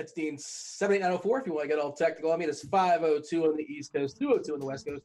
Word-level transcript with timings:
Gunners? 0.00 0.12
Dean 0.12 0.36
here. 0.36 0.36
That's 0.36 0.38
Dean 0.38 0.38
78904. 0.38 1.40
If 1.40 1.46
you 1.46 1.52
want 1.52 1.64
to 1.64 1.68
get 1.68 1.78
all 1.78 1.92
technical, 1.92 2.32
I 2.32 2.36
mean, 2.36 2.48
it's 2.48 2.66
502 2.68 3.44
on 3.44 3.56
the 3.56 3.64
East 3.64 3.92
Coast, 3.92 4.18
202 4.18 4.54
on 4.54 4.60
the 4.60 4.66
West 4.66 4.86
Coast, 4.86 5.02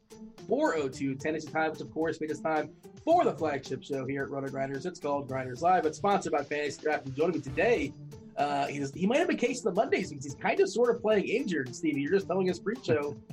402 0.47 1.15
Tennessee 1.15 1.51
time, 1.51 1.71
which 1.71 1.81
of 1.81 1.91
course 1.91 2.19
means 2.21 2.31
it's 2.31 2.41
time 2.41 2.69
for 3.03 3.23
the 3.23 3.33
flagship 3.33 3.83
show 3.83 4.05
here 4.05 4.23
at 4.23 4.29
Roto 4.29 4.49
Grinders. 4.49 4.85
It's 4.85 4.99
called 4.99 5.27
Grinders 5.27 5.61
Live. 5.61 5.85
It's 5.85 5.97
sponsored 5.97 6.33
by 6.33 6.43
Fantasy 6.43 6.81
Draft. 6.81 7.05
And 7.05 7.15
joining 7.15 7.35
me 7.35 7.41
today, 7.41 7.93
uh, 8.37 8.67
he, 8.67 8.85
he 8.95 9.05
might 9.07 9.19
have 9.19 9.29
a 9.29 9.35
case 9.35 9.59
of 9.65 9.75
the 9.75 9.81
Mondays 9.81 10.09
because 10.09 10.25
he's 10.25 10.35
kind 10.35 10.59
of 10.59 10.69
sort 10.69 10.95
of 10.95 11.01
playing 11.01 11.25
injured, 11.25 11.75
Stevie. 11.75 12.01
You're 12.01 12.11
just 12.11 12.27
telling 12.27 12.49
us 12.49 12.59
pre-show. 12.59 13.15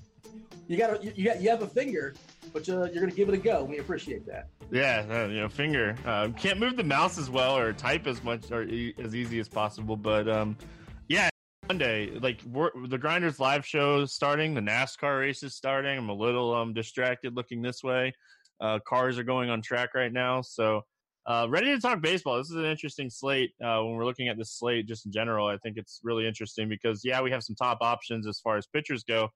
You 0.69 0.79
got 0.79 1.03
you, 1.05 1.13
you 1.17 1.25
got 1.25 1.43
you 1.43 1.51
have 1.51 1.63
a 1.63 1.67
finger, 1.67 2.15
but 2.53 2.67
uh, 2.69 2.85
you're 2.85 3.01
going 3.01 3.11
to 3.11 3.17
give 3.17 3.29
it 3.29 3.35
a 3.35 3.39
go. 3.39 3.65
We 3.65 3.79
appreciate 3.79 4.25
that. 4.27 4.49
Yeah, 4.71 5.05
uh, 5.11 5.27
you 5.27 5.41
know, 5.41 5.49
finger. 5.49 5.97
Uh, 6.07 6.29
can't 6.29 6.59
move 6.59 6.77
the 6.77 6.85
mouse 6.85 7.19
as 7.19 7.29
well 7.29 7.59
or 7.59 7.73
type 7.73 8.07
as 8.07 8.23
much 8.25 8.51
or 8.51 8.63
e- 8.63 8.95
as 8.99 9.15
easy 9.15 9.41
as 9.41 9.49
possible. 9.49 9.97
But 9.97 10.29
um, 10.29 10.57
Monday, 11.73 12.11
like 12.21 12.39
the 12.43 12.99
Grinders 13.01 13.41
live 13.41 13.65
show 13.65 14.03
is 14.03 14.13
starting. 14.13 14.53
The 14.53 14.61
NASCAR 14.61 15.21
race 15.21 15.43
is 15.43 15.55
starting. 15.55 15.97
I'm 15.97 16.11
a 16.11 16.15
little 16.15 16.55
um 16.55 16.75
distracted 16.75 17.35
looking 17.35 17.63
this 17.63 17.83
way. 17.83 18.13
Uh, 18.61 18.79
cars 18.87 19.19
are 19.19 19.25
going 19.25 19.49
on 19.49 19.63
track 19.63 19.95
right 19.95 20.13
now, 20.13 20.43
so 20.43 20.83
uh, 21.27 21.47
ready 21.49 21.75
to 21.75 21.81
talk 21.81 22.03
baseball. 22.03 22.37
This 22.37 22.51
is 22.51 22.57
an 22.57 22.67
interesting 22.67 23.09
slate. 23.09 23.53
Uh, 23.65 23.81
when 23.85 23.95
we're 23.95 24.05
looking 24.05 24.29
at 24.29 24.37
this 24.37 24.53
slate, 24.53 24.87
just 24.87 25.07
in 25.07 25.13
general, 25.13 25.47
I 25.47 25.57
think 25.63 25.79
it's 25.79 26.01
really 26.03 26.27
interesting 26.27 26.69
because 26.69 27.07
yeah, 27.07 27.23
we 27.23 27.31
have 27.31 27.43
some 27.43 27.57
top 27.57 27.79
options 27.81 28.27
as 28.27 28.39
far 28.39 28.59
as 28.59 28.67
pitchers 28.67 29.03
go. 29.03 29.31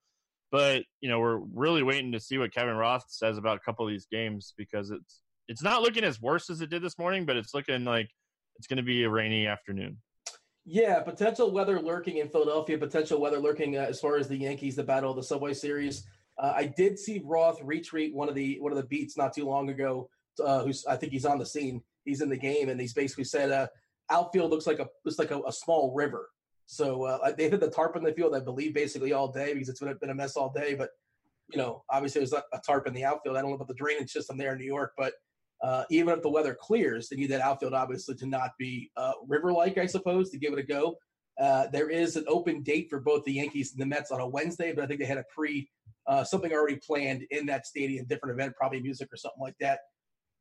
But 0.53 0.82
you 1.00 1.09
know, 1.09 1.21
we're 1.21 1.39
really 1.39 1.82
waiting 1.82 2.12
to 2.12 2.21
see 2.21 2.37
what 2.37 2.53
Kevin 2.53 2.77
Roth 2.77 3.06
says 3.09 3.39
about 3.39 3.56
a 3.56 3.61
couple 3.61 3.87
of 3.87 3.91
these 3.91 4.09
games 4.12 4.53
because 4.59 4.91
it's 4.91 5.23
it's 5.49 5.62
not 5.62 5.81
looking 5.81 6.05
as 6.05 6.21
worse 6.21 6.50
as 6.50 6.61
it 6.61 6.69
did 6.69 6.82
this 6.82 6.99
morning, 6.99 7.25
but 7.25 7.39
it's 7.39 7.55
looking 7.55 7.87
like 7.87 8.11
it's 8.56 8.67
going 8.67 8.77
to 8.77 8.82
be 8.82 9.05
a 9.05 9.11
rainy 9.11 9.47
afternoon. 9.47 9.97
Yeah, 10.69 11.01
potential 11.01 11.53
weather 11.53 11.81
lurking 11.81 12.17
in 12.17 12.29
Philadelphia, 12.29 12.77
potential 12.77 13.21
weather 13.21 13.39
lurking 13.39 13.77
uh, 13.77 13.83
as 13.83 14.01
far 14.01 14.17
as 14.17 14.27
the 14.27 14.37
Yankees, 14.37 14.75
the 14.75 14.83
battle 14.83 15.11
of 15.11 15.17
the 15.17 15.23
Subway 15.23 15.55
Series. 15.55 16.05
Uh, 16.39 16.53
I 16.57 16.67
did 16.77 16.99
see 16.99 17.23
Roth 17.25 17.61
retweet 17.63 18.13
one 18.13 18.29
of 18.29 18.35
the 18.35 18.59
one 18.59 18.73
of 18.73 18.77
the 18.77 18.85
beats 18.85 19.17
not 19.17 19.33
too 19.33 19.45
long 19.45 19.71
ago. 19.71 20.11
Uh, 20.45 20.65
who's 20.65 20.85
I 20.85 20.97
think 20.97 21.13
he's 21.13 21.25
on 21.25 21.39
the 21.39 21.47
scene. 21.47 21.83
He's 22.05 22.21
in 22.21 22.29
the 22.29 22.37
game, 22.37 22.69
and 22.69 22.81
he's 22.81 22.93
basically 22.93 23.25
said 23.25 23.53
uh, 23.53 23.69
outfield 24.11 24.51
looks 24.51 24.67
like 24.67 24.81
a 24.81 24.89
looks 25.05 25.21
like 25.21 25.31
a, 25.31 25.41
a 25.47 25.53
small 25.53 25.95
river. 25.95 26.29
So 26.67 27.05
uh, 27.05 27.31
they 27.31 27.49
hit 27.49 27.61
the 27.61 27.71
tarp 27.71 27.95
in 27.95 28.03
the 28.03 28.13
field, 28.13 28.35
I 28.35 28.41
believe, 28.41 28.75
basically 28.75 29.13
all 29.13 29.31
day 29.31 29.55
because 29.55 29.69
it's 29.69 29.79
been 29.79 29.97
been 30.01 30.11
a 30.11 30.15
mess 30.15 30.37
all 30.37 30.53
day. 30.53 30.75
But 30.75 30.91
you 31.53 31.59
know, 31.59 31.85
obviously 31.89 32.23
there's 32.23 32.33
a 32.33 32.43
tarp 32.67 32.89
in 32.89 32.93
the 32.93 33.05
outfield. 33.05 33.37
I 33.37 33.41
don't 33.41 33.51
know 33.51 33.57
about 33.57 33.69
the 33.69 33.75
drainage 33.75 34.11
system 34.11 34.37
there 34.37 34.53
in 34.53 34.59
New 34.59 34.65
York, 34.65 34.95
but 34.99 35.13
uh, 35.62 35.85
even 35.91 36.14
if 36.14 36.23
the 36.23 36.29
weather 36.29 36.56
clears, 36.58 37.08
they 37.08 37.17
need 37.17 37.31
that 37.31 37.41
outfield 37.41 37.75
obviously 37.75 38.14
to 38.17 38.26
not 38.26 38.50
be 38.58 38.91
uh, 38.97 39.12
river-like, 39.26 39.79
I 39.79 39.87
suppose, 39.87 40.31
to 40.31 40.38
give 40.38 40.53
it 40.53 40.58
a 40.58 40.62
go. 40.62 40.97
Uh, 41.41 41.67
there 41.73 41.91
is 41.91 42.17
an 42.17 42.25
open 42.29 42.62
date 42.62 42.88
for 42.88 43.00
both 43.00 43.25
the 43.25 43.32
Yankees 43.32 43.73
and 43.73 43.81
the 43.81 43.87
Mets 43.87 44.11
on 44.11 44.20
a 44.20 44.26
Wednesday, 44.26 44.73
but 44.73 44.85
I 44.85 44.87
think 44.87 45.00
they 45.00 45.06
had 45.06 45.19
a 45.19 45.25
pre 45.35 45.69
uh, 46.06 46.23
something 46.23 46.53
already 46.53 46.76
planned 46.76 47.25
in 47.31 47.47
that 47.47 47.67
stadium, 47.67 48.06
different 48.06 48.38
event, 48.38 48.55
probably 48.56 48.81
music 48.81 49.08
or 49.12 49.17
something 49.17 49.41
like 49.41 49.56
that. 49.61 49.81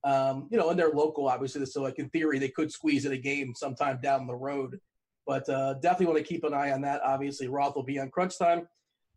Um, 0.04 0.48
you 0.52 0.58
know, 0.60 0.70
and 0.70 0.78
they're 0.78 0.92
local, 0.92 1.28
obviously, 1.28 1.66
so 1.66 1.82
like 1.82 1.98
in 1.98 2.10
theory, 2.10 2.38
they 2.38 2.50
could 2.50 2.72
squeeze 2.72 3.06
in 3.06 3.14
a 3.14 3.18
game 3.18 3.54
sometime 3.56 4.00
down 4.02 4.28
the 4.28 4.36
road. 4.36 4.80
But 5.26 5.50
uh, 5.50 5.74
definitely 5.82 6.06
want 6.06 6.20
to 6.20 6.24
keep 6.24 6.44
an 6.44 6.54
eye 6.54 6.72
on 6.72 6.82
that. 6.82 7.02
Obviously, 7.04 7.48
Roth 7.48 7.76
will 7.76 7.84
be 7.84 7.98
on 7.98 8.12
crunch 8.12 8.38
time 8.38 8.68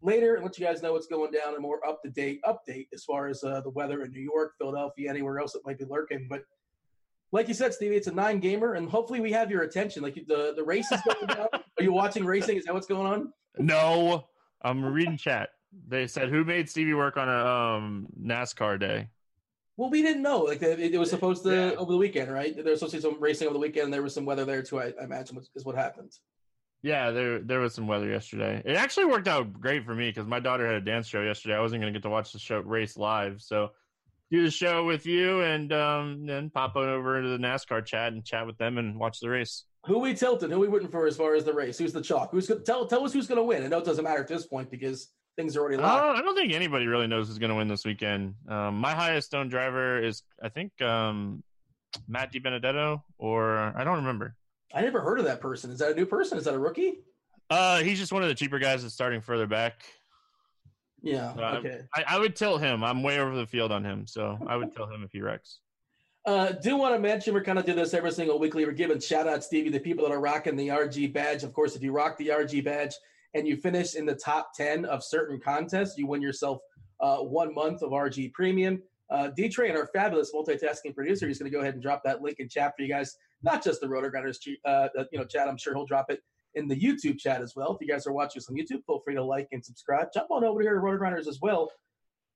later 0.03 0.35
and 0.35 0.45
let 0.45 0.59
you 0.59 0.67
guys 0.67 0.83
know 0.83 0.93
what's 0.93 1.07
going 1.07 1.31
down. 1.31 1.57
A 1.57 1.61
more 1.61 1.87
up 1.87 2.03
to 2.03 2.11
date 2.11 2.41
update 2.45 2.89
as 2.93 3.05
far 3.05 3.29
as 3.29 3.43
uh, 3.45 3.61
the 3.61 3.71
weather 3.71 4.03
in 4.03 4.13
New 4.13 4.21
York, 4.21 4.55
Philadelphia, 4.59 5.11
anywhere 5.11 5.39
else 5.39 5.53
that 5.53 5.65
might 5.67 5.79
be 5.79 5.85
lurking. 5.85 6.27
But 6.29 6.43
like 7.33 7.49
you 7.49 7.55
said, 7.55 7.75
Stevie, 7.75 7.97
it's 7.97 8.07
a 8.07 8.13
nine 8.13 8.41
gamer, 8.41 8.75
and 8.75 8.89
hopefully 8.89 9.21
we 9.21 9.33
have 9.33 9.51
your 9.51 9.63
attention. 9.63 10.03
Like 10.03 10.15
the 10.15 10.55
the 10.57 10.65
race 10.65 10.91
is 10.91 11.01
going 11.03 11.27
down. 11.27 11.49
Are 11.53 11.83
you 11.83 11.93
watching 11.93 12.25
racing? 12.25 12.57
Is 12.57 12.65
that 12.65 12.75
what's 12.75 12.87
going 12.87 13.07
on? 13.07 13.33
No, 13.59 14.27
I'm 14.63 14.85
reading 14.85 15.17
chat. 15.17 15.51
They 15.87 16.07
said 16.07 16.31
who 16.31 16.45
made 16.45 16.71
Stevie 16.71 16.95
work 16.95 17.17
on 17.17 17.29
a 17.29 17.47
um, 17.47 18.07
NASCAR 18.21 18.81
day. 18.81 19.09
Well, 19.77 19.91
we 19.91 20.03
didn't 20.03 20.23
know. 20.23 20.41
Like 20.41 20.63
it, 20.63 20.81
it 20.81 20.99
was 20.99 21.11
supposed 21.11 21.45
to 21.45 21.51
yeah. 21.51 21.79
over 21.79 21.93
the 21.93 21.99
weekend, 21.99 22.33
right? 22.33 22.55
There 22.55 22.65
was 22.65 22.81
supposed 22.81 22.93
to 22.93 22.99
be 22.99 23.03
some 23.03 23.21
racing 23.21 23.47
over 23.47 23.55
the 23.55 23.61
weekend, 23.61 23.85
and 23.85 23.95
there 23.95 24.03
was 24.03 24.15
some 24.15 24.25
weather 24.25 24.45
there 24.45 24.63
too. 24.63 24.81
I, 24.81 24.93
I 25.01 25.05
imagine 25.05 25.39
is 25.55 25.65
what 25.65 25.77
happened. 25.77 26.13
Yeah, 26.83 27.11
there 27.11 27.41
there 27.41 27.59
was 27.59 27.75
some 27.75 27.89
weather 27.89 28.09
yesterday. 28.09 28.63
It 28.65 28.77
actually 28.77 29.07
worked 29.07 29.27
out 29.27 29.53
great 29.61 29.85
for 29.85 29.95
me 29.95 30.11
because 30.11 30.27
my 30.27 30.39
daughter 30.39 30.67
had 30.67 30.77
a 30.77 30.81
dance 30.81 31.09
show 31.09 31.23
yesterday. 31.23 31.57
I 31.57 31.61
wasn't 31.61 31.83
going 31.83 31.93
to 31.93 31.99
get 31.99 32.05
to 32.05 32.11
watch 32.11 32.33
the 32.33 32.39
show 32.39 32.61
race 32.61 32.97
live, 32.97 33.41
so 33.43 33.71
do 34.31 34.45
the 34.45 34.51
show 34.51 34.85
with 34.85 35.07
you 35.07 35.41
and 35.41 35.73
um, 35.73 36.27
then 36.27 36.51
pop 36.51 36.77
on 36.77 36.89
over 36.89 37.23
to 37.23 37.29
the 37.29 37.39
NASCAR 37.39 37.85
chat 37.85 38.13
and 38.13 38.25
chat 38.25 38.47
with 38.47 38.59
them 38.59 38.79
and 38.79 38.99
watch 38.99 39.21
the 39.21 39.29
race. 39.29 39.65
Who 39.87 39.99
we 39.99 40.15
tilted? 40.15 40.51
Who 40.51 40.61
we 40.61 40.69
rooting 40.69 40.89
for 40.89 41.07
as 41.07 41.17
far 41.17 41.35
as 41.35 41.45
the 41.45 41.53
race? 41.53 41.79
Who's 41.79 41.93
the 41.93 42.03
chalk? 42.03 42.31
Who's 42.31 42.47
gonna, 42.47 42.61
tell 42.61 42.87
tell 42.87 43.05
us 43.05 43.13
who's 43.13 43.27
going 43.27 43.39
to 43.39 43.45
win? 43.45 43.65
I 43.65 43.69
know 43.69 43.79
it 43.79 43.85
doesn't 43.85 44.05
matter 44.05 44.21
at 44.21 44.29
this 44.29 44.47
point 44.47 44.71
because 44.71 45.09
things 45.37 45.57
are 45.57 45.61
already 45.61 45.79
locked. 45.79 46.05
Uh, 46.05 46.19
I 46.19 46.23
don't 46.23 46.37
think 46.37 46.53
anybody 46.53 46.87
really 46.87 47.07
knows 47.07 47.29
who's 47.29 47.39
going 47.39 47.51
to 47.51 47.57
win 47.57 47.69
this 47.69 47.85
weekend. 47.85 48.35
Um, 48.49 48.79
my 48.79 48.95
highest 48.95 49.35
owned 49.35 49.51
driver 49.51 50.03
is 50.03 50.23
I 50.43 50.49
think 50.49 50.81
um, 50.83 51.43
Matt 52.07 52.33
DiBenedetto, 52.33 53.03
or 53.19 53.57
I 53.57 53.85
don't 53.85 53.97
remember. 53.97 54.35
I 54.75 54.83
never 54.83 55.01
heard 55.01 55.19
of 55.19 55.25
that 55.25 55.41
person. 55.41 55.71
Is 55.71 55.79
that 55.79 55.93
a 55.93 55.95
new 55.95 56.07
person? 56.07 56.39
Is 56.39 56.45
that 56.45 56.55
a 56.55 56.59
rookie? 56.59 57.01
Uh, 57.51 57.79
he's 57.79 57.99
just 57.99 58.13
one 58.13 58.23
of 58.23 58.29
the 58.29 58.35
cheaper 58.35 58.59
guys 58.59 58.83
that's 58.83 58.95
starting 58.95 59.21
further 59.21 59.47
back. 59.47 59.85
Yeah. 61.03 61.35
So 61.35 61.43
okay. 61.43 61.81
I, 61.95 62.05
I, 62.09 62.19
would 62.19 62.37
tell 62.37 62.59
him. 62.59 62.83
I'm 62.83 63.03
way 63.03 63.21
over 63.21 63.35
the 63.35 63.47
field 63.47 63.73
on 63.73 63.85
him, 63.85 64.07
so 64.07 64.39
I 64.47 64.57
would 64.57 64.75
tell 64.75 64.87
him 64.87 65.03
if 65.03 65.13
he 65.13 65.23
wrecks. 65.23 65.61
Uh, 66.27 66.53
do 66.53 66.77
want 66.77 66.95
to 66.95 66.99
mention 66.99 67.33
we're 67.33 67.45
kind 67.45 67.59
of 67.59 67.65
doing 67.65 67.79
this 67.79 67.95
every 67.95 68.11
single 68.11 68.39
weekly. 68.39 68.67
We're 68.67 68.73
giving 68.73 69.01
shout 69.01 69.27
out 69.27 69.43
Stevie, 69.45 69.71
the 69.71 69.81
people 69.81 70.05
that 70.05 70.13
are 70.13 70.21
rocking 70.21 70.57
the 70.57 70.69
RG 70.69 71.13
badge. 71.13 71.45
Of 71.45 71.55
course, 71.55 71.77
if 71.77 71.83
you 71.83 71.93
rock 71.93 72.19
the 72.19 72.29
RG 72.29 72.65
badge 72.65 72.95
and 73.35 73.47
you 73.47 73.57
finish 73.57 73.95
in 73.95 74.05
the 74.05 74.15
top 74.15 74.53
ten 74.55 74.85
of 74.85 75.03
certain 75.03 75.41
contests, 75.41 75.97
you 75.97 76.07
win 76.07 76.21
yourself 76.21 76.59
uh, 77.01 77.19
one 77.19 77.55
month 77.55 77.83
of 77.83 77.93
RG 77.93 78.33
Premium. 78.33 78.83
Uh, 79.11 79.29
D 79.29 79.49
Train, 79.49 79.75
our 79.75 79.87
fabulous 79.87 80.33
multitasking 80.35 80.95
producer, 80.95 81.27
he's 81.27 81.39
going 81.39 81.51
to 81.51 81.57
go 81.57 81.63
ahead 81.63 81.75
and 81.75 81.83
drop 81.83 82.03
that 82.05 82.21
link 82.21 82.41
in 82.41 82.49
chat 82.49 82.75
for 82.77 82.83
you 82.83 82.89
guys. 82.89 83.17
Not 83.43 83.63
just 83.63 83.81
the 83.81 83.87
RotoGrinders, 83.87 84.39
uh, 84.65 84.89
you 85.13 85.19
know, 85.19 85.25
chat. 85.25 85.49
I'm 85.49 85.57
sure 85.57 85.75
he'll 85.75 85.87
drop 85.87 86.11
it 86.11 86.23
in 86.55 86.67
the 86.67 86.79
YouTube 86.79 87.19
chat 87.19 87.41
as 87.41 87.55
well. 87.55 87.75
If 87.75 87.87
you 87.87 87.93
guys 87.93 88.07
are 88.07 88.13
watching 88.13 88.41
us 88.41 88.49
on 88.49 88.57
YouTube, 88.57 88.85
feel 88.87 89.01
free 89.05 89.15
to 89.15 89.23
like 89.23 89.49
and 89.53 89.65
subscribe. 89.65 90.09
Jump 90.13 90.31
on 90.31 90.45
over 90.45 90.61
here 90.61 90.75
to 90.75 90.81
RotoGrinders 90.81 91.29
as 91.29 91.39
well. 91.41 91.71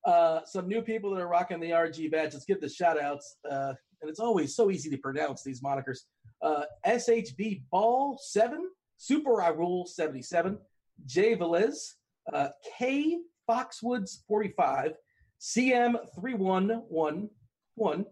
Uh, 0.04 0.40
some 0.44 0.68
new 0.68 0.82
people 0.82 1.14
that 1.14 1.20
are 1.20 1.28
rocking 1.28 1.60
the 1.60 1.70
RG 1.70 2.10
badge. 2.10 2.32
Let's 2.32 2.44
give 2.44 2.60
the 2.60 2.68
shout 2.68 3.00
outs. 3.00 3.36
Uh, 3.48 3.74
and 4.00 4.10
it's 4.10 4.20
always 4.20 4.54
so 4.54 4.70
easy 4.70 4.90
to 4.90 4.98
pronounce 4.98 5.42
these 5.42 5.60
monikers. 5.60 6.00
Uh, 6.42 6.64
SHB 6.86 7.62
Ball 7.70 8.18
7, 8.20 8.68
Super 8.96 9.40
I 9.40 9.48
Rule 9.48 9.86
77, 9.86 10.58
J 11.06 11.36
Velez, 11.36 11.94
uh, 12.32 12.48
K 12.78 13.18
Foxwoods 13.48 14.24
45, 14.26 14.92
CM 15.40 15.96
3111, 16.16 18.06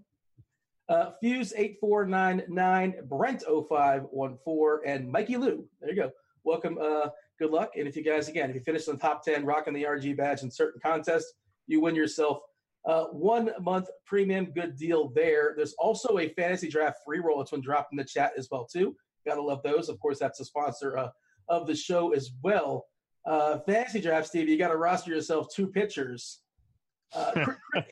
uh, 0.91 1.13
Fuse 1.21 1.53
8499, 1.57 2.95
Brent 3.09 3.43
0514, 3.43 4.81
and 4.85 5.11
Mikey 5.11 5.37
Lou. 5.37 5.65
There 5.81 5.91
you 5.91 5.97
go. 5.97 6.11
Welcome. 6.43 6.79
Uh, 6.83 7.11
good 7.39 7.51
luck. 7.51 7.73
And 7.79 7.87
if 7.87 7.97
you 7.97 8.03
guys, 8.03 8.29
again, 8.29 8.51
if 8.51 8.57
you 8.57 8.63
finish 8.63 8.89
in 8.89 8.95
the 8.95 9.01
top 9.01 9.25
10, 9.25 9.47
rocking 9.47 9.73
the 9.73 9.85
RG 9.85 10.17
badge 10.17 10.43
in 10.43 10.51
certain 10.51 10.81
contests, 10.85 11.35
you 11.69 11.81
win 11.81 11.95
yourself 11.95 12.41
uh, 12.85 13.05
one 13.05 13.53
month 13.61 13.89
premium. 14.05 14.47
Good 14.47 14.77
deal 14.77 15.11
there. 15.15 15.55
There's 15.57 15.75
also 15.75 16.19
a 16.19 16.31
fantasy 16.31 16.69
draft 16.69 16.99
free 17.07 17.21
roll. 17.21 17.41
It's 17.41 17.53
been 17.53 17.61
dropped 17.61 17.93
in 17.93 17.97
the 17.97 18.05
chat 18.05 18.33
as 18.37 18.49
well, 18.51 18.67
too. 18.67 18.97
Gotta 19.25 19.43
love 19.43 19.63
those. 19.63 19.89
Of 19.89 20.01
course, 20.01 20.19
that's 20.19 20.41
a 20.41 20.45
sponsor 20.45 20.99
uh, 20.99 21.11
of 21.49 21.69
the 21.69 21.77
show 21.77 22.13
as 22.15 22.33
well. 22.43 22.87
Uh, 23.25 23.59
fantasy 23.61 24.01
draft, 24.01 24.27
Steve, 24.27 24.49
you 24.49 24.59
got 24.59 24.69
to 24.69 24.77
roster 24.77 25.13
yourself 25.13 25.55
two 25.55 25.69
pitchers. 25.69 26.41
Uh, 27.15 27.47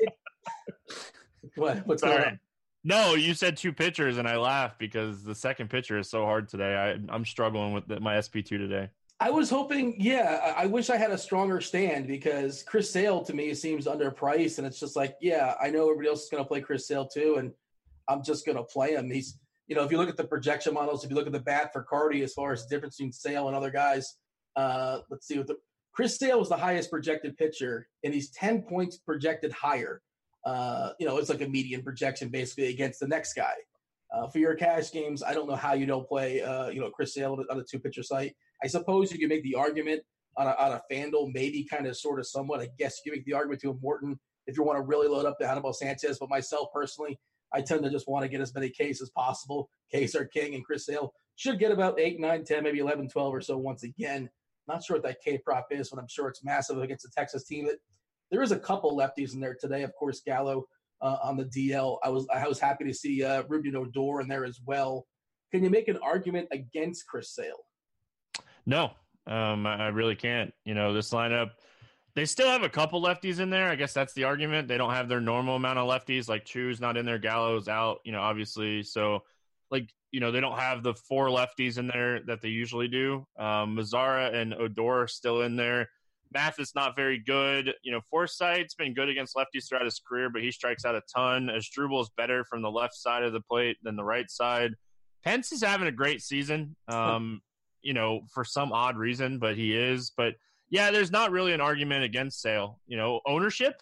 what, 1.54 1.86
what's 1.86 2.00
Sorry. 2.00 2.16
going 2.16 2.28
on? 2.30 2.40
No, 2.88 3.17
you 3.17 3.35
said 3.35 3.58
two 3.58 3.75
pitchers, 3.75 4.17
and 4.17 4.26
I 4.26 4.38
laughed 4.38 4.79
because 4.79 5.23
the 5.23 5.35
second 5.35 5.69
pitcher 5.69 5.99
is 5.99 6.08
so 6.08 6.25
hard 6.25 6.49
today. 6.49 6.75
I, 6.75 7.14
I'm 7.14 7.26
struggling 7.26 7.75
with 7.75 7.87
the, 7.87 8.00
my 8.00 8.14
SP2 8.14 8.49
today. 8.49 8.88
I 9.20 9.29
was 9.29 9.50
hoping, 9.50 10.00
yeah, 10.00 10.55
I 10.56 10.64
wish 10.64 10.88
I 10.88 10.96
had 10.96 11.11
a 11.11 11.19
stronger 11.19 11.61
stand 11.61 12.06
because 12.06 12.62
Chris 12.62 12.90
Sale 12.90 13.25
to 13.25 13.35
me 13.35 13.52
seems 13.52 13.85
underpriced, 13.85 14.56
and 14.56 14.67
it's 14.67 14.81
just 14.81 14.96
like, 14.96 15.17
yeah, 15.20 15.55
I 15.61 15.69
know 15.69 15.82
everybody 15.82 16.08
else 16.08 16.23
is 16.23 16.31
going 16.31 16.43
to 16.43 16.49
play 16.49 16.62
Chris 16.62 16.88
Sale 16.88 17.08
too, 17.08 17.37
and 17.38 17.52
I'm 18.08 18.25
just 18.25 18.46
going 18.46 18.56
to 18.56 18.64
play 18.64 18.94
him. 18.94 19.11
He's, 19.11 19.38
you 19.67 19.76
know, 19.76 19.84
if 19.84 19.93
you 19.93 19.99
look 19.99 20.08
at 20.08 20.17
the 20.17 20.25
projection 20.25 20.73
models, 20.73 21.05
if 21.05 21.11
you 21.11 21.17
look 21.17 21.26
at 21.26 21.34
the 21.34 21.41
bat 21.41 21.75
for 21.75 21.82
Carty 21.82 22.23
as 22.23 22.32
far 22.32 22.52
as 22.55 22.67
the 22.67 22.75
difference 22.75 22.96
between 22.96 23.12
Sale 23.12 23.49
and 23.49 23.55
other 23.55 23.70
guys, 23.70 24.17
uh, 24.56 25.00
let's 25.11 25.26
see 25.26 25.37
what 25.37 25.46
the 25.46 25.56
Chris 25.93 26.17
Sale 26.17 26.38
was 26.38 26.49
the 26.49 26.56
highest 26.56 26.91
projected 26.91 27.37
pitcher, 27.37 27.87
and 28.02 28.14
he's 28.14 28.31
10 28.31 28.62
points 28.62 28.96
projected 28.96 29.52
higher 29.52 30.00
uh, 30.44 30.90
you 30.99 31.06
know, 31.06 31.19
it's 31.19 31.29
like 31.29 31.40
a 31.40 31.49
median 31.49 31.82
projection 31.82 32.29
basically 32.29 32.69
against 32.69 33.00
the 33.00 33.08
next 33.08 33.35
guy. 33.35 33.55
Uh, 34.12 34.26
for 34.29 34.38
your 34.38 34.55
cash 34.55 34.90
games, 34.90 35.23
I 35.23 35.35
don't 35.35 35.49
know 35.49 35.56
how 35.56 35.75
you 35.75 35.85
don't 35.85 36.08
play, 36.08 36.40
uh, 36.40 36.69
you 36.69 36.81
know, 36.81 36.90
Chris 36.90 37.14
Sale 37.14 37.44
on 37.50 37.61
a 37.61 37.64
two 37.64 37.79
pitcher 37.79 38.02
site. 38.02 38.35
I 38.64 38.67
suppose 38.67 39.12
you 39.12 39.19
can 39.19 39.29
make 39.29 39.43
the 39.43 39.55
argument 39.55 40.02
on 40.37 40.46
a, 40.46 40.50
on 40.52 40.73
a 40.73 40.82
FanDuel, 40.90 41.32
maybe 41.35 41.67
kind 41.70 41.87
of 41.87 41.96
sort 41.96 42.19
of 42.19 42.26
somewhat. 42.26 42.61
I 42.61 42.69
guess 42.79 43.00
you 43.05 43.12
can 43.12 43.19
make 43.19 43.26
the 43.26 43.35
argument 43.35 43.61
to 43.62 43.70
a 43.70 43.75
Morton 43.75 44.19
if 44.46 44.56
you 44.56 44.62
want 44.62 44.79
to 44.79 44.82
really 44.82 45.08
load 45.08 45.26
up 45.26 45.37
the 45.38 45.49
Anibal 45.49 45.75
Sanchez. 45.75 46.19
But 46.19 46.31
myself 46.31 46.69
personally, 46.73 47.19
I 47.52 47.61
tend 47.61 47.82
to 47.84 47.91
just 47.91 48.08
want 48.08 48.23
to 48.23 48.29
get 48.29 48.41
as 48.41 48.55
many 48.55 48.70
Ks 48.70 49.02
as 49.02 49.10
possible. 49.10 49.69
Ks 49.94 50.15
are 50.15 50.24
king, 50.24 50.55
and 50.55 50.65
Chris 50.65 50.86
Sale 50.86 51.12
should 51.36 51.58
get 51.58 51.70
about 51.70 52.01
8, 52.01 52.19
9, 52.19 52.44
10, 52.44 52.62
maybe 52.62 52.79
11, 52.79 53.08
12 53.08 53.34
or 53.34 53.41
so 53.41 53.58
once 53.58 53.82
again. 53.82 54.29
Not 54.67 54.82
sure 54.82 54.96
what 54.96 55.03
that 55.05 55.19
K 55.24 55.39
prop 55.39 55.69
is, 55.70 55.91
but 55.91 55.98
I'm 55.98 56.08
sure 56.08 56.29
it's 56.29 56.44
massive 56.44 56.79
against 56.79 57.05
the 57.05 57.10
Texas 57.17 57.44
team 57.44 57.67
that 57.67 57.77
there 58.31 58.43
is 58.43 58.53
a 58.53 58.58
couple 58.58 58.97
lefties 58.97 59.35
in 59.35 59.41
there 59.41 59.56
today. 59.58 59.82
Of 59.82 59.94
course, 59.94 60.20
Gallo 60.25 60.67
uh, 61.01 61.17
on 61.23 61.37
the 61.37 61.44
DL. 61.44 61.99
I 62.03 62.08
was 62.08 62.27
I 62.32 62.47
was 62.47 62.58
happy 62.58 62.85
to 62.85 62.94
see 62.94 63.25
uh, 63.25 63.43
Rougned 63.44 63.75
Odor 63.75 64.20
in 64.20 64.29
there 64.29 64.44
as 64.44 64.61
well. 64.65 65.06
Can 65.51 65.65
you 65.65 65.70
make 65.70 65.89
an 65.89 65.99
argument 66.03 66.49
against 66.53 67.06
Chris 67.06 67.35
Sale? 67.35 67.65
No, 68.67 68.91
um, 69.27 69.67
I 69.67 69.89
really 69.89 70.15
can't. 70.15 70.53
You 70.65 70.75
know, 70.75 70.93
this 70.93 71.11
lineup, 71.11 71.53
they 72.15 72.27
still 72.27 72.49
have 72.49 72.63
a 72.63 72.69
couple 72.69 73.03
lefties 73.03 73.41
in 73.41 73.49
there. 73.49 73.69
I 73.69 73.77
guess 73.77 73.94
that's 73.94 74.13
the 74.13 74.25
argument. 74.25 74.69
They 74.69 74.77
don't 74.77 74.93
have 74.93 75.08
their 75.08 75.20
normal 75.20 75.56
amount 75.56 75.79
of 75.79 75.89
lefties. 75.89 76.29
Like 76.29 76.44
Choo's 76.44 76.81
not 76.81 76.97
in 76.97 77.06
there, 77.06 77.19
Gallo's 77.19 77.69
out. 77.69 78.01
You 78.05 78.13
know, 78.13 78.20
obviously. 78.20 78.82
So, 78.82 79.23
like, 79.70 79.89
you 80.11 80.20
know, 80.20 80.32
they 80.32 80.41
don't 80.41 80.58
have 80.58 80.82
the 80.82 80.94
four 80.94 81.29
lefties 81.29 81.79
in 81.79 81.87
there 81.87 82.20
that 82.27 82.43
they 82.43 82.49
usually 82.49 82.89
do. 82.89 83.27
Um, 83.39 83.77
Mazara 83.77 84.35
and 84.35 84.55
Odor 84.55 85.03
are 85.03 85.08
still 85.08 85.43
in 85.43 85.56
there. 85.56 85.89
Mathis 86.32 86.75
not 86.75 86.97
very 86.97 87.19
good. 87.19 87.73
You 87.82 87.93
know, 87.93 88.01
Forsythe's 88.11 88.75
been 88.75 88.94
good 88.94 89.08
against 89.08 89.37
lefties 89.37 89.69
throughout 89.69 89.85
his 89.85 90.01
career, 90.06 90.31
but 90.31 90.43
he 90.43 90.51
strikes 90.51 90.85
out 90.85 90.94
a 90.94 91.03
ton. 91.15 91.49
Asdrubal 91.49 92.03
is 92.03 92.11
better 92.17 92.44
from 92.44 92.63
the 92.63 92.70
left 92.70 92.94
side 92.94 93.23
of 93.23 93.32
the 93.32 93.41
plate 93.41 93.77
than 93.82 93.97
the 93.97 94.05
right 94.05 94.31
side. 94.31 94.75
Pence 95.25 95.53
is 95.53 95.63
having 95.63 95.89
a 95.89 95.93
great 95.93 96.23
season. 96.23 96.77
Um, 96.87 97.41
you 97.82 97.94
know, 97.94 98.20
for 98.32 98.44
some 98.44 98.73
odd 98.73 98.97
reason, 98.97 99.39
but 99.39 99.56
he 99.56 99.77
is. 99.77 100.13
But 100.17 100.35
yeah, 100.70 100.91
there's 100.91 101.11
not 101.11 101.31
really 101.31 101.53
an 101.53 101.61
argument 101.61 102.05
against 102.05 102.41
Sale. 102.41 102.81
You 102.87 102.97
know, 102.97 103.20
ownership 103.27 103.75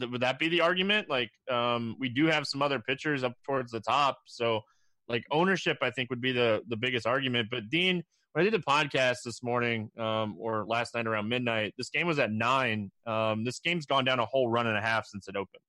would 0.00 0.20
that 0.20 0.38
be 0.38 0.48
the 0.48 0.60
argument? 0.60 1.08
Like, 1.08 1.30
um, 1.50 1.96
we 1.98 2.08
do 2.08 2.26
have 2.26 2.46
some 2.46 2.62
other 2.62 2.78
pitchers 2.78 3.24
up 3.24 3.34
towards 3.44 3.72
the 3.72 3.80
top, 3.80 4.18
so 4.26 4.60
like 5.08 5.24
ownership, 5.30 5.78
I 5.82 5.90
think 5.90 6.10
would 6.10 6.20
be 6.20 6.32
the 6.32 6.62
the 6.68 6.76
biggest 6.76 7.06
argument. 7.06 7.48
But 7.50 7.68
Dean 7.68 8.02
when 8.32 8.46
I 8.46 8.50
did 8.50 8.58
the 8.58 8.64
podcast 8.64 9.18
this 9.24 9.42
morning 9.42 9.90
um, 9.98 10.36
or 10.38 10.64
last 10.66 10.94
night 10.94 11.06
around 11.06 11.28
midnight, 11.28 11.74
this 11.76 11.90
game 11.90 12.06
was 12.06 12.18
at 12.18 12.32
nine. 12.32 12.90
Um, 13.06 13.44
this 13.44 13.60
game's 13.60 13.84
gone 13.84 14.04
down 14.04 14.20
a 14.20 14.24
whole 14.24 14.48
run 14.48 14.66
and 14.66 14.76
a 14.76 14.80
half 14.80 15.06
since 15.06 15.28
it 15.28 15.36
opened. 15.36 15.62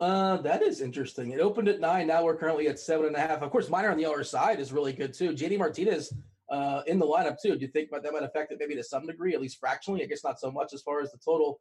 Uh, 0.00 0.36
that 0.38 0.62
is 0.62 0.80
interesting. 0.80 1.32
It 1.32 1.40
opened 1.40 1.68
at 1.68 1.80
nine. 1.80 2.06
Now 2.06 2.24
we're 2.24 2.36
currently 2.36 2.68
at 2.68 2.78
seven 2.78 3.06
and 3.06 3.16
a 3.16 3.20
half. 3.20 3.42
Of 3.42 3.50
course, 3.50 3.68
Minor 3.68 3.90
on 3.90 3.98
the 3.98 4.06
other 4.06 4.24
side 4.24 4.60
is 4.60 4.72
really 4.72 4.92
good 4.92 5.12
too. 5.12 5.32
JD 5.32 5.58
Martinez 5.58 6.12
uh, 6.50 6.82
in 6.86 6.98
the 6.98 7.06
lineup 7.06 7.36
too. 7.42 7.56
Do 7.56 7.60
you 7.60 7.68
think 7.68 7.90
that 7.90 8.12
might 8.12 8.22
affect 8.22 8.52
it 8.52 8.58
maybe 8.60 8.74
to 8.76 8.84
some 8.84 9.06
degree, 9.06 9.34
at 9.34 9.40
least 9.40 9.58
fractionally? 9.58 10.02
I 10.02 10.06
guess 10.06 10.24
not 10.24 10.40
so 10.40 10.50
much 10.50 10.72
as 10.72 10.82
far 10.82 11.00
as 11.00 11.10
the 11.10 11.18
total. 11.18 11.60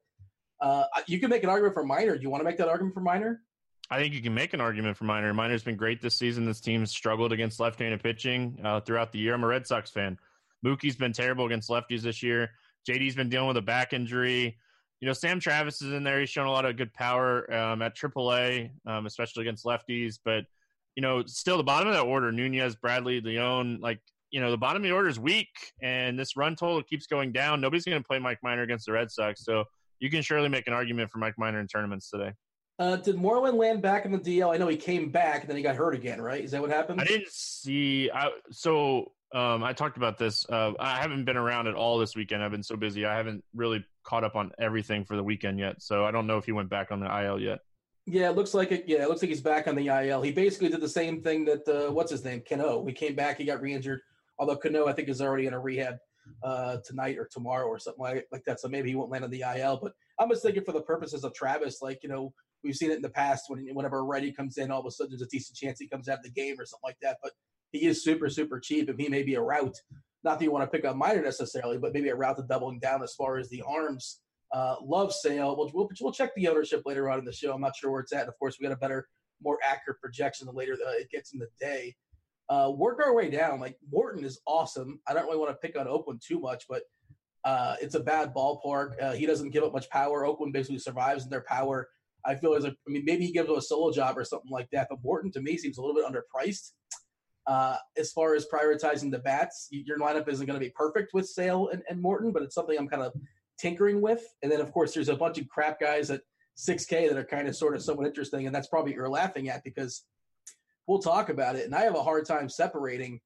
Uh, 0.62 0.84
you 1.08 1.20
can 1.20 1.30
make 1.30 1.44
an 1.44 1.50
argument 1.50 1.74
for 1.74 1.84
Minor. 1.84 2.16
Do 2.16 2.22
you 2.22 2.30
want 2.30 2.42
to 2.42 2.46
make 2.46 2.58
that 2.58 2.70
argument 2.70 2.94
for 2.94 3.02
Minor? 3.02 3.42
I 3.90 4.00
think 4.00 4.14
you 4.14 4.22
can 4.22 4.34
make 4.34 4.54
an 4.54 4.60
argument 4.60 4.98
for 4.98 5.06
Minor. 5.06 5.34
Minor's 5.34 5.64
been 5.64 5.78
great 5.78 6.02
this 6.02 6.16
season. 6.16 6.46
This 6.46 6.60
team's 6.60 6.92
struggled 6.92 7.32
against 7.32 7.60
left-handed 7.60 8.04
pitching 8.04 8.60
uh, 8.64 8.82
throughout 8.82 9.12
the 9.14 9.20
year. 9.20 9.34
I'm 9.34 9.44
a 9.44 9.48
Red 9.48 9.66
Sox 9.66 9.90
fan. 9.90 10.18
Mookie's 10.66 10.98
been 10.98 11.14
terrible 11.14 11.46
against 11.46 11.70
lefties 11.70 12.02
this 12.02 12.22
year. 12.22 12.52
JD's 12.88 13.16
been 13.16 13.30
dealing 13.30 13.48
with 13.48 13.58
a 13.58 13.62
back 13.62 13.94
injury. 13.94 14.58
You 15.00 15.08
know, 15.08 15.14
Sam 15.14 15.40
Travis 15.40 15.82
is 15.82 15.94
in 15.94 16.04
there. 16.04 16.20
He's 16.20 16.30
shown 16.30 16.48
a 16.48 16.52
lot 16.52 16.66
of 16.66 16.76
good 16.76 16.94
power 16.94 17.52
um, 17.54 17.82
at 17.82 17.96
AAA, 17.96 18.72
um, 18.86 19.06
especially 19.06 19.44
against 19.44 19.64
lefties. 19.64 20.20
But 20.24 20.46
you 20.96 21.02
know, 21.02 21.24
still 21.26 21.58
the 21.58 21.64
bottom 21.64 21.88
of 21.88 21.94
that 21.94 22.02
order: 22.02 22.32
Nunez, 22.32 22.76
Bradley, 22.76 23.22
Leone. 23.22 23.80
Like 23.80 24.00
you 24.32 24.42
know, 24.42 24.52
the 24.52 24.58
bottom 24.58 24.82
of 24.82 24.90
the 24.90 24.96
order 24.96 25.08
is 25.08 25.20
weak, 25.20 25.50
and 25.82 26.18
this 26.18 26.36
run 26.36 26.56
total 26.56 26.82
keeps 26.82 27.08
going 27.08 27.32
down. 27.32 27.62
Nobody's 27.62 27.86
going 27.86 28.02
to 28.02 28.08
play 28.08 28.20
Mike 28.20 28.40
Minor 28.42 28.64
against 28.64 28.88
the 28.88 28.92
Red 28.92 29.12
Sox, 29.12 29.46
so 29.46 29.66
you 30.00 30.10
can 30.10 30.24
surely 30.24 30.50
make 30.50 30.68
an 30.68 30.74
argument 30.74 31.12
for 31.12 31.20
Mike 31.20 31.36
Minor 31.38 31.60
in 31.60 31.68
tournaments 31.68 32.10
today. 32.10 32.34
Uh, 32.80 32.96
did 32.98 33.16
Moreland 33.16 33.58
land 33.58 33.82
back 33.82 34.06
in 34.06 34.12
the 34.12 34.20
DL? 34.20 34.54
I 34.54 34.58
know 34.58 34.68
he 34.68 34.78
came 34.78 35.10
back 35.10 35.42
and 35.42 35.50
then 35.50 35.58
he 35.58 35.64
got 35.64 35.76
hurt 35.76 35.96
again, 35.96 36.22
right? 36.22 36.44
Is 36.44 36.52
that 36.52 36.62
what 36.62 36.70
happened? 36.70 37.02
I 37.02 37.06
didn't 37.06 37.32
see. 37.32 38.12
I, 38.12 38.30
so 38.52 39.12
um, 39.34 39.64
I 39.64 39.74
talked 39.74 39.98
about 39.98 40.18
this. 40.20 40.46
Uh, 40.48 40.74
I 40.80 40.98
haven't 40.98 41.26
been 41.26 41.38
around 41.38 41.68
at 41.68 41.74
all 41.74 41.98
this 41.98 42.16
weekend. 42.16 42.44
I've 42.44 42.52
been 42.52 42.64
so 42.64 42.76
busy. 42.76 43.06
I 43.06 43.16
haven't 43.16 43.44
really 43.56 43.84
caught 44.04 44.24
up 44.24 44.36
on 44.36 44.52
everything 44.60 45.06
for 45.06 45.16
the 45.16 45.24
weekend 45.24 45.60
yet. 45.60 45.82
So 45.82 46.06
I 46.06 46.12
don't 46.12 46.28
know 46.28 46.38
if 46.38 46.46
he 46.46 46.52
went 46.52 46.70
back 46.70 46.92
on 46.92 47.00
the 47.00 47.24
IL 47.24 47.40
yet. 47.40 47.60
Yeah, 48.06 48.30
it 48.30 48.36
looks 48.36 48.54
like 48.54 48.72
it. 48.72 48.86
Yeah, 48.88 49.04
it 49.04 49.10
looks 49.10 49.22
like 49.22 49.30
he's 49.30 49.42
back 49.42 49.68
on 49.68 49.76
the 49.76 49.88
IL. 49.88 50.22
He 50.22 50.32
basically 50.32 50.70
did 50.70 50.80
the 50.80 50.88
same 50.88 51.22
thing 51.22 51.46
that 51.46 51.68
uh, 51.68 51.92
what's 51.92 52.12
his 52.12 52.24
name, 52.24 52.42
Cano. 52.48 52.80
We 52.80 52.94
came 52.94 53.16
back, 53.16 53.38
he 53.38 53.44
got 53.44 53.62
re-injured. 53.62 54.00
Although 54.40 54.56
Cano, 54.56 54.88
I 54.88 54.94
think, 54.94 55.10
is 55.10 55.20
already 55.20 55.48
in 55.48 55.54
a 55.54 55.60
rehab 55.60 55.98
uh, 56.44 56.78
tonight 56.86 57.18
or 57.18 57.28
tomorrow 57.30 57.66
or 57.66 57.80
something 57.80 58.02
like, 58.02 58.28
like 58.32 58.44
that. 58.46 58.62
So 58.62 58.70
maybe 58.70 58.90
he 58.90 58.96
won't 58.96 59.12
land 59.12 59.26
on 59.26 59.30
the 59.30 59.44
IL. 59.58 59.80
But 59.82 59.94
I'm 60.20 60.30
just 60.30 60.44
thinking 60.44 60.64
for 60.64 60.72
the 60.72 60.82
purposes 60.82 61.26
of 61.26 61.34
Travis, 61.34 61.82
like 61.82 62.00
you 62.02 62.08
know, 62.08 62.34
we've 62.64 62.76
seen 62.76 62.92
it 62.92 62.96
in 62.96 63.02
the 63.02 63.10
past 63.10 63.46
when 63.48 63.66
whenever 63.74 64.04
Reddy 64.06 64.32
comes 64.32 64.58
in, 64.58 64.72
all 64.72 64.80
of 64.80 64.86
a 64.86 64.92
sudden 64.92 65.12
there's 65.12 65.22
a 65.22 65.28
decent 65.28 65.58
chance 65.58 65.80
he 65.80 65.88
comes 65.88 66.10
out 66.10 66.20
of 66.20 66.24
the 66.24 66.32
game 66.32 66.60
or 66.60 66.66
something 66.66 66.84
like 66.84 66.98
that. 67.02 67.18
But 67.22 67.32
he 67.72 67.86
is 67.86 68.04
super 68.04 68.30
super 68.30 68.60
cheap, 68.60 68.90
and 68.90 69.00
he 69.00 69.10
may 69.10 69.24
be 69.24 69.36
a 69.36 69.42
route. 69.42 69.78
Not 70.24 70.40
that 70.40 70.46
you 70.46 70.52
want 70.52 70.70
to 70.70 70.76
pick 70.76 70.86
up 70.86 70.96
Minor 70.96 71.22
necessarily, 71.22 71.78
but 71.78 71.94
maybe 71.94 72.10
a 72.10 72.16
route 72.16 72.38
to 72.38 72.44
doubling 72.44 72.80
down 72.80 73.04
as 73.04 73.14
far 73.14 73.38
as 73.38 73.50
the 73.50 73.64
arms. 73.68 74.20
Uh, 74.54 74.76
love 74.82 75.14
Sale. 75.14 75.56
We'll, 75.58 75.72
we'll, 75.74 75.90
we'll 76.02 76.14
check 76.14 76.34
the 76.36 76.48
ownership 76.48 76.84
later 76.86 77.10
on 77.10 77.20
in 77.20 77.26
the 77.26 77.34
show. 77.34 77.54
I'm 77.54 77.62
not 77.62 77.76
sure 77.76 77.92
where 77.92 78.02
it's 78.02 78.14
at. 78.14 78.22
And 78.22 78.30
of 78.30 78.40
course, 78.40 78.58
we 78.60 78.66
got 78.66 78.74
a 78.74 78.78
better, 78.78 79.08
more 79.44 79.58
accurate 79.64 80.00
projection 80.02 80.48
the 80.48 80.54
later 80.54 80.74
uh, 80.74 80.92
it 80.92 81.12
gets 81.12 81.34
in 81.34 81.40
the 81.40 81.48
day. 81.60 81.96
Uh, 82.50 82.72
work 82.74 83.00
our 83.04 83.14
way 83.14 83.30
down. 83.30 83.60
Like 83.60 83.78
Morton 83.92 84.24
is 84.24 84.40
awesome. 84.48 85.00
I 85.08 85.14
don't 85.14 85.26
really 85.26 85.38
want 85.38 85.52
to 85.52 85.68
pick 85.68 85.78
on 85.78 85.88
Oakland 85.88 86.22
too 86.26 86.40
much, 86.40 86.64
but 86.70 86.84
uh, 87.44 87.76
it's 87.82 87.96
a 87.96 88.00
bad 88.00 88.34
ballpark. 88.34 89.02
Uh, 89.02 89.14
he 89.14 89.26
doesn't 89.26 89.52
give 89.52 89.64
up 89.64 89.74
much 89.74 89.90
power. 89.90 90.26
Oakland 90.26 90.54
basically 90.54 90.80
survives 90.80 91.26
in 91.26 91.30
their 91.30 91.44
power. 91.48 91.90
I 92.28 92.36
feel 92.36 92.54
as 92.54 92.66
a, 92.66 92.70
I 92.70 92.92
mean, 92.92 93.06
maybe 93.06 93.26
he 93.26 93.32
gives 93.32 93.50
a 93.50 93.62
solo 93.62 93.92
job 93.92 94.18
or 94.18 94.26
something 94.26 94.52
like 94.52 94.70
that. 94.72 94.88
But 94.90 95.00
Morton 95.04 95.32
to 95.32 95.42
me 95.42 95.58
seems 95.58 95.78
a 95.78 95.82
little 95.82 95.96
bit 95.96 96.06
underpriced. 96.06 96.74
Uh, 97.48 97.78
as 97.98 98.12
far 98.12 98.36
as 98.36 98.46
prioritizing 98.54 99.10
the 99.10 99.20
bats, 99.20 99.70
your 99.72 99.98
lineup 99.98 100.28
isn't 100.28 100.46
going 100.46 100.60
to 100.60 100.66
be 100.66 100.72
perfect 100.72 101.14
with 101.14 101.26
Sale 101.26 101.70
and, 101.72 101.82
and 101.90 102.02
Morton, 102.02 102.34
but 102.34 102.44
it's 102.44 102.54
something 102.54 102.78
I'm 102.78 102.90
kind 102.90 103.02
of 103.02 103.14
tinkering 103.58 104.02
with. 104.02 104.22
And 104.44 104.52
then, 104.52 104.60
of 104.60 104.74
course, 104.74 104.94
there's 104.94 105.08
a 105.08 105.16
bunch 105.16 105.38
of 105.38 105.48
crap 105.48 105.80
guys 105.80 106.12
at 106.12 106.22
6K 106.58 107.08
that 107.08 107.18
are 107.18 107.24
kind 107.24 107.48
of 107.48 107.56
sort 107.56 107.74
of 107.76 107.82
somewhat 107.82 108.08
interesting. 108.08 108.46
And 108.46 108.54
that's 108.54 108.68
probably 108.68 108.94
you're 108.94 109.10
laughing 109.10 109.48
at 109.48 109.64
because 109.64 110.04
we'll 110.88 111.00
talk 111.00 111.30
about 111.30 111.56
it. 111.56 111.66
And 111.66 111.74
I 111.74 111.82
have 111.82 111.96
a 111.96 112.04
hard 112.04 112.26
time 112.26 112.50
separating, 112.50 113.22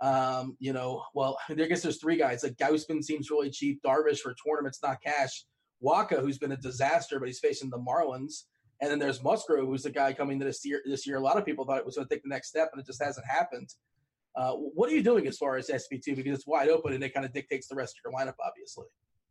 um, 0.00 0.56
you 0.58 0.72
know, 0.72 1.02
well, 1.14 1.38
I 1.48 1.54
guess 1.54 1.82
there's 1.82 2.00
three 2.00 2.16
guys. 2.16 2.42
Like 2.42 2.56
Gausman 2.56 3.04
seems 3.04 3.30
really 3.30 3.50
cheap. 3.50 3.80
Darvish 3.84 4.20
for 4.20 4.34
tournaments, 4.46 4.78
not 4.82 5.02
cash. 5.02 5.44
Wacha, 5.82 6.20
who's 6.20 6.38
been 6.38 6.52
a 6.52 6.56
disaster, 6.56 7.18
but 7.18 7.26
he's 7.26 7.38
facing 7.38 7.70
the 7.70 7.78
Marlins. 7.78 8.44
And 8.80 8.90
then 8.90 8.98
there's 8.98 9.22
Musgrove, 9.22 9.66
who's 9.66 9.82
the 9.82 9.90
guy 9.90 10.12
coming 10.12 10.38
this 10.38 10.64
year. 10.64 10.82
This 10.84 11.06
year, 11.06 11.16
a 11.16 11.20
lot 11.20 11.38
of 11.38 11.46
people 11.46 11.64
thought 11.64 11.78
it 11.78 11.86
was 11.86 11.96
going 11.96 12.06
to 12.06 12.14
take 12.14 12.22
the 12.22 12.28
next 12.28 12.48
step, 12.48 12.70
and 12.72 12.80
it 12.80 12.86
just 12.86 13.02
hasn't 13.02 13.26
happened. 13.26 13.72
Uh, 14.34 14.52
what 14.52 14.90
are 14.90 14.94
you 14.94 15.02
doing 15.02 15.26
as 15.26 15.38
far 15.38 15.56
as 15.56 15.68
SP2? 15.68 16.14
Because 16.14 16.34
it's 16.38 16.46
wide 16.46 16.68
open, 16.68 16.92
and 16.92 17.02
it 17.02 17.14
kind 17.14 17.24
of 17.24 17.32
dictates 17.32 17.68
the 17.68 17.74
rest 17.74 17.96
of 17.96 18.10
your 18.10 18.18
lineup, 18.18 18.34
obviously. 18.44 18.84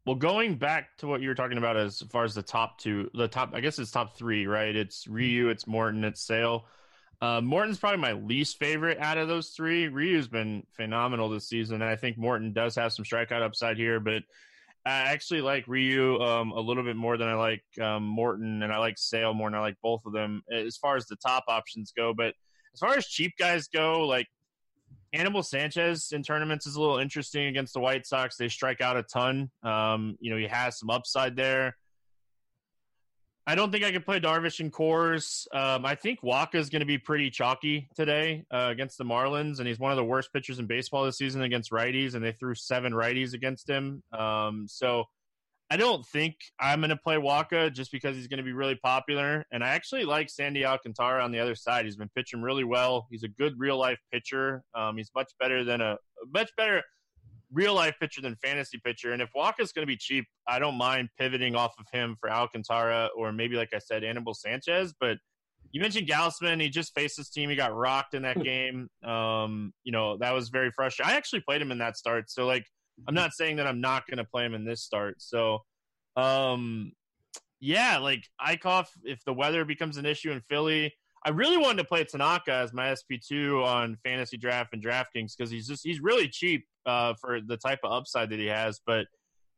Well, 0.05 0.15
going 0.15 0.55
back 0.55 0.97
to 0.97 1.07
what 1.07 1.21
you 1.21 1.29
were 1.29 1.35
talking 1.35 1.57
about 1.57 1.77
as 1.77 2.03
far 2.11 2.23
as 2.23 2.35
the 2.35 2.43
top 2.43 2.79
two, 2.79 3.09
the 3.13 3.27
top, 3.27 3.51
I 3.53 3.59
guess 3.59 3.79
it's 3.79 3.91
top 3.91 4.17
three, 4.17 4.45
right? 4.45 4.75
It's 4.75 5.07
Ryu, 5.07 5.49
it's 5.49 5.67
Morton, 5.67 6.03
it's 6.03 6.21
Sale. 6.21 6.65
Uh, 7.21 7.41
Morton's 7.41 7.79
probably 7.79 8.01
my 8.01 8.13
least 8.13 8.59
favorite 8.59 8.99
out 8.99 9.17
of 9.17 9.27
those 9.27 9.49
three. 9.49 9.87
Ryu's 9.87 10.27
been 10.27 10.63
phenomenal 10.71 11.29
this 11.29 11.47
season, 11.47 11.81
and 11.81 11.89
I 11.89 11.95
think 11.95 12.17
Morton 12.17 12.53
does 12.53 12.75
have 12.75 12.93
some 12.93 13.05
strikeout 13.05 13.41
upside 13.41 13.77
here, 13.77 13.99
but 13.99 14.23
I 14.85 14.91
actually 14.91 15.41
like 15.41 15.67
Ryu 15.67 16.19
um, 16.19 16.51
a 16.51 16.59
little 16.59 16.83
bit 16.83 16.95
more 16.95 17.17
than 17.17 17.27
I 17.27 17.33
like 17.33 17.63
um, 17.81 18.03
Morton, 18.03 18.61
and 18.61 18.71
I 18.71 18.77
like 18.77 18.97
Sale 18.97 19.33
more 19.33 19.47
and 19.47 19.55
I 19.55 19.59
like 19.59 19.77
both 19.81 20.01
of 20.05 20.13
them 20.13 20.43
as 20.53 20.77
far 20.77 20.95
as 20.95 21.07
the 21.07 21.15
top 21.15 21.45
options 21.47 21.91
go. 21.95 22.13
But 22.15 22.35
as 22.73 22.79
far 22.79 22.95
as 22.95 23.07
cheap 23.07 23.33
guys 23.39 23.67
go, 23.67 24.05
like 24.05 24.27
Anibal 25.13 25.41
Sanchez 25.41 26.11
in 26.11 26.21
tournaments 26.21 26.67
is 26.67 26.75
a 26.75 26.81
little 26.81 26.99
interesting 26.99 27.47
against 27.47 27.73
the 27.73 27.79
White 27.79 28.05
Sox. 28.05 28.37
They 28.37 28.49
strike 28.49 28.81
out 28.81 28.97
a 28.97 29.03
ton. 29.03 29.49
Um, 29.63 30.17
you 30.19 30.29
know, 30.29 30.37
he 30.37 30.47
has 30.47 30.77
some 30.77 30.89
upside 30.89 31.35
there. 31.35 31.77
I 33.47 33.53
don't 33.53 33.71
think 33.71 33.83
I 33.83 33.91
can 33.91 34.01
play 34.01 34.19
Darvish 34.19 34.59
in 34.59 34.71
Coors. 34.71 35.45
Um, 35.55 35.85
I 35.85 35.93
think 35.93 36.21
Wacha 36.21 36.55
is 36.55 36.69
going 36.69 36.79
to 36.79 36.85
be 36.85 36.97
pretty 36.97 37.29
chalky 37.29 37.87
today 37.95 38.43
uh, 38.51 38.69
against 38.71 38.97
the 38.97 39.03
Marlins, 39.03 39.59
and 39.59 39.67
he's 39.67 39.79
one 39.79 39.91
of 39.91 39.97
the 39.97 40.03
worst 40.03 40.33
pitchers 40.33 40.57
in 40.57 40.65
baseball 40.65 41.05
this 41.05 41.17
season 41.17 41.43
against 41.43 41.71
righties, 41.71 42.15
and 42.15 42.25
they 42.25 42.31
threw 42.31 42.55
seven 42.55 42.91
righties 42.91 43.33
against 43.33 43.69
him. 43.69 44.01
Um, 44.11 44.65
so 44.67 45.05
I 45.69 45.77
don't 45.77 46.03
think 46.05 46.37
I'm 46.59 46.79
going 46.79 46.89
to 46.89 46.97
play 46.97 47.17
Wacha 47.17 47.71
just 47.71 47.91
because 47.91 48.15
he's 48.15 48.27
going 48.27 48.37
to 48.37 48.43
be 48.43 48.53
really 48.53 48.75
popular. 48.75 49.45
And 49.51 49.63
I 49.63 49.69
actually 49.69 50.05
like 50.05 50.29
Sandy 50.29 50.65
Alcantara 50.65 51.23
on 51.23 51.31
the 51.31 51.39
other 51.39 51.55
side. 51.55 51.85
He's 51.85 51.97
been 51.97 52.09
pitching 52.15 52.41
really 52.41 52.63
well. 52.63 53.07
He's 53.11 53.23
a 53.23 53.27
good 53.27 53.53
real 53.59 53.77
life 53.77 53.99
pitcher. 54.11 54.63
Um, 54.73 54.97
he's 54.97 55.11
much 55.15 55.31
better 55.39 55.63
than 55.63 55.81
a 55.81 55.97
much 56.33 56.51
better 56.55 56.83
real 57.51 57.73
life 57.73 57.95
pitcher 57.99 58.21
than 58.21 58.35
fantasy 58.35 58.79
pitcher. 58.83 59.13
And 59.13 59.21
if 59.21 59.29
Wacha's 59.35 59.71
going 59.71 59.83
to 59.83 59.91
be 59.91 59.97
cheap, 59.97 60.25
I 60.47 60.59
don't 60.59 60.77
mind 60.77 61.09
pivoting 61.17 61.55
off 61.55 61.73
of 61.79 61.85
him 61.91 62.15
for 62.19 62.29
Alcantara 62.29 63.09
or 63.15 63.31
maybe, 63.31 63.55
like 63.55 63.73
I 63.73 63.79
said, 63.79 64.03
Anibal 64.03 64.33
Sanchez. 64.33 64.93
But 64.99 65.17
you 65.71 65.81
mentioned 65.81 66.07
Gausman. 66.07 66.61
He 66.61 66.69
just 66.69 66.93
faced 66.93 67.17
his 67.17 67.29
team. 67.29 67.49
He 67.49 67.55
got 67.55 67.75
rocked 67.75 68.13
in 68.13 68.23
that 68.23 68.41
game. 68.43 68.87
Um, 69.03 69.73
you 69.83 69.91
know, 69.91 70.17
that 70.17 70.33
was 70.33 70.49
very 70.49 70.71
frustrating. 70.71 71.13
I 71.13 71.17
actually 71.17 71.41
played 71.41 71.61
him 71.61 71.71
in 71.71 71.79
that 71.79 71.97
start. 71.97 72.29
So, 72.29 72.45
like, 72.45 72.65
I'm 73.07 73.15
not 73.15 73.33
saying 73.33 73.57
that 73.57 73.67
I'm 73.67 73.81
not 73.81 74.07
going 74.07 74.17
to 74.17 74.23
play 74.23 74.45
him 74.45 74.53
in 74.53 74.65
this 74.65 74.81
start. 74.81 75.15
So, 75.19 75.59
um, 76.15 76.93
yeah, 77.59 77.97
like 77.97 78.23
Eickhoff, 78.41 78.87
if 79.03 79.23
the 79.25 79.33
weather 79.33 79.65
becomes 79.65 79.97
an 79.97 80.05
issue 80.05 80.31
in 80.31 80.41
Philly, 80.41 80.93
I 81.25 81.29
really 81.29 81.57
wanted 81.57 81.79
to 81.79 81.85
play 81.85 82.03
Tanaka 82.03 82.53
as 82.53 82.71
my 82.71 82.89
SP2 82.89 83.65
on 83.65 83.97
fantasy 84.03 84.37
draft 84.37 84.73
and 84.73 84.83
DraftKings 84.83 85.35
because 85.35 85.49
he's 85.49 85.67
just 85.67 85.83
he's 85.83 85.99
really 85.99 86.29
cheap 86.29 86.67
uh, 86.85 87.15
for 87.19 87.41
the 87.41 87.57
type 87.57 87.79
of 87.83 87.91
upside 87.91 88.29
that 88.29 88.39
he 88.39 88.45
has. 88.45 88.79
But 88.85 89.07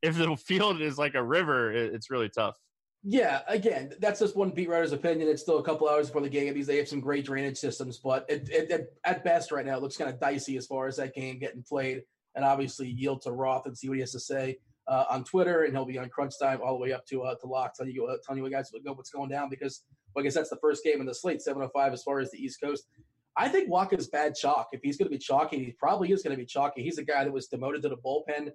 if 0.02 0.18
the 0.18 0.36
field 0.48 0.82
is 0.82 0.98
like 0.98 1.16
a 1.16 1.24
river, 1.24 1.74
it, 1.74 1.94
it's 1.94 2.10
really 2.10 2.30
tough. 2.30 2.56
Yeah, 3.04 3.42
again, 3.48 3.94
that's 4.00 4.22
just 4.22 4.36
one 4.36 4.52
beat 4.52 4.70
writer's 4.70 4.94
opinion. 4.94 5.28
It's 5.28 5.42
still 5.42 5.60
a 5.60 5.64
couple 5.64 5.90
hours 5.90 6.08
before 6.08 6.22
the 6.22 6.30
game. 6.30 6.54
These 6.54 6.68
they 6.68 6.78
have 6.78 6.88
some 6.88 7.02
great 7.02 7.26
drainage 7.26 7.58
systems, 7.58 7.98
but 7.98 8.26
it, 8.30 8.50
it, 8.50 8.72
it, 8.72 8.94
at 9.04 9.24
best 9.26 9.52
right 9.52 9.66
now 9.66 9.76
it 9.76 9.84
looks 9.84 9.98
kind 9.98 10.10
of 10.10 10.20
dicey 10.20 10.58
as 10.58 10.66
far 10.66 10.88
as 10.88 10.96
that 10.98 11.14
game 11.14 11.38
getting 11.38 11.64
played. 11.64 12.02
And 12.36 12.46
obviously 12.46 12.88
yield 12.88 13.24
to 13.24 13.32
Roth 13.32 13.66
and 13.66 13.78
see 13.78 13.90
what 13.90 13.96
he 13.96 14.02
has 14.02 14.12
to 14.12 14.20
say 14.20 14.58
uh, 14.88 15.06
on 15.10 15.24
Twitter, 15.24 15.64
and 15.64 15.74
he'll 15.74 15.86
be 15.86 15.98
on 15.98 16.08
Crunch 16.10 16.36
Time 16.40 16.60
all 16.64 16.74
the 16.74 16.80
way 16.80 16.94
up 16.94 17.06
to 17.08 17.24
uh, 17.24 17.36
to 17.36 17.48
Lock, 17.48 17.74
telling 17.76 17.94
you 17.94 18.06
uh, 18.06 18.18
telling 18.26 18.44
you 18.44 18.50
guys 18.50 18.72
what's 18.84 19.10
going 19.10 19.30
down 19.30 19.50
because 19.50 19.84
I 20.18 20.24
guess 20.24 20.34
that's 20.34 20.50
the 20.50 20.58
first 20.58 20.84
game 20.84 21.00
in 21.00 21.06
the 21.06 21.14
slate, 21.14 21.42
705 21.42 21.94
as 21.94 22.04
far 22.04 22.20
as 22.20 22.32
the 22.32 22.38
East 22.38 22.60
Coast. 22.62 22.88
I 23.36 23.48
think 23.48 23.70
Wacha's 23.70 24.08
bad 24.08 24.36
chalk. 24.36 24.70
If 24.72 24.82
he's 24.82 24.98
going 24.98 25.12
to 25.12 25.16
be 25.16 25.20
chalky, 25.20 25.64
he 25.64 25.72
probably 25.72 26.12
is 26.12 26.24
going 26.24 26.36
to 26.36 26.42
be 26.42 26.46
chalky. 26.46 26.82
He's 26.82 26.98
a 26.98 27.04
guy 27.04 27.24
that 27.24 27.32
was 27.32 27.48
demoted 27.48 27.84
to 27.84 27.90
the 27.90 27.98
bullpen. 27.98 28.52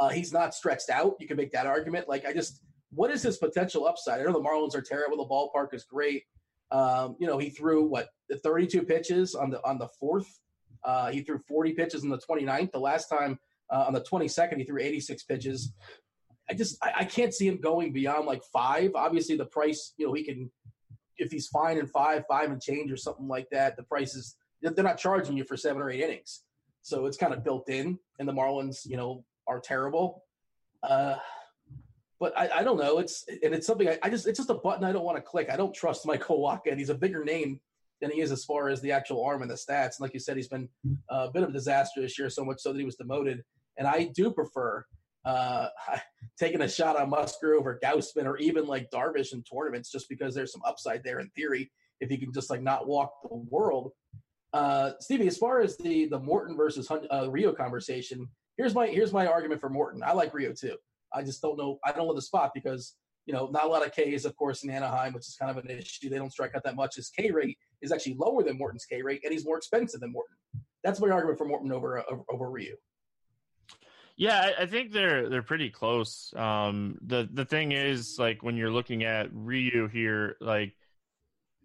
Uh, 0.00 0.08
he's 0.08 0.32
not 0.32 0.54
stretched 0.54 0.90
out. 0.90 1.14
You 1.20 1.28
can 1.28 1.36
make 1.36 1.52
that 1.52 1.66
argument. 1.66 2.08
Like, 2.08 2.26
I 2.26 2.32
just, 2.32 2.60
what 2.90 3.10
is 3.10 3.22
his 3.22 3.38
potential 3.38 3.86
upside? 3.86 4.20
I 4.20 4.24
know 4.24 4.32
the 4.32 4.40
Marlins 4.40 4.74
are 4.74 4.82
terrible. 4.82 5.16
The 5.16 5.30
ballpark 5.30 5.74
is 5.74 5.84
great. 5.84 6.24
Um, 6.70 7.16
you 7.20 7.26
know, 7.26 7.38
he 7.38 7.50
threw 7.50 7.86
what 7.86 8.08
32 8.42 8.82
pitches 8.82 9.34
on 9.34 9.50
the 9.50 9.64
on 9.64 9.78
the 9.78 9.88
fourth. 10.00 10.40
Uh, 10.84 11.10
he 11.10 11.22
threw 11.22 11.38
40 11.38 11.72
pitches 11.72 12.02
on 12.02 12.10
the 12.10 12.18
29th. 12.18 12.72
The 12.72 12.78
last 12.78 13.08
time 13.08 13.38
uh, 13.70 13.84
on 13.86 13.92
the 13.92 14.00
22nd, 14.00 14.58
he 14.58 14.64
threw 14.64 14.80
86 14.80 15.22
pitches. 15.24 15.72
I 16.50 16.54
just 16.54 16.76
I, 16.82 16.92
I, 16.98 17.04
can't 17.04 17.34
see 17.34 17.48
him 17.48 17.60
going 17.60 17.92
beyond 17.92 18.26
like 18.26 18.42
five. 18.52 18.92
Obviously, 18.94 19.36
the 19.36 19.46
price, 19.46 19.94
you 19.96 20.06
know, 20.06 20.12
he 20.12 20.24
can 20.24 20.50
if 21.18 21.30
he's 21.30 21.48
fine 21.48 21.78
in 21.78 21.86
five, 21.86 22.24
five 22.28 22.50
and 22.50 22.60
change 22.60 22.90
or 22.92 22.96
something 22.96 23.28
like 23.28 23.48
that, 23.50 23.76
the 23.76 23.82
prices 23.82 24.36
they're 24.62 24.84
not 24.84 24.98
charging 24.98 25.36
you 25.36 25.44
for 25.44 25.56
seven 25.56 25.82
or 25.82 25.90
eight 25.90 26.00
innings, 26.00 26.42
so 26.82 27.06
it's 27.06 27.16
kind 27.16 27.34
of 27.34 27.44
built 27.44 27.68
in. 27.68 27.98
And 28.18 28.28
the 28.28 28.32
Marlins, 28.32 28.86
you 28.86 28.96
know, 28.96 29.24
are 29.46 29.60
terrible. 29.60 30.24
Uh, 30.82 31.16
but 32.18 32.36
I, 32.36 32.48
I, 32.60 32.62
don't 32.62 32.78
know. 32.78 32.98
It's 32.98 33.24
and 33.28 33.54
it's 33.54 33.66
something 33.66 33.88
I, 33.88 33.98
I, 34.02 34.10
just 34.10 34.26
it's 34.26 34.38
just 34.38 34.50
a 34.50 34.54
button 34.54 34.84
I 34.84 34.92
don't 34.92 35.04
want 35.04 35.18
to 35.18 35.22
click. 35.22 35.50
I 35.50 35.56
don't 35.56 35.74
trust 35.74 36.06
Michael 36.06 36.40
Wacha, 36.40 36.70
and 36.70 36.78
he's 36.78 36.90
a 36.90 36.94
bigger 36.94 37.24
name 37.24 37.60
than 38.00 38.10
he 38.10 38.20
is 38.20 38.32
as 38.32 38.44
far 38.44 38.68
as 38.68 38.80
the 38.80 38.92
actual 38.92 39.24
arm 39.24 39.42
and 39.42 39.50
the 39.50 39.54
stats. 39.54 39.98
And 39.98 40.00
like 40.00 40.14
you 40.14 40.20
said, 40.20 40.36
he's 40.36 40.48
been 40.48 40.68
a 41.10 41.30
bit 41.30 41.42
of 41.42 41.50
a 41.50 41.52
disaster 41.52 42.00
this 42.00 42.18
year, 42.18 42.30
so 42.30 42.44
much 42.44 42.60
so 42.60 42.72
that 42.72 42.78
he 42.78 42.84
was 42.84 42.96
demoted. 42.96 43.42
And 43.78 43.86
I 43.86 44.10
do 44.14 44.30
prefer 44.30 44.84
uh, 45.26 45.68
taking 46.38 46.62
a 46.62 46.68
shot 46.68 46.98
on 46.98 47.10
Musgrove 47.10 47.66
or 47.66 47.78
Gausman 47.82 48.24
or 48.24 48.38
even 48.38 48.66
like 48.66 48.90
Darvish 48.90 49.32
in 49.32 49.42
tournaments 49.42 49.90
just 49.90 50.08
because 50.08 50.34
there's 50.34 50.52
some 50.52 50.62
upside 50.64 51.02
there 51.04 51.20
in 51.20 51.28
theory. 51.30 51.70
if 52.00 52.08
he 52.08 52.16
can 52.16 52.32
just 52.32 52.48
like 52.48 52.62
not 52.62 52.86
walk 52.86 53.12
the 53.22 53.34
world. 53.34 53.92
Uh, 54.52 54.92
Stevie, 55.00 55.26
as 55.26 55.36
far 55.36 55.60
as 55.60 55.76
the 55.76 56.06
the 56.06 56.18
Morton 56.18 56.56
versus 56.56 56.90
uh, 56.90 57.30
Ryu 57.30 57.52
conversation, 57.54 58.28
here's 58.56 58.74
my 58.74 58.86
here's 58.86 59.12
my 59.12 59.26
argument 59.26 59.60
for 59.60 59.68
Morton. 59.68 60.02
I 60.02 60.12
like 60.12 60.32
Ryu 60.32 60.54
too. 60.54 60.76
I 61.12 61.22
just 61.22 61.42
don't 61.42 61.58
know. 61.58 61.78
I 61.84 61.92
don't 61.92 62.06
know 62.06 62.14
the 62.14 62.22
spot 62.22 62.52
because 62.54 62.94
you 63.26 63.34
know 63.34 63.48
not 63.52 63.64
a 63.64 63.68
lot 63.68 63.84
of 63.84 63.92
Ks, 63.92 64.24
of 64.24 64.36
course, 64.36 64.62
in 64.62 64.70
Anaheim, 64.70 65.12
which 65.12 65.28
is 65.28 65.36
kind 65.36 65.50
of 65.50 65.62
an 65.62 65.70
issue. 65.70 66.08
They 66.08 66.18
don't 66.18 66.32
strike 66.32 66.54
out 66.54 66.62
that 66.64 66.76
much. 66.76 66.96
His 66.96 67.10
K 67.10 67.30
rate 67.30 67.58
is 67.82 67.92
actually 67.92 68.16
lower 68.18 68.42
than 68.42 68.56
Morton's 68.56 68.86
K 68.86 69.02
rate, 69.02 69.20
and 69.24 69.32
he's 69.32 69.44
more 69.44 69.58
expensive 69.58 70.00
than 70.00 70.12
Morton. 70.12 70.36
That's 70.84 71.00
my 71.00 71.10
argument 71.10 71.38
for 71.38 71.46
Morton 71.46 71.72
over 71.72 72.02
over, 72.10 72.22
over 72.30 72.50
Ryu. 72.50 72.76
Yeah, 74.16 74.52
I, 74.58 74.64
think 74.64 74.92
they're 74.92 75.28
they're 75.28 75.42
pretty 75.42 75.68
close. 75.68 76.32
Um, 76.34 76.98
the 77.06 77.28
the 77.30 77.44
thing 77.44 77.72
is, 77.72 78.16
like 78.18 78.42
when 78.42 78.56
you're 78.56 78.70
looking 78.70 79.04
at 79.04 79.28
Ryu 79.32 79.88
here, 79.88 80.36
like 80.40 80.74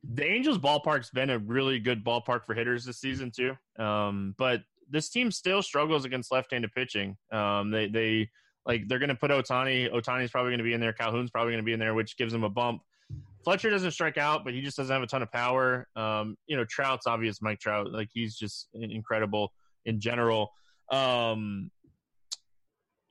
the 0.04 0.26
Angels 0.26 0.58
ballpark's 0.58 1.12
been 1.12 1.30
a 1.30 1.40
really 1.40 1.80
good 1.80 2.04
ballpark 2.04 2.46
for 2.46 2.54
hitters 2.54 2.84
this 2.84 3.00
season 3.00 3.32
too. 3.32 3.56
Um, 3.82 4.36
but 4.38 4.64
this 4.90 5.10
team 5.10 5.32
still 5.32 5.62
struggles 5.62 6.04
against 6.04 6.32
left-handed 6.32 6.74
pitching. 6.74 7.16
Um, 7.32 7.72
they 7.72 7.88
they 7.88 8.30
like 8.66 8.88
they're 8.88 9.00
going 9.00 9.10
to 9.10 9.16
put 9.16 9.32
Ohtani. 9.32 9.90
Ohtani's 9.90 10.32
probably 10.32 10.52
going 10.52 10.60
to 10.60 10.66
be 10.66 10.74
in 10.74 10.82
there. 10.82 10.94
Calhoun's 10.94 11.32
probably 11.32 11.54
going 11.54 11.64
to 11.64 11.66
be 11.66 11.74
in 11.74 11.80
there, 11.80 11.94
which 11.94 12.18
gives 12.18 12.34
them 12.34 12.44
a 12.44 12.50
bump. 12.50 12.82
Fletcher 13.44 13.70
doesn't 13.70 13.92
strike 13.92 14.18
out, 14.18 14.44
but 14.44 14.54
he 14.54 14.62
just 14.62 14.78
doesn't 14.78 14.94
have 14.94 15.02
a 15.02 15.08
ton 15.08 15.24
of 15.24 15.32
power. 15.32 15.88
Um, 15.96 16.36
you 16.48 16.58
know, 16.58 16.66
Trout's 16.66 17.08
obvious. 17.08 17.42
Mike 17.42 17.60
Trout, 17.60 17.92
like 17.92 18.10
he's 18.14 18.36
just 18.36 18.68
incredible 18.74 19.54
in 19.86 20.00
general. 20.00 20.52
Um, 20.92 21.72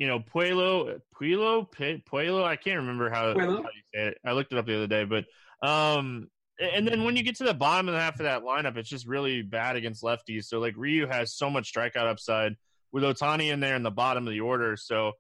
you 0.01 0.07
know, 0.07 0.19
Puelo, 0.19 0.99
Puelo, 1.15 1.71
Puelo. 1.71 2.43
I 2.43 2.57
can't 2.57 2.79
remember 2.79 3.11
how, 3.11 3.39
how, 3.39 3.51
you 3.59 3.83
say 3.95 4.09
it. 4.09 4.19
I 4.25 4.33
looked 4.33 4.51
it 4.51 4.59
up 4.59 4.65
the 4.65 4.75
other 4.75 4.87
day, 4.87 5.05
but 5.05 5.27
um, 5.63 6.31
and 6.59 6.89
then 6.89 7.05
when 7.05 7.17
you 7.17 7.23
get 7.23 7.37
to 7.37 7.45
the 7.45 7.53
bottom 7.53 7.87
of 7.87 7.95
the 7.95 8.01
half 8.01 8.15
of 8.15 8.25
that 8.25 8.43
lineup, 8.43 8.79
it's 8.79 8.89
just 8.89 9.07
really 9.07 9.43
bad 9.43 9.77
against 9.77 10.03
lefties. 10.03 10.45
So 10.45 10.59
like 10.59 10.73
Ryu 10.79 11.07
has 11.07 11.35
so 11.35 11.51
much 11.51 11.71
strikeout 11.71 12.09
upside 12.09 12.57
with 12.93 13.05
Ohtani 13.05 13.53
in 13.53 13.61
there 13.61 13.77
in 13.77 13.83
the 13.83 13.91
bottom 13.91 14.27
of 14.27 14.33
the 14.33 14.41
order. 14.41 14.75
So 14.75 15.13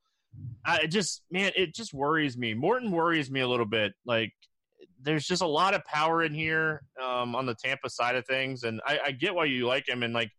I 0.64 0.86
just 0.86 1.24
man, 1.30 1.52
it 1.56 1.74
just 1.74 1.92
worries 1.92 2.38
me. 2.38 2.54
Morton 2.54 2.90
worries 2.90 3.30
me 3.30 3.40
a 3.40 3.48
little 3.48 3.66
bit. 3.66 3.92
Like 4.06 4.32
there's 5.02 5.26
just 5.26 5.42
a 5.42 5.46
lot 5.46 5.74
of 5.74 5.84
power 5.84 6.22
in 6.22 6.32
here 6.32 6.80
um, 7.02 7.34
on 7.36 7.44
the 7.44 7.54
Tampa 7.54 7.90
side 7.90 8.16
of 8.16 8.26
things, 8.26 8.62
and 8.62 8.80
I, 8.86 8.98
I 9.06 9.10
get 9.10 9.34
why 9.34 9.44
you 9.44 9.66
like 9.66 9.86
him. 9.86 10.02
And 10.02 10.14
like 10.14 10.30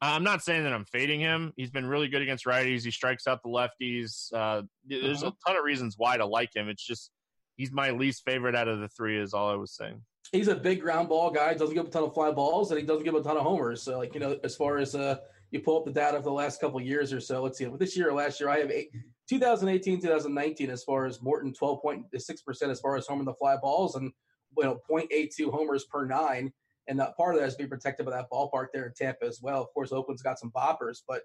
I'm 0.00 0.24
not 0.24 0.42
saying 0.42 0.64
that 0.64 0.72
I'm 0.72 0.84
fading 0.84 1.20
him. 1.20 1.52
He's 1.56 1.70
been 1.70 1.86
really 1.86 2.08
good 2.08 2.22
against 2.22 2.44
righties. 2.44 2.84
He 2.84 2.90
strikes 2.90 3.26
out 3.26 3.42
the 3.42 3.48
lefties. 3.48 4.32
Uh, 4.32 4.62
there's 4.86 5.22
a 5.22 5.32
ton 5.46 5.56
of 5.56 5.64
reasons 5.64 5.94
why 5.96 6.16
to 6.16 6.26
like 6.26 6.54
him. 6.54 6.68
It's 6.68 6.84
just 6.84 7.10
he's 7.56 7.72
my 7.72 7.90
least 7.90 8.24
favorite 8.24 8.54
out 8.54 8.68
of 8.68 8.80
the 8.80 8.88
three. 8.88 9.18
Is 9.18 9.34
all 9.34 9.50
I 9.50 9.54
was 9.54 9.72
saying 9.72 10.02
he's 10.32 10.48
a 10.48 10.54
big 10.54 10.80
ground 10.80 11.08
ball 11.08 11.30
guy. 11.30 11.54
Doesn't 11.54 11.74
give 11.74 11.86
a 11.86 11.90
ton 11.90 12.04
of 12.04 12.14
fly 12.14 12.30
balls, 12.30 12.70
and 12.70 12.80
he 12.80 12.86
doesn't 12.86 13.04
give 13.04 13.14
a 13.14 13.22
ton 13.22 13.36
of 13.36 13.42
homers. 13.42 13.82
So, 13.82 13.98
like 13.98 14.14
you 14.14 14.20
know, 14.20 14.38
as 14.44 14.56
far 14.56 14.78
as 14.78 14.94
uh, 14.94 15.16
you 15.50 15.60
pull 15.60 15.78
up 15.78 15.84
the 15.84 15.92
data 15.92 16.18
for 16.18 16.24
the 16.24 16.32
last 16.32 16.60
couple 16.60 16.80
years 16.80 17.12
or 17.12 17.20
so, 17.20 17.42
let's 17.42 17.58
see. 17.58 17.66
With 17.66 17.80
this 17.80 17.96
year 17.96 18.10
or 18.10 18.14
last 18.14 18.40
year, 18.40 18.48
I 18.48 18.58
have 18.58 18.70
eight, 18.70 18.90
2018, 19.28 20.00
2019 20.00 20.70
as 20.70 20.84
far 20.84 21.06
as 21.06 21.22
Morton 21.22 21.52
12.6 21.52 22.44
percent 22.44 22.70
as 22.70 22.80
far 22.80 22.96
as 22.96 23.06
homering 23.06 23.24
the 23.24 23.34
fly 23.34 23.56
balls, 23.56 23.96
and 23.96 24.12
you 24.56 24.64
know 24.64 24.80
0.82 24.90 25.50
homers 25.50 25.84
per 25.84 26.04
nine. 26.04 26.52
And 26.88 26.98
that 27.00 27.16
part 27.16 27.34
of 27.34 27.40
that 27.40 27.48
is 27.48 27.56
being 27.56 27.68
protected 27.68 28.06
by 28.06 28.12
that 28.12 28.30
ballpark 28.32 28.68
there 28.72 28.86
in 28.86 28.92
Tampa 28.94 29.26
as 29.26 29.40
well. 29.42 29.60
Of 29.60 29.72
course, 29.74 29.92
Oakland's 29.92 30.22
got 30.22 30.38
some 30.38 30.52
boppers, 30.52 30.98
but 31.06 31.22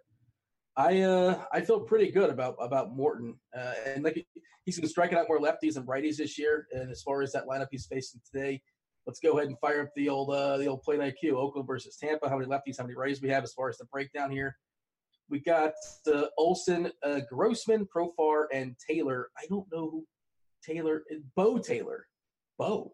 I 0.75 1.01
uh, 1.01 1.43
I 1.51 1.61
feel 1.61 1.81
pretty 1.81 2.11
good 2.11 2.29
about 2.29 2.55
about 2.59 2.95
Morton, 2.95 3.35
uh, 3.55 3.73
and 3.85 4.03
like 4.03 4.25
he's 4.65 4.79
been 4.79 4.89
striking 4.89 5.17
out 5.17 5.27
more 5.27 5.39
lefties 5.39 5.75
and 5.75 5.85
righties 5.85 6.17
this 6.17 6.37
year. 6.39 6.67
And 6.71 6.89
as 6.89 7.01
far 7.01 7.21
as 7.21 7.31
that 7.33 7.45
lineup 7.45 7.67
he's 7.71 7.85
facing 7.85 8.21
today, 8.31 8.61
let's 9.05 9.19
go 9.19 9.37
ahead 9.37 9.49
and 9.49 9.59
fire 9.59 9.81
up 9.81 9.89
the 9.95 10.09
old 10.09 10.29
uh, 10.29 10.57
the 10.57 10.67
old 10.67 10.81
plate 10.81 10.99
IQ. 10.99 11.33
Oakland 11.33 11.67
versus 11.67 11.97
Tampa. 11.97 12.29
How 12.29 12.37
many 12.37 12.49
lefties? 12.49 12.77
How 12.77 12.85
many 12.85 12.95
righties 12.95 13.21
we 13.21 13.29
have 13.29 13.43
as 13.43 13.53
far 13.53 13.69
as 13.69 13.77
the 13.77 13.85
breakdown 13.85 14.31
here? 14.31 14.55
We 15.29 15.39
got 15.39 15.73
uh, 16.07 16.25
Olson, 16.37 16.91
uh, 17.03 17.21
Grossman, 17.29 17.87
Profar, 17.93 18.45
and 18.53 18.75
Taylor. 18.89 19.29
I 19.37 19.45
don't 19.49 19.65
know 19.71 19.89
who 19.89 20.05
Taylor. 20.63 21.03
Bo 21.35 21.57
Taylor. 21.57 22.07
Beau. 22.57 22.93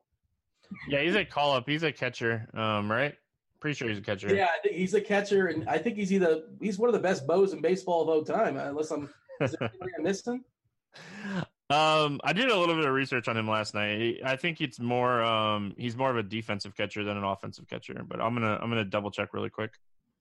Yeah, 0.88 1.01
he's 1.01 1.15
a 1.15 1.25
call 1.25 1.53
up. 1.53 1.67
He's 1.67 1.84
a 1.84 1.91
catcher, 1.91 2.47
um, 2.53 2.91
right? 2.91 3.15
Pretty 3.60 3.75
sure 3.75 3.89
he's 3.89 3.97
a 3.97 4.01
catcher. 4.01 4.34
Yeah, 4.34 4.47
he's 4.63 4.93
a 4.93 5.01
catcher, 5.01 5.47
and 5.47 5.67
I 5.67 5.77
think 5.77 5.97
he's 5.97 6.13
either 6.13 6.43
he's 6.62 6.77
one 6.77 6.89
of 6.89 6.93
the 6.93 6.99
best 6.99 7.25
bows 7.25 7.53
in 7.53 7.62
baseball 7.62 8.03
of 8.03 8.10
all 8.10 8.23
time. 8.23 8.58
Unless 8.58 8.91
I'm, 8.91 9.10
is 9.41 9.56
there 9.60 9.71
I'm 9.97 10.03
missing? 10.03 10.43
Um, 11.69 12.21
I 12.23 12.32
did 12.32 12.49
a 12.49 12.58
little 12.58 12.75
bit 12.75 12.86
of 12.86 12.93
research 12.93 13.27
on 13.27 13.36
him 13.36 13.49
last 13.49 13.73
night. 13.73 14.19
I 14.23 14.38
think 14.38 14.62
it's 14.62 14.80
more 14.80 15.21
um 15.21 15.73
he's 15.77 15.97
more 15.97 16.10
of 16.10 16.15
a 16.15 16.23
defensive 16.23 16.77
catcher 16.77 17.03
than 17.03 17.17
an 17.17 17.25
offensive 17.25 17.67
catcher, 17.67 18.06
but 18.08 18.21
I'm 18.21 18.34
gonna 18.34 18.58
I'm 18.62 18.69
gonna 18.69 18.86
double 18.86 19.12
check 19.12 19.34
really 19.34 19.49
quick. 19.49 19.71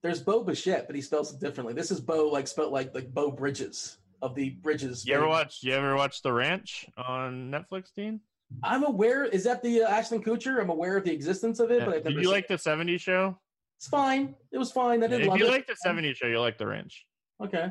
There's 0.02 0.20
Bo 0.20 0.42
Bichette, 0.42 0.88
but 0.88 0.96
he 0.96 1.02
spells 1.02 1.32
it 1.32 1.38
differently. 1.38 1.72
This 1.72 1.92
is 1.92 2.00
Bo 2.00 2.28
like 2.30 2.48
spelled 2.48 2.72
like 2.72 2.92
like 2.96 3.14
Beau 3.14 3.30
Bridges 3.30 3.98
of 4.22 4.34
the 4.34 4.50
Bridges. 4.50 5.06
You 5.06 5.14
ever 5.14 5.28
watch 5.28 5.62
you 5.62 5.72
ever 5.72 5.94
watch 5.94 6.20
The 6.22 6.32
Ranch 6.32 6.86
on 6.96 7.52
Netflix, 7.52 7.94
Dean? 7.94 8.20
I'm 8.62 8.84
aware. 8.84 9.24
Is 9.24 9.44
that 9.44 9.62
the 9.62 9.82
uh, 9.82 9.88
Ashton 9.88 10.22
Kutcher? 10.22 10.60
I'm 10.60 10.70
aware 10.70 10.96
of 10.96 11.04
the 11.04 11.12
existence 11.12 11.60
of 11.60 11.70
it, 11.70 11.80
yeah. 11.80 11.84
but 11.84 11.94
I've 11.94 12.04
never. 12.04 12.16
Did 12.16 12.22
you 12.22 12.30
like 12.30 12.48
the 12.48 12.54
'70s 12.54 13.00
show? 13.00 13.38
It's 13.78 13.88
fine. 13.88 14.34
It 14.52 14.58
was 14.58 14.72
fine. 14.72 15.02
I 15.02 15.08
didn't 15.08 15.22
if 15.22 15.28
love 15.28 15.38
you 15.38 15.46
it. 15.46 15.50
like 15.50 15.66
the 15.66 15.76
'70s 15.86 16.16
show, 16.16 16.26
you 16.26 16.40
like 16.40 16.58
The 16.58 16.66
Ranch. 16.66 17.04
Okay. 17.42 17.70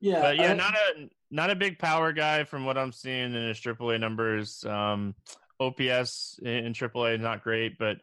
Yeah, 0.00 0.20
but 0.20 0.36
yeah, 0.36 0.54
not 0.54 0.74
a 0.74 1.08
not 1.30 1.50
a 1.50 1.56
big 1.56 1.78
power 1.78 2.12
guy 2.12 2.44
from 2.44 2.64
what 2.64 2.78
I'm 2.78 2.92
seeing 2.92 3.34
in 3.34 3.48
his 3.48 3.58
AAA 3.58 3.98
numbers. 3.98 4.64
Um, 4.64 5.14
OPS 5.60 6.38
in 6.42 6.72
AAA 6.72 7.20
not 7.20 7.42
great, 7.42 7.78
but 7.78 7.96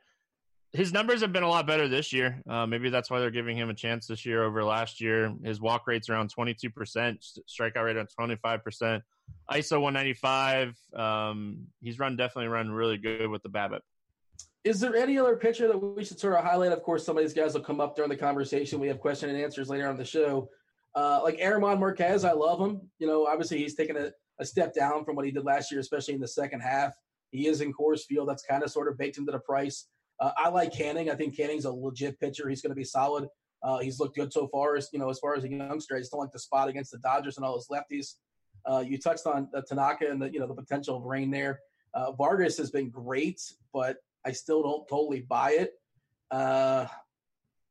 his 0.74 0.92
numbers 0.92 1.22
have 1.22 1.32
been 1.32 1.44
a 1.44 1.50
lot 1.50 1.66
better 1.66 1.88
this 1.88 2.12
year. 2.12 2.42
Uh, 2.50 2.66
maybe 2.66 2.90
that's 2.90 3.10
why 3.10 3.20
they're 3.20 3.32
giving 3.32 3.58
him 3.58 3.70
a 3.70 3.74
chance 3.74 4.08
this 4.08 4.26
year 4.26 4.44
over 4.44 4.64
last 4.64 5.00
year. 5.00 5.34
His 5.44 5.62
walk 5.62 5.88
rate's 5.88 6.10
around 6.10 6.34
22%, 6.36 6.70
strikeout 7.50 7.86
rate 7.86 7.98
on 7.98 8.08
25%, 8.20 9.02
ISO 9.52 9.82
195. 9.82 10.76
Um, 10.96 11.68
he's 11.82 12.00
run 12.00 12.16
definitely 12.16 12.48
run 12.48 12.72
really 12.72 12.98
good 12.98 13.30
with 13.30 13.44
the 13.44 13.50
BABIP. 13.50 13.82
Is 14.64 14.80
there 14.80 14.96
any 14.96 15.20
other 15.20 15.36
pitcher 15.36 15.68
that 15.68 15.78
we 15.78 16.04
should 16.04 16.20
sort 16.20 16.34
of 16.34 16.44
highlight? 16.44 16.72
Of 16.72 16.82
course, 16.82 17.06
some 17.06 17.18
of 17.18 17.24
these 17.24 17.36
guys 17.36 17.54
will 17.54 17.62
come 17.62 17.80
up 17.80 17.96
during 17.96 18.10
the 18.10 18.18
conversation. 18.18 18.80
We 18.80 18.88
have 18.88 19.00
question 19.00 19.30
and 19.30 19.40
answers 19.40 19.70
later 19.70 19.88
on 19.88 19.98
the 19.98 20.06
show. 20.06 20.50
Uh, 20.96 21.20
like 21.24 21.38
German 21.38 21.80
Marquez, 21.80 22.26
I 22.26 22.32
love 22.32 22.60
him. 22.60 22.82
You 22.98 23.06
know, 23.06 23.28
obviously 23.28 23.60
he's 23.60 23.76
taken 23.76 23.96
a, 23.96 24.12
a 24.40 24.46
step 24.46 24.74
down 24.74 25.06
from 25.06 25.16
what 25.16 25.26
he 25.26 25.32
did 25.32 25.46
last 25.46 25.72
year, 25.72 25.80
especially 25.80 26.16
in 26.16 26.22
the 26.22 26.28
second 26.28 26.62
half. 26.62 26.94
He 27.30 27.48
is 27.48 27.62
in 27.62 27.74
Coors 27.74 28.06
Field. 28.06 28.28
That's 28.28 28.44
kind 28.44 28.64
of 28.64 28.72
sort 28.72 28.88
of 28.88 28.98
baked 28.98 29.18
into 29.18 29.32
the 29.32 29.40
price. 29.40 29.88
Uh, 30.20 30.32
I 30.38 30.50
like 30.50 30.74
Canning. 30.74 31.12
I 31.12 31.16
think 31.16 31.36
Canning's 31.36 31.66
a 31.66 31.72
legit 31.72 32.20
pitcher. 32.20 32.50
He's 32.50 32.62
going 32.62 32.72
to 32.72 32.76
be 32.76 32.86
solid. 32.86 33.28
Uh, 33.62 33.80
he's 33.80 34.00
looked 34.00 34.16
good 34.16 34.32
so 34.32 34.48
far 34.48 34.76
as 34.76 34.90
you 34.94 35.00
know, 35.00 35.10
as 35.10 35.20
far 35.20 35.36
as 35.36 35.44
a 35.44 35.50
youngster. 35.50 35.96
I 35.96 36.00
just 36.00 36.12
don't 36.12 36.22
like 36.22 36.32
the 36.32 36.40
spot 36.40 36.70
against 36.70 36.92
the 36.92 36.98
Dodgers 37.00 37.38
and 37.38 37.46
all 37.46 37.54
those 37.54 37.68
lefties. 37.68 38.16
Uh, 38.68 38.84
you 38.86 38.98
touched 38.98 39.26
on 39.26 39.48
uh, 39.54 39.62
Tanaka 39.62 40.10
and 40.10 40.22
the 40.22 40.32
you 40.32 40.40
know 40.40 40.48
the 40.48 40.54
potential 40.54 40.98
of 40.98 41.04
rain 41.04 41.32
there. 41.32 41.60
Uh, 41.94 42.12
Vargas 42.12 42.58
has 42.58 42.72
been 42.72 42.90
great, 42.90 43.42
but 43.74 43.98
I 44.26 44.32
still 44.32 44.64
don't 44.64 44.88
totally 44.88 45.22
buy 45.22 45.52
it. 45.52 45.74
Uh, 46.32 46.88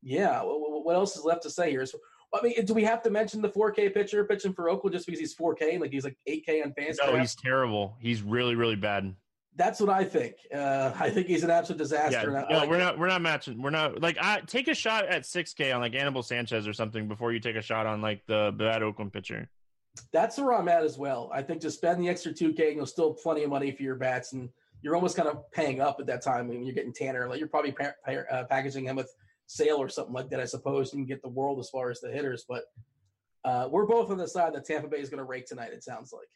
yeah, 0.03 0.41
what 0.43 0.95
else 0.95 1.17
is 1.17 1.25
left 1.25 1.43
to 1.43 1.51
say 1.51 1.71
here? 1.71 1.85
So 1.87 1.99
I 2.35 2.43
mean, 2.43 2.65
do 2.65 2.75
we 2.75 2.85
have 2.85 3.03
to 3.03 3.11
mention 3.11 3.41
the 3.43 3.49
4K 3.49 3.95
pitcher 3.95 4.25
pitching 4.25 4.53
for 4.53 4.69
Oakland 4.69 4.95
just 4.95 5.07
because 5.07 5.21
he's 5.21 5.35
4K? 5.37 5.81
Like 5.81 5.91
he's 5.91 6.05
like 6.05 6.17
8K 6.29 6.65
on 6.65 6.73
fans? 6.75 6.99
No, 7.05 7.17
he's 7.17 7.35
terrible. 7.35 7.97
He's 8.01 8.23
really, 8.23 8.55
really 8.55 8.77
bad. 8.77 9.15
That's 9.57 9.81
what 9.81 9.89
I 9.89 10.05
think. 10.05 10.35
Uh, 10.53 10.91
I 10.99 11.11
think 11.11 11.29
he's 11.29 11.45
an 11.45 11.51
absolute 11.51 11.79
disaster. 11.79 12.33
Yeah, 12.33 12.45
no, 12.51 12.59
like 12.59 12.69
we're 12.69 12.79
not. 12.79 12.99
We're 12.99 13.07
not 13.07 13.23
matching. 13.23 13.63
We're 13.63 13.71
not 13.71 14.03
like. 14.03 14.19
I 14.21 14.41
take 14.41 14.67
a 14.67 14.75
shot 14.75 15.07
at 15.07 15.23
6K 15.23 15.73
on 15.73 15.81
like 15.81 15.95
Anibal 15.95 16.25
Sanchez 16.25 16.67
or 16.67 16.73
something 16.73 17.07
before 17.07 17.33
you 17.33 17.39
take 17.39 17.55
a 17.55 17.63
shot 17.63 17.87
on 17.87 18.01
like 18.01 18.27
the 18.27 18.53
bad 18.57 18.83
Oakland 18.83 19.13
pitcher. 19.13 19.49
That's 20.13 20.39
where 20.39 20.55
I'm 20.55 20.69
at 20.69 20.83
as 20.83 20.99
well. 20.99 21.31
I 21.33 21.43
think 21.43 21.63
just 21.63 21.79
spend 21.79 22.03
the 22.03 22.09
extra 22.09 22.33
2K 22.33 22.69
and 22.69 22.77
you'll 22.77 22.87
still 22.87 23.15
plenty 23.15 23.45
of 23.45 23.51
money 23.51 23.71
for 23.71 23.83
your 23.83 23.97
bats, 23.97 24.33
and 24.33 24.49
you're 24.83 24.95
almost 24.95 25.17
kind 25.17 25.29
of 25.29 25.51
paying 25.51 25.81
up 25.81 25.99
at 26.01 26.07
that 26.07 26.23
time. 26.23 26.49
when 26.49 26.65
you're 26.65 26.75
getting 26.75 26.93
Tanner. 26.93 27.29
Like 27.29 27.39
you're 27.39 27.49
probably 27.49 27.73
pa- 27.73 27.95
pa- 28.05 28.25
uh, 28.31 28.45
packaging 28.45 28.85
him 28.85 28.97
with 28.97 29.13
Sale 29.47 29.77
or 29.77 29.89
something 29.89 30.15
like 30.15 30.31
that, 30.31 30.41
I 30.41 30.45
suppose, 30.45 30.93
and 30.95 31.07
get 31.07 31.23
the 31.23 31.29
world 31.29 31.59
as 31.59 31.71
far 31.71 31.91
as 31.91 32.01
the 32.01 32.11
hitters. 32.11 32.45
But 32.49 32.65
uh, 33.45 33.69
we're 33.71 33.87
both 33.87 34.11
on 34.11 34.19
the 34.19 34.27
side 34.27 34.55
that 34.55 34.65
Tampa 34.65 34.89
Bay 34.89 35.01
is 35.01 35.09
going 35.09 35.19
to 35.19 35.25
rake 35.25 35.47
tonight. 35.47 35.73
It 35.73 35.85
sounds 35.85 36.13
like. 36.13 36.29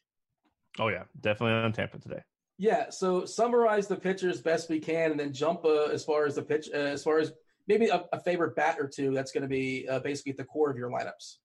Oh 0.78 0.88
yeah, 0.88 1.04
definitely 1.20 1.54
on 1.54 1.72
Tampa 1.72 1.98
today. 1.98 2.22
Yeah. 2.58 2.90
So 2.90 3.24
summarize 3.24 3.86
the 3.86 3.96
pitchers 3.96 4.40
best 4.40 4.68
we 4.68 4.80
can, 4.80 5.12
and 5.12 5.20
then 5.20 5.32
jump 5.32 5.64
uh, 5.64 5.84
as 5.84 6.04
far 6.04 6.26
as 6.26 6.34
the 6.34 6.42
pitch, 6.42 6.68
uh, 6.72 6.76
as 6.76 7.02
far 7.02 7.18
as 7.18 7.32
maybe 7.66 7.88
a, 7.88 8.04
a, 8.12 8.20
favorite 8.20 8.56
bat 8.56 8.76
or 8.78 8.88
two. 8.88 9.12
That's 9.12 9.32
going 9.32 9.42
to 9.42 9.48
be 9.48 9.86
uh, 9.88 10.00
basically 10.00 10.32
at 10.32 10.38
the 10.38 10.44
core 10.44 10.70
of 10.70 10.76
your 10.76 10.90
lineups. 10.90 11.36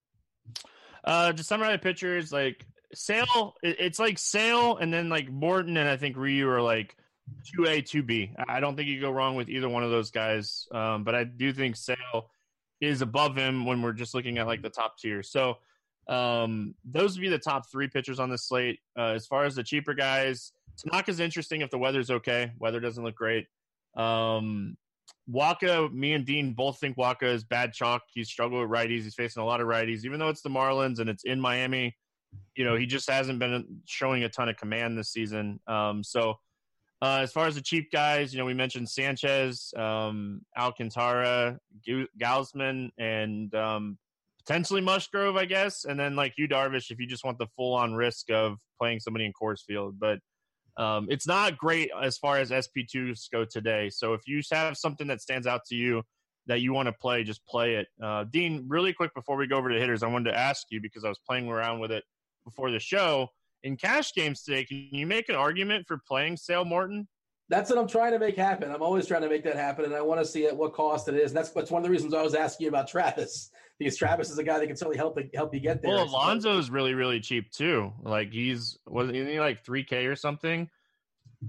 Uh, 1.04 1.34
to 1.34 1.44
summarize 1.44 1.74
the 1.74 1.80
pitchers, 1.80 2.32
like 2.32 2.66
Sale, 2.94 3.56
it's 3.62 4.00
like 4.00 4.18
Sale, 4.18 4.78
and 4.78 4.94
then 4.94 5.10
like 5.10 5.30
Morton, 5.30 5.78
and 5.78 5.90
I 5.90 5.98
think 5.98 6.16
Ryu 6.16 6.48
are 6.50 6.62
like 6.62 6.96
two 7.54 7.66
A, 7.66 7.82
two 7.82 8.04
B. 8.04 8.34
I 8.48 8.60
don't 8.60 8.76
think 8.76 8.88
you 8.88 9.02
go 9.02 9.12
wrong 9.12 9.36
with 9.36 9.50
either 9.50 9.70
one 9.70 9.84
of 9.84 9.92
those 9.92 10.12
guys. 10.12 10.68
Um, 10.72 11.04
but 11.04 11.16
I 11.16 11.24
do 11.24 11.54
think 11.54 11.76
Sale 11.76 12.30
is 12.82 13.02
above 13.02 13.36
him 13.36 13.66
when 13.66 13.82
we're 13.82 13.94
just 13.94 14.14
looking 14.14 14.38
at 14.38 14.48
like 14.48 14.62
the 14.62 14.70
top 14.70 14.98
tier. 14.98 15.24
So 15.24 15.58
um, 16.08 16.76
those 16.86 17.16
would 17.16 17.22
be 17.22 17.30
the 17.30 17.40
top 17.40 17.70
three 17.72 17.88
pitchers 17.88 18.20
on 18.20 18.30
this 18.30 18.48
slate. 18.48 18.80
Uh, 18.98 19.14
as 19.14 19.26
far 19.26 19.46
as 19.46 19.56
the 19.56 19.64
cheaper 19.64 19.94
guys, 19.94 20.52
Tanaka's 20.78 21.20
interesting 21.20 21.62
if 21.62 21.70
the 21.70 21.78
weather's 21.78 22.12
okay. 22.12 22.52
Weather 22.60 22.80
doesn't 22.80 23.04
look 23.04 23.16
great. 23.16 23.48
Um, 23.96 24.76
Wacha, 25.32 25.92
me 25.92 26.14
and 26.14 26.26
Dean 26.26 26.54
both 26.54 26.80
think 26.80 26.98
Wacha 26.98 27.24
is 27.24 27.44
bad 27.44 27.74
chalk. 27.74 28.04
He's 28.14 28.30
struggled 28.30 28.62
with 28.62 28.70
righties. 28.70 29.04
He's 29.04 29.16
facing 29.16 29.42
a 29.42 29.46
lot 29.46 29.62
of 29.62 29.68
righties, 29.68 30.06
even 30.06 30.20
though 30.20 30.30
it's 30.30 30.42
the 30.42 30.50
Marlins 30.50 31.00
and 31.00 31.10
it's 31.10 31.24
in 31.24 31.40
Miami. 31.40 31.96
You 32.56 32.66
know, 32.66 32.76
he 32.76 32.86
just 32.86 33.10
hasn't 33.10 33.40
been 33.40 33.82
showing 33.86 34.24
a 34.24 34.30
ton 34.30 34.50
of 34.50 34.58
command 34.58 34.98
this 34.98 35.12
season. 35.12 35.60
Um, 35.68 36.04
so, 36.04 36.40
uh, 37.02 37.20
as 37.22 37.32
far 37.32 37.48
as 37.48 37.56
the 37.56 37.62
cheap 37.62 37.92
guys, 37.92 38.34
you 38.34 38.40
know, 38.40 38.46
we 38.46 38.54
mentioned 38.54 38.90
Sanchez, 38.90 39.74
um, 39.76 40.42
Alcantara, 40.58 41.60
Gausman, 42.20 42.90
and 42.98 43.54
um, 43.54 43.98
potentially 44.46 44.82
Musgrove, 44.82 45.36
I 45.36 45.46
guess. 45.46 45.86
And 45.86 46.00
then 46.00 46.16
like 46.16 46.34
you, 46.38 46.48
Darvish, 46.48 46.92
if 46.92 47.00
you 47.00 47.08
just 47.08 47.26
want 47.26 47.38
the 47.40 47.48
full 47.48 47.76
on 47.76 47.94
risk 47.94 48.32
of 48.32 48.58
playing 48.80 49.00
somebody 49.00 49.26
in 49.26 49.34
Coors 49.34 49.62
Field. 49.62 50.00
But 50.00 50.20
um, 50.78 51.08
it's 51.10 51.28
not 51.28 51.58
great 51.58 51.92
as 52.02 52.18
far 52.18 52.38
as 52.38 52.50
SP2s 52.50 53.30
go 53.32 53.46
today. 53.46 53.90
So 53.90 54.14
if 54.14 54.22
you 54.26 54.42
have 54.52 54.78
something 54.78 55.08
that 55.08 55.22
stands 55.22 55.48
out 55.48 55.66
to 55.66 55.76
you 55.76 56.04
that 56.48 56.62
you 56.62 56.74
want 56.74 56.88
to 56.88 56.94
play, 56.94 57.24
just 57.24 57.46
play 57.46 57.76
it. 57.76 57.88
Uh, 58.02 58.26
Dean, 58.26 58.66
really 58.68 58.94
quick 58.94 59.14
before 59.14 59.38
we 59.38 59.48
go 59.48 59.58
over 59.58 59.70
to 59.70 59.80
hitters, 59.80 60.04
I 60.04 60.08
wanted 60.08 60.32
to 60.32 60.38
ask 60.38 60.68
you 60.70 60.82
because 60.82 61.06
I 61.06 61.10
was 61.10 61.20
playing 61.26 61.48
around 61.48 61.80
with 61.80 61.92
it 61.92 62.04
before 62.44 62.72
the 62.72 62.80
show. 62.80 63.28
In 63.64 63.78
cash 63.78 64.14
games 64.14 64.44
today, 64.44 64.66
can 64.66 64.90
you 64.92 65.08
make 65.08 65.30
an 65.30 65.36
argument 65.36 65.86
for 65.88 66.00
playing 66.06 66.36
Sale 66.38 66.66
Morton? 66.66 67.08
That's 67.50 67.70
what 67.70 67.80
I'm 67.80 67.88
trying 67.88 68.12
to 68.14 68.20
make 68.20 68.36
happen. 68.36 68.72
I'm 68.72 68.82
always 68.82 69.06
trying 69.06 69.22
to 69.22 69.30
make 69.30 69.44
that 69.44 69.56
happen, 69.56 69.86
and 69.86 69.94
I 69.94 70.02
want 70.02 70.20
to 70.20 70.26
see 70.26 70.46
at 70.48 70.56
what 70.56 70.74
cost 70.74 71.08
it 71.08 71.16
is. 71.16 71.32
And 71.32 71.38
that's 71.38 71.52
that's 71.52 71.72
one 71.72 71.82
of 71.82 71.84
the 71.84 71.90
reasons 71.90 72.14
I 72.14 72.22
was 72.22 72.36
asking 72.36 72.66
you 72.66 72.70
about 72.70 72.88
Travis 72.88 73.52
because 73.84 73.98
Travis 73.98 74.30
is 74.30 74.38
a 74.38 74.44
guy 74.44 74.60
that 74.60 74.68
can 74.68 74.76
certainly 74.76 74.98
help 74.98 75.18
help 75.34 75.54
you 75.54 75.60
get 75.60 75.82
there. 75.82 75.92
Well, 75.92 76.58
is 76.58 76.70
really 76.70 76.94
really 76.94 77.20
cheap 77.20 77.52
too. 77.52 77.94
Like 78.02 78.32
he's 78.32 78.78
wasn't 78.86 79.16
he 79.16 79.40
like 79.40 79.64
three 79.64 79.84
K 79.84 80.06
or 80.06 80.16
something? 80.16 80.70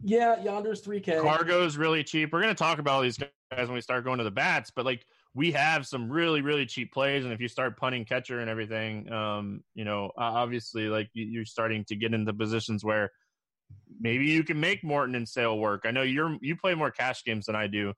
Yeah, 0.02 0.42
Yonder's 0.42 0.80
three 0.80 1.00
K. 1.00 1.18
Cargo 1.20 1.64
is 1.64 1.76
really 1.76 2.02
cheap. 2.02 2.32
We're 2.32 2.40
gonna 2.40 2.54
talk 2.54 2.78
about 2.78 2.94
all 2.94 3.02
these 3.02 3.18
guys 3.18 3.28
when 3.68 3.74
we 3.74 3.80
start 3.80 4.04
going 4.04 4.18
to 4.18 4.24
the 4.24 4.30
bats, 4.30 4.70
but 4.74 4.84
like 4.84 5.06
we 5.34 5.52
have 5.52 5.86
some 5.86 6.10
really 6.10 6.40
really 6.40 6.66
cheap 6.66 6.92
plays, 6.92 7.24
and 7.24 7.32
if 7.32 7.40
you 7.40 7.48
start 7.48 7.76
punting 7.76 8.04
catcher 8.04 8.40
and 8.40 8.50
everything, 8.50 9.10
um, 9.12 9.62
you 9.74 9.84
know, 9.84 10.10
obviously 10.16 10.88
like 10.88 11.08
you're 11.12 11.44
starting 11.44 11.84
to 11.86 11.96
get 11.96 12.14
into 12.14 12.32
positions 12.32 12.84
where 12.84 13.10
maybe 14.00 14.26
you 14.26 14.44
can 14.44 14.58
make 14.58 14.82
Morton 14.84 15.14
and 15.14 15.28
Sale 15.28 15.58
work. 15.58 15.82
I 15.84 15.90
know 15.90 16.02
you're 16.02 16.36
you 16.40 16.56
play 16.56 16.74
more 16.74 16.90
cash 16.90 17.24
games 17.24 17.46
than 17.46 17.56
I 17.56 17.66
do. 17.66 17.92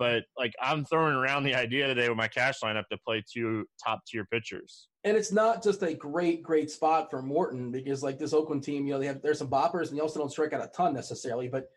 But 0.00 0.24
like 0.38 0.54
I'm 0.62 0.86
throwing 0.86 1.14
around 1.14 1.44
the 1.44 1.54
idea 1.54 1.86
today 1.86 2.08
with 2.08 2.16
my 2.16 2.26
cash 2.26 2.60
lineup 2.60 2.88
to 2.88 2.96
play 3.06 3.22
two 3.30 3.66
top 3.84 4.00
tier 4.06 4.24
pitchers. 4.24 4.88
And 5.04 5.14
it's 5.14 5.30
not 5.30 5.62
just 5.62 5.82
a 5.82 5.92
great, 5.92 6.42
great 6.42 6.70
spot 6.70 7.10
for 7.10 7.20
Morton 7.20 7.70
because 7.70 8.02
like 8.02 8.18
this 8.18 8.32
Oakland 8.32 8.64
team, 8.64 8.86
you 8.86 8.94
know, 8.94 8.98
they 8.98 9.06
have 9.06 9.20
there's 9.20 9.38
some 9.38 9.50
boppers 9.50 9.88
and 9.88 9.98
they 9.98 10.00
also 10.00 10.18
don't 10.18 10.32
strike 10.32 10.54
out 10.54 10.64
a 10.64 10.68
ton 10.68 10.94
necessarily. 10.94 11.48
But 11.48 11.68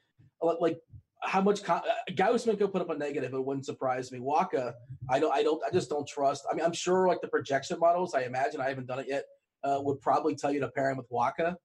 uh, 0.41 0.55
like 0.61 0.79
how 1.21 1.41
much 1.41 1.67
uh, 1.67 1.81
Gausman 2.11 2.57
could 2.57 2.71
put 2.71 2.81
up 2.81 2.89
a 2.91 2.97
negative, 2.97 3.33
it 3.33 3.45
wouldn't 3.45 3.65
surprise 3.65 4.09
me. 4.09 4.19
Wacha, 4.19 4.71
I 5.09 5.19
don't, 5.19 5.33
I 5.33 5.43
don't, 5.43 5.61
I 5.67 5.71
just 5.71 5.89
don't 5.89 6.07
trust. 6.07 6.45
I 6.49 6.55
mean, 6.55 6.63
I'm 6.63 6.71
sure 6.71 7.09
like 7.09 7.19
the 7.19 7.27
projection 7.27 7.77
models, 7.77 8.15
I 8.15 8.21
imagine 8.21 8.61
I 8.61 8.69
haven't 8.69 8.87
done 8.87 8.99
it 8.99 9.07
yet, 9.09 9.25
uh, 9.65 9.79
would 9.81 9.99
probably 9.99 10.35
tell 10.35 10.51
you 10.53 10.61
to 10.61 10.69
pair 10.69 10.89
him 10.89 10.97
with 10.97 11.09
Wacha, 11.09 11.55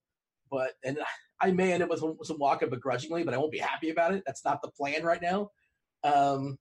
But 0.50 0.72
and 0.84 0.98
I 1.40 1.52
may 1.52 1.72
end 1.72 1.84
up 1.84 1.90
with 1.90 2.00
some, 2.00 2.16
some 2.24 2.40
Wacha 2.40 2.68
begrudgingly, 2.68 3.22
but 3.22 3.32
I 3.32 3.38
won't 3.38 3.52
be 3.52 3.58
happy 3.58 3.90
about 3.90 4.12
it. 4.12 4.24
That's 4.26 4.44
not 4.44 4.60
the 4.60 4.70
plan 4.70 5.04
right 5.04 5.22
now. 5.22 5.50
Um, 6.04 6.58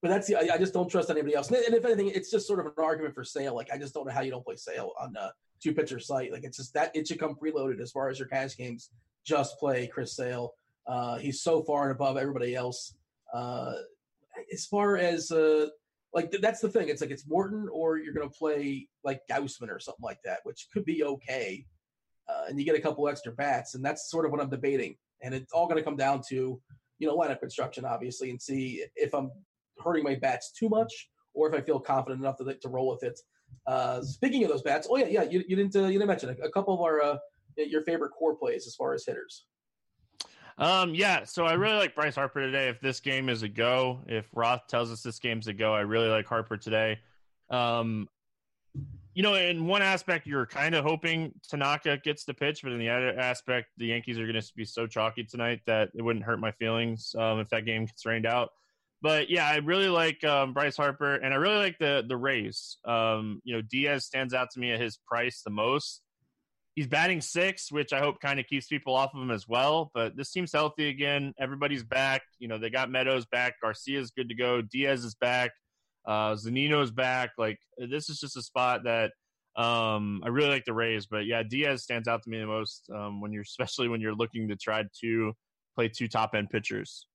but 0.00 0.08
that's 0.08 0.28
the 0.28 0.36
I, 0.36 0.54
I, 0.54 0.58
just 0.58 0.72
don't 0.72 0.88
trust 0.88 1.10
anybody 1.10 1.34
else. 1.34 1.50
And 1.50 1.74
if 1.74 1.84
anything, 1.84 2.08
it's 2.08 2.30
just 2.30 2.46
sort 2.46 2.60
of 2.60 2.66
an 2.66 2.72
argument 2.78 3.14
for 3.14 3.24
Sale. 3.24 3.54
Like 3.54 3.68
I 3.72 3.78
just 3.78 3.94
don't 3.94 4.06
know 4.06 4.12
how 4.12 4.20
you 4.20 4.30
don't 4.30 4.44
play 4.44 4.56
Sale 4.56 4.92
on 4.98 5.16
a 5.16 5.32
two 5.60 5.74
pitcher 5.74 5.98
site. 5.98 6.32
Like 6.32 6.44
it's 6.44 6.56
just 6.56 6.74
that 6.74 6.94
it 6.94 7.06
should 7.08 7.18
come 7.18 7.34
preloaded 7.34 7.80
as 7.80 7.90
far 7.90 8.08
as 8.08 8.18
your 8.18 8.28
cash 8.28 8.56
games. 8.56 8.90
Just 9.24 9.58
play 9.58 9.88
Chris 9.88 10.14
Sale. 10.14 10.54
Uh, 10.86 11.18
he's 11.18 11.42
so 11.42 11.62
far 11.62 11.84
and 11.84 11.92
above 11.92 12.16
everybody 12.16 12.54
else. 12.54 12.94
Uh, 13.34 13.74
as 14.52 14.66
far 14.66 14.96
as 14.96 15.30
uh, 15.30 15.66
like 16.14 16.30
th- 16.30 16.42
that's 16.42 16.60
the 16.60 16.68
thing. 16.68 16.88
It's 16.88 17.00
like 17.00 17.10
it's 17.10 17.26
Morton 17.26 17.68
or 17.72 17.98
you're 17.98 18.14
going 18.14 18.28
to 18.28 18.34
play 18.34 18.88
like 19.04 19.20
Gausman 19.30 19.70
or 19.70 19.80
something 19.80 20.02
like 20.02 20.20
that, 20.24 20.40
which 20.44 20.68
could 20.72 20.84
be 20.84 21.04
okay. 21.04 21.66
Uh, 22.28 22.44
and 22.48 22.58
you 22.58 22.64
get 22.64 22.76
a 22.76 22.80
couple 22.80 23.08
extra 23.08 23.32
bats, 23.32 23.74
and 23.74 23.84
that's 23.84 24.10
sort 24.10 24.26
of 24.26 24.30
what 24.30 24.40
I'm 24.40 24.50
debating. 24.50 24.96
And 25.22 25.34
it's 25.34 25.52
all 25.52 25.66
going 25.66 25.78
to 25.78 25.82
come 25.82 25.96
down 25.96 26.22
to 26.28 26.60
you 26.98 27.06
know, 27.06 27.16
lineup 27.16 27.40
construction, 27.40 27.84
obviously, 27.84 28.30
and 28.30 28.40
see 28.40 28.84
if 28.96 29.14
I'm 29.14 29.30
hurting 29.82 30.04
my 30.04 30.16
bats 30.16 30.52
too 30.52 30.68
much 30.68 31.08
or 31.34 31.48
if 31.48 31.54
I 31.54 31.64
feel 31.64 31.78
confident 31.78 32.20
enough 32.20 32.36
to, 32.38 32.54
to 32.54 32.68
roll 32.68 32.88
with 32.88 33.02
it. 33.02 33.18
Uh, 33.66 34.02
speaking 34.02 34.42
of 34.44 34.50
those 34.50 34.62
bats, 34.62 34.88
oh 34.90 34.96
yeah, 34.96 35.06
yeah, 35.06 35.22
you, 35.22 35.44
you 35.46 35.56
didn't 35.56 35.74
uh, 35.76 35.86
you 35.86 35.98
didn't 35.98 36.08
mention 36.08 36.30
a, 36.30 36.46
a 36.46 36.50
couple 36.50 36.74
of 36.74 36.80
our 36.80 37.00
uh, 37.00 37.16
your 37.56 37.82
favorite 37.82 38.10
core 38.10 38.36
plays 38.36 38.66
as 38.66 38.74
far 38.74 38.94
as 38.94 39.04
hitters. 39.04 39.44
Um, 40.58 40.94
yeah, 40.94 41.24
so 41.24 41.44
I 41.44 41.52
really 41.52 41.76
like 41.76 41.94
Bryce 41.94 42.16
Harper 42.16 42.40
today. 42.40 42.68
If 42.68 42.80
this 42.80 42.98
game 42.98 43.28
is 43.28 43.42
a 43.42 43.48
go, 43.48 44.00
if 44.06 44.28
Roth 44.34 44.66
tells 44.66 44.90
us 44.90 45.02
this 45.02 45.20
game's 45.20 45.46
a 45.46 45.52
go, 45.52 45.72
I 45.72 45.80
really 45.80 46.08
like 46.08 46.26
Harper 46.26 46.56
today. 46.56 46.98
Um, 47.48 48.08
you 49.18 49.24
know, 49.24 49.34
in 49.34 49.66
one 49.66 49.82
aspect, 49.82 50.28
you're 50.28 50.46
kind 50.46 50.76
of 50.76 50.84
hoping 50.84 51.32
Tanaka 51.50 51.98
gets 52.04 52.24
the 52.24 52.32
pitch, 52.32 52.60
but 52.62 52.70
in 52.70 52.78
the 52.78 52.88
other 52.88 53.18
aspect, 53.18 53.66
the 53.76 53.86
Yankees 53.86 54.16
are 54.16 54.24
going 54.24 54.40
to 54.40 54.52
be 54.54 54.64
so 54.64 54.86
chalky 54.86 55.24
tonight 55.24 55.58
that 55.66 55.88
it 55.92 56.02
wouldn't 56.02 56.24
hurt 56.24 56.38
my 56.38 56.52
feelings 56.52 57.16
um, 57.18 57.40
if 57.40 57.48
that 57.48 57.66
game 57.66 57.84
gets 57.86 58.06
rained 58.06 58.26
out. 58.26 58.50
But 59.02 59.28
yeah, 59.28 59.48
I 59.48 59.56
really 59.56 59.88
like 59.88 60.22
um, 60.22 60.52
Bryce 60.52 60.76
Harper, 60.76 61.16
and 61.16 61.34
I 61.34 61.38
really 61.38 61.56
like 61.56 61.80
the 61.80 62.04
the 62.06 62.16
Rays. 62.16 62.76
Um, 62.84 63.40
you 63.42 63.56
know, 63.56 63.60
Diaz 63.60 64.04
stands 64.04 64.34
out 64.34 64.52
to 64.52 64.60
me 64.60 64.70
at 64.70 64.80
his 64.80 64.98
price 64.98 65.42
the 65.44 65.50
most. 65.50 66.00
He's 66.76 66.86
batting 66.86 67.20
six, 67.20 67.72
which 67.72 67.92
I 67.92 67.98
hope 67.98 68.20
kind 68.20 68.38
of 68.38 68.46
keeps 68.46 68.68
people 68.68 68.94
off 68.94 69.10
of 69.16 69.20
him 69.20 69.32
as 69.32 69.48
well. 69.48 69.90
But 69.94 70.16
this 70.16 70.30
team's 70.30 70.52
healthy 70.52 70.90
again. 70.90 71.34
Everybody's 71.40 71.82
back. 71.82 72.22
You 72.38 72.46
know, 72.46 72.58
they 72.58 72.70
got 72.70 72.88
Meadows 72.88 73.26
back. 73.26 73.54
Garcia's 73.60 74.12
good 74.12 74.28
to 74.28 74.36
go. 74.36 74.62
Diaz 74.62 75.04
is 75.04 75.16
back. 75.16 75.50
Uh, 76.06 76.34
Zunino's 76.34 76.90
back. 76.90 77.30
Like 77.38 77.58
this 77.76 78.08
is 78.08 78.18
just 78.18 78.36
a 78.36 78.42
spot 78.42 78.84
that 78.84 79.12
um, 79.56 80.22
I 80.24 80.28
really 80.28 80.50
like 80.50 80.64
the 80.64 80.72
Rays, 80.72 81.06
but 81.06 81.26
yeah, 81.26 81.42
Diaz 81.42 81.82
stands 81.82 82.06
out 82.06 82.22
to 82.22 82.30
me 82.30 82.38
the 82.38 82.46
most 82.46 82.88
um, 82.94 83.20
when 83.20 83.32
you're, 83.32 83.42
especially 83.46 83.88
when 83.88 84.00
you're 84.00 84.14
looking 84.14 84.48
to 84.48 84.56
try 84.56 84.84
to 85.00 85.32
play 85.74 85.88
two 85.88 86.08
top 86.08 86.34
end 86.34 86.50
pitchers. 86.50 87.06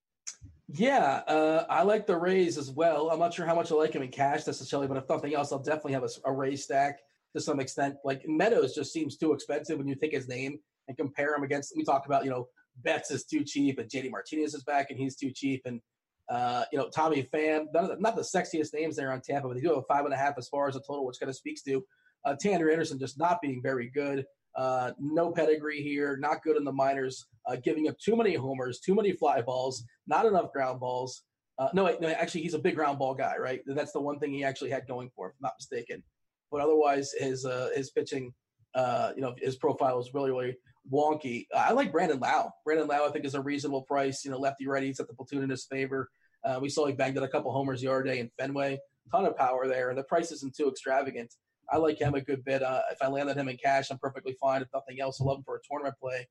Yeah, 0.67 1.21
uh, 1.27 1.65
I 1.69 1.83
like 1.83 2.07
the 2.07 2.17
Rays 2.17 2.57
as 2.57 2.71
well. 2.71 3.09
I'm 3.11 3.19
not 3.19 3.33
sure 3.33 3.45
how 3.45 3.55
much 3.55 3.71
I 3.71 3.75
like 3.75 3.93
him 3.93 4.01
in 4.01 4.09
cash 4.09 4.47
necessarily, 4.47 4.87
but 4.87 4.97
if 4.97 5.07
nothing 5.09 5.35
else, 5.35 5.51
I'll 5.51 5.59
definitely 5.59 5.93
have 5.93 6.03
a, 6.03 6.31
a 6.31 6.55
stack 6.55 6.99
to 7.35 7.41
some 7.41 7.59
extent. 7.59 7.95
Like 8.03 8.23
Meadows 8.27 8.73
just 8.73 8.93
seems 8.93 9.17
too 9.17 9.33
expensive 9.33 9.77
when 9.77 9.87
you 9.87 9.95
take 9.95 10.13
his 10.13 10.27
name 10.27 10.59
and 10.87 10.97
compare 10.97 11.35
him 11.35 11.43
against. 11.43 11.73
We 11.75 11.83
talk 11.83 12.05
about 12.05 12.23
you 12.23 12.29
know 12.29 12.47
Betts 12.77 13.11
is 13.11 13.25
too 13.25 13.43
cheap 13.43 13.79
and 13.79 13.89
JD 13.89 14.11
Martinez 14.11 14.53
is 14.53 14.63
back 14.63 14.89
and 14.89 14.99
he's 14.99 15.15
too 15.15 15.31
cheap 15.31 15.61
and 15.65 15.81
uh, 16.29 16.63
you 16.71 16.77
know, 16.77 16.89
Tommy 16.89 17.27
Pham, 17.33 17.65
the, 17.73 17.97
not 17.99 18.15
the 18.15 18.21
sexiest 18.21 18.73
names 18.73 18.95
there 18.95 19.11
on 19.11 19.21
Tampa, 19.21 19.47
but 19.47 19.55
they 19.55 19.61
do 19.61 19.69
have 19.69 19.77
a 19.77 19.83
five 19.83 20.05
and 20.05 20.13
a 20.13 20.17
half 20.17 20.35
as 20.37 20.47
far 20.47 20.67
as 20.67 20.75
a 20.75 20.79
total, 20.79 21.05
which 21.05 21.19
kind 21.19 21.29
of 21.29 21.35
speaks 21.35 21.61
to 21.63 21.83
uh, 22.25 22.35
Tanner 22.39 22.69
Anderson 22.69 22.99
just 22.99 23.19
not 23.19 23.41
being 23.41 23.61
very 23.61 23.89
good. 23.89 24.25
Uh, 24.55 24.91
no 24.99 25.31
pedigree 25.31 25.81
here, 25.81 26.15
not 26.17 26.43
good 26.43 26.57
in 26.57 26.63
the 26.63 26.71
minors, 26.71 27.25
uh, 27.47 27.55
giving 27.63 27.89
up 27.89 27.97
too 27.97 28.15
many 28.15 28.35
homers, 28.35 28.79
too 28.79 28.93
many 28.93 29.11
fly 29.11 29.41
balls, 29.41 29.83
not 30.07 30.25
enough 30.25 30.53
ground 30.53 30.79
balls. 30.79 31.23
Uh, 31.57 31.69
no, 31.73 31.83
wait, 31.85 31.99
no, 31.99 32.07
actually, 32.09 32.41
he's 32.41 32.53
a 32.53 32.59
big 32.59 32.75
ground 32.75 32.99
ball 32.99 33.13
guy, 33.13 33.35
right? 33.37 33.61
That's 33.65 33.91
the 33.91 34.01
one 34.01 34.19
thing 34.19 34.31
he 34.31 34.43
actually 34.43 34.69
had 34.69 34.87
going 34.87 35.09
for, 35.15 35.29
if 35.29 35.33
I'm 35.33 35.43
not 35.43 35.53
mistaken. 35.59 36.03
But 36.51 36.61
otherwise, 36.61 37.11
his 37.17 37.45
uh, 37.45 37.69
his 37.75 37.89
pitching, 37.91 38.33
uh, 38.75 39.11
you 39.15 39.21
know, 39.21 39.33
his 39.39 39.55
profile 39.55 39.99
is 39.99 40.11
really, 40.13 40.31
really 40.31 40.55
wonky. 40.91 41.47
I 41.55 41.73
like 41.73 41.91
Brandon 41.91 42.19
Lowe. 42.19 42.49
Brandon 42.65 42.87
Lowe, 42.87 43.07
I 43.07 43.11
think, 43.11 43.25
is 43.25 43.35
a 43.35 43.41
reasonable 43.41 43.83
price. 43.83 44.25
You 44.25 44.31
know, 44.31 44.39
lefty 44.39 44.67
righty, 44.67 44.87
he's 44.87 44.99
at 44.99 45.07
the 45.07 45.13
platoon 45.13 45.43
in 45.43 45.49
his 45.49 45.65
favor. 45.65 46.09
Uh, 46.43 46.59
we 46.61 46.69
saw 46.69 46.85
he 46.85 46.93
banged 46.93 47.17
out 47.17 47.23
a 47.23 47.27
couple 47.27 47.51
homers 47.51 47.81
the 47.81 47.87
other 47.87 48.03
day 48.03 48.19
in 48.19 48.29
Fenway. 48.37 48.79
Ton 49.11 49.25
of 49.25 49.37
power 49.37 49.67
there, 49.67 49.89
and 49.89 49.97
the 49.97 50.03
price 50.03 50.31
isn't 50.31 50.55
too 50.55 50.69
extravagant. 50.69 51.33
I 51.71 51.77
like 51.77 51.99
him 51.99 52.13
a 52.15 52.21
good 52.21 52.43
bit. 52.43 52.61
Uh, 52.61 52.81
if 52.91 53.01
I 53.01 53.07
landed 53.07 53.37
him 53.37 53.47
in 53.49 53.57
cash, 53.57 53.89
I'm 53.89 53.97
perfectly 53.97 54.35
fine. 54.39 54.61
If 54.61 54.67
nothing 54.73 54.99
else, 54.99 55.19
I 55.21 55.25
love 55.25 55.39
him 55.39 55.43
for 55.43 55.55
a 55.55 55.59
tournament 55.69 55.95
play. 55.99 56.27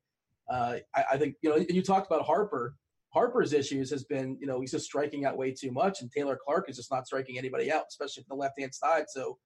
Uh, 0.51 0.77
I, 0.95 1.05
I, 1.12 1.17
think 1.17 1.37
you 1.43 1.51
know. 1.51 1.65
You 1.69 1.83
talked 1.83 2.07
about 2.07 2.25
Harper. 2.25 2.75
Harper's 3.11 3.53
issues 3.53 3.91
has 3.91 4.05
been 4.05 4.37
you 4.41 4.47
know 4.47 4.61
he's 4.61 4.71
just 4.71 4.85
striking 4.85 5.25
out 5.25 5.37
way 5.37 5.53
too 5.53 5.71
much, 5.71 6.01
and 6.01 6.11
Taylor 6.11 6.38
Clarke 6.43 6.69
is 6.69 6.77
just 6.77 6.91
not 6.91 7.07
striking 7.07 7.38
anybody 7.38 7.71
out, 7.71 7.85
especially 7.88 8.25
from 8.25 8.37
the 8.37 8.41
left 8.41 8.59
hand 8.59 8.75
side. 8.75 9.05
So, 9.09 9.38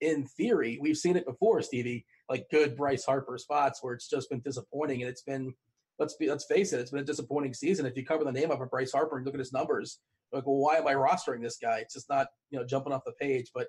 in 0.00 0.26
theory, 0.26 0.78
we've 0.80 0.96
seen 0.96 1.16
it 1.16 1.26
before, 1.26 1.62
Stevie. 1.62 2.04
Like 2.28 2.46
good 2.50 2.76
Bryce 2.76 3.04
Harper 3.04 3.38
spots 3.38 3.82
where 3.82 3.94
it's 3.94 4.08
just 4.08 4.30
been 4.30 4.40
disappointing, 4.40 5.02
and 5.02 5.10
it's 5.10 5.22
been 5.22 5.54
let's 5.98 6.14
be 6.14 6.28
let's 6.28 6.44
face 6.44 6.72
it, 6.72 6.80
it's 6.80 6.90
been 6.90 7.00
a 7.00 7.04
disappointing 7.04 7.54
season. 7.54 7.86
If 7.86 7.96
you 7.96 8.04
cover 8.04 8.24
the 8.24 8.32
name 8.32 8.50
up 8.50 8.60
of 8.60 8.70
Bryce 8.70 8.92
Harper 8.92 9.16
and 9.16 9.26
look 9.26 9.34
at 9.34 9.40
his 9.40 9.52
numbers, 9.52 10.00
like, 10.32 10.46
well, 10.46 10.56
why 10.56 10.76
am 10.76 10.86
I 10.86 10.94
rostering 10.94 11.42
this 11.42 11.58
guy? 11.60 11.78
It's 11.78 11.94
just 11.94 12.08
not 12.08 12.28
you 12.50 12.58
know 12.58 12.64
jumping 12.64 12.92
off 12.92 13.02
the 13.04 13.12
page. 13.12 13.50
But 13.54 13.68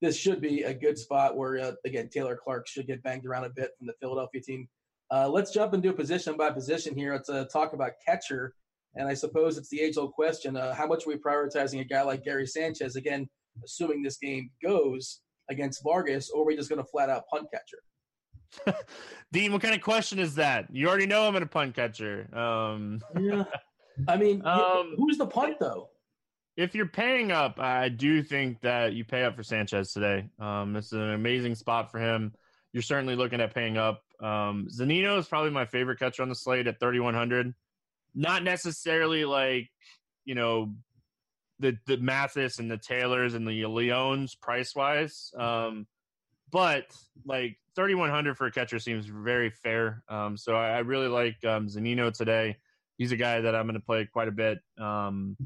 this 0.00 0.16
should 0.16 0.40
be 0.40 0.62
a 0.62 0.74
good 0.74 0.98
spot 0.98 1.36
where 1.36 1.58
uh, 1.58 1.72
again 1.84 2.08
Taylor 2.08 2.38
Clarke 2.42 2.66
should 2.66 2.86
get 2.86 3.02
banged 3.02 3.26
around 3.26 3.44
a 3.44 3.50
bit 3.50 3.70
from 3.78 3.86
the 3.86 3.94
Philadelphia 4.00 4.40
team. 4.40 4.68
Uh, 5.12 5.28
let's 5.28 5.50
jump 5.50 5.74
into 5.74 5.92
position 5.92 6.36
by 6.36 6.50
position 6.50 6.94
here. 6.94 7.12
Let's 7.12 7.28
uh, 7.28 7.44
talk 7.52 7.72
about 7.72 7.92
catcher, 8.04 8.54
and 8.94 9.08
I 9.08 9.14
suppose 9.14 9.58
it's 9.58 9.68
the 9.68 9.80
age-old 9.80 10.12
question: 10.12 10.56
uh, 10.56 10.74
How 10.74 10.86
much 10.86 11.06
are 11.06 11.10
we 11.10 11.16
prioritizing 11.16 11.80
a 11.80 11.84
guy 11.84 12.02
like 12.02 12.24
Gary 12.24 12.46
Sanchez? 12.46 12.96
Again, 12.96 13.28
assuming 13.64 14.02
this 14.02 14.18
game 14.18 14.50
goes 14.62 15.20
against 15.48 15.82
Vargas, 15.82 16.30
or 16.30 16.42
are 16.42 16.46
we 16.46 16.56
just 16.56 16.68
going 16.68 16.82
to 16.82 16.88
flat 16.88 17.10
out 17.10 17.24
punt 17.32 17.48
catcher? 17.52 17.78
Dean, 19.32 19.52
what 19.52 19.62
kind 19.62 19.74
of 19.74 19.80
question 19.80 20.18
is 20.18 20.34
that? 20.36 20.66
You 20.72 20.88
already 20.88 21.06
know 21.06 21.26
I'm 21.26 21.36
in 21.36 21.42
a 21.42 21.46
punt 21.46 21.74
catcher. 21.74 22.28
Um... 22.36 23.00
yeah. 23.18 23.44
I 24.08 24.16
mean, 24.16 24.42
um, 24.46 24.94
who's 24.96 25.18
the 25.18 25.26
punt 25.26 25.56
though? 25.60 25.90
If 26.56 26.74
you're 26.74 26.88
paying 26.88 27.32
up, 27.32 27.58
I 27.58 27.88
do 27.88 28.22
think 28.22 28.60
that 28.62 28.92
you 28.92 29.04
pay 29.04 29.24
up 29.24 29.36
for 29.36 29.42
Sanchez 29.42 29.92
today. 29.92 30.28
Um, 30.38 30.72
this 30.72 30.86
is 30.86 30.92
an 30.92 31.10
amazing 31.10 31.54
spot 31.54 31.90
for 31.90 31.98
him. 31.98 32.34
You're 32.72 32.82
certainly 32.82 33.16
looking 33.16 33.40
at 33.40 33.54
paying 33.54 33.78
up. 33.78 34.02
Um, 34.20 34.68
Zunino 34.70 35.18
is 35.18 35.26
probably 35.26 35.50
my 35.50 35.64
favorite 35.64 35.98
catcher 35.98 36.22
on 36.22 36.28
the 36.28 36.34
slate 36.34 36.66
at 36.66 36.78
3,100. 36.78 37.54
Not 38.14 38.42
necessarily 38.42 39.24
like 39.24 39.70
you 40.24 40.34
know 40.34 40.74
the 41.60 41.78
the 41.86 41.96
Mathis 41.96 42.58
and 42.58 42.70
the 42.70 42.78
Taylors 42.78 43.34
and 43.34 43.46
the 43.46 43.62
Leones 43.62 44.34
price 44.34 44.74
wise. 44.74 45.32
Um, 45.36 45.86
but 46.50 46.84
like 47.24 47.56
3100 47.76 48.36
for 48.36 48.46
a 48.46 48.52
catcher 48.52 48.78
seems 48.78 49.06
very 49.06 49.50
fair. 49.50 50.02
Um, 50.08 50.36
so 50.36 50.54
I, 50.54 50.70
I, 50.70 50.78
really 50.80 51.08
like 51.08 51.44
um, 51.44 51.68
Zunino 51.68 52.12
today. 52.12 52.56
He's 52.98 53.12
a 53.12 53.16
guy 53.16 53.40
that 53.40 53.54
I'm 53.54 53.66
going 53.66 53.74
to 53.74 53.80
play 53.80 54.06
quite 54.06 54.28
a 54.28 54.32
bit. 54.32 54.58
Um, 54.78 55.36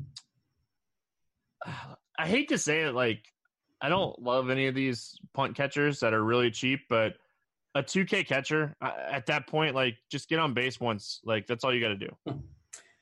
I 2.17 2.29
hate 2.29 2.51
to 2.51 2.59
say 2.59 2.83
it, 2.83 2.95
like 2.95 3.25
I 3.81 3.89
don't 3.89 4.21
love 4.23 4.51
any 4.51 4.69
of 4.69 4.75
these 4.75 5.19
punt 5.35 5.57
catchers 5.57 6.01
that 6.01 6.15
are 6.15 6.23
really 6.23 6.51
cheap, 6.51 6.81
but 6.89 7.15
a 7.75 7.83
2K 7.83 8.27
catcher 8.27 8.75
at 8.81 9.27
that 9.27 9.47
point, 9.47 9.75
like 9.75 9.97
just 10.11 10.29
get 10.29 10.39
on 10.39 10.55
base 10.55 10.81
once. 10.81 11.21
Like 11.25 11.47
that's 11.47 11.65
all 11.65 11.75
you 11.75 11.81
got 11.81 11.89
to 11.89 11.97
do. 11.97 12.11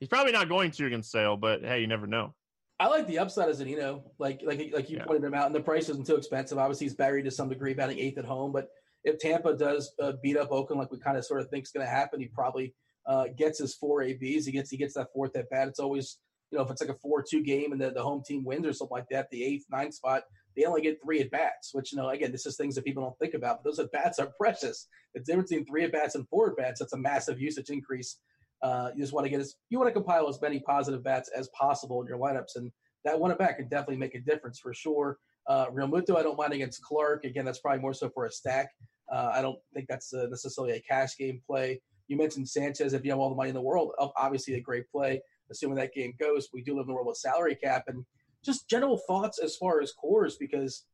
He's 0.01 0.09
probably 0.09 0.33
not 0.33 0.49
going 0.49 0.73
to 0.73 0.87
against 0.87 1.13
Sale, 1.13 1.37
but 1.37 1.63
hey, 1.63 1.81
you 1.81 1.87
never 1.87 2.09
know. 2.09 2.35
I 2.81 2.89
like 2.89 3.07
the 3.07 3.21
upside 3.21 3.49
of 3.49 3.57
Zunino, 3.57 4.03
like 4.19 4.43
like 4.45 4.73
like 4.75 4.91
you 4.91 4.97
yeah. 4.97 5.05
pointed 5.05 5.23
him 5.23 5.35
out, 5.35 5.47
and 5.47 5.55
the 5.55 5.61
price 5.61 5.89
isn't 5.89 6.05
too 6.05 6.17
expensive. 6.17 6.59
Obviously, 6.59 6.87
he's 6.87 6.95
buried 6.95 7.27
to 7.27 7.31
some 7.31 7.49
degree, 7.49 7.75
batting 7.75 8.01
eighth 8.01 8.19
at 8.19 8.25
home. 8.25 8.51
But 8.51 8.71
if 9.05 9.19
Tampa 9.19 9.55
does 9.55 9.93
uh, 10.01 10.13
beat 10.23 10.37
up 10.37 10.51
Oakland, 10.51 10.81
like 10.81 10.91
we 10.91 10.99
kind 10.99 11.17
of 11.17 11.25
sort 11.25 11.41
of 11.41 11.49
think 11.49 11.65
is 11.65 11.73
going 11.73 11.87
to 11.87 11.91
happen, 11.91 12.21
he 12.21 12.27
probably 12.27 12.75
uh, 13.07 13.27
gets 13.37 13.59
his 13.59 13.75
four 13.75 14.03
ABs. 14.03 14.47
He 14.47 14.53
gets 14.53 14.71
he 14.71 14.77
gets 14.77 14.95
that 14.95 15.13
fourth 15.13 15.37
at 15.37 15.51
bat. 15.51 15.69
It's 15.69 15.81
always 15.81 16.19
you 16.51 16.59
know 16.59 16.65
if 16.65 16.71
it's 16.71 16.81
like 16.81 16.91
a 16.91 16.99
four-two 16.99 17.43
game 17.43 17.73
and 17.73 17.81
the, 17.81 17.91
the 17.91 18.03
home 18.03 18.23
team 18.25 18.45
wins 18.45 18.67
or 18.67 18.73
something 18.73 18.97
like 18.97 19.09
that, 19.11 19.29
the 19.31 19.43
eighth, 19.43 19.65
ninth 19.71 19.95
spot, 19.95 20.23
they 20.57 20.65
only 20.65 20.83
get 20.83 20.99
three 21.03 21.21
at 21.21 21.31
bats. 21.31 21.71
Which 21.73 21.93
you 21.93 21.99
know 21.99 22.09
again, 22.11 22.33
this 22.33 22.47
is 22.47 22.57
things 22.57 22.75
that 22.77 22.85
people 22.85 23.03
don't 23.03 23.19
think 23.19 23.35
about. 23.35 23.63
But 23.63 23.71
those 23.71 23.79
at 23.79 23.93
bats 23.93 24.19
are 24.19 24.33
precious. 24.41 24.87
The 25.15 25.21
difference 25.21 25.51
between 25.51 25.67
three 25.67 25.85
at 25.85 25.93
bats 25.93 26.15
and 26.15 26.29
four 26.29 26.51
at 26.51 26.57
bats, 26.57 26.81
that's 26.81 26.93
a 26.93 26.99
massive 26.99 27.41
usage 27.41 27.71
increase. 27.71 28.19
Uh, 28.63 28.91
you 28.95 29.03
just 29.03 29.13
want 29.13 29.25
to 29.27 29.31
get 29.31 29.41
as 29.41 29.57
you 29.71 29.79
want 29.79 29.89
to 29.89 29.93
compile 29.93 30.29
as 30.29 30.41
many 30.41 30.61
positive 30.61 31.03
bats 31.03 31.29
as 31.37 31.49
possible 31.49 32.01
in 32.01 32.07
your 32.07 32.19
lineups 32.19 32.55
and 32.55 32.71
that 33.05 33.19
one 33.19 33.31
at 33.31 33.39
bat 33.39 33.57
can 33.57 33.69
definitely 33.69 33.97
make 33.97 34.15
a 34.15 34.21
difference 34.21 34.59
for 34.59 34.73
sure. 34.73 35.19
Uh, 35.49 35.67
Realmuto, 35.67 36.17
I 36.17 36.23
don't 36.23 36.37
mind 36.37 36.53
against 36.53 36.83
Clarke. 36.83 37.25
Again, 37.25 37.45
that's 37.45 37.59
probably 37.59 37.81
more 37.81 37.95
so 37.95 38.09
for 38.11 38.27
a 38.27 38.31
stack. 38.31 38.71
Uh, 39.13 39.31
I 39.35 39.43
don't 39.43 39.59
think 39.75 39.87
that's 39.89 40.15
uh, 40.15 40.27
necessarily 40.31 40.75
a 40.75 40.81
cash 40.81 41.17
game 41.19 41.41
play. 41.47 41.81
You 42.09 42.17
mentioned 42.17 42.49
Sanchez. 42.49 42.95
If 42.95 43.05
you 43.05 43.11
have 43.11 43.21
all 43.21 43.29
the 43.29 43.37
money 43.37 43.51
in 43.51 43.55
the 43.55 43.61
world, 43.61 43.93
obviously 44.17 44.55
a 44.55 44.61
great 44.61 44.91
play. 44.91 45.21
Assuming 45.51 45.77
that 45.77 45.95
game 45.95 46.15
goes, 46.19 46.49
we 46.53 46.63
do 46.63 46.75
live 46.75 46.85
in 46.85 46.89
the 46.89 46.95
world 46.95 47.07
with 47.07 47.19
salary 47.19 47.55
cap 47.55 47.85
and 47.89 48.05
just 48.45 48.69
general 48.69 48.97
thoughts 48.97 49.39
as 49.39 49.57
far 49.57 49.81
as 49.81 49.93
cores 49.93 50.37
because 50.37 50.85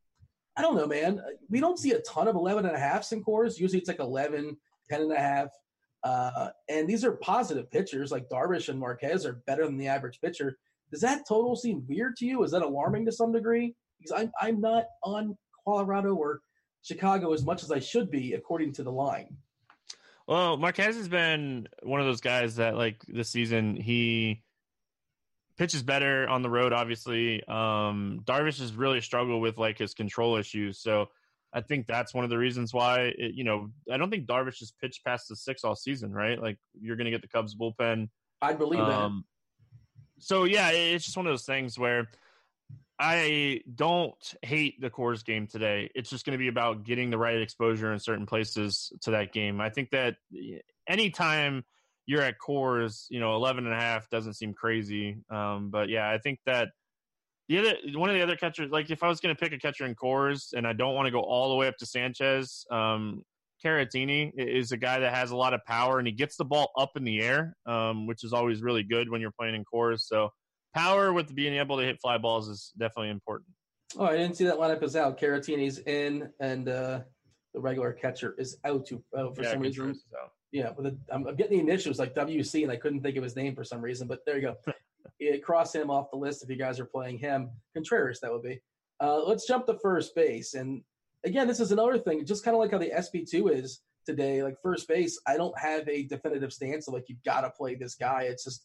I 0.56 0.62
don't 0.62 0.76
know, 0.76 0.86
man. 0.86 1.22
We 1.48 1.60
don't 1.60 1.78
see 1.78 1.92
a 1.92 2.00
ton 2.00 2.26
of 2.26 2.34
11 2.34 2.66
and 2.66 2.74
a 2.74 2.78
halfs 2.78 3.12
in 3.12 3.22
cores. 3.22 3.60
Usually 3.60 3.78
it's 3.78 3.88
like 3.88 4.00
11, 4.00 4.56
10 4.90 5.00
and 5.00 5.12
a 5.12 5.18
half. 5.18 5.48
Uh, 6.02 6.48
and 6.68 6.88
these 6.88 7.04
are 7.04 7.12
positive 7.12 7.70
pitchers 7.70 8.10
like 8.10 8.28
Darvish 8.28 8.68
and 8.68 8.78
Marquez 8.78 9.24
are 9.24 9.40
better 9.46 9.64
than 9.64 9.76
the 9.76 9.86
average 9.86 10.20
pitcher. 10.20 10.58
Does 10.90 11.00
that 11.02 11.22
total 11.28 11.54
seem 11.54 11.84
weird 11.88 12.16
to 12.16 12.26
you? 12.26 12.42
Is 12.42 12.50
that 12.50 12.62
alarming 12.62 13.06
to 13.06 13.12
some 13.12 13.32
degree? 13.32 13.74
Because 14.00 14.20
I'm 14.20 14.32
I'm 14.40 14.60
not 14.60 14.84
on 15.04 15.36
Colorado 15.64 16.14
or 16.14 16.40
Chicago 16.88 17.32
as 17.32 17.44
much 17.44 17.62
as 17.62 17.70
I 17.70 17.78
should 17.78 18.10
be 18.10 18.32
according 18.32 18.72
to 18.74 18.82
the 18.82 18.90
line. 18.90 19.36
Well, 20.26 20.56
Marquez 20.56 20.96
has 20.96 21.08
been 21.08 21.68
one 21.82 22.00
of 22.00 22.06
those 22.06 22.20
guys 22.20 22.56
that 22.56 22.76
like 22.76 23.04
this 23.06 23.30
season 23.30 23.76
he 23.76 24.42
pitches 25.56 25.82
better 25.82 26.28
on 26.28 26.42
the 26.42 26.50
road. 26.50 26.72
Obviously, 26.72 27.42
um, 27.44 28.22
Darvish 28.24 28.60
has 28.60 28.74
really 28.74 29.00
struggled 29.00 29.42
with 29.42 29.58
like 29.58 29.78
his 29.78 29.94
control 29.94 30.36
issues. 30.36 30.80
So 30.80 31.06
I 31.52 31.60
think 31.60 31.86
that's 31.86 32.14
one 32.14 32.24
of 32.24 32.30
the 32.30 32.38
reasons 32.38 32.74
why 32.74 33.12
it, 33.16 33.34
you 33.34 33.44
know 33.44 33.70
I 33.90 33.96
don't 33.96 34.10
think 34.10 34.26
Darvish 34.26 34.60
has 34.60 34.72
pitched 34.80 35.04
past 35.04 35.28
the 35.28 35.36
six 35.36 35.64
all 35.64 35.76
season. 35.76 36.12
Right? 36.12 36.40
Like 36.40 36.58
you're 36.78 36.96
going 36.96 37.06
to 37.06 37.10
get 37.10 37.22
the 37.22 37.28
Cubs 37.28 37.54
bullpen. 37.54 38.08
I 38.40 38.52
believe 38.52 38.80
um, 38.80 39.24
so 40.18 40.44
yeah, 40.44 40.70
it's 40.70 41.04
just 41.04 41.16
one 41.16 41.26
of 41.26 41.32
those 41.32 41.44
things 41.44 41.78
where 41.78 42.08
I 43.00 43.60
don't 43.72 44.34
hate 44.42 44.80
the 44.80 44.90
Coors 44.90 45.24
game 45.24 45.46
today. 45.46 45.90
It's 45.94 46.10
just 46.10 46.26
going 46.26 46.32
to 46.32 46.38
be 46.38 46.48
about 46.48 46.84
getting 46.84 47.10
the 47.10 47.18
right 47.18 47.40
exposure 47.40 47.92
in 47.92 47.98
certain 48.00 48.26
places 48.26 48.92
to 49.02 49.12
that 49.12 49.32
game. 49.32 49.60
I 49.60 49.70
think 49.70 49.90
that 49.90 50.16
anytime 50.88 51.64
you're 52.06 52.22
at 52.22 52.36
Coors, 52.40 53.04
you 53.08 53.20
know, 53.20 53.36
11 53.36 53.66
and 53.66 53.74
a 53.74 53.78
half 53.78 54.08
doesn't 54.10 54.34
seem 54.34 54.52
crazy. 54.52 55.18
Um, 55.30 55.70
but 55.70 55.88
yeah, 55.88 56.10
I 56.10 56.18
think 56.18 56.40
that 56.46 56.70
the 57.48 57.58
other 57.58 57.74
one 57.94 58.10
of 58.10 58.16
the 58.16 58.22
other 58.22 58.36
catchers, 58.36 58.70
like 58.70 58.90
if 58.90 59.02
I 59.02 59.08
was 59.08 59.20
going 59.20 59.34
to 59.34 59.40
pick 59.40 59.52
a 59.52 59.58
catcher 59.58 59.86
in 59.86 59.94
Coors 59.94 60.52
and 60.52 60.66
I 60.66 60.72
don't 60.72 60.94
want 60.94 61.06
to 61.06 61.12
go 61.12 61.20
all 61.20 61.50
the 61.50 61.54
way 61.54 61.68
up 61.68 61.76
to 61.78 61.86
Sanchez, 61.86 62.66
um, 62.70 63.22
Caratini 63.64 64.32
is 64.36 64.72
a 64.72 64.76
guy 64.76 65.00
that 65.00 65.14
has 65.14 65.30
a 65.30 65.36
lot 65.36 65.54
of 65.54 65.64
power 65.64 65.98
and 65.98 66.06
he 66.06 66.12
gets 66.12 66.36
the 66.36 66.44
ball 66.44 66.70
up 66.76 66.90
in 66.96 67.04
the 67.04 67.20
air, 67.20 67.56
um, 67.66 68.06
which 68.06 68.24
is 68.24 68.32
always 68.32 68.60
really 68.62 68.82
good 68.82 69.08
when 69.10 69.20
you're 69.20 69.32
playing 69.38 69.54
in 69.54 69.64
Coors. 69.72 70.00
So 70.00 70.30
power 70.74 71.12
with 71.12 71.34
being 71.34 71.54
able 71.54 71.78
to 71.78 71.84
hit 71.84 72.00
fly 72.00 72.18
balls 72.18 72.48
is 72.48 72.72
definitely 72.78 73.10
important. 73.10 73.50
Oh, 73.96 74.04
I 74.04 74.16
didn't 74.16 74.36
see 74.36 74.44
that 74.44 74.56
lineup 74.56 74.82
is 74.82 74.96
out. 74.96 75.18
Caratini's 75.18 75.78
in, 75.78 76.30
and 76.40 76.68
uh, 76.68 77.00
the 77.54 77.60
regular 77.60 77.92
catcher 77.92 78.34
is 78.38 78.58
out 78.64 78.86
to 78.86 79.02
uh, 79.16 79.30
for 79.32 79.42
yeah, 79.42 79.52
some 79.52 79.60
reason. 79.60 79.98
Yeah, 80.52 80.70
but 80.74 80.84
the, 80.84 80.98
I'm, 81.12 81.26
I'm, 81.26 81.36
getting 81.36 81.58
the 81.58 81.72
initials 81.72 81.98
like 81.98 82.14
WC, 82.14 82.62
and 82.62 82.72
I 82.72 82.76
couldn't 82.76 83.02
think 83.02 83.16
of 83.16 83.22
his 83.22 83.36
name 83.36 83.54
for 83.54 83.64
some 83.64 83.80
reason. 83.80 84.08
But 84.08 84.20
there 84.26 84.36
you 84.36 84.42
go. 84.42 84.56
it, 85.20 85.42
cross 85.42 85.74
him 85.74 85.90
off 85.90 86.10
the 86.10 86.18
list 86.18 86.42
if 86.42 86.50
you 86.50 86.56
guys 86.56 86.80
are 86.80 86.86
playing 86.86 87.18
him. 87.18 87.50
Contreras, 87.74 88.20
that 88.20 88.32
would 88.32 88.42
be. 88.42 88.60
Uh, 89.00 89.22
let's 89.24 89.46
jump 89.46 89.66
to 89.66 89.78
first 89.78 90.14
base, 90.14 90.54
and 90.54 90.82
again, 91.24 91.46
this 91.46 91.60
is 91.60 91.72
another 91.72 91.98
thing, 91.98 92.24
just 92.24 92.44
kind 92.44 92.54
of 92.54 92.60
like 92.60 92.72
how 92.72 92.78
the 92.78 92.90
SP2 92.90 93.62
is 93.62 93.80
today, 94.06 94.42
like 94.42 94.56
first 94.62 94.88
base, 94.88 95.20
I 95.26 95.36
don't 95.36 95.58
have 95.58 95.88
a 95.88 96.04
definitive 96.04 96.52
stance 96.52 96.88
of 96.88 96.94
like, 96.94 97.04
you've 97.08 97.22
got 97.24 97.42
to 97.42 97.50
play 97.50 97.74
this 97.74 97.94
guy. 97.94 98.22
It's 98.22 98.44
just, 98.44 98.64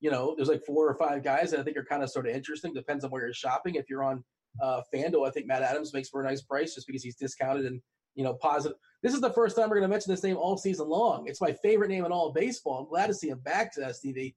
you 0.00 0.10
know, 0.10 0.34
there's 0.36 0.48
like 0.48 0.64
four 0.64 0.88
or 0.88 0.94
five 0.94 1.22
guys 1.22 1.50
that 1.50 1.60
I 1.60 1.62
think 1.62 1.76
are 1.76 1.84
kind 1.84 2.02
of 2.02 2.10
sort 2.10 2.28
of 2.28 2.34
interesting. 2.34 2.72
Depends 2.72 3.04
on 3.04 3.10
where 3.10 3.24
you're 3.24 3.34
shopping. 3.34 3.74
If 3.74 3.90
you're 3.90 4.04
on 4.04 4.24
uh, 4.62 4.82
FanDuel, 4.94 5.26
I 5.26 5.30
think 5.30 5.46
Matt 5.46 5.62
Adams 5.62 5.92
makes 5.92 6.08
for 6.08 6.22
a 6.22 6.24
nice 6.24 6.42
price 6.42 6.74
just 6.74 6.86
because 6.86 7.02
he's 7.02 7.16
discounted 7.16 7.66
and, 7.66 7.80
you 8.14 8.24
know, 8.24 8.34
positive. 8.34 8.78
This 9.02 9.14
is 9.14 9.20
the 9.20 9.32
first 9.32 9.56
time 9.56 9.68
we're 9.68 9.76
going 9.76 9.88
to 9.88 9.94
mention 9.94 10.12
this 10.12 10.22
name 10.22 10.36
all 10.36 10.56
season 10.56 10.88
long. 10.88 11.26
It's 11.26 11.40
my 11.40 11.52
favorite 11.52 11.88
name 11.88 12.04
in 12.04 12.12
all 12.12 12.28
of 12.28 12.34
baseball. 12.34 12.80
I'm 12.80 12.88
glad 12.88 13.08
to 13.08 13.14
see 13.14 13.28
him 13.28 13.40
back 13.40 13.72
to 13.74 13.80
STV. 13.80 14.34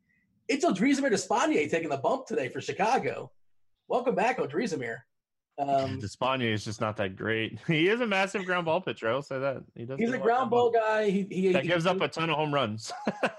It's 0.48 0.66
Odrisamer 0.66 1.10
Despaigne 1.10 1.70
taking 1.70 1.90
the 1.90 1.98
bump 1.98 2.26
today 2.26 2.50
for 2.50 2.62
Chicago. 2.62 3.32
Welcome 3.88 4.16
back, 4.16 4.38
Odrisamer. 4.38 4.98
Um, 5.58 6.00
Despaigne 6.02 6.52
is 6.54 6.66
just 6.66 6.82
not 6.82 6.98
that 6.98 7.16
great. 7.16 7.60
He 7.68 7.88
is 7.88 8.02
a 8.02 8.08
massive 8.08 8.46
ground 8.46 8.66
ball 8.66 8.82
pitcher. 8.82 9.10
I'll 9.10 9.22
say 9.22 9.40
that. 9.40 9.64
He 9.76 9.86
does. 9.86 10.00
He's 10.00 10.12
a 10.12 10.18
ground 10.18 10.50
ball 10.50 10.72
guy. 10.72 11.10
He, 11.10 11.28
he 11.30 11.52
that 11.54 11.64
he, 11.64 11.70
gives 11.70 11.86
he, 11.86 11.90
up 11.90 12.02
a 12.02 12.08
ton 12.08 12.30
of 12.30 12.36
home 12.36 12.54
runs. 12.54 12.92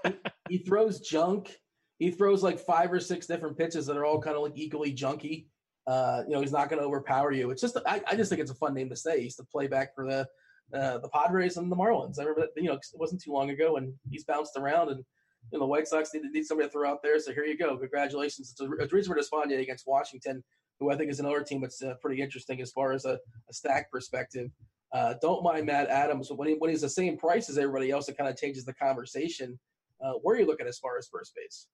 he, 0.48 0.58
throws 0.58 1.00
junk. 1.00 1.56
He 2.02 2.10
throws 2.10 2.42
like 2.42 2.58
five 2.58 2.92
or 2.92 2.98
six 2.98 3.28
different 3.28 3.56
pitches 3.56 3.86
that 3.86 3.96
are 3.96 4.04
all 4.04 4.20
kind 4.20 4.36
of 4.36 4.42
like 4.42 4.54
equally 4.56 4.92
junky. 4.92 5.46
Uh, 5.86 6.22
you 6.26 6.34
know, 6.34 6.40
he's 6.40 6.50
not 6.50 6.68
going 6.68 6.80
to 6.80 6.86
overpower 6.86 7.30
you. 7.30 7.50
It's 7.50 7.60
just, 7.60 7.78
I, 7.86 8.02
I, 8.08 8.16
just 8.16 8.28
think 8.28 8.40
it's 8.40 8.50
a 8.50 8.56
fun 8.56 8.74
name 8.74 8.88
to 8.88 8.96
say. 8.96 9.18
He 9.18 9.24
used 9.24 9.36
to 9.36 9.44
play 9.44 9.68
back 9.68 9.94
for 9.94 10.04
the 10.06 10.26
uh, 10.76 10.98
the 10.98 11.08
Padres 11.08 11.58
and 11.58 11.70
the 11.70 11.76
Marlins. 11.76 12.18
I 12.18 12.22
remember, 12.22 12.40
that, 12.42 12.62
you 12.62 12.68
know, 12.68 12.74
it 12.74 12.86
wasn't 12.94 13.22
too 13.22 13.32
long 13.32 13.50
ago, 13.50 13.76
and 13.76 13.92
he's 14.10 14.24
bounced 14.24 14.56
around. 14.56 14.88
And 14.88 14.98
you 14.98 15.58
know, 15.58 15.60
the 15.60 15.66
White 15.66 15.86
Sox 15.86 16.12
need, 16.12 16.22
need 16.32 16.44
somebody 16.44 16.68
to 16.68 16.72
throw 16.72 16.90
out 16.90 17.02
there. 17.04 17.20
So 17.20 17.32
here 17.32 17.44
you 17.44 17.56
go. 17.56 17.76
Congratulations. 17.76 18.50
It's 18.50 18.60
a, 18.60 18.64
a 18.64 18.88
reason 18.88 19.12
for 19.12 19.18
Despaigne 19.18 19.60
against 19.60 19.86
Washington 19.86 20.42
who 20.80 20.90
I 20.90 20.96
think 20.96 21.10
is 21.10 21.20
another 21.20 21.44
team 21.44 21.60
that's 21.60 21.82
uh, 21.82 21.94
pretty 22.00 22.20
interesting 22.20 22.60
as 22.60 22.72
far 22.72 22.92
as 22.92 23.04
a, 23.04 23.18
a 23.48 23.52
stack 23.52 23.92
perspective. 23.92 24.50
Uh, 24.92 25.14
don't 25.22 25.44
mind 25.44 25.66
Matt 25.66 25.88
Adams 25.88 26.32
when, 26.32 26.48
he, 26.48 26.54
when 26.54 26.70
he's 26.70 26.80
the 26.80 26.88
same 26.88 27.16
price 27.16 27.48
as 27.48 27.58
everybody 27.58 27.92
else. 27.92 28.08
It 28.08 28.18
kind 28.18 28.28
of 28.28 28.36
changes 28.36 28.64
the 28.64 28.74
conversation. 28.74 29.58
Uh, 30.04 30.14
where 30.22 30.34
are 30.34 30.40
you 30.40 30.46
looking 30.46 30.66
as 30.66 30.78
far 30.78 30.98
as 30.98 31.06
first 31.06 31.34
base? 31.36 31.68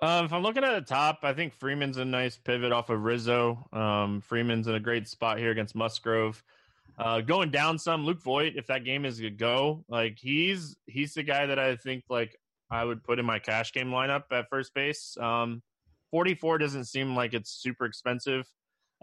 Um, 0.00 0.26
if 0.26 0.32
I'm 0.32 0.42
looking 0.42 0.62
at 0.62 0.74
the 0.74 0.94
top, 0.94 1.20
I 1.22 1.32
think 1.32 1.54
Freeman's 1.54 1.96
a 1.96 2.04
nice 2.04 2.36
pivot 2.36 2.70
off 2.70 2.88
of 2.88 3.02
Rizzo. 3.02 3.66
Um, 3.72 4.20
Freeman's 4.20 4.68
in 4.68 4.74
a 4.74 4.80
great 4.80 5.08
spot 5.08 5.38
here 5.38 5.50
against 5.50 5.74
Musgrove. 5.74 6.42
Uh, 6.96 7.20
going 7.20 7.50
down 7.50 7.78
some, 7.78 8.04
Luke 8.04 8.22
Voit, 8.22 8.54
if 8.56 8.66
that 8.68 8.84
game 8.84 9.04
is 9.04 9.20
a 9.20 9.30
go, 9.30 9.84
like 9.88 10.18
he's 10.18 10.76
he's 10.86 11.14
the 11.14 11.22
guy 11.22 11.46
that 11.46 11.58
I 11.58 11.76
think 11.76 12.04
like 12.08 12.36
I 12.70 12.84
would 12.84 13.02
put 13.02 13.18
in 13.18 13.26
my 13.26 13.38
cash 13.38 13.72
game 13.72 13.88
lineup 13.88 14.24
at 14.32 14.48
first 14.50 14.74
base. 14.74 15.16
Um, 15.20 15.62
44 16.10 16.58
doesn't 16.58 16.84
seem 16.84 17.14
like 17.14 17.34
it's 17.34 17.50
super 17.50 17.84
expensive. 17.84 18.46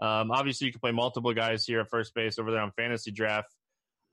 Um, 0.00 0.30
obviously, 0.30 0.66
you 0.66 0.72
can 0.72 0.80
play 0.80 0.92
multiple 0.92 1.32
guys 1.32 1.64
here 1.64 1.80
at 1.80 1.88
first 1.88 2.14
base 2.14 2.38
over 2.38 2.50
there 2.50 2.60
on 2.60 2.70
fantasy 2.72 3.10
draft. 3.10 3.54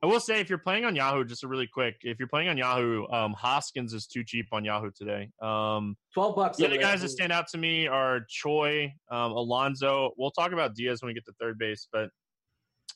I 0.04 0.06
will 0.06 0.20
say, 0.20 0.42
if 0.42 0.50
you're 0.50 0.60
playing 0.60 0.84
on 0.84 0.98
Yahoo, 0.98 1.24
just 1.24 1.46
a 1.46 1.48
really 1.48 1.66
quick, 1.66 1.96
if 2.02 2.20
you're 2.20 2.28
playing 2.28 2.50
on 2.50 2.58
Yahoo, 2.58 3.08
um, 3.08 3.32
Hoskins 3.32 3.94
is 3.94 4.06
too 4.06 4.26
cheap 4.26 4.48
on 4.52 4.66
Yahoo 4.66 4.92
today. 4.94 5.30
Um, 5.42 5.96
Twelve 6.14 6.36
bucks. 6.36 6.58
The 6.58 6.66
other 6.66 6.78
guys 6.78 7.00
that 7.02 7.10
stand 7.10 7.32
out 7.32 7.48
to 7.54 7.58
me 7.58 7.88
are 7.88 8.20
Choi, 8.28 8.94
um, 9.10 9.32
Alonso. 9.32 10.12
We'll 10.18 10.32
talk 10.32 10.52
about 10.52 10.76
Diaz 10.76 11.02
when 11.02 11.08
we 11.08 11.14
get 11.14 11.24
to 11.28 11.34
third 11.40 11.58
base, 11.58 11.88
but 11.90 12.10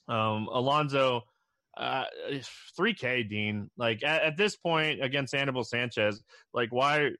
um, 0.09 0.49
Alonso, 0.51 1.21
uh, 1.77 2.03
3K, 2.77 3.29
Dean. 3.29 3.71
Like 3.77 4.03
at, 4.03 4.23
at 4.23 4.37
this 4.37 4.57
point 4.57 5.01
against 5.01 5.33
Anibal 5.33 5.63
Sanchez, 5.63 6.21
like 6.53 6.73
why 6.73 7.11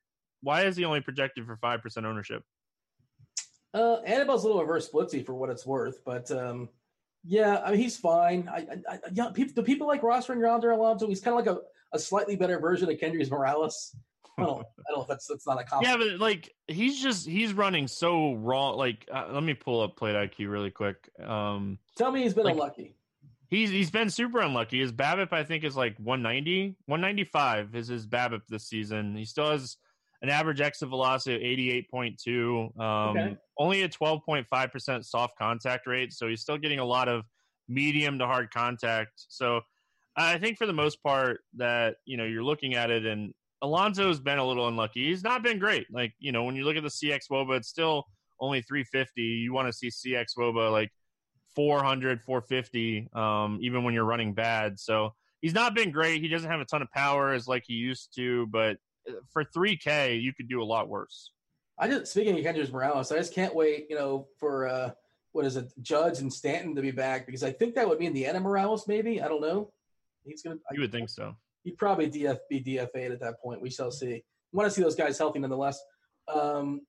why 0.41 0.65
is 0.65 0.75
he 0.75 0.83
only 0.83 0.99
projected 0.99 1.45
for 1.45 1.55
five 1.55 1.81
percent 1.81 2.05
ownership? 2.05 2.43
Uh, 3.73 4.01
Anibal's 4.05 4.43
a 4.43 4.47
little 4.47 4.61
reverse 4.61 4.89
splitsy 4.89 5.25
for 5.25 5.33
what 5.33 5.49
it's 5.49 5.65
worth, 5.65 6.03
but 6.03 6.29
um, 6.31 6.67
yeah, 7.27 7.61
I 7.63 7.71
mean 7.71 7.81
he's 7.81 7.97
fine. 7.97 8.49
I, 8.51 8.59
I, 8.59 8.93
I 8.93 8.99
yeah, 9.11 9.29
people, 9.33 9.53
do 9.53 9.61
people 9.61 9.85
like 9.85 10.01
Ross 10.01 10.27
rostering 10.27 10.41
Yonder 10.41 10.71
Alonso? 10.71 11.07
He's 11.07 11.19
kind 11.19 11.37
of 11.37 11.45
like 11.45 11.55
a, 11.55 11.61
a 11.95 11.99
slightly 11.99 12.35
better 12.35 12.57
version 12.59 12.89
of 12.89 12.97
Kendrys 12.97 13.29
Morales. 13.29 13.95
I 14.37 14.43
don't, 14.43 14.59
I 14.59 14.91
don't 14.91 14.97
know 14.97 15.01
if 15.01 15.07
that's 15.07 15.27
that's 15.27 15.45
not 15.45 15.59
a 15.59 15.63
compliment. 15.63 16.01
Yeah, 16.01 16.11
but 16.11 16.21
like 16.21 16.53
he's 16.67 17.01
just 17.01 17.27
he's 17.27 17.53
running 17.53 17.87
so 17.87 18.33
wrong. 18.33 18.77
Like, 18.77 19.07
uh, 19.11 19.27
let 19.31 19.43
me 19.43 19.55
pull 19.55 19.81
up 19.81 19.97
plate 19.97 20.15
IQ 20.15 20.49
really 20.49 20.71
quick. 20.71 21.09
Um, 21.21 21.79
Tell 21.97 22.11
me 22.11 22.23
he's 22.23 22.33
been 22.33 22.45
like, 22.45 22.53
unlucky. 22.53 22.95
He's 23.49 23.71
he's 23.71 23.91
been 23.91 24.09
super 24.09 24.39
unlucky. 24.39 24.79
His 24.79 24.93
BABIP 24.93 25.33
I 25.33 25.43
think 25.43 25.63
is 25.63 25.75
like 25.75 25.97
190, 25.97 26.75
195 26.85 27.75
is 27.75 27.87
his 27.87 28.05
BABIP 28.05 28.41
this 28.47 28.65
season. 28.65 29.15
He 29.15 29.25
still 29.25 29.51
has 29.51 29.77
an 30.21 30.29
average 30.29 30.61
exit 30.61 30.89
velocity 30.89 31.35
of 31.35 31.91
88.2, 31.91 32.79
um, 32.79 33.17
okay. 33.17 33.37
Only 33.59 33.81
a 33.83 33.89
12.5% 33.89 35.05
soft 35.05 35.37
contact 35.37 35.87
rate. 35.87 36.13
So 36.13 36.27
he's 36.27 36.41
still 36.41 36.57
getting 36.57 36.79
a 36.79 36.85
lot 36.85 37.07
of 37.07 37.23
medium 37.67 38.19
to 38.19 38.25
hard 38.25 38.51
contact. 38.51 39.11
So 39.27 39.61
I 40.15 40.37
think 40.37 40.57
for 40.57 40.65
the 40.65 40.73
most 40.73 41.01
part 41.03 41.41
that, 41.57 41.95
you 42.05 42.17
know, 42.17 42.25
you're 42.25 42.43
looking 42.43 42.75
at 42.75 42.89
it 42.91 43.05
and 43.05 43.33
Alonso's 43.61 44.19
been 44.19 44.37
a 44.37 44.45
little 44.45 44.67
unlucky. 44.67 45.07
He's 45.07 45.23
not 45.23 45.43
been 45.43 45.59
great. 45.59 45.87
Like, 45.91 46.13
you 46.19 46.31
know, 46.31 46.43
when 46.43 46.55
you 46.55 46.63
look 46.63 46.75
at 46.75 46.83
the 46.83 46.89
CX 46.89 47.29
Woba, 47.31 47.57
it's 47.57 47.67
still 47.67 48.05
only 48.39 48.61
350. 48.61 49.21
You 49.21 49.53
want 49.53 49.67
to 49.67 49.73
see 49.73 49.89
CX 49.89 50.37
Woba 50.37 50.71
like 50.71 50.91
400, 51.55 52.21
450, 52.21 53.09
um, 53.13 53.59
even 53.61 53.83
when 53.83 53.93
you're 53.93 54.05
running 54.05 54.33
bad. 54.33 54.79
So 54.79 55.13
he's 55.41 55.55
not 55.55 55.73
been 55.73 55.91
great. 55.91 56.21
He 56.21 56.27
doesn't 56.27 56.49
have 56.49 56.59
a 56.59 56.65
ton 56.65 56.81
of 56.81 56.91
power 56.91 57.33
as 57.33 57.47
like 57.47 57.63
he 57.65 57.73
used 57.73 58.13
to, 58.15 58.45
but 58.47 58.77
for 59.31 59.43
3K, 59.43 60.21
you 60.21 60.33
could 60.33 60.47
do 60.47 60.61
a 60.61 60.65
lot 60.65 60.87
worse. 60.87 61.31
I 61.79 61.87
just 61.87 62.11
speaking 62.11 62.37
of 62.37 62.43
Kendrys 62.43 62.71
Morales, 62.71 63.11
I 63.11 63.17
just 63.17 63.33
can't 63.33 63.53
wait, 63.53 63.87
you 63.89 63.95
know, 63.95 64.27
for 64.39 64.67
uh 64.67 64.91
what 65.33 65.45
is 65.45 65.55
it, 65.55 65.71
Judge 65.81 66.19
and 66.19 66.33
Stanton 66.33 66.75
to 66.75 66.81
be 66.81 66.91
back 66.91 67.25
because 67.25 67.43
I 67.43 67.51
think 67.51 67.75
that 67.75 67.87
would 67.87 67.99
mean 67.99 68.13
the 68.13 68.25
end 68.25 68.37
of 68.37 68.43
Morales, 68.43 68.87
maybe. 68.87 69.21
I 69.21 69.27
don't 69.27 69.41
know. 69.41 69.71
He's 70.25 70.41
gonna. 70.41 70.57
You 70.71 70.81
would 70.81 70.91
think 70.91 71.09
so. 71.09 71.35
He'd 71.63 71.77
probably 71.77 72.09
DF 72.09 72.39
be 72.49 72.63
DFA'd 72.63 73.11
at 73.11 73.19
that 73.19 73.41
point. 73.41 73.61
We 73.61 73.69
shall 73.69 73.91
see. 73.91 74.23
want 74.51 74.67
to 74.67 74.73
see 74.73 74.81
those 74.81 74.95
guys 74.95 75.17
healthy 75.17 75.39
nonetheless. 75.39 75.79
Um, 76.33 76.81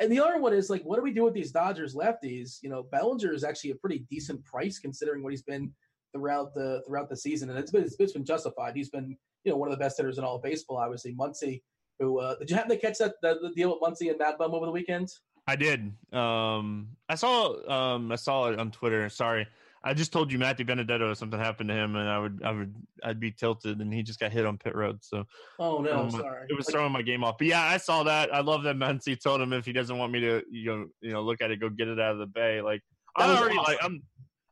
and 0.00 0.10
the 0.10 0.20
other 0.20 0.38
one 0.38 0.54
is 0.54 0.70
like, 0.70 0.82
what 0.82 0.96
do 0.96 1.02
we 1.02 1.12
do 1.12 1.24
with 1.24 1.34
these 1.34 1.50
Dodgers 1.50 1.94
lefties? 1.94 2.58
You 2.62 2.70
know, 2.70 2.82
Bellinger 2.84 3.32
is 3.32 3.44
actually 3.44 3.70
a 3.70 3.76
pretty 3.76 4.06
decent 4.10 4.44
price 4.44 4.78
considering 4.78 5.22
what 5.22 5.32
he's 5.32 5.42
been 5.42 5.72
throughout 6.12 6.54
the 6.54 6.82
throughout 6.86 7.08
the 7.08 7.16
season, 7.16 7.50
and 7.50 7.58
it's 7.58 7.70
been 7.70 7.82
it's 7.82 8.12
been 8.12 8.24
justified. 8.24 8.76
He's 8.76 8.90
been 8.90 9.16
you 9.44 9.52
know 9.52 9.58
one 9.58 9.68
of 9.68 9.76
the 9.76 9.82
best 9.82 9.96
hitters 9.96 10.18
in 10.18 10.24
all 10.24 10.36
of 10.36 10.42
baseball. 10.42 10.78
Obviously, 10.78 11.14
Muncy. 11.14 11.62
Who 11.98 12.20
uh, 12.20 12.36
did 12.38 12.50
you 12.50 12.56
happen 12.56 12.70
to 12.70 12.78
catch 12.78 12.98
that 12.98 13.14
the, 13.22 13.38
the 13.42 13.50
deal 13.50 13.70
with 13.70 13.80
Muncy 13.80 14.10
and 14.10 14.18
Mad 14.18 14.38
Bum 14.38 14.54
over 14.54 14.66
the 14.66 14.72
weekend? 14.72 15.08
I 15.46 15.56
did. 15.56 15.92
Um, 16.12 16.88
I 17.08 17.14
saw 17.14 17.56
um, 17.68 18.12
I 18.12 18.16
saw 18.16 18.48
it 18.48 18.58
on 18.58 18.70
Twitter. 18.70 19.08
Sorry, 19.08 19.46
I 19.82 19.94
just 19.94 20.12
told 20.12 20.30
you 20.30 20.38
Matt 20.38 20.58
DiBenedetto 20.58 21.16
something 21.16 21.38
happened 21.38 21.70
to 21.70 21.74
him, 21.74 21.96
and 21.96 22.08
I 22.08 22.18
would 22.18 22.42
I 22.44 22.52
would 22.52 22.74
I'd 23.02 23.18
be 23.18 23.30
tilted, 23.30 23.80
and 23.80 23.92
he 23.92 24.02
just 24.02 24.20
got 24.20 24.32
hit 24.32 24.44
on 24.44 24.58
pit 24.58 24.74
road. 24.74 24.98
So 25.00 25.24
oh 25.58 25.80
no, 25.80 26.00
um, 26.00 26.10
sorry, 26.10 26.46
it 26.48 26.56
was 26.56 26.66
like, 26.66 26.74
throwing 26.74 26.92
my 26.92 27.02
game 27.02 27.24
off. 27.24 27.36
But 27.38 27.46
yeah, 27.46 27.62
I 27.62 27.78
saw 27.78 28.02
that. 28.04 28.32
I 28.34 28.40
love 28.40 28.62
that 28.64 28.76
Muncy 28.76 29.18
told 29.18 29.40
him 29.40 29.52
if 29.52 29.64
he 29.64 29.72
doesn't 29.72 29.96
want 29.96 30.12
me 30.12 30.20
to 30.20 30.42
you 30.50 30.66
know 30.66 30.86
you 31.00 31.12
know 31.12 31.22
look 31.22 31.40
at 31.40 31.50
it, 31.50 31.60
go 31.60 31.68
get 31.68 31.88
it 31.88 31.98
out 31.98 32.12
of 32.12 32.18
the 32.18 32.26
bay. 32.26 32.60
Like 32.60 32.82
I'm 33.16 33.36
already 33.36 33.56
awesome. 33.56 33.72
like 33.72 33.78
I'm 33.82 34.02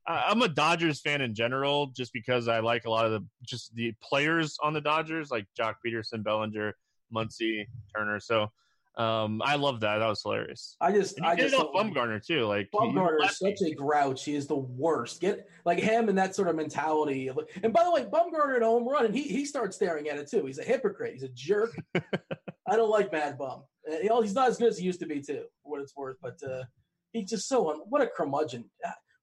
I'm 0.08 0.42
a 0.42 0.48
Dodgers 0.48 1.00
fan 1.00 1.20
in 1.20 1.34
general, 1.34 1.88
just 1.88 2.12
because 2.12 2.48
I 2.48 2.60
like 2.60 2.84
a 2.84 2.90
lot 2.90 3.06
of 3.06 3.12
the 3.12 3.26
just 3.44 3.74
the 3.74 3.92
players 4.02 4.56
on 4.62 4.72
the 4.72 4.80
Dodgers, 4.80 5.30
like 5.30 5.46
Joc 5.58 5.74
Pederson, 5.84 6.22
Bellinger, 6.22 6.74
Muncy, 7.14 7.66
Turner. 7.94 8.20
So 8.20 8.50
um, 8.96 9.42
I 9.44 9.56
love 9.56 9.80
that. 9.80 9.98
That 9.98 10.08
was 10.08 10.22
hilarious. 10.22 10.76
I 10.80 10.90
just, 10.90 11.20
I 11.20 11.36
just 11.36 11.54
love 11.54 11.72
Bumgarner 11.74 12.24
too. 12.24 12.46
Like 12.46 12.70
Bumgarner 12.72 13.22
is 13.24 13.38
such 13.38 13.60
a 13.60 13.74
grouch. 13.74 14.24
He 14.24 14.34
is 14.34 14.46
the 14.46 14.56
worst. 14.56 15.20
Get 15.20 15.48
like 15.66 15.78
him 15.78 16.08
and 16.08 16.16
that 16.16 16.34
sort 16.34 16.48
of 16.48 16.56
mentality. 16.56 17.30
And 17.62 17.72
by 17.74 17.84
the 17.84 17.90
way, 17.90 18.04
Bumgarner 18.04 18.56
at 18.56 18.62
home 18.62 18.88
run, 18.88 19.04
and 19.04 19.14
he 19.14 19.24
he 19.24 19.44
starts 19.44 19.76
staring 19.76 20.08
at 20.08 20.16
it 20.16 20.30
too. 20.30 20.46
He's 20.46 20.58
a 20.58 20.64
hypocrite. 20.64 21.12
He's 21.12 21.24
a 21.24 21.28
jerk. 21.28 21.76
I 21.94 22.76
don't 22.76 22.90
like 22.90 23.12
Mad 23.12 23.36
Bum. 23.36 23.64
You 23.86 24.08
know, 24.08 24.22
he's 24.22 24.34
not 24.34 24.48
as 24.48 24.56
good 24.56 24.68
as 24.68 24.78
he 24.78 24.86
used 24.86 25.00
to 25.00 25.06
be 25.06 25.20
too, 25.20 25.44
for 25.62 25.72
what 25.72 25.82
it's 25.82 25.94
worth. 25.94 26.16
But 26.22 26.42
uh, 26.42 26.64
he's 27.12 27.28
just 27.28 27.48
so 27.48 27.70
un- 27.70 27.82
what 27.90 28.00
a 28.00 28.06
curmudgeon. 28.06 28.64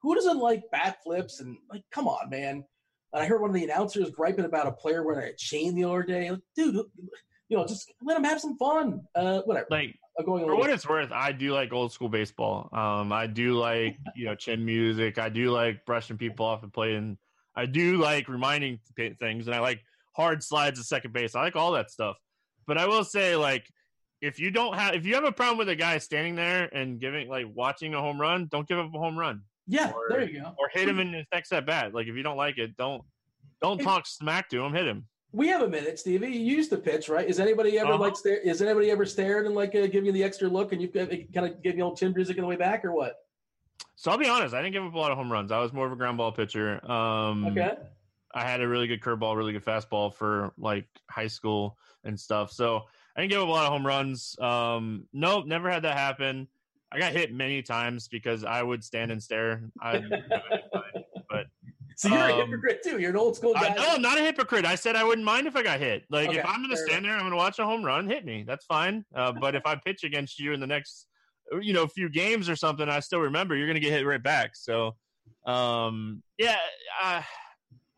Who 0.03 0.13
doesn't 0.13 0.37
like 0.37 0.63
backflips 0.73 1.39
and 1.39 1.57
like? 1.71 1.83
Come 1.91 2.07
on, 2.07 2.29
man. 2.29 2.63
And 3.13 3.23
I 3.23 3.25
heard 3.25 3.41
one 3.41 3.49
of 3.49 3.55
the 3.55 3.63
announcers 3.63 4.11
griping 4.11 4.45
about 4.45 4.67
a 4.67 4.71
player 4.71 5.03
wearing 5.03 5.29
a 5.29 5.35
chain 5.35 5.75
the 5.75 5.83
other 5.83 6.03
day. 6.03 6.29
Like, 6.29 6.39
dude, 6.55 6.83
you 7.49 7.57
know, 7.57 7.65
just 7.65 7.91
let 8.01 8.15
them 8.15 8.23
have 8.23 8.39
some 8.39 8.57
fun. 8.57 9.01
Uh, 9.15 9.41
whatever. 9.41 9.67
Like 9.69 9.95
going 10.25 10.45
for 10.45 10.55
what 10.55 10.69
it's 10.69 10.87
worth, 10.87 11.11
I 11.11 11.31
do 11.31 11.53
like 11.53 11.73
old 11.73 11.91
school 11.91 12.09
baseball. 12.09 12.69
Um, 12.71 13.11
I 13.11 13.27
do 13.27 13.53
like 13.53 13.97
you 14.15 14.25
know 14.25 14.35
chin 14.35 14.63
music. 14.63 15.17
I 15.17 15.29
do 15.29 15.51
like 15.51 15.85
brushing 15.85 16.17
people 16.17 16.45
off 16.45 16.63
and 16.63 16.73
playing. 16.73 17.17
I 17.55 17.65
do 17.65 17.97
like 17.97 18.27
reminding 18.27 18.79
things, 18.95 19.47
and 19.47 19.55
I 19.55 19.59
like 19.59 19.83
hard 20.13 20.43
slides 20.43 20.79
at 20.79 20.85
second 20.85 21.13
base. 21.13 21.35
I 21.35 21.41
like 21.41 21.55
all 21.55 21.73
that 21.73 21.91
stuff. 21.91 22.17
But 22.65 22.77
I 22.77 22.87
will 22.87 23.03
say, 23.03 23.35
like, 23.35 23.69
if 24.21 24.39
you 24.39 24.49
don't 24.49 24.75
have, 24.75 24.95
if 24.95 25.05
you 25.05 25.15
have 25.15 25.25
a 25.25 25.31
problem 25.31 25.57
with 25.57 25.69
a 25.69 25.75
guy 25.75 25.97
standing 25.97 26.35
there 26.35 26.63
and 26.73 26.99
giving, 26.99 27.27
like, 27.27 27.45
watching 27.53 27.93
a 27.93 27.99
home 27.99 28.19
run, 28.19 28.47
don't 28.49 28.65
give 28.67 28.79
up 28.79 28.93
a 28.93 28.97
home 28.97 29.19
run. 29.19 29.41
Yeah, 29.67 29.91
or, 29.91 30.07
there 30.09 30.23
you 30.27 30.41
go. 30.41 30.53
Or 30.57 30.69
hit 30.71 30.89
him 30.89 30.99
in 30.99 31.13
his 31.13 31.25
next 31.31 31.51
at 31.53 31.65
bat. 31.65 31.93
Like 31.93 32.07
if 32.07 32.15
you 32.15 32.23
don't 32.23 32.37
like 32.37 32.57
it, 32.57 32.75
don't 32.77 33.03
don't 33.61 33.79
talk 33.79 34.05
smack 34.05 34.49
to 34.49 34.63
him. 34.63 34.73
Hit 34.73 34.85
him. 34.85 35.07
We 35.33 35.47
have 35.47 35.63
a 35.63 35.67
minute, 35.67 35.97
Stevie. 35.97 36.27
You 36.27 36.55
used 36.55 36.69
to 36.69 36.77
pitch, 36.77 37.09
right? 37.09 37.27
Is 37.27 37.39
anybody 37.39 37.79
ever 37.79 37.93
uh-huh. 37.93 38.03
like 38.03 38.15
stare? 38.15 38.37
Is 38.37 38.61
anybody 38.61 38.91
ever 38.91 39.03
stared 39.03 39.47
and 39.47 39.55
like 39.55 39.75
uh, 39.75 39.87
give 39.87 40.05
you 40.05 40.11
the 40.11 40.23
extra 40.23 40.47
look 40.47 40.73
and 40.73 40.81
you've 40.81 40.93
kind 40.93 41.47
of 41.47 41.61
give 41.63 41.75
you 41.75 41.83
old 41.83 41.97
chin 41.97 42.13
music 42.15 42.37
on 42.37 42.41
the 42.41 42.47
way 42.47 42.55
back, 42.55 42.85
or 42.85 42.91
what? 42.93 43.15
So 43.95 44.11
I'll 44.11 44.17
be 44.17 44.29
honest. 44.29 44.53
I 44.53 44.61
didn't 44.61 44.73
give 44.73 44.83
up 44.83 44.93
a 44.93 44.97
lot 44.97 45.11
of 45.11 45.17
home 45.17 45.31
runs. 45.31 45.51
I 45.51 45.57
was 45.59 45.73
more 45.73 45.87
of 45.87 45.91
a 45.91 45.95
ground 45.95 46.17
ball 46.17 46.31
pitcher. 46.31 46.79
Um, 46.89 47.47
okay. 47.47 47.73
I 48.35 48.43
had 48.43 48.61
a 48.61 48.67
really 48.67 48.85
good 48.85 49.01
curveball, 49.01 49.35
really 49.35 49.53
good 49.53 49.65
fastball 49.65 50.13
for 50.13 50.53
like 50.57 50.87
high 51.09 51.27
school 51.27 51.77
and 52.03 52.19
stuff. 52.19 52.51
So 52.51 52.81
I 53.15 53.21
didn't 53.21 53.31
give 53.31 53.41
up 53.41 53.47
a 53.47 53.51
lot 53.51 53.65
of 53.65 53.71
home 53.71 53.85
runs. 53.85 54.37
Um, 54.39 55.07
nope, 55.13 55.47
never 55.47 55.69
had 55.69 55.83
that 55.83 55.97
happen. 55.97 56.47
I 56.91 56.99
got 56.99 57.11
hit 57.11 57.33
many 57.33 57.63
times 57.63 58.07
because 58.07 58.43
I 58.43 58.61
would 58.61 58.83
stand 58.83 59.11
and 59.11 59.21
stare. 59.21 59.63
I, 59.81 59.97
so 61.95 62.09
you're 62.09 62.17
um, 62.17 62.31
a 62.31 62.45
hypocrite 62.45 62.83
too. 62.83 62.99
You're 62.99 63.11
an 63.11 63.17
old 63.17 63.35
school 63.35 63.53
guy. 63.53 63.67
I, 63.69 63.73
no, 63.73 63.85
I'm 63.89 64.01
not 64.01 64.17
a 64.17 64.21
hypocrite. 64.21 64.65
I 64.65 64.75
said 64.75 64.95
I 64.95 65.03
wouldn't 65.03 65.25
mind 65.25 65.47
if 65.47 65.55
I 65.55 65.63
got 65.63 65.79
hit. 65.79 66.03
Like 66.09 66.29
okay, 66.29 66.39
if 66.39 66.45
I'm 66.45 66.57
going 66.57 66.69
to 66.69 66.77
stand 66.77 67.05
there, 67.05 67.13
I'm 67.13 67.19
going 67.19 67.31
to 67.31 67.37
watch 67.37 67.59
a 67.59 67.65
home 67.65 67.83
run, 67.83 68.07
hit 68.07 68.25
me. 68.25 68.43
That's 68.45 68.65
fine. 68.65 69.05
Uh, 69.15 69.31
but 69.41 69.55
if 69.55 69.65
I 69.65 69.75
pitch 69.75 70.03
against 70.03 70.39
you 70.39 70.53
in 70.53 70.59
the 70.59 70.67
next, 70.67 71.07
you 71.61 71.73
know, 71.73 71.87
few 71.87 72.09
games 72.09 72.49
or 72.49 72.55
something, 72.55 72.87
I 72.87 72.99
still 72.99 73.19
remember 73.19 73.55
you're 73.55 73.67
going 73.67 73.75
to 73.75 73.81
get 73.81 73.91
hit 73.91 74.05
right 74.05 74.21
back. 74.21 74.55
So, 74.55 74.95
um, 75.45 76.23
yeah, 76.37 76.57
I, 77.01 77.25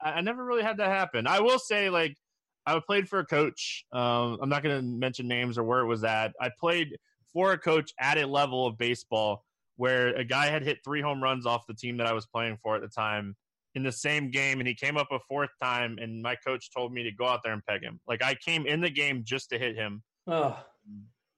I 0.01 0.21
never 0.21 0.43
really 0.43 0.63
had 0.63 0.77
that 0.77 0.89
happen. 0.89 1.27
I 1.27 1.39
will 1.39 1.59
say, 1.59 1.89
like, 1.89 2.17
I 2.65 2.79
played 2.79 3.07
for 3.07 3.19
a 3.19 3.25
coach. 3.25 3.85
Um, 3.93 4.39
I'm 4.41 4.49
not 4.49 4.63
going 4.63 4.77
to 4.77 4.81
mention 4.81 5.27
names 5.27 5.57
or 5.57 5.63
where 5.63 5.79
it 5.79 5.85
was 5.85 6.03
at. 6.03 6.33
I 6.41 6.49
played 6.59 6.97
for 7.31 7.51
a 7.51 7.57
coach 7.57 7.93
at 7.99 8.17
a 8.17 8.25
level 8.25 8.65
of 8.65 8.77
baseball 8.77 9.45
where 9.77 10.15
a 10.15 10.23
guy 10.23 10.47
had 10.47 10.63
hit 10.63 10.79
three 10.83 11.01
home 11.01 11.21
runs 11.21 11.45
off 11.45 11.67
the 11.67 11.73
team 11.73 11.97
that 11.97 12.07
I 12.07 12.13
was 12.13 12.25
playing 12.25 12.57
for 12.63 12.75
at 12.75 12.81
the 12.81 12.87
time 12.87 13.35
in 13.75 13.83
the 13.83 13.91
same 13.91 14.31
game 14.31 14.59
and 14.59 14.67
he 14.67 14.73
came 14.73 14.97
up 14.97 15.07
a 15.11 15.19
fourth 15.27 15.49
time 15.61 15.97
and 16.01 16.21
my 16.21 16.35
coach 16.35 16.71
told 16.71 16.93
me 16.93 17.03
to 17.03 17.11
go 17.11 17.27
out 17.27 17.41
there 17.43 17.53
and 17.53 17.65
peg 17.65 17.83
him. 17.83 17.99
Like 18.07 18.23
I 18.23 18.35
came 18.35 18.65
in 18.65 18.81
the 18.81 18.89
game 18.89 19.23
just 19.25 19.49
to 19.49 19.59
hit 19.59 19.75
him. 19.75 20.01
Oh. 20.27 20.57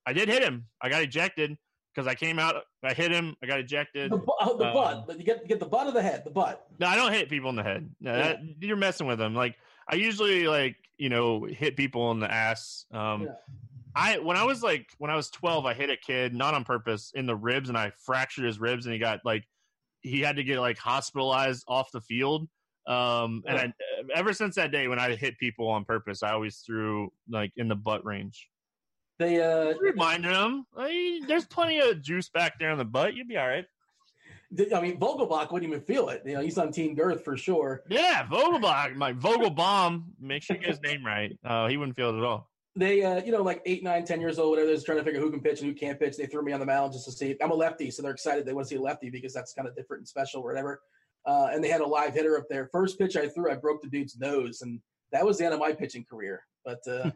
I 0.05 0.13
did 0.13 0.29
hit 0.29 0.43
him. 0.43 0.65
I 0.81 0.89
got 0.89 1.01
ejected 1.01 1.57
because 1.93 2.07
I 2.07 2.13
came 2.13 2.37
out, 2.37 2.63
I 2.83 2.93
hit 2.93 3.11
him, 3.11 3.35
I 3.43 3.47
got 3.47 3.59
ejected. 3.59 4.11
The, 4.11 4.17
uh, 4.39 4.55
the 4.55 4.67
um, 4.67 4.73
butt, 4.73 5.07
but 5.07 5.17
you 5.17 5.25
get 5.25 5.47
get 5.47 5.59
the 5.59 5.65
butt 5.65 5.87
of 5.87 5.95
the 5.95 6.01
head, 6.01 6.23
the 6.23 6.29
butt. 6.29 6.67
No, 6.79 6.87
I 6.87 6.95
don't 6.95 7.11
hit 7.11 7.27
people 7.27 7.49
in 7.49 7.55
the 7.55 7.63
head. 7.63 7.89
No, 7.99 8.15
yeah. 8.15 8.23
that, 8.23 8.39
you're 8.59 8.77
messing 8.77 9.07
with 9.07 9.17
them. 9.17 9.33
Like 9.33 9.55
I 9.89 9.95
usually 9.95 10.47
like 10.47 10.75
you 10.97 11.09
know 11.09 11.43
hit 11.45 11.75
people 11.75 12.11
in 12.11 12.19
the 12.19 12.31
ass. 12.31 12.85
Um, 12.91 13.23
yeah. 13.23 13.29
I 13.95 14.19
when 14.19 14.37
I 14.37 14.43
was 14.43 14.61
like 14.61 14.91
when 14.99 15.09
I 15.09 15.15
was 15.15 15.31
12, 15.31 15.65
I 15.65 15.73
hit 15.73 15.89
a 15.89 15.97
kid 15.97 16.35
not 16.35 16.53
on 16.53 16.63
purpose 16.63 17.11
in 17.15 17.25
the 17.25 17.35
ribs, 17.35 17.67
and 17.67 17.77
I 17.77 17.91
fractured 17.97 18.45
his 18.45 18.59
ribs, 18.59 18.85
and 18.85 18.93
he 18.93 18.99
got 18.99 19.21
like 19.25 19.43
he 20.07 20.21
had 20.21 20.37
to 20.37 20.43
get 20.43 20.59
like 20.59 20.77
hospitalized 20.77 21.63
off 21.67 21.91
the 21.91 22.01
field. 22.01 22.47
Um, 22.87 23.43
and 23.45 23.57
I, 23.57 23.73
ever 24.15 24.33
since 24.33 24.55
that 24.55 24.71
day, 24.71 24.87
when 24.87 24.99
I 24.99 25.15
hit 25.15 25.37
people 25.37 25.67
on 25.67 25.83
purpose, 25.83 26.23
I 26.23 26.31
always 26.31 26.57
threw 26.65 27.11
like 27.29 27.51
in 27.57 27.67
the 27.67 27.75
butt 27.75 28.05
range. 28.05 28.49
They 29.19 29.41
uh 29.41 29.73
reminded 29.79 30.31
him, 30.31 30.65
there's 31.27 31.45
plenty 31.45 31.79
of 31.79 32.01
juice 32.01 32.29
back 32.29 32.59
there 32.59 32.71
in 32.71 32.77
the 32.77 32.85
butt. 32.85 33.15
You'd 33.15 33.27
be 33.27 33.37
all 33.37 33.47
right. 33.47 33.65
I 34.73 34.79
mean, 34.79 34.97
Vogelbach 34.97 35.51
wouldn't 35.51 35.69
even 35.69 35.81
feel 35.81 36.07
it. 36.07 36.21
You 36.25 36.35
know, 36.35 36.41
he's 36.41 36.57
on 36.57 36.71
Team 36.71 36.95
Girth 36.95 37.23
for 37.23 37.35
sure. 37.35 37.83
Yeah, 37.89 38.25
Vogelbach, 38.27 38.95
my 38.95 39.11
Vogelbaum. 39.11 40.03
Make 40.21 40.43
sure 40.43 40.55
you 40.55 40.61
get 40.61 40.69
his 40.69 40.81
name 40.81 41.05
right. 41.05 41.37
Uh, 41.43 41.67
he 41.67 41.75
wouldn't 41.75 41.97
feel 41.97 42.15
it 42.15 42.19
at 42.19 42.23
all 42.23 42.49
they, 42.77 43.03
uh, 43.03 43.23
you 43.23 43.31
know, 43.31 43.41
like 43.41 43.61
eight, 43.65 43.83
nine, 43.83 44.05
ten 44.05 44.21
years 44.21 44.37
old, 44.39 44.51
whatever, 44.51 44.67
they're 44.67 44.79
trying 44.81 44.99
to 44.99 45.03
figure 45.03 45.19
who 45.19 45.31
can 45.31 45.41
pitch 45.41 45.61
and 45.61 45.69
who 45.69 45.75
can't 45.75 45.99
pitch. 45.99 46.15
They 46.15 46.27
threw 46.27 46.43
me 46.43 46.53
on 46.53 46.59
the 46.59 46.65
mound 46.65 46.93
just 46.93 47.05
to 47.05 47.11
see. 47.11 47.35
I'm 47.41 47.51
a 47.51 47.55
lefty, 47.55 47.91
so 47.91 48.01
they're 48.01 48.11
excited. 48.11 48.45
They 48.45 48.53
want 48.53 48.67
to 48.67 48.69
see 48.69 48.79
a 48.79 48.81
lefty 48.81 49.09
because 49.09 49.33
that's 49.33 49.53
kind 49.53 49.67
of 49.67 49.75
different 49.75 50.01
and 50.01 50.07
special, 50.07 50.41
or 50.41 50.47
whatever. 50.47 50.81
Uh, 51.25 51.49
and 51.51 51.63
they 51.63 51.69
had 51.69 51.81
a 51.81 51.85
live 51.85 52.13
hitter 52.13 52.37
up 52.37 52.45
there. 52.49 52.69
First 52.71 52.97
pitch 52.97 53.17
I 53.17 53.27
threw, 53.27 53.51
I 53.51 53.55
broke 53.55 53.81
the 53.81 53.89
dude's 53.89 54.17
nose, 54.17 54.61
and 54.61 54.79
that 55.11 55.25
was 55.25 55.37
the 55.37 55.45
end 55.45 55.53
of 55.53 55.59
my 55.59 55.73
pitching 55.73 56.05
career. 56.09 56.43
But 56.63 56.79
uh, 56.87 57.11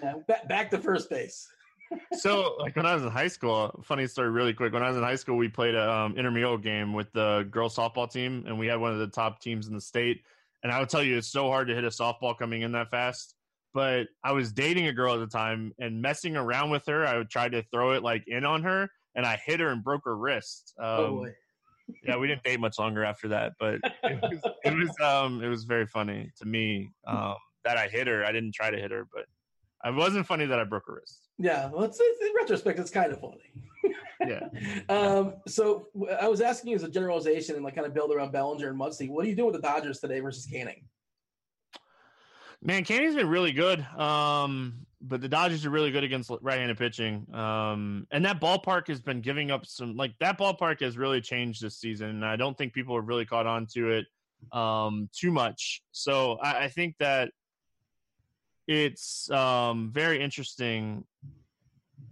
back, 0.28 0.48
back 0.48 0.70
to 0.70 0.78
first 0.78 1.10
base. 1.10 1.48
so, 2.12 2.56
like 2.58 2.76
when 2.76 2.86
I 2.86 2.94
was 2.94 3.02
in 3.02 3.10
high 3.10 3.28
school, 3.28 3.82
funny 3.82 4.06
story, 4.06 4.30
really 4.30 4.54
quick. 4.54 4.72
When 4.72 4.82
I 4.82 4.88
was 4.88 4.96
in 4.96 5.02
high 5.02 5.16
school, 5.16 5.36
we 5.36 5.48
played 5.48 5.74
an 5.74 5.88
um, 5.88 6.16
intramural 6.16 6.58
game 6.58 6.92
with 6.92 7.12
the 7.12 7.46
girls 7.50 7.76
softball 7.76 8.10
team, 8.10 8.44
and 8.46 8.58
we 8.58 8.66
had 8.66 8.80
one 8.80 8.92
of 8.92 8.98
the 8.98 9.08
top 9.08 9.40
teams 9.40 9.66
in 9.66 9.74
the 9.74 9.80
state. 9.80 10.22
And 10.62 10.72
I 10.72 10.80
would 10.80 10.88
tell 10.88 11.02
you, 11.02 11.16
it's 11.16 11.28
so 11.28 11.48
hard 11.48 11.68
to 11.68 11.74
hit 11.74 11.84
a 11.84 11.88
softball 11.88 12.36
coming 12.36 12.62
in 12.62 12.72
that 12.72 12.90
fast. 12.90 13.34
But 13.78 14.08
I 14.24 14.32
was 14.32 14.50
dating 14.50 14.88
a 14.88 14.92
girl 14.92 15.14
at 15.14 15.20
the 15.20 15.28
time 15.28 15.72
and 15.78 16.02
messing 16.02 16.36
around 16.36 16.70
with 16.70 16.82
her. 16.88 17.06
I 17.06 17.16
would 17.16 17.30
try 17.30 17.48
to 17.48 17.62
throw 17.72 17.92
it 17.92 18.02
like 18.02 18.24
in 18.26 18.44
on 18.44 18.64
her, 18.64 18.88
and 19.14 19.24
I 19.24 19.40
hit 19.46 19.60
her 19.60 19.68
and 19.68 19.84
broke 19.84 20.04
her 20.06 20.16
wrist. 20.16 20.74
Um, 20.82 20.88
oh 20.88 21.26
yeah, 22.04 22.16
we 22.16 22.26
didn't 22.26 22.42
date 22.42 22.58
much 22.58 22.76
longer 22.76 23.04
after 23.04 23.28
that, 23.28 23.52
but 23.60 23.76
it 24.02 24.20
was 24.20 24.40
it 24.64 24.74
was, 24.74 24.90
um, 25.00 25.44
it 25.44 25.48
was 25.48 25.62
very 25.62 25.86
funny 25.86 26.28
to 26.40 26.44
me 26.44 26.90
um, 27.06 27.36
that 27.64 27.76
I 27.76 27.86
hit 27.86 28.08
her. 28.08 28.24
I 28.24 28.32
didn't 28.32 28.52
try 28.52 28.68
to 28.68 28.76
hit 28.76 28.90
her, 28.90 29.06
but 29.14 29.26
it 29.88 29.94
wasn't 29.94 30.26
funny 30.26 30.46
that 30.46 30.58
I 30.58 30.64
broke 30.64 30.88
her 30.88 30.94
wrist. 30.94 31.28
Yeah, 31.38 31.70
well, 31.70 31.84
it's, 31.84 31.98
it's, 32.00 32.20
in 32.20 32.32
retrospect, 32.36 32.80
it's 32.80 32.90
kind 32.90 33.12
of 33.12 33.20
funny. 33.20 33.52
Yeah. 34.26 34.48
um, 34.88 35.34
so 35.46 35.86
I 36.20 36.26
was 36.26 36.40
asking 36.40 36.70
you 36.70 36.76
as 36.76 36.82
a 36.82 36.88
generalization 36.88 37.54
and 37.54 37.64
like 37.64 37.76
kind 37.76 37.86
of 37.86 37.94
build 37.94 38.10
around 38.10 38.32
Bellinger 38.32 38.68
and 38.68 38.78
Muncy. 38.78 39.08
What 39.08 39.24
are 39.24 39.28
you 39.28 39.36
doing 39.36 39.52
with 39.52 39.62
the 39.62 39.66
Dodgers 39.66 40.00
today 40.00 40.18
versus 40.18 40.44
Canning? 40.44 40.82
Man, 42.62 42.84
Canning's 42.84 43.14
been 43.14 43.28
really 43.28 43.52
good. 43.52 43.80
Um, 43.96 44.86
but 45.00 45.20
the 45.20 45.28
Dodgers 45.28 45.64
are 45.64 45.70
really 45.70 45.90
good 45.90 46.04
against 46.04 46.30
right-handed 46.42 46.76
pitching. 46.76 47.26
Um, 47.32 48.06
and 48.10 48.24
that 48.24 48.40
ballpark 48.40 48.88
has 48.88 49.00
been 49.00 49.20
giving 49.20 49.50
up 49.50 49.64
some 49.64 49.96
like 49.96 50.12
that 50.18 50.38
ballpark 50.38 50.80
has 50.80 50.98
really 50.98 51.20
changed 51.20 51.62
this 51.62 51.78
season. 51.78 52.08
And 52.10 52.24
I 52.24 52.36
don't 52.36 52.58
think 52.58 52.72
people 52.72 52.96
have 52.96 53.06
really 53.06 53.24
caught 53.24 53.46
on 53.46 53.66
to 53.74 53.90
it 53.90 54.06
um 54.52 55.08
too 55.12 55.32
much. 55.32 55.82
So 55.92 56.38
I, 56.42 56.64
I 56.64 56.68
think 56.68 56.96
that 56.98 57.30
it's 58.66 59.30
um 59.30 59.90
very 59.92 60.20
interesting. 60.20 61.04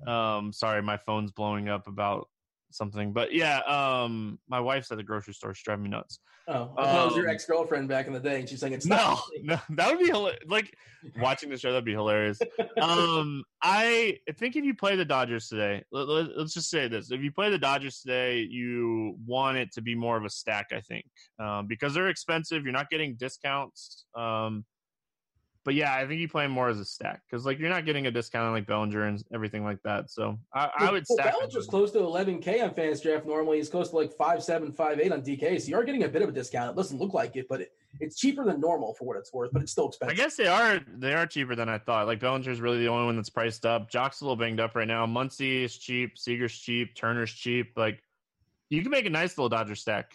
Um 0.07 0.53
sorry, 0.53 0.83
my 0.83 0.97
phone's 0.97 1.33
blowing 1.33 1.69
up 1.69 1.89
about 1.89 2.29
something. 2.77 3.13
But 3.13 3.33
yeah, 3.33 3.59
um 3.61 4.39
my 4.49 4.61
wife's 4.61 4.91
at 4.91 4.99
the 4.99 5.05
grocery 5.05 5.35
store, 5.35 5.55
she's 5.55 5.65
driving 5.65 5.85
me 5.85 5.91
nuts. 5.91 6.21
Oh, 6.49 6.73
I 6.77 6.85
thought 6.85 7.07
was 7.07 7.17
your 7.17 7.29
Um, 7.29 7.35
ex 7.35 7.45
girlfriend 7.45 7.89
back 7.89 8.07
in 8.07 8.13
the 8.13 8.21
day, 8.21 8.39
and 8.39 8.49
she's 8.49 8.61
saying 8.61 8.73
it's 8.73 8.87
No, 8.87 9.19
no, 9.43 9.59
that 9.71 9.91
would 9.91 9.99
be 9.99 10.07
hilarious. 10.07 10.45
Like 10.47 10.77
watching 11.19 11.51
the 11.51 11.59
show, 11.59 11.71
that'd 11.73 11.85
be 11.85 11.93
hilarious. 11.93 12.39
Um, 12.81 13.43
I 13.63 14.19
think 14.37 14.55
if 14.55 14.65
you 14.65 14.75
play 14.75 14.97
the 14.97 15.05
Dodgers 15.05 15.49
today, 15.49 15.83
let, 15.91 16.09
let, 16.09 16.31
us 16.33 16.53
just 16.53 16.69
say 16.69 16.89
this: 16.89 17.11
if 17.11 17.23
you 17.23 17.33
play 17.33 17.51
the 17.51 17.59
Dodgers 17.59 18.01
today, 18.01 18.41
you 18.41 19.17
want 19.27 19.57
it 19.57 19.73
to 19.73 19.81
be 19.81 19.95
more 19.95 20.17
of 20.17 20.25
a 20.25 20.31
stack. 20.31 20.67
I 20.73 20.81
think 20.81 21.07
um, 21.39 21.67
because 21.67 21.95
they're 21.95 22.09
expensive, 22.09 22.65
you're 22.65 22.73
not 22.73 22.91
getting 22.91 23.15
discounts. 23.17 24.05
Um, 24.15 24.65
but 25.67 25.75
yeah, 25.75 25.97
I 25.97 26.07
think 26.07 26.21
you 26.21 26.29
play 26.29 26.45
them 26.45 26.53
more 26.53 26.69
as 26.69 26.79
a 26.79 26.85
stack 26.85 27.23
because 27.29 27.45
like 27.45 27.59
you're 27.59 27.69
not 27.69 27.85
getting 27.85 28.07
a 28.07 28.11
discount 28.13 28.47
on 28.47 28.53
like 28.53 28.69
Bellinger 28.69 29.03
and 29.03 29.23
everything 29.35 29.65
like 29.65 29.83
that. 29.83 30.13
So 30.13 30.39
I, 30.55 30.71
I 30.79 30.93
would 30.93 31.05
well, 31.09 31.19
stack. 31.19 31.33
Bellinger's 31.33 31.67
close 31.67 31.91
to 31.91 31.99
11K 31.99 32.63
on 32.63 32.73
Fans 32.73 33.01
Draft. 33.01 33.27
Normally, 33.27 33.57
he's 33.57 33.69
close 33.69 33.91
to 33.91 33.97
like 33.97 34.13
five 34.13 34.45
seven, 34.45 34.71
five 34.71 35.01
eight 35.01 35.11
on 35.11 35.23
DK. 35.23 35.61
So 35.61 35.67
you 35.67 35.77
are 35.77 35.83
getting 35.83 36.05
a 36.05 36.09
bit 36.09 36.23
of 36.23 36.29
a 36.29 36.33
discount. 36.33 36.71
It 36.71 36.77
doesn't 36.77 36.97
look 36.97 37.15
like 37.15 37.35
it, 37.35 37.49
but 37.49 37.63
it, 37.63 37.73
it's 37.99 38.17
cheaper 38.17 38.45
than 38.45 38.61
normal 38.61 38.95
for 38.95 39.07
what 39.07 39.17
it's 39.17 39.33
worth. 39.33 39.51
But 39.53 39.61
it's 39.61 39.73
still 39.73 39.89
expensive. 39.89 40.17
I 40.17 40.23
guess 40.23 40.37
they 40.37 40.47
are 40.47 40.81
they 40.87 41.15
are 41.15 41.27
cheaper 41.27 41.57
than 41.57 41.69
I 41.69 41.79
thought. 41.79 42.07
Like 42.07 42.21
Bellinger's 42.21 42.61
really 42.61 42.79
the 42.79 42.89
only 42.89 43.07
one 43.07 43.17
that's 43.17 43.29
priced 43.29 43.67
up. 43.67 43.91
Joc's 43.91 44.21
a 44.21 44.25
little 44.25 44.37
banged 44.37 44.61
up 44.61 44.77
right 44.77 44.87
now. 44.87 45.05
Muncy 45.05 45.65
is 45.65 45.77
cheap. 45.77 46.17
Seager's 46.17 46.57
cheap. 46.57 46.95
Turner's 46.95 47.33
cheap. 47.33 47.73
Like 47.77 48.05
you 48.71 48.83
can 48.83 48.93
make 48.93 49.07
a 49.07 49.11
nice 49.11 49.37
little 49.37 49.49
Dodger 49.49 49.75
stack. 49.75 50.13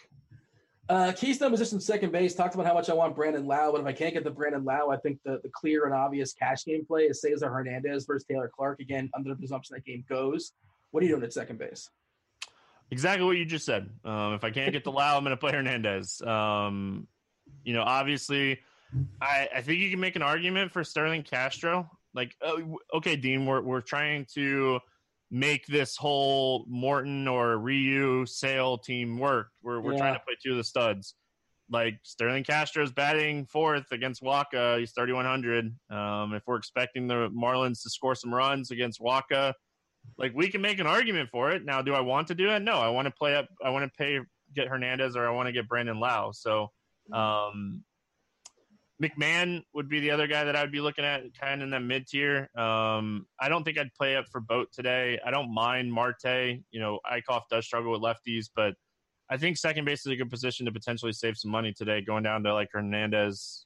Uh, 0.91 1.13
Keystone 1.13 1.51
position 1.51 1.79
second 1.79 2.11
base. 2.11 2.35
Talked 2.35 2.53
about 2.53 2.65
how 2.65 2.73
much 2.73 2.89
I 2.89 2.93
want 2.93 3.15
Brandon 3.15 3.45
Lowe, 3.45 3.71
but 3.71 3.79
if 3.79 3.87
I 3.87 3.93
can't 3.93 4.13
get 4.13 4.25
the 4.25 4.29
Brandon 4.29 4.65
Lowe, 4.65 4.91
I 4.91 4.97
think 4.97 5.19
the, 5.23 5.39
the 5.41 5.49
clear 5.53 5.85
and 5.85 5.93
obvious 5.93 6.33
cash 6.33 6.65
game 6.65 6.85
play 6.85 7.03
is 7.03 7.21
Cesar 7.21 7.49
Hernandez 7.49 8.03
versus 8.05 8.25
Taylor 8.29 8.51
Clarke. 8.53 8.81
Again, 8.81 9.09
under 9.15 9.29
the 9.29 9.37
presumption 9.37 9.73
that 9.73 9.85
game 9.85 10.03
goes. 10.09 10.51
What 10.91 11.01
are 11.01 11.05
you 11.05 11.13
doing 11.13 11.23
at 11.23 11.31
second 11.31 11.59
base? 11.59 11.89
Exactly 12.91 13.25
what 13.25 13.37
you 13.37 13.45
just 13.45 13.65
said. 13.65 13.89
Um, 14.03 14.33
if 14.33 14.43
I 14.43 14.51
can't 14.51 14.73
get 14.73 14.83
the 14.83 14.91
Lowe, 14.91 15.15
I'm 15.15 15.23
going 15.23 15.31
to 15.31 15.37
play 15.37 15.53
Hernandez. 15.53 16.21
Um, 16.23 17.07
you 17.63 17.73
know, 17.73 17.83
obviously, 17.83 18.59
I, 19.21 19.47
I 19.55 19.61
think 19.61 19.79
you 19.79 19.91
can 19.91 20.01
make 20.01 20.17
an 20.17 20.21
argument 20.21 20.73
for 20.73 20.83
Starlin 20.83 21.23
Castro. 21.23 21.89
Like, 22.13 22.35
uh, 22.45 22.57
okay, 22.95 23.15
Dean, 23.15 23.45
we're 23.45 23.61
we're 23.61 23.79
trying 23.79 24.25
to 24.33 24.81
make 25.31 25.65
this 25.65 25.95
whole 25.95 26.65
Morton 26.67 27.27
or 27.27 27.57
Ryu 27.57 28.25
Sale 28.25 28.79
team 28.79 29.17
work. 29.17 29.47
We're 29.63 29.79
we're 29.79 29.97
trying 29.97 30.13
to 30.13 30.19
play 30.19 30.35
two 30.43 30.51
of 30.51 30.57
the 30.57 30.63
studs. 30.63 31.15
Like 31.69 31.99
Starlin 32.03 32.43
Castro's 32.43 32.91
batting 32.91 33.45
fourth 33.45 33.93
against 33.93 34.21
Wacha. 34.21 34.77
He's 34.77 34.91
3,100. 34.91 35.73
Um, 35.89 36.33
if 36.33 36.43
we're 36.45 36.57
expecting 36.57 37.07
the 37.07 37.29
Marlins 37.29 37.81
to 37.83 37.89
score 37.89 38.13
some 38.13 38.33
runs 38.33 38.71
against 38.71 38.99
Wacha, 38.99 39.53
like 40.17 40.33
we 40.35 40.49
can 40.49 40.59
make 40.59 40.79
an 40.79 40.87
argument 40.87 41.29
for 41.29 41.51
it. 41.51 41.63
Now, 41.63 41.81
do 41.81 41.93
I 41.93 42.01
want 42.01 42.27
to 42.27 42.35
do 42.35 42.49
it? 42.49 42.61
No, 42.61 42.73
I 42.73 42.89
want 42.89 43.05
to 43.05 43.11
play 43.11 43.35
up. 43.35 43.47
I 43.63 43.69
want 43.69 43.85
to 43.85 43.97
pay 43.97 44.19
get 44.53 44.67
Hernandez 44.67 45.15
or 45.15 45.25
I 45.25 45.31
want 45.31 45.47
to 45.47 45.53
get 45.53 45.69
Brandon 45.69 45.97
Lowe. 45.97 46.31
So, 46.33 46.71
um, 47.13 47.85
McMahon 49.01 49.63
would 49.73 49.89
be 49.89 49.99
the 49.99 50.11
other 50.11 50.27
guy 50.27 50.43
that 50.43 50.55
I 50.55 50.61
would 50.61 50.71
be 50.71 50.79
looking 50.79 51.03
at, 51.03 51.23
kind 51.39 51.61
of 51.61 51.65
in 51.65 51.69
that 51.71 51.81
mid 51.81 52.07
tier. 52.07 52.49
Um, 52.55 53.25
I 53.39 53.49
don't 53.49 53.63
think 53.63 53.77
I'd 53.79 53.93
play 53.93 54.15
up 54.15 54.25
for 54.31 54.39
Bote 54.39 54.71
today. 54.71 55.19
I 55.25 55.31
don't 55.31 55.53
mind 55.53 55.91
Marte. 55.91 56.61
You 56.69 56.79
know, 56.79 56.99
Eickhoff 57.11 57.41
does 57.49 57.65
struggle 57.65 57.91
with 57.91 58.01
lefties, 58.01 58.49
but 58.55 58.75
I 59.29 59.37
think 59.37 59.57
second 59.57 59.85
base 59.85 60.01
is 60.01 60.11
a 60.11 60.15
good 60.15 60.29
position 60.29 60.65
to 60.67 60.71
potentially 60.71 61.13
save 61.13 61.37
some 61.37 61.51
money 61.51 61.73
today, 61.73 62.01
going 62.01 62.23
down 62.23 62.43
to 62.43 62.53
like 62.53 62.69
Hernandez. 62.71 63.65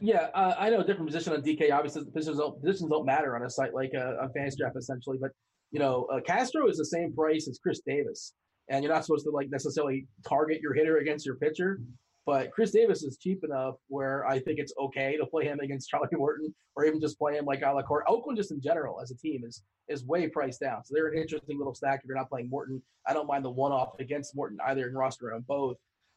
Yeah, 0.00 0.28
uh, 0.34 0.54
I 0.58 0.68
know 0.68 0.80
a 0.80 0.84
different 0.84 1.06
position 1.06 1.32
on 1.32 1.40
DK. 1.40 1.72
Obviously, 1.72 2.04
positions 2.04 2.38
don't, 2.38 2.60
positions 2.60 2.90
don't 2.90 3.06
matter 3.06 3.36
on 3.36 3.42
a 3.42 3.48
site 3.48 3.72
like 3.72 3.92
a, 3.94 4.18
on 4.20 4.32
Fantasy 4.32 4.58
Draft, 4.58 4.76
essentially. 4.76 5.16
But 5.18 5.30
you 5.70 5.78
know, 5.78 6.06
uh, 6.12 6.20
Castro 6.20 6.68
is 6.68 6.76
the 6.76 6.84
same 6.84 7.14
price 7.14 7.48
as 7.48 7.58
Chris 7.62 7.80
Davis, 7.86 8.34
and 8.68 8.84
you're 8.84 8.92
not 8.92 9.06
supposed 9.06 9.24
to 9.24 9.30
like 9.30 9.48
necessarily 9.48 10.06
target 10.28 10.60
your 10.60 10.74
hitter 10.74 10.98
against 10.98 11.24
your 11.24 11.36
pitcher. 11.36 11.80
But 12.26 12.50
Chris 12.50 12.72
Davis 12.72 13.04
is 13.04 13.18
cheap 13.18 13.44
enough 13.44 13.76
where 13.86 14.26
I 14.26 14.40
think 14.40 14.58
it's 14.58 14.74
okay 14.76 15.16
to 15.16 15.24
play 15.24 15.44
him 15.44 15.60
against 15.60 15.88
Charlie 15.90 16.08
Morton, 16.12 16.52
or 16.74 16.84
even 16.84 17.00
just 17.00 17.18
play 17.18 17.36
him 17.36 17.46
like 17.46 17.62
a 17.62 17.70
la 17.70 17.82
carte. 17.82 18.04
Oakland, 18.08 18.36
just 18.36 18.50
in 18.50 18.60
general, 18.60 19.00
as 19.00 19.12
a 19.12 19.16
team, 19.16 19.44
is 19.46 19.62
is 19.88 20.04
way 20.04 20.28
priced 20.28 20.60
down. 20.60 20.84
So 20.84 20.94
they're 20.94 21.06
an 21.06 21.16
interesting 21.16 21.56
little 21.56 21.74
stack 21.74 22.00
if 22.02 22.08
you're 22.08 22.16
not 22.16 22.28
playing 22.28 22.50
Morton. 22.50 22.82
I 23.06 23.12
don't 23.12 23.28
mind 23.28 23.44
the 23.44 23.50
one 23.50 23.70
off 23.70 23.98
against 24.00 24.34
Morton 24.34 24.58
either 24.66 24.88
in 24.88 24.94
roster 24.94 25.32
on 25.32 25.42
both. 25.42 25.76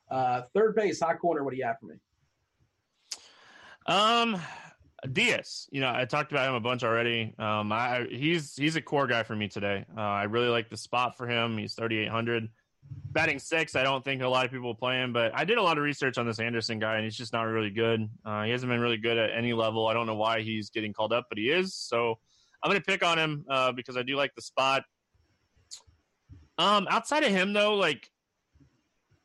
Uh, 0.09 0.41
third 0.55 0.75
base, 0.75 0.99
hot 0.99 1.19
corner. 1.19 1.43
What 1.43 1.51
do 1.51 1.57
you 1.57 1.65
have 1.65 1.77
for 1.79 1.85
me? 1.85 1.95
Um, 3.85 4.41
Diaz. 5.13 5.67
You 5.71 5.81
know, 5.81 5.91
I 5.93 6.05
talked 6.05 6.31
about 6.31 6.49
him 6.49 6.55
a 6.55 6.59
bunch 6.59 6.83
already. 6.83 7.35
Um, 7.37 7.71
I 7.71 8.07
he's 8.09 8.55
he's 8.55 8.75
a 8.75 8.81
core 8.81 9.05
guy 9.05 9.21
for 9.21 9.35
me 9.35 9.47
today. 9.47 9.85
Uh, 9.95 10.01
I 10.01 10.23
really 10.23 10.49
like 10.49 10.71
the 10.71 10.77
spot 10.77 11.17
for 11.17 11.27
him. 11.27 11.55
He's 11.55 11.75
3,800. 11.75 12.49
Batting 13.11 13.39
six, 13.39 13.75
I 13.75 13.83
don't 13.83 14.03
think 14.03 14.21
a 14.21 14.27
lot 14.27 14.45
of 14.45 14.51
people 14.51 14.75
play 14.75 15.01
him, 15.01 15.13
but 15.13 15.31
I 15.33 15.43
did 15.43 15.57
a 15.57 15.61
lot 15.61 15.77
of 15.77 15.83
research 15.83 16.17
on 16.17 16.27
this 16.27 16.39
Anderson 16.39 16.77
guy, 16.77 16.95
and 16.95 17.03
he's 17.03 17.15
just 17.15 17.33
not 17.33 17.43
really 17.43 17.71
good. 17.71 18.07
Uh, 18.23 18.43
he 18.43 18.51
hasn't 18.51 18.69
been 18.69 18.79
really 18.79 18.97
good 18.97 19.17
at 19.17 19.31
any 19.35 19.53
level. 19.53 19.87
I 19.87 19.93
don't 19.93 20.05
know 20.05 20.15
why 20.15 20.41
he's 20.41 20.69
getting 20.69 20.93
called 20.93 21.11
up, 21.11 21.25
but 21.27 21.37
he 21.37 21.49
is. 21.49 21.73
So 21.73 22.19
I'm 22.63 22.69
going 22.69 22.79
to 22.79 22.85
pick 22.85 23.03
on 23.03 23.17
him 23.17 23.45
uh, 23.49 23.71
because 23.71 23.97
I 23.97 24.03
do 24.03 24.15
like 24.15 24.35
the 24.35 24.43
spot. 24.43 24.83
Um, 26.59 26.87
outside 26.89 27.23
of 27.23 27.31
him, 27.31 27.53
though, 27.53 27.75
like 27.75 28.09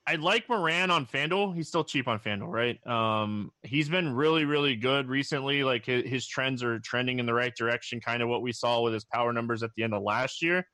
I 0.07 0.17
like 0.17 0.49
Moran 0.49 0.91
on 0.91 1.07
Fanduel. 1.07 1.55
He's 1.55 1.69
still 1.69 1.85
cheap 1.85 2.09
on 2.09 2.21
Fanduel, 2.21 2.49
right? 2.49 2.87
Um, 2.87 3.51
he's 3.63 3.89
been 3.89 4.15
really, 4.15 4.45
really 4.45 4.77
good 4.77 5.09
recently. 5.09 5.65
Like 5.65 5.87
his, 5.87 6.09
his 6.09 6.27
trends 6.27 6.63
are 6.63 6.79
trending 6.79 7.19
in 7.19 7.27
the 7.27 7.35
right 7.35 7.55
direction, 7.55 8.01
kind 8.01 8.23
of 8.23 8.29
what 8.29 8.43
we 8.43 8.53
saw 8.53 8.83
with 8.83 8.93
his 8.93 9.05
power 9.05 9.33
numbers 9.33 9.63
at 9.63 9.71
the 9.77 9.83
end 9.83 9.95
of 9.95 10.03
last 10.03 10.43
year. 10.43 10.67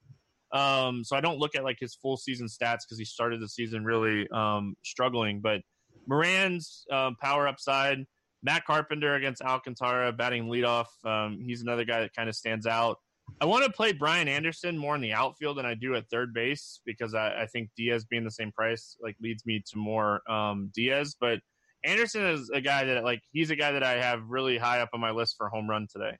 Um, 0.52 1.04
so 1.04 1.16
I 1.16 1.20
don't 1.20 1.38
look 1.38 1.54
at 1.54 1.64
like 1.64 1.78
his 1.80 1.94
full 1.94 2.16
season 2.16 2.46
stats 2.46 2.80
because 2.84 2.98
he 2.98 3.04
started 3.04 3.40
the 3.40 3.48
season 3.48 3.84
really 3.84 4.28
um, 4.30 4.74
struggling. 4.84 5.40
But 5.40 5.60
Moran's 6.06 6.84
um, 6.90 7.16
power 7.20 7.46
upside, 7.46 8.04
Matt 8.42 8.64
Carpenter 8.64 9.14
against 9.14 9.42
Alcantara 9.42 10.12
batting 10.12 10.46
leadoff. 10.46 10.86
Um, 11.04 11.38
he's 11.44 11.62
another 11.62 11.84
guy 11.84 12.00
that 12.00 12.14
kind 12.14 12.28
of 12.28 12.34
stands 12.34 12.66
out. 12.66 12.98
I 13.40 13.44
want 13.44 13.64
to 13.64 13.70
play 13.70 13.92
Brian 13.92 14.26
Anderson 14.26 14.76
more 14.76 14.96
in 14.96 15.00
the 15.00 15.12
outfield 15.12 15.58
than 15.58 15.66
I 15.66 15.74
do 15.74 15.94
at 15.94 16.08
third 16.10 16.34
base 16.34 16.80
because 16.84 17.14
I, 17.14 17.42
I 17.42 17.46
think 17.46 17.70
Diaz 17.76 18.04
being 18.04 18.24
the 18.24 18.30
same 18.30 18.50
price 18.50 18.96
like 19.00 19.14
leads 19.20 19.46
me 19.46 19.62
to 19.70 19.78
more 19.78 20.20
um, 20.28 20.70
Diaz. 20.74 21.14
But 21.20 21.38
Anderson 21.84 22.26
is 22.26 22.50
a 22.52 22.60
guy 22.60 22.84
that 22.84 23.04
like 23.04 23.20
he's 23.30 23.50
a 23.50 23.56
guy 23.56 23.72
that 23.72 23.84
I 23.84 24.02
have 24.02 24.22
really 24.28 24.58
high 24.58 24.80
up 24.80 24.90
on 24.92 25.00
my 25.00 25.12
list 25.12 25.36
for 25.38 25.48
home 25.48 25.70
run 25.70 25.86
today. 25.90 26.16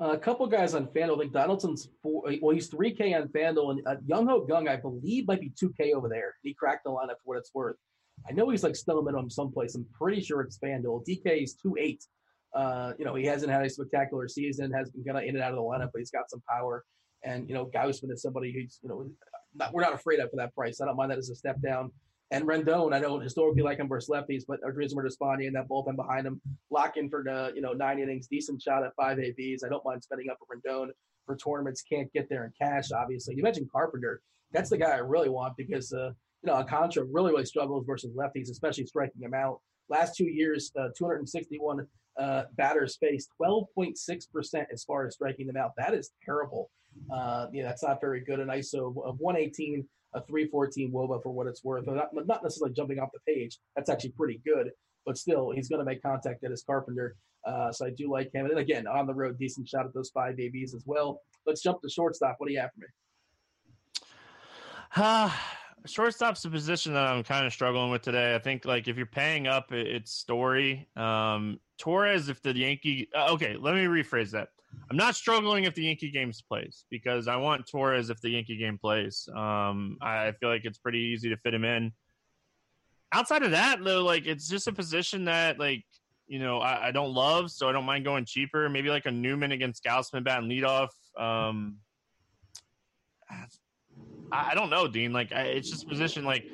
A 0.00 0.16
couple 0.16 0.46
guys 0.46 0.74
on 0.74 0.86
FanDuel. 0.86 1.16
I 1.16 1.18
think 1.20 1.32
Donaldson's 1.32 1.88
four. 2.02 2.22
Well, 2.40 2.54
he's 2.54 2.68
three 2.68 2.94
K 2.94 3.12
on 3.12 3.28
FanDuel, 3.28 3.70
and 3.72 3.86
uh, 3.86 3.96
Jung 4.06 4.26
Ho 4.28 4.40
Kang, 4.40 4.66
I 4.66 4.76
believe, 4.76 5.26
might 5.26 5.40
be 5.40 5.52
two 5.58 5.74
K 5.78 5.92
over 5.92 6.08
there. 6.08 6.36
He 6.42 6.54
cracked 6.54 6.84
the 6.84 6.90
lineup 6.90 7.18
for 7.22 7.34
what 7.34 7.38
it's 7.38 7.50
worth. 7.54 7.76
I 8.28 8.32
know 8.32 8.48
he's 8.48 8.62
like 8.62 8.76
still 8.76 9.02
minimum 9.02 9.28
someplace. 9.28 9.74
I'm 9.74 9.86
pretty 9.92 10.22
sure 10.22 10.40
it's 10.40 10.58
FanDuel. 10.58 11.06
DK 11.06 11.42
is 11.42 11.54
two 11.54 11.76
eight. 11.78 12.02
Uh, 12.54 12.92
you 12.98 13.04
know, 13.04 13.14
he 13.14 13.26
hasn't 13.26 13.52
had 13.52 13.64
a 13.64 13.68
spectacular 13.68 14.26
season. 14.26 14.72
Has 14.72 14.90
been 14.90 15.04
kind 15.04 15.18
of 15.18 15.24
in 15.24 15.36
and 15.36 15.44
out 15.44 15.50
of 15.50 15.56
the 15.56 15.62
lineup, 15.62 15.90
but 15.92 15.98
he's 15.98 16.10
got 16.10 16.30
some 16.30 16.42
power. 16.48 16.84
And 17.22 17.46
you 17.48 17.54
know, 17.54 17.66
Gausman 17.66 18.10
is 18.10 18.22
somebody 18.22 18.52
who's 18.52 18.78
you 18.82 18.88
know, 18.88 19.06
not, 19.54 19.74
we're 19.74 19.82
not 19.82 19.92
afraid 19.92 20.20
of 20.20 20.30
for 20.30 20.36
that 20.36 20.54
price. 20.54 20.80
I 20.80 20.86
don't 20.86 20.96
mind 20.96 21.10
that 21.10 21.18
as 21.18 21.28
a 21.28 21.34
step 21.34 21.60
down. 21.60 21.92
And 22.32 22.44
Rendon, 22.46 22.94
I 22.94 23.00
know 23.00 23.18
historically 23.18 23.62
like 23.62 23.78
him 23.78 23.88
versus 23.88 24.08
lefties, 24.08 24.44
but 24.46 24.60
Drismer 24.62 25.04
Despaigne 25.04 25.46
and 25.46 25.56
that 25.56 25.68
bullpen 25.68 25.96
behind 25.96 26.26
him, 26.26 26.40
lock 26.70 26.96
in 26.96 27.10
for 27.10 27.24
the 27.24 27.52
you 27.54 27.60
know 27.60 27.72
nine 27.72 27.98
innings, 27.98 28.28
decent 28.28 28.62
shot 28.62 28.84
at 28.84 28.94
five 28.94 29.18
ABs. 29.18 29.64
I 29.64 29.68
don't 29.68 29.84
mind 29.84 30.02
spending 30.02 30.30
up 30.30 30.38
for 30.38 30.56
Rendon 30.56 30.90
for 31.26 31.36
tournaments. 31.36 31.82
Can't 31.82 32.12
get 32.12 32.28
there 32.28 32.44
in 32.44 32.52
cash, 32.60 32.92
obviously. 32.92 33.34
You 33.34 33.42
mentioned 33.42 33.70
Carpenter. 33.72 34.22
That's 34.52 34.70
the 34.70 34.78
guy 34.78 34.90
I 34.90 34.98
really 34.98 35.28
want 35.28 35.56
because 35.56 35.92
uh, 35.92 36.12
you 36.42 36.46
know 36.46 36.54
Alcantara 36.54 37.04
really 37.10 37.32
really 37.32 37.46
struggles 37.46 37.84
versus 37.84 38.14
lefties, 38.14 38.50
especially 38.50 38.86
striking 38.86 39.22
him 39.22 39.34
out. 39.34 39.60
Last 39.88 40.16
two 40.16 40.28
years, 40.28 40.70
uh, 40.78 40.90
261 40.96 41.84
uh, 42.16 42.42
batters 42.56 42.96
faced, 43.00 43.30
12.6% 43.40 44.64
as 44.72 44.84
far 44.84 45.06
as 45.06 45.14
striking 45.14 45.48
them 45.48 45.56
out. 45.56 45.72
That 45.76 45.94
is 45.94 46.12
terrible. 46.24 46.70
Uh, 47.12 47.46
yeah, 47.52 47.64
that's 47.64 47.82
not 47.82 48.00
very 48.00 48.20
good. 48.20 48.38
An 48.38 48.48
ISO 48.48 48.94
of 49.04 49.18
118 49.18 49.84
a 50.14 50.20
314 50.20 50.92
Woba 50.92 51.22
for 51.22 51.30
what 51.30 51.46
it's 51.46 51.64
worth. 51.64 51.86
Not, 51.86 52.08
not 52.12 52.42
necessarily 52.42 52.74
jumping 52.74 52.98
off 52.98 53.10
the 53.12 53.32
page. 53.32 53.58
That's 53.76 53.90
actually 53.90 54.10
pretty 54.10 54.40
good, 54.44 54.70
but 55.06 55.16
still, 55.16 55.50
he's 55.50 55.68
going 55.68 55.78
to 55.78 55.84
make 55.84 56.02
contact 56.02 56.44
at 56.44 56.50
his 56.50 56.62
Carpenter. 56.62 57.16
Uh, 57.46 57.72
so 57.72 57.86
I 57.86 57.90
do 57.90 58.10
like 58.10 58.32
him. 58.34 58.46
And 58.46 58.58
again, 58.58 58.86
on 58.86 59.06
the 59.06 59.14
road, 59.14 59.38
decent 59.38 59.68
shot 59.68 59.86
at 59.86 59.94
those 59.94 60.10
five 60.10 60.38
ABs 60.38 60.74
as 60.74 60.84
well. 60.86 61.22
Let's 61.46 61.62
jump 61.62 61.80
to 61.82 61.88
shortstop. 61.88 62.36
What 62.38 62.48
do 62.48 62.52
you 62.52 62.60
have 62.60 62.70
for 62.72 62.80
me? 62.80 62.86
Uh, 64.96 65.30
shortstop's 65.86 66.44
a 66.44 66.50
position 66.50 66.92
that 66.94 67.06
I'm 67.06 67.22
kind 67.22 67.46
of 67.46 67.52
struggling 67.52 67.90
with 67.90 68.02
today. 68.02 68.34
I 68.34 68.38
think 68.38 68.64
like 68.64 68.88
if 68.88 68.96
you're 68.96 69.06
paying 69.06 69.46
up, 69.46 69.72
it's 69.72 70.12
Story. 70.12 70.88
Um, 70.96 71.60
Torres, 71.78 72.28
if 72.28 72.42
the 72.42 72.54
Yankee, 72.56 73.08
uh, 73.14 73.32
okay, 73.32 73.56
let 73.58 73.74
me 73.74 73.84
rephrase 73.84 74.30
that. 74.32 74.48
I'm 74.90 74.96
not 74.96 75.14
struggling 75.14 75.64
if 75.64 75.74
the 75.74 75.84
Yankee 75.84 76.10
games 76.10 76.42
plays 76.42 76.84
because 76.90 77.28
I 77.28 77.36
want 77.36 77.66
Torres 77.66 78.10
if 78.10 78.20
the 78.20 78.30
Yankee 78.30 78.56
game 78.56 78.76
plays. 78.76 79.28
Um, 79.34 79.96
I 80.02 80.32
feel 80.40 80.48
like 80.48 80.64
it's 80.64 80.78
pretty 80.78 80.98
easy 80.98 81.28
to 81.28 81.36
fit 81.36 81.54
him 81.54 81.64
in. 81.64 81.92
Outside 83.12 83.42
of 83.42 83.52
that, 83.52 83.82
though, 83.84 84.02
like 84.02 84.26
it's 84.26 84.48
just 84.48 84.66
a 84.66 84.72
position 84.72 85.24
that 85.26 85.58
like 85.58 85.84
you 86.26 86.38
know 86.38 86.58
I, 86.58 86.88
I 86.88 86.90
don't 86.90 87.12
love, 87.12 87.50
so 87.50 87.68
I 87.68 87.72
don't 87.72 87.84
mind 87.84 88.04
going 88.04 88.24
cheaper. 88.24 88.68
Maybe 88.68 88.88
like 88.88 89.06
a 89.06 89.10
Newman 89.10 89.52
against 89.52 89.84
Gausman 89.84 90.24
bat 90.24 90.42
leadoff. 90.42 90.88
Um, 91.16 91.78
I, 94.32 94.50
I 94.50 94.54
don't 94.54 94.70
know, 94.70 94.88
Dean. 94.88 95.12
Like 95.12 95.32
I, 95.32 95.42
it's 95.42 95.70
just 95.70 95.88
position 95.88 96.24
like 96.24 96.44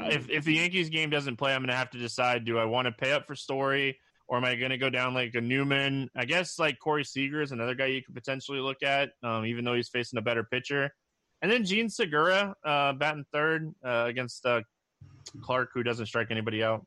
if 0.00 0.28
if 0.30 0.44
the 0.44 0.54
Yankees 0.54 0.88
game 0.88 1.10
doesn't 1.10 1.36
play, 1.36 1.54
I'm 1.54 1.62
gonna 1.62 1.76
have 1.76 1.90
to 1.90 1.98
decide: 1.98 2.44
do 2.44 2.58
I 2.58 2.64
want 2.64 2.86
to 2.86 2.92
pay 2.92 3.12
up 3.12 3.26
for 3.26 3.34
Story? 3.34 3.98
Or 4.34 4.38
am 4.38 4.44
I 4.44 4.56
going 4.56 4.72
to 4.72 4.78
go 4.78 4.90
down 4.90 5.14
like 5.14 5.36
a 5.36 5.40
Newman? 5.40 6.10
I 6.16 6.24
guess 6.24 6.58
like 6.58 6.80
Corey 6.80 7.04
Seager 7.04 7.40
is 7.40 7.52
another 7.52 7.76
guy 7.76 7.86
you 7.86 8.02
could 8.02 8.16
potentially 8.16 8.58
look 8.58 8.82
at, 8.82 9.10
um, 9.22 9.46
even 9.46 9.64
though 9.64 9.74
he's 9.74 9.90
facing 9.90 10.18
a 10.18 10.22
better 10.22 10.42
pitcher. 10.42 10.90
And 11.40 11.52
then 11.52 11.64
Jean 11.64 11.88
Segura, 11.88 12.52
uh, 12.64 12.94
batting 12.94 13.24
third 13.32 13.72
uh, 13.86 14.06
against 14.08 14.44
uh, 14.44 14.62
Clarke, 15.40 15.70
who 15.72 15.84
doesn't 15.84 16.06
strike 16.06 16.32
anybody 16.32 16.64
out. 16.64 16.84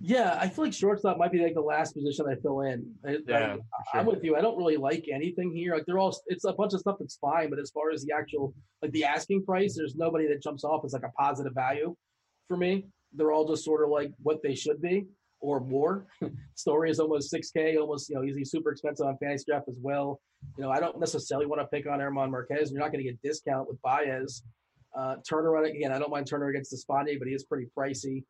Yeah, 0.00 0.36
I 0.40 0.48
feel 0.48 0.64
like 0.64 0.74
shortstop 0.74 1.16
might 1.16 1.30
be 1.30 1.38
like 1.38 1.54
the 1.54 1.60
last 1.60 1.92
position 1.92 2.26
I 2.28 2.34
fill 2.42 2.62
in. 2.62 2.92
I, 3.06 3.18
yeah, 3.28 3.56
I, 3.94 4.00
am 4.00 4.06
with 4.06 4.24
you. 4.24 4.34
I 4.34 4.40
don't 4.40 4.58
really 4.58 4.78
like 4.78 5.06
anything 5.10 5.52
here. 5.54 5.74
Like 5.74 5.86
they're 5.86 6.00
all, 6.00 6.12
it's 6.26 6.44
a 6.44 6.52
bunch 6.52 6.74
of 6.74 6.80
stuff 6.80 6.96
that's 6.98 7.18
fine, 7.18 7.50
but 7.50 7.60
as 7.60 7.70
far 7.70 7.92
as 7.92 8.02
the 8.02 8.12
actual, 8.12 8.52
like 8.82 8.90
the 8.90 9.04
asking 9.04 9.44
price, 9.44 9.76
there's 9.76 9.94
nobody 9.94 10.26
that 10.26 10.42
jumps 10.42 10.64
off 10.64 10.84
as 10.84 10.92
like 10.92 11.04
a 11.04 11.12
positive 11.12 11.54
value 11.54 11.94
for 12.48 12.56
me. 12.56 12.88
They're 13.12 13.30
all 13.30 13.46
just 13.46 13.64
sort 13.64 13.84
of 13.84 13.90
like 13.90 14.10
what 14.24 14.42
they 14.42 14.56
should 14.56 14.82
be 14.82 15.06
or 15.40 15.60
more. 15.60 16.06
Story 16.54 16.90
is 16.90 17.00
almost 17.00 17.32
6K, 17.32 17.78
almost, 17.78 18.08
you 18.08 18.16
know, 18.16 18.22
he's 18.22 18.50
super 18.50 18.70
expensive 18.70 19.06
on 19.06 19.16
fantasy 19.18 19.44
draft 19.48 19.68
as 19.68 19.78
well. 19.80 20.20
You 20.56 20.64
know, 20.64 20.70
I 20.70 20.80
don't 20.80 20.98
necessarily 20.98 21.46
want 21.46 21.60
to 21.60 21.66
pick 21.66 21.86
on 21.86 21.98
German 21.98 22.30
Marquez. 22.30 22.70
You're 22.70 22.80
not 22.80 22.92
going 22.92 23.04
to 23.04 23.10
get 23.10 23.20
discount 23.22 23.68
with 23.68 23.80
Baez. 23.82 24.42
Uh, 24.96 25.16
Turner, 25.28 25.56
again, 25.56 25.92
I 25.92 25.98
don't 25.98 26.10
mind 26.10 26.26
Turner 26.26 26.48
against 26.48 26.70
Despaigne, 26.70 27.18
but 27.18 27.28
he 27.28 27.34
is 27.34 27.44
pretty 27.44 27.68
pricey. 27.76 28.24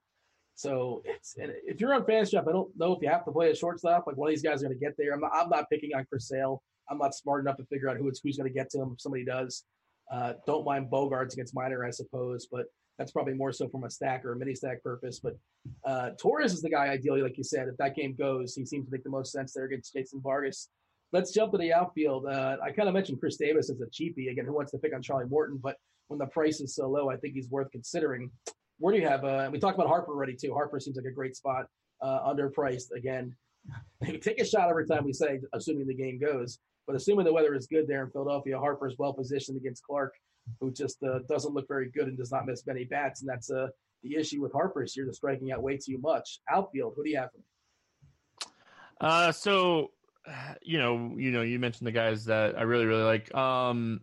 So 0.57 1.03
if 1.37 1.81
you're 1.81 1.95
on 1.95 2.07
fantasy 2.07 2.33
draft, 2.33 2.49
I 2.49 2.53
don't 2.53 2.71
know 2.77 2.95
if 2.95 3.03
you 3.03 3.09
have 3.09 3.27
to 3.27 3.31
play 3.31 3.51
a 3.51 3.55
shortstop. 3.55 4.07
Like 4.07 4.17
one 4.17 4.29
of 4.29 4.33
these 4.33 4.43
guys 4.43 4.63
are 4.63 4.67
going 4.67 4.79
to 4.79 4.85
get 4.85 4.95
there. 4.97 5.13
I'm 5.13 5.21
not, 5.21 5.33
I'm 5.35 5.51
not 5.51 5.69
picking 5.71 5.91
on 5.95 6.07
Chris 6.09 6.29
Sale. 6.29 6.63
I'm 6.91 6.99
not 6.99 7.15
smart 7.15 7.43
enough 7.43 7.59
to 7.59 7.65
figure 7.67 7.91
out 7.91 7.99
who 7.99 8.09
it's 8.09 8.21
who's 8.25 8.39
going 8.39 8.51
to 8.51 8.55
get 8.55 8.71
to 8.71 8.81
him. 8.81 8.93
If 8.95 9.01
somebody 9.01 9.25
does, 9.25 9.65
uh, 10.11 10.35
don't 10.47 10.65
mind 10.65 10.91
Bogaerts 10.91 11.35
against 11.35 11.55
Minor, 11.55 11.85
I 11.85 11.91
suppose. 11.91 12.49
But 12.51 12.67
that's 12.99 13.13
probably 13.13 13.35
more 13.35 13.53
so 13.53 13.69
from 13.69 13.85
a 13.85 13.91
stack 13.91 14.25
or 14.25 14.33
a 14.33 14.37
mini 14.37 14.55
stack 14.55 14.83
purpose. 14.83 15.21
But 15.21 15.37
uh, 15.85 16.11
Torres 16.21 16.53
is 16.53 16.63
the 16.63 16.71
guy, 16.71 16.89
ideally, 16.89 17.23
like 17.23 17.37
you 17.37 17.45
said. 17.45 17.69
If 17.69 17.77
that 17.77 17.95
game 17.95 18.15
goes, 18.15 18.55
he 18.55 18.65
seems 18.65 18.87
to 18.87 18.93
make 18.93 19.05
the 19.05 19.11
most 19.11 19.33
sense 19.33 19.53
there 19.53 19.65
against 19.65 19.93
Jason 19.93 20.21
Vargas. 20.23 20.69
Let's 21.13 21.33
jump 21.33 21.53
to 21.53 21.59
the 21.59 21.73
outfield. 21.73 22.27
Uh, 22.27 22.57
I 22.63 22.71
kind 22.73 22.89
of 22.89 22.95
mentioned 22.95 23.21
Chris 23.21 23.37
Davis 23.37 23.71
as 23.71 23.81
a 23.81 23.87
cheapie. 23.87 24.31
Again, 24.31 24.47
who 24.47 24.55
wants 24.55 24.73
to 24.73 24.79
pick 24.79 24.95
on 24.95 25.03
Charlie 25.03 25.29
Morton? 25.29 25.59
But 25.63 25.77
when 26.09 26.19
the 26.19 26.27
price 26.27 26.61
is 26.61 26.75
so 26.75 26.89
low, 26.89 27.11
I 27.11 27.17
think 27.17 27.35
he's 27.35 27.49
worth 27.49 27.71
considering. 27.71 28.31
Where 28.79 28.93
do 28.93 29.01
you 29.01 29.07
have? 29.07 29.25
Uh, 29.25 29.49
we 29.51 29.59
talked 29.59 29.77
about 29.77 29.89
Harper 29.89 30.13
already, 30.13 30.35
too. 30.35 30.53
Harper 30.53 30.81
seems 30.81 30.97
like 30.97 31.07
a 31.07 31.15
great 31.15 31.37
spot, 31.37 31.67
uh, 32.03 32.31
underpriced. 32.31 32.91
Again, 32.97 33.35
take 34.21 34.41
a 34.41 34.45
shot 34.45 34.69
every 34.69 34.87
time 34.87 35.05
we 35.05 35.13
say, 35.13 35.41
assuming 35.55 35.87
the 35.87 35.95
game 35.95 36.19
goes. 36.19 36.59
But 36.87 36.97
assuming 36.97 37.25
the 37.25 37.33
weather 37.33 37.55
is 37.55 37.67
good 37.67 37.89
there 37.89 38.05
in 38.05 38.11
Philadelphia, 38.11 38.59
Harper 38.59 38.87
is 38.87 38.95
well 38.99 39.13
positioned 39.13 39.57
against 39.57 39.83
Clarke 39.83 40.15
who 40.61 40.71
just 40.71 41.03
uh, 41.03 41.21
doesn't 41.29 41.55
look 41.55 41.69
very 41.69 41.91
good 41.91 42.09
and 42.09 42.17
does 42.17 42.33
not 42.33 42.47
miss 42.47 42.67
many 42.67 42.85
bats. 42.85 43.21
And 43.21 43.29
that's 43.29 43.51
uh, 43.51 43.69
the 44.03 44.17
issue 44.17 44.43
with 44.43 44.53
Harper 44.53 44.83
this 44.83 44.97
year, 44.97 45.07
just 45.07 45.19
striking 45.19 45.53
out 45.53 45.63
way 45.63 45.77
too 45.77 45.99
much. 45.99 46.41
Outfield, 46.51 46.95
who 46.97 47.05
do 47.05 47.11
you 47.11 47.19
have 47.19 47.31
for 47.31 47.39
me? 47.39 47.45
Uh, 49.01 49.33
so, 49.33 49.91
you 50.63 50.79
know, 50.79 51.15
you 51.17 51.31
know, 51.31 51.43
you 51.43 51.59
mentioned 51.59 51.87
the 51.87 51.93
guys 51.93 52.25
that 52.27 52.59
I 52.59 52.63
really, 52.63 52.87
really 52.87 53.03
like. 53.03 53.35
Um, 53.35 54.01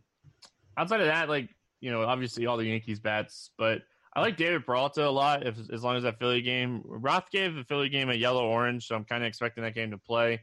outside 0.77 1.01
of 1.01 1.07
that, 1.07 1.29
like, 1.29 1.49
you 1.81 1.91
know, 1.91 2.03
obviously 2.03 2.45
all 2.45 2.57
the 2.57 2.65
Yankees 2.65 2.99
bats, 2.99 3.51
but 3.57 3.81
I 4.15 4.21
like 4.21 4.37
David 4.37 4.65
Peralta 4.65 5.07
a 5.07 5.09
lot. 5.09 5.45
If 5.45 5.57
as 5.71 5.83
long 5.83 5.95
as 5.97 6.03
that 6.03 6.19
Philly 6.19 6.41
game, 6.41 6.81
Roth 6.85 7.31
gave 7.31 7.55
the 7.55 7.63
Philly 7.63 7.89
game 7.89 8.09
a 8.09 8.13
yellow 8.13 8.47
orange, 8.47 8.87
so 8.87 8.95
I'm 8.95 9.03
kind 9.05 9.23
of 9.23 9.27
expecting 9.27 9.63
that 9.63 9.73
game 9.73 9.91
to 9.91 9.97
play. 9.97 10.41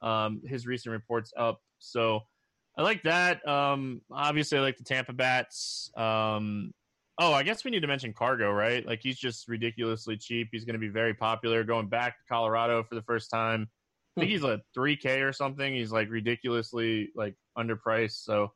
Um, 0.00 0.40
his 0.46 0.66
recent 0.66 0.92
reports 0.92 1.32
up, 1.36 1.60
so 1.78 2.22
I 2.76 2.82
like 2.82 3.02
that. 3.02 3.46
Um, 3.46 4.00
obviously, 4.10 4.58
I 4.58 4.60
like 4.62 4.78
the 4.78 4.84
Tampa 4.84 5.12
bats. 5.12 5.90
Um, 5.96 6.72
oh, 7.18 7.32
I 7.32 7.42
guess 7.42 7.64
we 7.64 7.70
need 7.70 7.80
to 7.80 7.86
mention 7.86 8.12
Cargo, 8.12 8.50
right? 8.50 8.84
Like 8.86 9.00
he's 9.02 9.18
just 9.18 9.48
ridiculously 9.48 10.16
cheap. 10.16 10.48
He's 10.52 10.64
going 10.64 10.74
to 10.74 10.80
be 10.80 10.88
very 10.88 11.14
popular. 11.14 11.64
Going 11.64 11.88
back 11.88 12.18
to 12.18 12.24
Colorado 12.28 12.82
for 12.82 12.94
the 12.94 13.02
first 13.02 13.30
time. 13.30 13.68
I 14.16 14.20
think 14.20 14.32
he's 14.32 14.42
like 14.42 14.60
three 14.74 14.96
K 14.96 15.22
or 15.22 15.32
something. 15.32 15.72
He's 15.72 15.92
like 15.92 16.10
ridiculously 16.10 17.10
like 17.14 17.36
underpriced. 17.56 18.24
So 18.24 18.52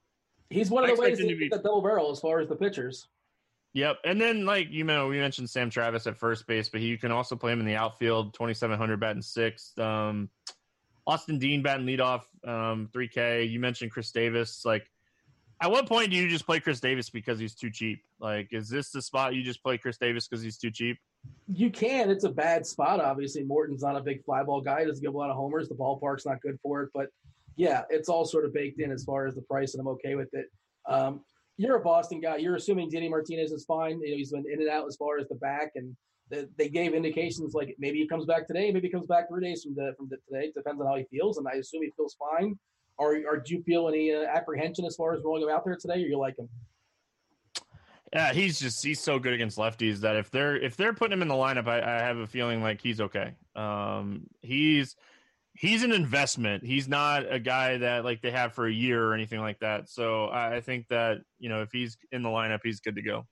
he's 0.51 0.71
one 0.71 0.85
of 0.89 0.97
the 0.97 1.01
ways 1.01 1.19
to 1.19 1.25
be 1.25 1.49
the 1.49 1.59
double 1.59 1.83
barrel 1.83 2.11
as 2.11 2.21
far 2.21 2.41
as 2.41 2.49
the 2.49 2.57
pitchers. 2.57 3.07
Yep, 3.73 3.99
and 4.05 4.21
then 4.21 4.47
like 4.47 4.69
you 4.71 4.85
know 4.85 5.09
we 5.09 5.19
mentioned 5.19 5.51
Sam 5.51 5.69
Travis 5.69 6.07
at 6.07 6.17
first 6.17 6.47
base, 6.47 6.69
but 6.69 6.81
he, 6.81 6.87
you 6.87 6.99
can 6.99 7.13
also 7.13 7.35
play 7.35 7.53
him 7.53 7.61
in 7.61 7.67
the 7.67 7.75
outfield, 7.77 8.35
twenty 8.35 8.55
seven 8.55 8.79
hundred 8.79 9.01
batting 9.01 9.23
sixth. 9.23 9.79
Um, 9.79 10.29
Austin 11.07 11.39
Dean 11.39 11.63
batting 11.63 11.87
leadoff, 11.87 12.23
um, 12.47 12.89
3K. 12.95 13.49
You 13.51 13.61
mentioned 13.61 13.91
Chris 13.91 14.11
Davis. 14.11 14.65
Like, 14.65 14.87
at 15.61 15.71
what 15.71 15.87
point 15.87 16.11
do 16.11 16.17
you 16.17 16.29
just 16.29 16.47
play 16.47 16.61
Chris 16.61 16.81
Davis 16.81 17.11
because 17.11 17.39
he's 17.39 17.55
too 17.55 17.71
cheap? 17.71 18.01
Like, 18.21 18.49
is 18.53 18.69
this 18.69 18.91
the 18.91 19.03
spot 19.03 19.35
you 19.35 19.43
just 19.43 19.63
play 19.63 19.79
Chris 19.79 19.99
Davis 19.99 20.27
because 20.27 20.43
he's 20.43 20.59
too 20.59 20.71
cheap? 20.71 20.99
You 21.49 21.71
can. 21.71 22.11
It's 22.11 22.25
a 22.25 22.31
bad 22.31 22.67
spot, 22.67 23.01
obviously. 23.01 23.45
Morton's 23.45 23.83
not 23.83 23.97
a 23.97 24.01
big 24.01 24.25
fly 24.25 24.43
ball 24.43 24.61
guy. 24.61 24.81
He 24.81 24.87
doesn't 24.87 25.03
give 25.03 25.15
a 25.15 25.17
lot 25.17 25.31
of 25.31 25.37
homers. 25.37 25.69
The 25.69 25.75
ballpark's 25.75 26.27
not 26.27 26.41
good 26.41 26.59
for 26.63 26.83
it. 26.83 26.91
But 26.95 27.09
yeah, 27.57 27.83
it's 27.91 28.09
all 28.09 28.25
sort 28.25 28.45
of 28.45 28.53
baked 28.53 28.81
in 28.81 28.91
as 28.91 29.05
far 29.05 29.27
as 29.27 29.35
the 29.35 29.43
price, 29.43 29.75
and 29.75 29.81
I'm 29.81 29.89
okay 29.89 30.15
with 30.17 30.33
it. 30.33 30.47
Um, 30.87 31.21
you're 31.57 31.77
a 31.77 31.81
Boston 31.81 32.21
guy. 32.21 32.37
You're 32.37 32.57
assuming 32.57 32.91
Danny 32.91 33.09
Martinez 33.09 33.53
is 33.53 33.65
fine. 33.65 34.01
You 34.01 34.11
know, 34.11 34.17
he's 34.17 34.33
been 34.33 34.45
in 34.53 34.61
and 34.61 34.69
out 34.69 34.87
as 34.87 34.97
far 34.97 35.19
as 35.19 35.29
the 35.29 35.37
back 35.37 35.73
and 35.77 35.97
they 36.31 36.69
gave 36.69 36.95
indications 36.95 37.55
like 37.55 37.75
maybe 37.79 37.99
he 37.99 38.09
comes 38.09 38.25
back 38.25 38.47
today, 38.47 38.71
maybe 38.73 38.89
he 38.89 38.93
comes 38.93 39.07
back 39.07 39.29
three 39.29 39.43
days 39.43 39.65
from 39.65 39.75
the 39.75 39.93
from 39.97 40.09
the, 40.09 40.17
today. 40.29 40.47
It 40.47 40.55
depends 40.55 40.81
on 40.81 40.87
how 40.87 40.97
he 40.97 41.05
feels, 41.11 41.39
and 41.39 41.47
I 41.47 41.53
assume 41.53 41.83
he 41.83 41.91
feels 41.97 42.17
fine. 42.19 42.59
Or, 42.97 43.17
or 43.29 43.39
do 43.39 43.55
you 43.55 43.63
feel 43.65 43.89
any 43.89 44.15
uh, 44.15 44.23
apprehension 44.23 44.85
as 44.85 44.95
far 44.95 45.15
as 45.15 45.23
rolling 45.25 45.43
him 45.43 45.49
out 45.49 45.65
there 45.65 45.77
today, 45.77 45.95
or 45.95 46.07
you 46.07 46.19
like 46.19 46.39
him? 46.39 46.49
Yeah, 48.13 48.33
he's 48.33 48.61
just 48.61 48.85
he's 48.85 49.01
so 49.01 49.19
good 49.19 49.33
against 49.33 49.59
lefties 49.59 49.99
that 50.01 50.15
if 50.15 50.31
they're 50.31 50.57
if 50.57 50.77
they're 50.77 50.93
putting 50.95 51.15
him 51.15 51.23
in 51.23 51.29
the 51.29 51.35
lineup, 51.35 51.67
I, 51.67 51.81
I 51.81 52.03
have 52.03 52.19
a 52.19 52.27
feeling 52.27 52.63
like 52.63 52.81
he's 52.81 53.01
okay. 53.01 53.33
Um, 53.57 54.29
he's 54.41 54.95
he's 55.55 55.83
an 55.83 55.91
investment. 55.91 56.65
He's 56.65 56.87
not 56.87 57.31
a 57.31 57.41
guy 57.41 57.79
that 57.79 58.05
like 58.05 58.23
they 58.23 58.31
have 58.31 58.53
for 58.53 58.67
a 58.67 58.73
year 58.73 59.05
or 59.05 59.15
anything 59.15 59.41
like 59.41 59.59
that. 59.61 59.89
So 59.89 60.27
I, 60.27 60.57
I 60.57 60.61
think 60.61 60.87
that 60.89 61.19
you 61.41 61.49
know 61.49 61.63
if 61.63 61.73
he's 61.73 61.97
in 62.13 62.23
the 62.23 62.29
lineup, 62.29 62.61
he's 62.63 62.79
good 62.79 62.95
to 62.95 63.03
go. 63.03 63.27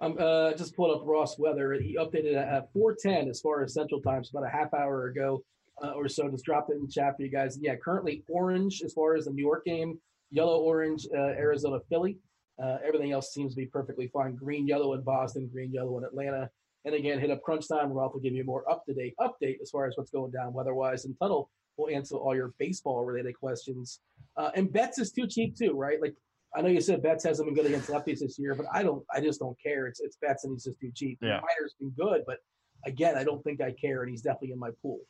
I'm 0.00 0.16
uh, 0.18 0.52
just 0.54 0.76
pulled 0.76 0.96
up 0.96 1.02
Roth 1.04 1.38
Weather. 1.38 1.72
He 1.72 1.96
updated 1.96 2.36
at 2.36 2.72
4:10 2.72 3.28
as 3.28 3.40
far 3.40 3.62
as 3.62 3.74
Central 3.74 4.00
Time, 4.00 4.22
so 4.22 4.38
about 4.38 4.48
a 4.48 4.56
half 4.56 4.72
hour 4.72 5.06
ago 5.06 5.42
uh, 5.82 5.90
or 5.90 6.08
so. 6.08 6.28
Just 6.28 6.44
dropped 6.44 6.70
it 6.70 6.76
in 6.76 6.88
chat 6.88 7.16
for 7.16 7.22
you 7.22 7.30
guys. 7.30 7.58
Yeah, 7.60 7.74
currently 7.76 8.22
orange 8.28 8.82
as 8.84 8.92
far 8.92 9.16
as 9.16 9.24
the 9.24 9.32
New 9.32 9.42
York 9.42 9.64
game, 9.64 9.98
yellow, 10.30 10.58
orange, 10.60 11.06
uh, 11.12 11.18
Arizona, 11.18 11.78
Philly. 11.88 12.18
Uh, 12.62 12.78
everything 12.84 13.12
else 13.12 13.32
seems 13.32 13.54
to 13.54 13.56
be 13.56 13.66
perfectly 13.66 14.08
fine. 14.08 14.34
Green, 14.34 14.66
yellow 14.66 14.94
in 14.94 15.02
Boston, 15.02 15.48
green, 15.52 15.72
yellow 15.72 15.98
in 15.98 16.04
Atlanta. 16.04 16.48
And 16.84 16.94
again, 16.94 17.18
hit 17.18 17.30
up 17.30 17.42
crunch 17.42 17.68
time. 17.68 17.92
Ralph 17.92 18.14
will 18.14 18.20
give 18.20 18.34
you 18.34 18.42
a 18.42 18.46
more 18.46 18.68
up 18.70 18.84
to 18.86 18.94
date 18.94 19.14
update 19.20 19.60
as 19.60 19.70
far 19.70 19.86
as 19.86 19.96
what's 19.96 20.10
going 20.10 20.30
down 20.30 20.52
weather 20.52 20.74
wise. 20.74 21.04
And 21.04 21.16
Tuttle 21.20 21.50
will 21.76 21.90
answer 21.90 22.16
all 22.16 22.34
your 22.34 22.54
baseball 22.58 23.04
related 23.04 23.38
questions. 23.38 24.00
Uh, 24.36 24.50
and 24.54 24.72
bets 24.72 24.98
is 24.98 25.12
too 25.12 25.26
cheap 25.26 25.56
too, 25.56 25.72
right? 25.72 26.00
Like 26.00 26.14
I 26.56 26.62
know 26.62 26.68
you 26.68 26.80
said 26.80 27.02
Betts 27.02 27.24
hasn't 27.24 27.46
been 27.46 27.54
good 27.54 27.66
against 27.66 27.88
lefties 27.90 28.20
this 28.20 28.38
year, 28.38 28.54
but 28.54 28.66
I 28.72 28.82
don't. 28.82 29.04
I 29.14 29.20
just 29.20 29.38
don't 29.40 29.56
care. 29.62 29.86
It's 29.86 30.00
it's 30.00 30.16
Betts 30.16 30.44
and 30.44 30.54
he's 30.54 30.64
just 30.64 30.80
too 30.80 30.90
cheap. 30.94 31.18
Yeah. 31.20 31.40
Minor's 31.40 31.74
been 31.78 31.90
good, 31.90 32.22
but 32.26 32.38
again, 32.86 33.16
I 33.16 33.24
don't 33.24 33.42
think 33.44 33.60
I 33.60 33.72
care, 33.72 34.02
and 34.02 34.10
he's 34.10 34.22
definitely 34.22 34.52
in 34.52 34.58
my 34.58 34.70
pool. 34.82 35.00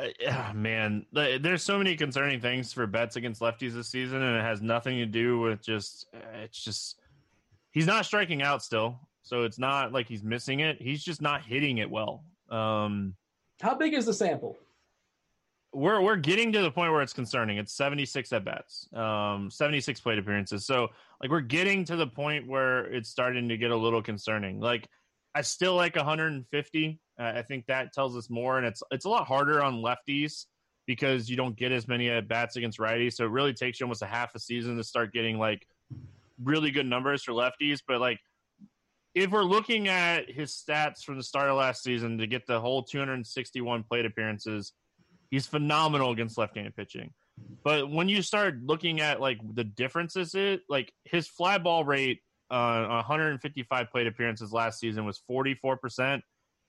Uh, 0.00 0.06
yeah, 0.20 0.52
man, 0.54 1.04
there's 1.12 1.62
so 1.62 1.76
many 1.76 1.96
concerning 1.96 2.40
things 2.40 2.72
for 2.72 2.86
Betts 2.86 3.16
against 3.16 3.40
lefties 3.40 3.72
this 3.72 3.88
season, 3.88 4.22
and 4.22 4.36
it 4.36 4.42
has 4.42 4.60
nothing 4.62 4.96
to 4.98 5.06
do 5.06 5.40
with 5.40 5.62
just. 5.62 6.06
uh, 6.14 6.38
It's 6.44 6.62
just 6.62 7.00
he's 7.70 7.86
not 7.86 8.06
striking 8.06 8.42
out 8.42 8.62
still, 8.62 8.98
so 9.22 9.42
it's 9.44 9.58
not 9.58 9.92
like 9.92 10.06
he's 10.08 10.22
missing 10.22 10.60
it. 10.60 10.80
He's 10.80 11.02
just 11.02 11.20
not 11.22 11.42
hitting 11.42 11.78
it 11.78 11.90
well. 11.90 12.24
Um, 12.48 13.14
How 13.60 13.74
big 13.74 13.94
is 13.94 14.06
the 14.06 14.14
sample? 14.14 14.56
We're 15.72 16.00
we're 16.00 16.16
getting 16.16 16.52
to 16.52 16.62
the 16.62 16.70
point 16.70 16.92
where 16.92 17.02
it's 17.02 17.12
concerning. 17.12 17.58
It's 17.58 17.74
76 17.74 18.32
at 18.32 18.44
bats, 18.44 18.88
um, 18.94 19.50
76 19.50 20.00
plate 20.00 20.18
appearances. 20.18 20.66
So 20.66 20.88
like 21.20 21.30
we're 21.30 21.40
getting 21.40 21.84
to 21.86 21.96
the 21.96 22.06
point 22.06 22.46
where 22.46 22.84
it's 22.86 23.08
starting 23.08 23.48
to 23.48 23.56
get 23.56 23.70
a 23.70 23.76
little 23.76 24.02
concerning. 24.02 24.60
Like 24.60 24.88
I 25.34 25.42
still 25.42 25.74
like 25.74 25.96
150. 25.96 27.00
Uh, 27.18 27.22
I 27.22 27.42
think 27.42 27.66
that 27.66 27.92
tells 27.92 28.16
us 28.16 28.30
more, 28.30 28.58
and 28.58 28.66
it's 28.66 28.82
it's 28.90 29.04
a 29.04 29.08
lot 29.08 29.26
harder 29.26 29.62
on 29.62 29.82
lefties 29.82 30.46
because 30.86 31.28
you 31.28 31.36
don't 31.36 31.54
get 31.54 31.70
as 31.70 31.86
many 31.86 32.08
at 32.08 32.28
bats 32.28 32.56
against 32.56 32.78
righties. 32.78 33.14
So 33.14 33.24
it 33.24 33.30
really 33.30 33.52
takes 33.52 33.78
you 33.78 33.84
almost 33.84 34.00
a 34.00 34.06
half 34.06 34.34
a 34.34 34.38
season 34.38 34.76
to 34.78 34.84
start 34.84 35.12
getting 35.12 35.38
like 35.38 35.66
really 36.42 36.70
good 36.70 36.86
numbers 36.86 37.22
for 37.22 37.32
lefties. 37.32 37.80
But 37.86 38.00
like 38.00 38.18
if 39.14 39.30
we're 39.30 39.42
looking 39.42 39.88
at 39.88 40.30
his 40.30 40.52
stats 40.52 41.02
from 41.04 41.16
the 41.16 41.22
start 41.22 41.50
of 41.50 41.56
last 41.56 41.82
season 41.82 42.16
to 42.18 42.26
get 42.26 42.46
the 42.46 42.58
whole 42.58 42.82
261 42.82 43.82
plate 43.82 44.06
appearances, 44.06 44.72
he's 45.30 45.46
phenomenal 45.46 46.10
against 46.12 46.38
left-handed 46.38 46.74
pitching. 46.74 47.12
But 47.64 47.90
when 47.90 48.08
you 48.08 48.22
start 48.22 48.62
looking 48.62 49.00
at 49.00 49.20
like 49.20 49.38
the 49.54 49.64
differences, 49.64 50.34
it 50.34 50.62
like 50.68 50.92
his 51.04 51.28
fly 51.28 51.58
ball 51.58 51.84
rate 51.84 52.20
uh, 52.50 52.54
on 52.54 52.96
155 52.96 53.90
plate 53.90 54.06
appearances 54.06 54.52
last 54.52 54.80
season 54.80 55.04
was 55.04 55.18
44 55.26 55.76
percent. 55.76 56.22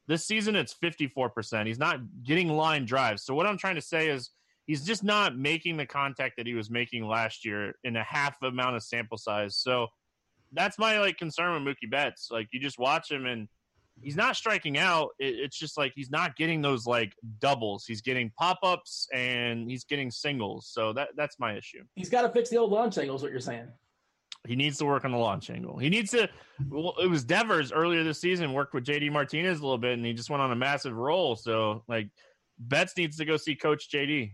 This 0.08 0.26
season 0.26 0.56
it's 0.56 0.74
54 0.74 1.30
percent. 1.30 1.68
He's 1.68 1.80
not 1.80 2.00
getting 2.24 2.50
line 2.50 2.86
drives. 2.86 3.24
So 3.24 3.34
what 3.34 3.48
I'm 3.48 3.58
trying 3.58 3.76
to 3.76 3.82
say 3.82 4.10
is 4.10 4.32
he's 4.68 4.86
just 4.86 5.04
not 5.04 5.38
making 5.38 5.78
the 5.78 5.86
contact 5.86 6.36
that 6.38 6.48
he 6.48 6.54
was 6.54 6.70
making 6.70 7.08
last 7.08 7.46
year 7.46 7.74
in 7.84 7.96
a 7.96 8.04
half 8.04 8.42
amount 8.42 8.76
of 8.76 8.84
sample 8.84 9.18
size. 9.18 9.58
So 9.58 9.88
that's 10.52 10.78
my 10.78 11.00
like 11.00 11.18
concern 11.18 11.64
with 11.64 11.76
Mookie 11.76 11.90
Betts. 11.90 12.30
Like 12.32 12.50
you 12.52 12.60
just 12.60 12.80
watch 12.80 13.12
him 13.12 13.26
and 13.26 13.48
he's 14.02 14.16
not 14.16 14.36
striking 14.36 14.78
out. 14.78 15.10
It, 15.20 15.36
it's 15.40 15.58
just 15.58 15.78
like 15.78 15.94
he's 15.96 16.10
not 16.10 16.36
getting 16.36 16.62
those 16.62 16.86
like 16.86 17.14
doubles. 17.40 17.86
He's 17.86 18.02
getting 18.02 18.32
pop 18.38 18.60
ups 18.64 19.08
and 19.14 19.70
he's 19.70 19.84
getting 19.84 20.12
singles. 20.12 20.70
So 20.72 20.94
that 20.94 21.10
that's 21.16 21.40
my 21.40 21.56
issue. 21.56 21.84
He's 21.96 22.10
got 22.10 22.24
to 22.24 22.30
fix 22.30 22.50
the 22.50 22.58
old 22.58 22.72
launch 22.72 22.98
angle. 22.98 23.16
Is 23.16 23.22
what 23.22 23.32
you're 23.32 23.40
saying? 23.40 23.68
He 24.48 24.56
needs 24.56 24.78
to 24.78 24.86
work 24.86 25.04
on 25.04 25.12
the 25.12 25.18
launch 25.18 25.50
angle. 25.50 25.78
He 25.78 25.90
needs 25.90 26.12
to. 26.12 26.30
Well, 26.70 26.96
it 27.02 27.08
was 27.08 27.24
Devers 27.24 27.72
earlier 27.72 28.04
this 28.04 28.22
season 28.22 28.54
worked 28.54 28.74
with 28.74 28.86
JD 28.86 29.12
Martinez 29.12 29.60
a 29.60 29.62
little 29.62 29.78
bit, 29.78 29.94
and 29.94 30.06
he 30.06 30.14
just 30.14 30.30
went 30.30 30.42
on 30.42 30.52
a 30.52 30.56
massive 30.56 30.96
roll. 30.96 31.36
So 31.36 31.84
like 31.88 32.10
Betts 32.58 32.94
needs 32.98 33.18
to 33.18 33.26
go 33.26 33.38
see 33.38 33.56
Coach 33.56 33.90
JD. 33.92 34.34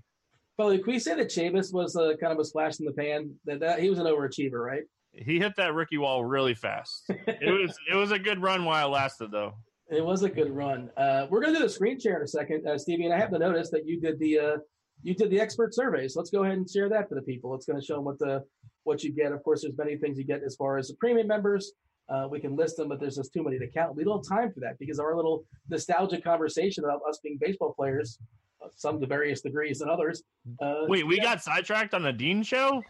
But 0.57 0.67
like, 0.67 0.83
can 0.83 0.93
we 0.93 0.99
say 0.99 1.15
that 1.15 1.29
Chavis 1.29 1.73
was 1.73 1.95
uh, 1.95 2.13
kind 2.19 2.31
of 2.31 2.39
a 2.39 2.45
splash 2.45 2.79
in 2.79 2.85
the 2.85 2.93
pan? 2.93 3.33
That, 3.45 3.59
that 3.59 3.79
he 3.79 3.89
was 3.89 3.99
an 3.99 4.05
overachiever, 4.05 4.63
right? 4.65 4.83
He 5.17 5.39
hit 5.39 5.55
that 5.57 5.73
rookie 5.73 5.97
wall 5.97 6.25
really 6.25 6.53
fast. 6.53 7.05
it 7.09 7.51
was 7.51 7.77
it 7.91 7.95
was 7.95 8.11
a 8.11 8.19
good 8.19 8.41
run 8.41 8.65
while 8.65 8.87
it 8.87 8.91
lasted 8.91 9.31
though. 9.31 9.53
It 9.89 10.03
was 10.03 10.23
a 10.23 10.29
good 10.29 10.49
run. 10.49 10.89
Uh, 10.97 11.27
we're 11.29 11.41
going 11.41 11.53
to 11.53 11.59
do 11.59 11.65
the 11.65 11.71
screen 11.71 11.99
share 11.99 12.17
in 12.17 12.23
a 12.23 12.27
second, 12.27 12.67
uh, 12.67 12.75
Stevie, 12.75 13.05
and 13.05 13.13
I 13.13 13.19
have 13.19 13.29
to 13.29 13.37
notice 13.37 13.69
that 13.69 13.85
you 13.85 13.99
did 13.99 14.17
the 14.19 14.39
uh, 14.39 14.57
you 15.03 15.13
did 15.13 15.29
the 15.29 15.39
expert 15.39 15.75
survey. 15.75 16.07
So 16.07 16.19
let's 16.19 16.31
go 16.31 16.43
ahead 16.43 16.57
and 16.57 16.69
share 16.69 16.89
that 16.89 17.07
for 17.07 17.15
the 17.15 17.21
people. 17.21 17.53
It's 17.53 17.65
going 17.65 17.79
to 17.79 17.85
show 17.85 17.95
them 17.95 18.05
what 18.05 18.17
the 18.19 18.43
what 18.83 19.03
you 19.03 19.13
get. 19.13 19.31
Of 19.31 19.43
course, 19.43 19.61
there's 19.61 19.77
many 19.77 19.97
things 19.97 20.17
you 20.17 20.25
get 20.25 20.41
as 20.43 20.55
far 20.55 20.77
as 20.77 20.87
the 20.87 20.95
premium 20.95 21.27
members. 21.27 21.73
Uh, 22.07 22.27
we 22.29 22.39
can 22.39 22.55
list 22.55 22.77
them, 22.77 22.89
but 22.89 22.99
there's 22.99 23.15
just 23.15 23.33
too 23.33 23.43
many 23.43 23.57
to 23.57 23.67
count. 23.67 23.95
We 23.95 24.03
don't 24.03 24.27
have 24.29 24.39
time 24.39 24.51
for 24.53 24.59
that 24.59 24.77
because 24.79 24.99
our 24.99 25.15
little 25.15 25.43
nostalgic 25.69 26.23
conversation 26.23 26.83
about 26.83 27.01
us 27.07 27.19
being 27.23 27.37
baseball 27.41 27.73
players, 27.73 28.19
uh, 28.63 28.67
some 28.75 28.99
to 29.01 29.07
various 29.07 29.41
degrees 29.41 29.79
than 29.79 29.89
others. 29.89 30.23
Uh, 30.61 30.83
Wait, 30.87 31.05
we 31.05 31.19
got 31.19 31.41
sidetracked 31.41 31.93
on 31.95 32.03
the 32.03 32.13
Dean 32.13 32.43
show? 32.43 32.83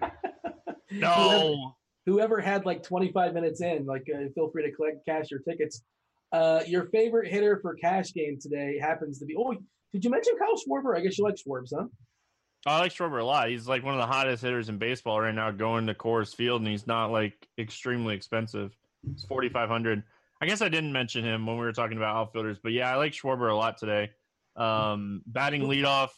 No. 1.00 1.74
whoever 2.06 2.40
had 2.40 2.66
like 2.66 2.82
25 2.82 3.34
minutes 3.34 3.60
in, 3.60 3.86
like 3.86 4.06
uh, 4.12 4.28
feel 4.34 4.50
free 4.50 4.64
to 4.64 4.72
collect 4.72 5.04
cash 5.06 5.30
your 5.30 5.40
tickets. 5.40 5.82
Uh, 6.32 6.62
your 6.66 6.86
favorite 6.86 7.30
hitter 7.30 7.58
for 7.60 7.74
cash 7.74 8.12
game 8.14 8.38
today 8.40 8.78
happens 8.78 9.18
to 9.18 9.26
be. 9.26 9.36
Oh, 9.36 9.54
did 9.92 10.04
you 10.04 10.10
mention 10.10 10.34
Kyle 10.38 10.56
Schwarber? 10.56 10.96
I 10.96 11.00
guess 11.00 11.18
you 11.18 11.24
like 11.24 11.36
Schwarbs, 11.36 11.72
huh? 11.76 11.86
I 12.64 12.78
like 12.78 12.92
Schwarber 12.92 13.20
a 13.20 13.24
lot. 13.24 13.48
He's 13.48 13.68
like 13.68 13.84
one 13.84 13.94
of 13.94 14.00
the 14.00 14.06
hottest 14.06 14.42
hitters 14.42 14.68
in 14.68 14.78
baseball 14.78 15.20
right 15.20 15.34
now, 15.34 15.50
going 15.50 15.86
to 15.88 15.94
Coors 15.94 16.34
Field, 16.34 16.62
and 16.62 16.70
he's 16.70 16.86
not 16.86 17.10
like 17.10 17.34
extremely 17.58 18.14
expensive. 18.14 18.74
It's 19.12 19.24
forty 19.24 19.48
five 19.48 19.68
hundred. 19.68 20.02
I 20.40 20.46
guess 20.46 20.62
I 20.62 20.68
didn't 20.68 20.92
mention 20.92 21.24
him 21.24 21.46
when 21.46 21.56
we 21.56 21.64
were 21.64 21.72
talking 21.72 21.96
about 21.96 22.16
outfielders, 22.16 22.58
but 22.62 22.72
yeah, 22.72 22.90
I 22.90 22.96
like 22.96 23.12
Schwarber 23.12 23.50
a 23.50 23.54
lot 23.54 23.78
today. 23.78 24.10
Um, 24.56 25.22
batting 25.26 25.62
leadoff, 25.62 26.10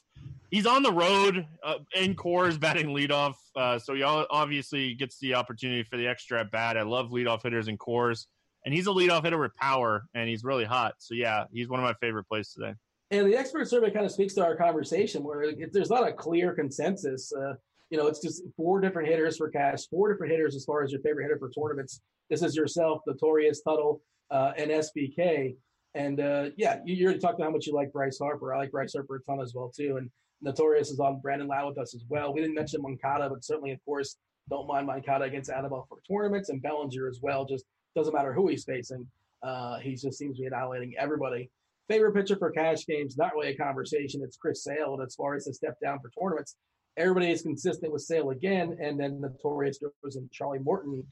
he's 0.50 0.66
on 0.66 0.82
the 0.82 0.92
road 0.92 1.46
uh, 1.62 1.78
in 1.94 2.14
Coors 2.14 2.58
batting 2.58 2.88
leadoff, 2.88 3.34
uh, 3.56 3.78
so 3.78 3.94
he 3.94 4.02
obviously 4.02 4.94
gets 4.94 5.18
the 5.18 5.34
opportunity 5.34 5.82
for 5.82 5.96
the 5.96 6.06
extra 6.06 6.40
at 6.40 6.50
bat. 6.50 6.76
I 6.76 6.82
love 6.82 7.10
leadoff 7.10 7.42
hitters 7.42 7.68
in 7.68 7.78
Coors, 7.78 8.26
and 8.64 8.74
he's 8.74 8.86
a 8.86 8.90
leadoff 8.90 9.24
hitter 9.24 9.38
with 9.38 9.54
power, 9.56 10.04
and 10.14 10.28
he's 10.28 10.44
really 10.44 10.64
hot. 10.64 10.94
So 10.98 11.14
yeah, 11.14 11.44
he's 11.52 11.68
one 11.68 11.80
of 11.80 11.84
my 11.84 11.94
favorite 12.00 12.24
plays 12.24 12.52
today. 12.52 12.74
And 13.10 13.30
the 13.30 13.36
expert 13.36 13.68
survey 13.68 13.90
kind 13.90 14.06
of 14.06 14.12
speaks 14.12 14.34
to 14.34 14.44
our 14.44 14.56
conversation 14.56 15.22
where 15.22 15.52
there's 15.72 15.90
not 15.90 16.08
a 16.08 16.12
clear 16.12 16.52
consensus. 16.52 17.32
Uh, 17.32 17.54
you 17.90 17.98
know, 17.98 18.06
it's 18.06 18.20
just 18.20 18.42
four 18.56 18.80
different 18.80 19.08
hitters 19.08 19.36
for 19.36 19.48
cash, 19.50 19.86
four 19.88 20.12
different 20.12 20.32
hitters 20.32 20.56
as 20.56 20.64
far 20.64 20.82
as 20.82 20.90
your 20.90 21.00
favorite 21.02 21.24
hitter 21.24 21.38
for 21.38 21.50
tournaments. 21.50 22.00
This 22.30 22.42
is 22.42 22.56
yourself, 22.56 23.02
Notorious, 23.06 23.60
Tuttle, 23.62 24.00
uh, 24.30 24.52
and 24.56 24.70
SBK. 24.70 25.54
And 25.94 26.20
uh, 26.20 26.50
yeah, 26.56 26.80
you, 26.84 26.94
you 26.94 27.04
already 27.04 27.20
talked 27.20 27.34
about 27.34 27.46
how 27.46 27.52
much 27.52 27.66
you 27.66 27.74
like 27.74 27.92
Bryce 27.92 28.18
Harper. 28.18 28.52
I 28.52 28.58
like 28.58 28.72
Bryce 28.72 28.94
Harper 28.94 29.16
a 29.16 29.22
ton 29.22 29.40
as 29.40 29.54
well 29.54 29.70
too. 29.74 29.96
And 29.96 30.10
Notorious 30.42 30.90
is 30.90 31.00
on 31.00 31.20
Brandon 31.20 31.48
Lowe 31.48 31.68
with 31.68 31.78
us 31.78 31.94
as 31.94 32.04
well. 32.08 32.34
We 32.34 32.40
didn't 32.40 32.56
mention 32.56 32.82
Moncada, 32.82 33.28
but 33.28 33.44
certainly, 33.44 33.72
of 33.72 33.84
course, 33.84 34.16
don't 34.50 34.66
mind 34.66 34.86
Moncada 34.86 35.24
against 35.24 35.50
Anibal 35.50 35.86
for 35.88 35.98
tournaments 36.10 36.48
and 36.50 36.60
Bellinger 36.60 37.08
as 37.08 37.20
well. 37.22 37.44
Just 37.44 37.64
doesn't 37.96 38.12
matter 38.12 38.32
who 38.32 38.48
he's 38.48 38.64
facing. 38.64 39.06
Uh, 39.42 39.78
he 39.78 39.94
just 39.94 40.18
seems 40.18 40.36
to 40.36 40.42
be 40.42 40.46
annihilating 40.46 40.94
everybody. 40.98 41.50
Favorite 41.88 42.14
pitcher 42.14 42.36
for 42.36 42.50
cash 42.50 42.86
games, 42.86 43.16
not 43.16 43.32
really 43.34 43.48
a 43.48 43.56
conversation. 43.56 44.22
It's 44.24 44.36
Chris 44.36 44.64
Sale. 44.64 44.94
And 44.94 45.06
as 45.06 45.14
far 45.14 45.34
as 45.34 45.44
the 45.44 45.54
step 45.54 45.76
down 45.82 45.98
for 46.00 46.10
tournaments, 46.18 46.56
everybody 46.96 47.30
is 47.30 47.42
consistent 47.42 47.92
with 47.92 48.02
Sale 48.02 48.30
again. 48.30 48.76
And 48.80 48.98
then 48.98 49.20
Notorious 49.20 49.78
goes 50.02 50.16
in 50.16 50.28
Charlie 50.32 50.60
Morton. 50.60 51.04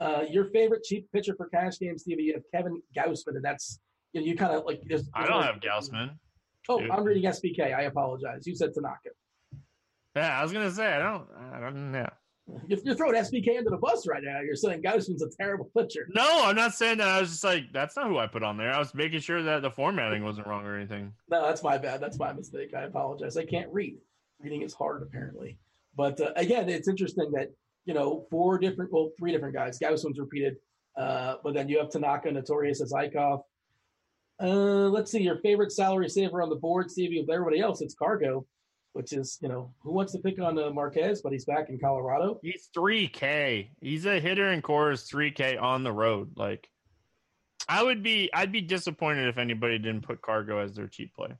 Uh, 0.00 0.22
your 0.28 0.46
favorite 0.50 0.84
cheap 0.84 1.06
pitcher 1.12 1.34
for 1.36 1.48
cash 1.48 1.78
games, 1.78 2.02
Stevie, 2.02 2.24
you 2.24 2.34
have 2.34 2.42
Kevin 2.52 2.80
Gausman, 2.96 3.36
and 3.36 3.44
that's 3.44 3.78
you, 4.12 4.20
know, 4.20 4.26
you 4.26 4.36
kind 4.36 4.52
of 4.52 4.64
like. 4.64 4.82
There's, 4.86 5.08
I 5.14 5.26
don't 5.26 5.42
have 5.42 5.60
Gausman. 5.60 6.10
Oh, 6.68 6.80
dude. 6.80 6.90
I'm 6.90 7.04
reading 7.04 7.24
SBK. 7.24 7.74
I 7.74 7.82
apologize. 7.82 8.46
You 8.46 8.54
said 8.54 8.72
Tanaka. 8.74 9.10
Yeah, 10.14 10.38
I 10.38 10.42
was 10.42 10.52
gonna 10.52 10.70
say 10.70 10.86
I 10.86 10.98
don't. 10.98 11.26
I 11.52 11.60
don't. 11.60 11.92
know. 11.92 12.08
You're, 12.66 12.80
you're 12.84 12.94
throwing 12.94 13.14
SBK 13.14 13.56
under 13.58 13.70
the 13.70 13.76
bus 13.76 14.06
right 14.06 14.22
now. 14.22 14.40
You're 14.40 14.56
saying 14.56 14.82
Gausman's 14.82 15.22
a 15.22 15.28
terrible 15.40 15.70
pitcher. 15.76 16.08
No, 16.14 16.44
I'm 16.44 16.56
not 16.56 16.74
saying 16.74 16.98
that. 16.98 17.08
I 17.08 17.20
was 17.20 17.30
just 17.30 17.44
like, 17.44 17.72
that's 17.72 17.96
not 17.96 18.08
who 18.08 18.18
I 18.18 18.26
put 18.26 18.42
on 18.42 18.56
there. 18.56 18.72
I 18.72 18.78
was 18.78 18.94
making 18.94 19.20
sure 19.20 19.42
that 19.42 19.62
the 19.62 19.70
formatting 19.70 20.24
wasn't 20.24 20.48
wrong 20.48 20.66
or 20.66 20.76
anything. 20.76 21.12
No, 21.30 21.46
that's 21.46 21.62
my 21.62 21.78
bad. 21.78 22.00
That's 22.00 22.18
my 22.18 22.32
mistake. 22.32 22.74
I 22.74 22.82
apologize. 22.82 23.36
I 23.36 23.44
can't 23.44 23.72
read. 23.72 23.96
Reading 24.40 24.62
is 24.62 24.74
hard, 24.74 25.02
apparently. 25.02 25.56
But 25.96 26.20
uh, 26.20 26.32
again, 26.36 26.68
it's 26.68 26.88
interesting 26.88 27.30
that 27.32 27.50
you 27.84 27.94
know 27.94 28.26
four 28.30 28.58
different, 28.58 28.92
well, 28.92 29.10
three 29.18 29.32
different 29.32 29.54
guys. 29.54 29.78
Gausman's 29.78 30.18
repeated, 30.18 30.56
uh, 30.96 31.36
but 31.44 31.54
then 31.54 31.68
you 31.68 31.78
have 31.78 31.90
Tanaka, 31.90 32.32
Notorious 32.32 32.82
as 32.82 32.92
Eickhoff. 32.92 33.42
Uh, 34.42 34.88
let's 34.88 35.12
see 35.12 35.22
your 35.22 35.38
favorite 35.38 35.70
salary 35.70 36.08
saver 36.08 36.42
on 36.42 36.50
the 36.50 36.56
board, 36.56 36.90
Stevie. 36.90 37.20
With 37.20 37.30
everybody 37.30 37.60
else, 37.60 37.80
it's 37.80 37.94
Cargo, 37.94 38.44
which 38.92 39.12
is 39.12 39.38
you 39.40 39.48
know 39.48 39.72
who 39.82 39.92
wants 39.92 40.12
to 40.12 40.18
pick 40.18 40.40
on 40.40 40.58
uh, 40.58 40.70
Marquez, 40.70 41.22
but 41.22 41.32
he's 41.32 41.44
back 41.44 41.68
in 41.68 41.78
Colorado. 41.78 42.40
He's 42.42 42.68
3K. 42.76 43.68
He's 43.80 44.04
a 44.04 44.18
hitter 44.18 44.50
in 44.50 44.60
Coors 44.60 45.08
3K 45.08 45.62
on 45.62 45.84
the 45.84 45.92
road. 45.92 46.32
Like, 46.36 46.68
I 47.68 47.84
would 47.84 48.02
be, 48.02 48.30
I'd 48.34 48.50
be 48.50 48.60
disappointed 48.60 49.28
if 49.28 49.38
anybody 49.38 49.78
didn't 49.78 50.02
put 50.02 50.20
Cargo 50.20 50.58
as 50.58 50.74
their 50.74 50.88
cheap 50.88 51.14
play. 51.14 51.36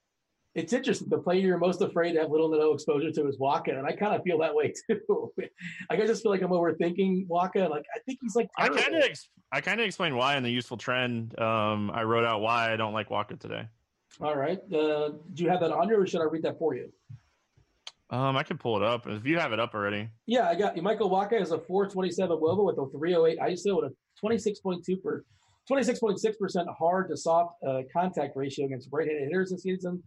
It's 0.54 0.72
interesting. 0.74 1.08
The 1.08 1.18
player 1.18 1.40
you're 1.40 1.58
most 1.58 1.80
afraid 1.80 2.12
to 2.12 2.20
have 2.20 2.30
little 2.30 2.50
to 2.50 2.58
no 2.58 2.74
exposure 2.74 3.10
to 3.10 3.26
is 3.28 3.38
Wacha, 3.38 3.78
and 3.78 3.86
I 3.86 3.92
kind 3.92 4.14
of 4.14 4.22
feel 4.22 4.38
that 4.40 4.54
way 4.54 4.72
too. 4.90 5.32
I 5.88 5.96
just 5.96 6.22
feel 6.22 6.30
like 6.30 6.42
I'm 6.42 6.50
overthinking 6.50 7.26
Wacha. 7.26 7.70
Like 7.70 7.84
I 7.94 8.00
think 8.04 8.18
he's 8.20 8.36
like 8.36 8.50
I 8.58 8.68
kind 8.68 8.94
of, 8.94 9.02
ex- 9.02 9.30
I 9.50 9.62
kind 9.62 9.80
of 9.80 9.86
explained 9.86 10.14
why 10.14 10.36
in 10.36 10.42
the 10.42 10.50
useful 10.50 10.76
trend. 10.76 11.38
Um, 11.40 11.90
I 11.90 12.02
wrote 12.02 12.24
out 12.24 12.42
why 12.42 12.70
I 12.70 12.76
don't 12.76 12.92
like 12.92 13.08
Wacha 13.08 13.40
today. 13.40 13.66
All 14.20 14.36
right. 14.36 14.58
Uh, 14.70 15.12
do 15.32 15.42
you 15.42 15.48
have 15.48 15.60
that 15.60 15.72
on 15.72 15.88
you, 15.88 15.98
or 15.98 16.06
should 16.06 16.20
I 16.20 16.24
read 16.24 16.42
that 16.42 16.58
for 16.58 16.74
you? 16.74 16.92
Um, 18.10 18.36
I 18.36 18.42
can 18.42 18.58
pull 18.58 18.76
it 18.76 18.82
up 18.82 19.06
if 19.06 19.24
you 19.24 19.38
have 19.38 19.54
it 19.54 19.60
up 19.60 19.74
already. 19.74 20.10
Yeah, 20.26 20.50
I 20.50 20.54
got 20.54 20.76
you. 20.76 20.82
Michael 20.82 21.08
Wacha 21.08 21.40
is 21.40 21.50
a 21.50 21.58
427 21.58 22.36
WOBA 22.36 22.64
with 22.66 22.76
a 22.76 22.90
308 22.98 23.38
ISO 23.38 23.82
and 23.82 23.90
a 23.90 24.26
26.2 24.26 25.02
per 25.02 25.24
26.6 25.70 26.38
percent 26.38 26.68
hard 26.78 27.08
to 27.08 27.16
soft 27.16 27.54
uh, 27.66 27.80
contact 27.90 28.36
ratio 28.36 28.66
against 28.66 28.90
right-handed 28.92 29.24
hitters 29.24 29.50
this 29.50 29.62
season. 29.62 30.02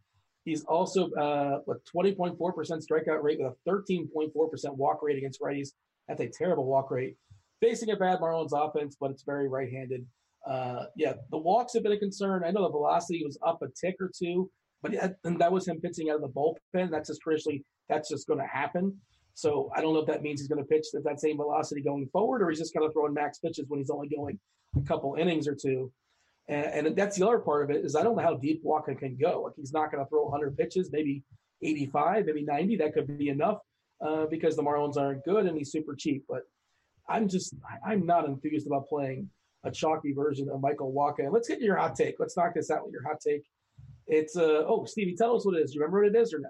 He's 0.46 0.64
also 0.66 1.10
uh, 1.12 1.60
a 1.68 1.98
20.4% 1.98 2.38
strikeout 2.38 3.24
rate 3.24 3.40
with 3.40 3.54
a 3.54 3.70
13.4% 3.70 4.32
walk 4.78 5.00
rate 5.02 5.18
against 5.18 5.42
righties. 5.42 5.70
That's 6.08 6.22
a 6.22 6.30
terrible 6.30 6.66
walk 6.66 6.92
rate. 6.92 7.18
Facing 7.60 7.90
a 7.90 7.96
bad 7.96 8.20
Marlins 8.20 8.52
offense, 8.54 8.96
but 9.00 9.10
it's 9.10 9.24
very 9.24 9.50
right-handed. 9.50 10.06
Uh, 10.48 10.86
yeah, 10.96 11.14
the 11.32 11.38
walks 11.38 11.74
have 11.74 11.82
been 11.82 11.94
a 11.94 11.98
concern. 11.98 12.44
I 12.46 12.52
know 12.52 12.62
the 12.62 12.70
velocity 12.70 13.24
was 13.26 13.40
up 13.46 13.64
a 13.64 13.68
tick 13.70 13.96
or 14.00 14.12
two, 14.16 14.52
but 14.84 14.92
that, 14.92 15.16
that 15.40 15.52
was 15.52 15.68
him 15.68 15.82
pitching 15.82 16.12
out 16.12 16.18
of 16.18 16.22
the 16.22 16.30
bullpen. 16.30 16.92
That's 16.92 17.10
just 17.10 17.22
traditionally 17.22 17.66
that's 17.90 18.10
just 18.10 18.28
going 18.28 18.40
to 18.40 18.46
happen. 18.46 18.96
So 19.34 19.72
I 19.76 19.82
don't 19.82 19.94
know 19.94 20.00
if 20.00 20.08
that 20.08 20.22
means 20.22 20.40
he's 20.40 20.48
going 20.48 20.64
to 20.64 20.68
pitch 20.68 20.86
at 20.96 21.04
that 21.04 21.20
same 21.20 21.38
velocity 21.38 21.82
going 21.82 22.08
forward, 22.12 22.44
or 22.44 22.50
he's 22.50 22.60
just 22.60 22.74
going 22.74 22.88
to 22.88 22.94
throwing 22.94 23.14
max 23.14 23.40
pitches 23.40 23.66
when 23.68 23.80
he's 23.80 23.90
only 23.90 24.08
going 24.08 24.40
a 24.78 24.82
couple 24.82 25.16
innings 25.16 25.48
or 25.48 25.56
two. 25.56 25.92
And, 26.48 26.88
and, 26.88 26.96
that's 26.96 27.18
the 27.18 27.26
other 27.26 27.40
part 27.40 27.64
of 27.64 27.76
it 27.76 27.84
is 27.84 27.96
I 27.96 28.04
don't 28.04 28.16
know 28.16 28.22
how 28.22 28.36
deep 28.36 28.64
Wacha 28.64 28.98
can 28.98 29.18
go. 29.20 29.44
Like 29.44 29.54
he's 29.56 29.74
not 29.74 29.92
going 29.92 30.04
to 30.04 30.10
throw 30.10 30.26
100 30.26 30.56
pitches, 30.58 30.92
maybe 30.92 31.24
85, 31.64 32.26
maybe 32.28 32.44
90. 32.44 32.78
That 32.78 32.94
could 32.94 33.18
be 33.18 33.30
enough 33.30 33.60
uh, 34.06 34.26
because 34.28 34.56
the 34.56 34.62
Marlins 34.62 34.98
aren't 34.98 35.24
good 35.26 35.46
and 35.48 35.58
he's 35.58 35.72
super 35.72 35.96
cheap. 35.96 36.24
But 36.30 36.44
I'm 37.10 37.28
just 37.28 37.56
I'm 37.86 38.06
not 38.06 38.26
enthused 38.26 38.68
about 38.68 38.88
playing 38.88 39.30
a 39.64 39.72
chalky 39.72 40.14
version 40.14 40.50
of 40.50 40.62
Michael 40.62 40.94
Wacha. 40.94 41.20
And 41.26 41.34
let's 41.34 41.48
get 41.48 41.62
your 41.62 41.78
hot 41.78 41.96
take. 41.96 42.16
Let's 42.20 42.38
knock 42.38 42.54
this 42.54 42.70
out 42.70 42.86
with 42.86 42.94
your 42.94 43.04
hot 43.04 43.20
take. 43.20 43.44
It's 44.08 44.38
uh 44.38 44.64
oh 44.68 44.86
Stevie, 44.86 45.16
tell 45.16 45.36
us 45.36 45.46
what 45.46 45.56
it 45.56 45.64
is. 45.64 45.74
You 45.74 45.82
remember 45.82 46.04
what 46.04 46.16
it 46.16 46.20
is 46.20 46.34
or 46.34 46.40
no? 46.40 46.50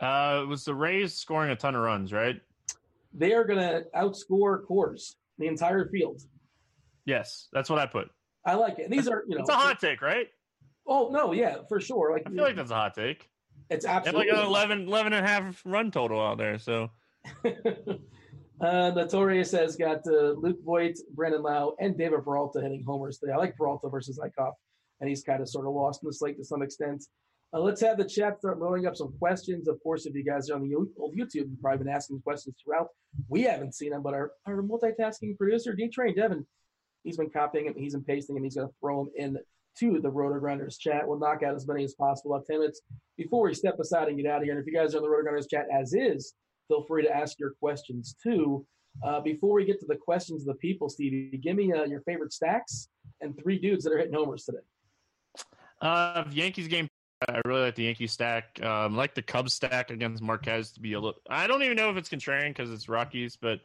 Uh, 0.00 0.42
it 0.42 0.48
was 0.48 0.64
the 0.64 0.74
Rays 0.74 1.14
scoring 1.14 1.50
a 1.50 1.56
ton 1.56 1.76
of 1.76 1.82
runs, 1.82 2.12
right? 2.12 2.40
They 3.12 3.32
are 3.32 3.44
going 3.44 3.60
to 3.60 3.84
outscore 3.94 4.64
Coors 4.68 5.14
the 5.38 5.46
entire 5.46 5.88
field. 5.88 6.20
Yes, 7.06 7.48
that's 7.52 7.70
what 7.70 7.78
I 7.78 7.86
put. 7.86 8.10
I 8.46 8.54
like 8.54 8.78
it. 8.78 8.84
And 8.84 8.92
these 8.92 9.08
are 9.08 9.24
you 9.28 9.36
know 9.36 9.40
it's 9.40 9.50
a 9.50 9.54
hot 9.54 9.80
take, 9.80 10.02
right? 10.02 10.28
Oh 10.86 11.08
no, 11.10 11.32
yeah, 11.32 11.58
for 11.68 11.80
sure. 11.80 12.12
Like 12.12 12.24
I 12.26 12.30
feel 12.30 12.44
like 12.44 12.56
that's 12.56 12.70
a 12.70 12.74
hot 12.74 12.94
take. 12.94 13.30
It's 13.70 13.86
absolutely 13.86 14.30
like 14.30 14.40
an 14.40 14.46
11, 14.46 14.86
11 14.88 15.12
and 15.14 15.24
a 15.24 15.28
half 15.28 15.62
run 15.64 15.90
total 15.90 16.20
out 16.20 16.38
there. 16.38 16.58
So. 16.58 16.90
Uh, 18.60 18.90
Notorious 18.94 19.50
has 19.52 19.76
got 19.76 20.06
uh, 20.06 20.30
Luke 20.32 20.58
Voit, 20.64 20.96
Brandon 21.12 21.42
Lowe, 21.42 21.74
and 21.80 21.98
David 21.98 22.22
Peralta 22.24 22.60
hitting 22.60 22.84
homers 22.86 23.18
today. 23.18 23.32
I 23.32 23.36
like 23.36 23.56
Peralta 23.56 23.88
versus 23.88 24.18
Eickhoff, 24.18 24.52
and 25.00 25.08
he's 25.08 25.24
kind 25.24 25.42
of 25.42 25.48
sort 25.48 25.66
of 25.66 25.74
lost 25.74 26.02
in 26.02 26.06
the 26.06 26.14
slate 26.14 26.36
to 26.38 26.44
some 26.44 26.62
extent. 26.62 27.04
Uh, 27.52 27.60
let's 27.60 27.80
have 27.80 27.98
the 27.98 28.04
chat 28.04 28.38
start 28.38 28.60
loading 28.60 28.86
up 28.86 28.96
some 28.96 29.12
questions. 29.18 29.68
Of 29.68 29.82
course, 29.82 30.06
if 30.06 30.14
you 30.14 30.24
guys 30.24 30.50
are 30.50 30.54
on 30.54 30.68
the 30.68 30.74
old 30.74 31.14
YouTube, 31.14 31.50
you've 31.50 31.60
probably 31.60 31.84
been 31.84 31.94
asking 31.94 32.20
questions 32.22 32.54
throughout. 32.62 32.88
We 33.28 33.42
haven't 33.42 33.74
seen 33.74 33.90
them, 33.90 34.02
but 34.02 34.14
our, 34.14 34.32
our 34.46 34.62
multitasking 34.62 35.36
producer, 35.36 35.74
D 35.74 35.88
Train 35.88 36.14
Devin, 36.14 36.46
he's 37.04 37.16
been 37.16 37.30
copying 37.30 37.68
and 37.68 37.76
he's 37.76 37.94
been 37.94 38.02
pasting 38.02 38.36
and 38.36 38.44
he's 38.44 38.56
going 38.56 38.68
to 38.68 38.74
throw 38.80 39.04
them 39.04 39.12
in 39.16 39.38
to 39.78 40.00
the 40.00 40.10
Roto 40.10 40.38
Grinders 40.40 40.78
chat. 40.78 41.06
We'll 41.06 41.18
knock 41.18 41.42
out 41.42 41.54
as 41.54 41.66
many 41.66 41.84
as 41.84 41.94
possible. 41.94 42.40
10 42.40 42.58
minutes 42.58 42.80
before 43.16 43.44
we 43.44 43.54
step 43.54 43.78
aside 43.78 44.08
and 44.08 44.16
get 44.16 44.26
out 44.26 44.38
of 44.38 44.44
here. 44.44 44.52
And 44.52 44.60
if 44.60 44.66
you 44.66 44.78
guys 44.78 44.94
are 44.94 44.98
in 44.98 45.02
the 45.02 45.08
Roto 45.08 45.24
Grinders 45.24 45.46
chat 45.46 45.66
as 45.72 45.94
is, 45.94 46.34
feel 46.68 46.84
free 46.86 47.04
to 47.04 47.14
ask 47.14 47.38
your 47.38 47.52
questions 47.60 48.16
too. 48.22 48.66
Uh, 49.04 49.20
before 49.20 49.54
we 49.54 49.64
get 49.64 49.80
to 49.80 49.86
the 49.86 49.96
questions 49.96 50.42
of 50.42 50.46
the 50.46 50.54
people, 50.54 50.88
Stevie, 50.88 51.38
give 51.42 51.56
me 51.56 51.72
uh, 51.72 51.84
your 51.84 52.00
favorite 52.02 52.32
stacks 52.32 52.88
and 53.20 53.36
three 53.36 53.58
dudes 53.58 53.84
that 53.84 53.92
are 53.92 53.98
hitting 53.98 54.14
homers 54.14 54.44
today. 54.44 54.58
Uh, 55.80 56.24
Yankees 56.30 56.68
game. 56.68 56.88
I 57.28 57.40
really 57.44 57.62
like 57.62 57.74
the 57.74 57.84
Yankee 57.84 58.06
stack. 58.06 58.62
Um, 58.62 58.96
like 58.96 59.14
the 59.14 59.22
Cubs 59.22 59.54
stack 59.54 59.90
against 59.90 60.22
Marquez 60.22 60.72
to 60.72 60.80
be 60.80 60.92
a 60.92 61.00
little. 61.00 61.20
I 61.28 61.46
don't 61.46 61.62
even 61.62 61.76
know 61.76 61.90
if 61.90 61.96
it's 61.96 62.08
contrarian 62.08 62.48
because 62.48 62.70
it's 62.70 62.88
Rockies, 62.88 63.36
but 63.36 63.60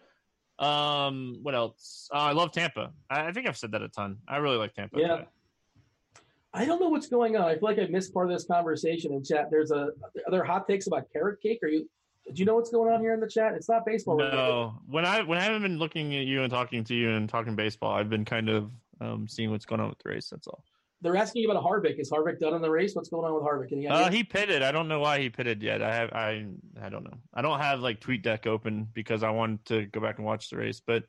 um, 0.59 1.37
what 1.41 1.55
else? 1.55 2.09
Uh, 2.13 2.17
I 2.17 2.31
love 2.33 2.51
Tampa. 2.51 2.91
I, 3.09 3.27
I, 3.27 3.31
think 3.31 3.47
I've 3.47 3.57
said 3.57 3.71
that 3.71 3.81
a 3.81 3.87
ton. 3.87 4.17
I 4.27 4.37
really 4.37 4.57
like 4.57 4.73
Tampa. 4.73 4.99
Yeah. 4.99 5.07
Today. 5.07 5.27
I 6.53 6.65
don't 6.65 6.79
know 6.79 6.89
what's 6.89 7.07
going 7.07 7.37
on. 7.37 7.43
I 7.43 7.53
feel 7.53 7.69
like 7.69 7.79
I 7.79 7.85
missed 7.85 8.13
part 8.13 8.29
of 8.29 8.35
this 8.35 8.45
conversation 8.45 9.13
in 9.13 9.23
chat. 9.23 9.49
There's 9.51 9.71
a 9.71 9.89
other 10.27 10.43
hot 10.43 10.67
takes 10.67 10.87
about 10.87 11.05
carrot 11.13 11.41
cake. 11.41 11.59
Are 11.63 11.67
you 11.67 11.87
do 12.33 12.39
you 12.39 12.45
know 12.45 12.55
what's 12.55 12.71
going 12.71 12.91
on 12.91 12.99
here 12.99 13.13
in 13.13 13.19
the 13.19 13.27
chat? 13.27 13.53
It's 13.53 13.69
not 13.69 13.85
baseball. 13.85 14.17
No, 14.17 14.25
related. 14.25 14.73
when 14.87 15.05
I 15.05 15.21
when 15.23 15.37
I 15.37 15.41
haven't 15.41 15.61
been 15.61 15.77
looking 15.77 16.15
at 16.15 16.25
you 16.25 16.41
and 16.41 16.51
talking 16.51 16.83
to 16.85 16.95
you 16.95 17.11
and 17.11 17.29
talking 17.29 17.55
baseball, 17.55 17.93
I've 17.93 18.09
been 18.09 18.25
kind 18.25 18.49
of 18.49 18.71
um, 18.99 19.27
seeing 19.27 19.51
what's 19.51 19.65
going 19.65 19.79
on 19.81 19.89
with 19.89 19.99
the 19.99 20.09
race. 20.09 20.29
That's 20.29 20.47
all. 20.47 20.63
They're 21.01 21.15
asking 21.15 21.43
you 21.43 21.51
about 21.51 21.63
Harvick. 21.63 21.99
Is 21.99 22.11
Harvick 22.11 22.39
done 22.39 22.53
in 22.53 22.61
the 22.61 22.69
race? 22.69 22.93
What's 22.93 23.09
going 23.09 23.25
on 23.25 23.33
with 23.33 23.43
Harvick? 23.43 23.89
Uh, 23.89 24.11
he 24.11 24.23
pitted. 24.23 24.61
I 24.61 24.71
don't 24.71 24.87
know 24.87 24.99
why 24.99 25.19
he 25.19 25.29
pitted 25.29 25.63
yet. 25.63 25.81
I 25.81 25.93
have 25.93 26.11
I 26.11 26.45
I 26.81 26.89
don't 26.89 27.03
know. 27.03 27.17
I 27.33 27.41
don't 27.41 27.59
have 27.59 27.79
like 27.79 28.01
TweetDeck 28.01 28.47
open 28.47 28.87
because 28.93 29.23
I 29.23 29.29
wanted 29.29 29.65
to 29.65 29.85
go 29.85 30.01
back 30.01 30.17
and 30.17 30.25
watch 30.25 30.49
the 30.49 30.57
race. 30.57 30.81
But 30.85 31.05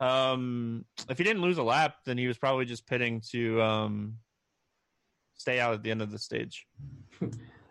um, 0.00 0.84
if 1.08 1.18
he 1.18 1.24
didn't 1.24 1.42
lose 1.42 1.58
a 1.58 1.62
lap, 1.62 1.96
then 2.04 2.16
he 2.16 2.26
was 2.26 2.38
probably 2.38 2.64
just 2.64 2.86
pitting 2.86 3.20
to 3.32 3.60
um, 3.60 4.14
stay 5.34 5.60
out 5.60 5.74
at 5.74 5.82
the 5.82 5.90
end 5.90 6.02
of 6.02 6.10
the 6.10 6.18
stage. 6.18 6.66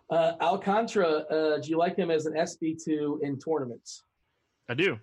Uh, 0.07 0.33
Alcantara, 0.39 1.07
uh, 1.07 1.57
do 1.57 1.67
you 1.67 1.77
like 1.79 1.95
him 1.95 2.11
as 2.11 2.27
an 2.27 2.33
SP2 2.33 3.23
in 3.23 3.39
tournaments? 3.39 4.03
I 4.69 4.75
do. 4.75 4.99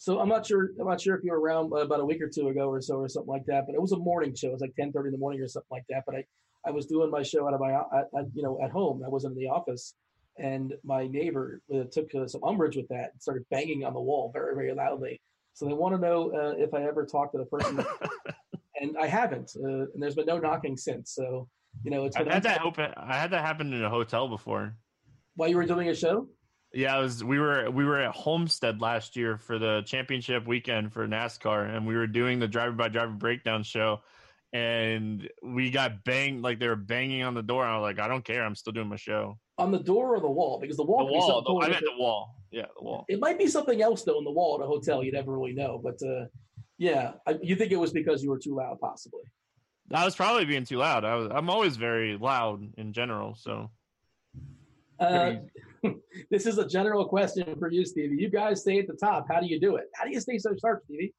So 0.00 0.18
I'm 0.18 0.30
not 0.30 0.46
sure. 0.46 0.70
I'm 0.80 0.86
not 0.86 0.98
sure 0.98 1.14
if 1.14 1.22
you 1.22 1.30
were 1.30 1.38
around 1.38 1.66
about 1.66 2.00
a 2.00 2.04
week 2.06 2.22
or 2.22 2.28
two 2.28 2.48
ago 2.48 2.70
or 2.70 2.80
so 2.80 2.94
or 2.94 3.08
something 3.08 3.28
like 3.28 3.44
that. 3.48 3.66
But 3.66 3.74
it 3.74 3.82
was 3.82 3.92
a 3.92 3.98
morning 3.98 4.34
show. 4.34 4.48
It 4.48 4.52
was 4.52 4.62
like 4.62 4.74
10:30 4.80 5.08
in 5.08 5.12
the 5.12 5.18
morning 5.18 5.42
or 5.42 5.46
something 5.46 5.68
like 5.70 5.84
that. 5.90 6.04
But 6.06 6.14
I, 6.14 6.24
I 6.66 6.70
was 6.70 6.86
doing 6.86 7.10
my 7.10 7.22
show 7.22 7.46
out 7.46 7.52
of 7.52 7.60
my, 7.60 7.74
I, 7.74 8.00
I, 8.16 8.22
you 8.32 8.42
know, 8.42 8.58
at 8.64 8.70
home. 8.70 9.02
I 9.04 9.10
wasn't 9.10 9.36
in 9.36 9.38
the 9.38 9.48
office, 9.48 9.94
and 10.38 10.72
my 10.84 11.06
neighbor 11.06 11.60
uh, 11.74 11.84
took 11.92 12.14
uh, 12.14 12.26
some 12.26 12.42
umbrage 12.44 12.76
with 12.76 12.88
that 12.88 13.10
and 13.12 13.20
started 13.20 13.44
banging 13.50 13.84
on 13.84 13.92
the 13.92 14.00
wall 14.00 14.30
very, 14.32 14.54
very 14.54 14.72
loudly. 14.72 15.20
So 15.52 15.66
they 15.66 15.74
want 15.74 15.94
to 15.94 16.00
know 16.00 16.32
uh, 16.32 16.54
if 16.56 16.72
I 16.72 16.82
ever 16.84 17.04
talked 17.04 17.34
to 17.34 17.38
the 17.38 17.44
person, 17.44 17.84
and 18.80 18.96
I 18.98 19.06
haven't. 19.06 19.50
Uh, 19.54 19.84
and 19.92 20.02
there's 20.02 20.14
been 20.14 20.24
no 20.24 20.38
knocking 20.38 20.78
since. 20.78 21.14
So 21.14 21.46
you 21.84 21.90
know, 21.90 22.06
it's 22.06 22.16
I 22.16 22.24
had 22.24 22.42
that 22.44 22.62
open. 22.62 22.90
I 22.96 23.18
had 23.18 23.32
that 23.32 23.44
happen 23.44 23.70
in 23.74 23.84
a 23.84 23.90
hotel 23.90 24.28
before. 24.28 24.76
While 25.34 25.50
you 25.50 25.56
were 25.56 25.66
doing 25.66 25.90
a 25.90 25.94
show? 25.94 26.26
Yeah, 26.72 26.98
it 26.98 27.02
was. 27.02 27.24
We 27.24 27.38
were 27.38 27.70
we 27.70 27.84
were 27.84 27.98
at 27.98 28.14
Homestead 28.14 28.80
last 28.80 29.16
year 29.16 29.36
for 29.36 29.58
the 29.58 29.82
championship 29.86 30.46
weekend 30.46 30.92
for 30.92 31.06
NASCAR, 31.08 31.74
and 31.74 31.86
we 31.86 31.96
were 31.96 32.06
doing 32.06 32.38
the 32.38 32.46
driver 32.46 32.72
by 32.72 32.88
driver 32.88 33.12
breakdown 33.12 33.64
show, 33.64 34.02
and 34.52 35.28
we 35.42 35.72
got 35.72 36.04
banged 36.04 36.42
like 36.42 36.60
they 36.60 36.68
were 36.68 36.76
banging 36.76 37.24
on 37.24 37.34
the 37.34 37.42
door. 37.42 37.64
I 37.64 37.76
was 37.76 37.82
like, 37.82 37.98
I 37.98 38.06
don't 38.06 38.24
care. 38.24 38.44
I'm 38.44 38.54
still 38.54 38.72
doing 38.72 38.88
my 38.88 38.96
show. 38.96 39.36
On 39.58 39.72
the 39.72 39.80
door 39.80 40.14
or 40.14 40.20
the 40.20 40.30
wall? 40.30 40.60
Because 40.60 40.76
the 40.76 40.84
wall. 40.84 41.06
The 41.06 41.12
wall. 41.12 41.60
The, 41.60 41.66
I 41.66 41.70
meant 41.70 41.84
the 41.84 41.98
wall. 41.98 42.36
Yeah, 42.52 42.66
the 42.78 42.84
wall. 42.84 43.04
It 43.08 43.18
might 43.18 43.38
be 43.38 43.48
something 43.48 43.82
else 43.82 44.04
though 44.04 44.18
in 44.18 44.24
the 44.24 44.30
wall 44.30 44.60
at 44.60 44.64
a 44.64 44.68
hotel. 44.68 45.02
You 45.02 45.10
never 45.10 45.32
really 45.32 45.54
know, 45.54 45.80
but 45.82 46.00
uh, 46.06 46.26
yeah, 46.78 47.12
I, 47.26 47.36
you 47.42 47.56
think 47.56 47.72
it 47.72 47.76
was 47.76 47.92
because 47.92 48.22
you 48.22 48.30
were 48.30 48.38
too 48.38 48.54
loud, 48.54 48.78
possibly. 48.80 49.22
I 49.92 50.04
was 50.04 50.14
probably 50.14 50.44
being 50.44 50.64
too 50.64 50.78
loud. 50.78 51.04
I 51.04 51.16
was. 51.16 51.30
I'm 51.32 51.50
always 51.50 51.76
very 51.76 52.16
loud 52.16 52.62
in 52.78 52.92
general. 52.92 53.34
So. 53.34 53.70
Uh, 55.00 55.34
this 56.30 56.46
is 56.46 56.58
a 56.58 56.66
general 56.66 57.06
question 57.06 57.54
for 57.58 57.70
you, 57.70 57.84
Stevie. 57.84 58.16
You 58.16 58.30
guys 58.30 58.60
stay 58.60 58.78
at 58.78 58.86
the 58.86 58.94
top. 58.94 59.26
How 59.28 59.40
do 59.40 59.46
you 59.46 59.60
do 59.60 59.76
it? 59.76 59.86
How 59.94 60.04
do 60.04 60.10
you 60.10 60.20
stay 60.20 60.38
so 60.38 60.54
sharp, 60.60 60.82
Stevie? 60.84 61.14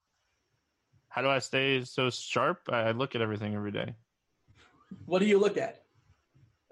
How 1.09 1.22
do 1.22 1.30
I 1.30 1.39
stay 1.39 1.84
so 1.84 2.09
sharp? 2.09 2.59
I 2.70 2.91
look 2.91 3.16
at 3.16 3.22
everything 3.22 3.55
every 3.55 3.72
day. 3.72 3.95
What 5.05 5.20
do 5.20 5.26
you 5.26 5.39
look 5.39 5.57
at? 5.57 5.84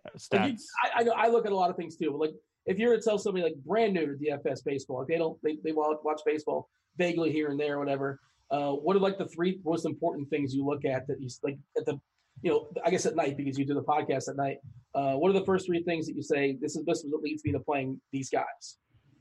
Uh, 0.05 0.17
stats. 0.17 0.47
You, 0.47 0.57
I, 0.95 1.03
I, 1.03 1.25
I 1.25 1.27
look 1.29 1.45
at 1.45 1.51
a 1.51 1.55
lot 1.55 1.69
of 1.69 1.75
things 1.75 1.97
too. 1.97 2.15
Like 2.17 2.31
if 2.65 2.77
you're 2.77 2.95
to 2.95 3.01
tell 3.01 3.17
somebody 3.17 3.43
like 3.43 3.55
brand 3.65 3.93
new 3.93 4.05
to 4.05 4.13
DFS 4.13 4.63
baseball, 4.63 4.99
like 4.99 5.07
they 5.07 5.17
don't 5.17 5.37
they, 5.43 5.57
they 5.63 5.71
watch 5.73 6.19
baseball 6.25 6.69
vaguely 6.97 7.31
here 7.31 7.49
and 7.49 7.59
there, 7.59 7.75
or 7.75 7.79
whatever. 7.79 8.19
Uh, 8.51 8.71
what 8.71 8.95
are 8.95 8.99
like 8.99 9.17
the 9.17 9.27
three 9.27 9.59
most 9.63 9.85
important 9.85 10.29
things 10.29 10.55
you 10.55 10.65
look 10.65 10.85
at 10.85 11.07
that 11.07 11.21
you 11.21 11.29
like 11.43 11.57
at 11.77 11.85
the, 11.85 11.99
you 12.41 12.51
know, 12.51 12.67
I 12.85 12.89
guess 12.89 13.05
at 13.05 13.15
night 13.15 13.37
because 13.37 13.57
you 13.57 13.65
do 13.65 13.73
the 13.73 13.83
podcast 13.83 14.29
at 14.29 14.35
night. 14.35 14.57
Uh, 14.95 15.13
what 15.13 15.29
are 15.29 15.33
the 15.33 15.45
first 15.45 15.65
three 15.65 15.83
things 15.83 16.07
that 16.07 16.15
you 16.15 16.23
say 16.23 16.57
this 16.59 16.75
is 16.75 16.85
this 16.85 17.03
is 17.03 17.11
what 17.11 17.21
leads 17.21 17.43
me 17.45 17.51
to 17.51 17.59
playing 17.59 17.99
these 18.11 18.29
guys? 18.29 18.77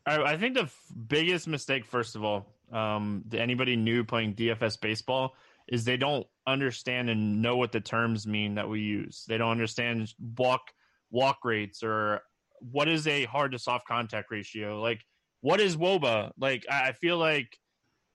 I, 0.06 0.22
I 0.22 0.36
think 0.36 0.54
the 0.54 0.62
f- 0.62 0.80
biggest 1.08 1.46
mistake, 1.46 1.84
first 1.84 2.16
of 2.16 2.24
all, 2.24 2.46
um, 2.72 3.24
to 3.30 3.40
anybody 3.40 3.76
new 3.76 4.04
playing 4.04 4.34
DFS 4.34 4.80
baseball, 4.80 5.34
is 5.68 5.84
they 5.84 5.96
don't 5.96 6.26
understand 6.46 7.10
and 7.10 7.42
know 7.42 7.56
what 7.56 7.72
the 7.72 7.80
terms 7.80 8.26
mean 8.26 8.54
that 8.54 8.68
we 8.68 8.80
use. 8.80 9.24
They 9.28 9.36
don't 9.36 9.50
understand 9.50 10.12
walk 10.36 10.62
walk 11.10 11.38
rates 11.44 11.82
or 11.82 12.22
what 12.60 12.88
is 12.88 13.06
a 13.06 13.24
hard 13.24 13.52
to 13.52 13.58
soft 13.58 13.86
contact 13.86 14.30
ratio. 14.30 14.80
Like 14.80 15.04
what 15.40 15.60
is 15.60 15.76
WOBA? 15.76 16.32
Like 16.38 16.66
I 16.70 16.92
feel 16.92 17.18
like 17.18 17.56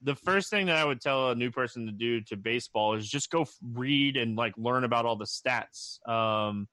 the 0.03 0.15
first 0.15 0.49
thing 0.49 0.65
that 0.67 0.75
I 0.75 0.85
would 0.85 1.01
tell 1.01 1.31
a 1.31 1.35
new 1.35 1.51
person 1.51 1.85
to 1.85 1.91
do 1.91 2.21
to 2.21 2.35
baseball 2.35 2.95
is 2.95 3.07
just 3.07 3.29
go 3.29 3.45
read 3.73 4.17
and 4.17 4.35
like 4.35 4.53
learn 4.57 4.83
about 4.83 5.05
all 5.05 5.15
the 5.15 5.25
stats. 5.25 6.05
Um, 6.07 6.67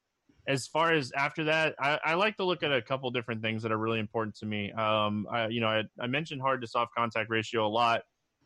as 0.49 0.67
far 0.67 0.93
as 0.93 1.13
after 1.13 1.45
that, 1.45 1.75
I, 1.79 1.99
I, 2.05 2.15
like 2.15 2.37
to 2.39 2.45
look 2.45 2.63
at 2.63 2.73
a 2.73 2.83
couple 2.83 3.11
different 3.11 3.43
things 3.43 3.63
that 3.63 3.71
are 3.71 3.79
really 3.79 4.01
important 4.01 4.35
to 4.37 4.47
me. 4.47 4.73
Um, 4.73 5.27
I, 5.31 5.49
you 5.49 5.61
know, 5.61 5.69
I, 5.69 5.83
I, 6.01 6.07
mentioned 6.07 6.41
hard 6.41 6.61
to 6.63 6.67
soft 6.67 6.93
contact 6.97 7.31
ratio 7.31 7.67
a 7.67 7.69
lot 7.69 8.03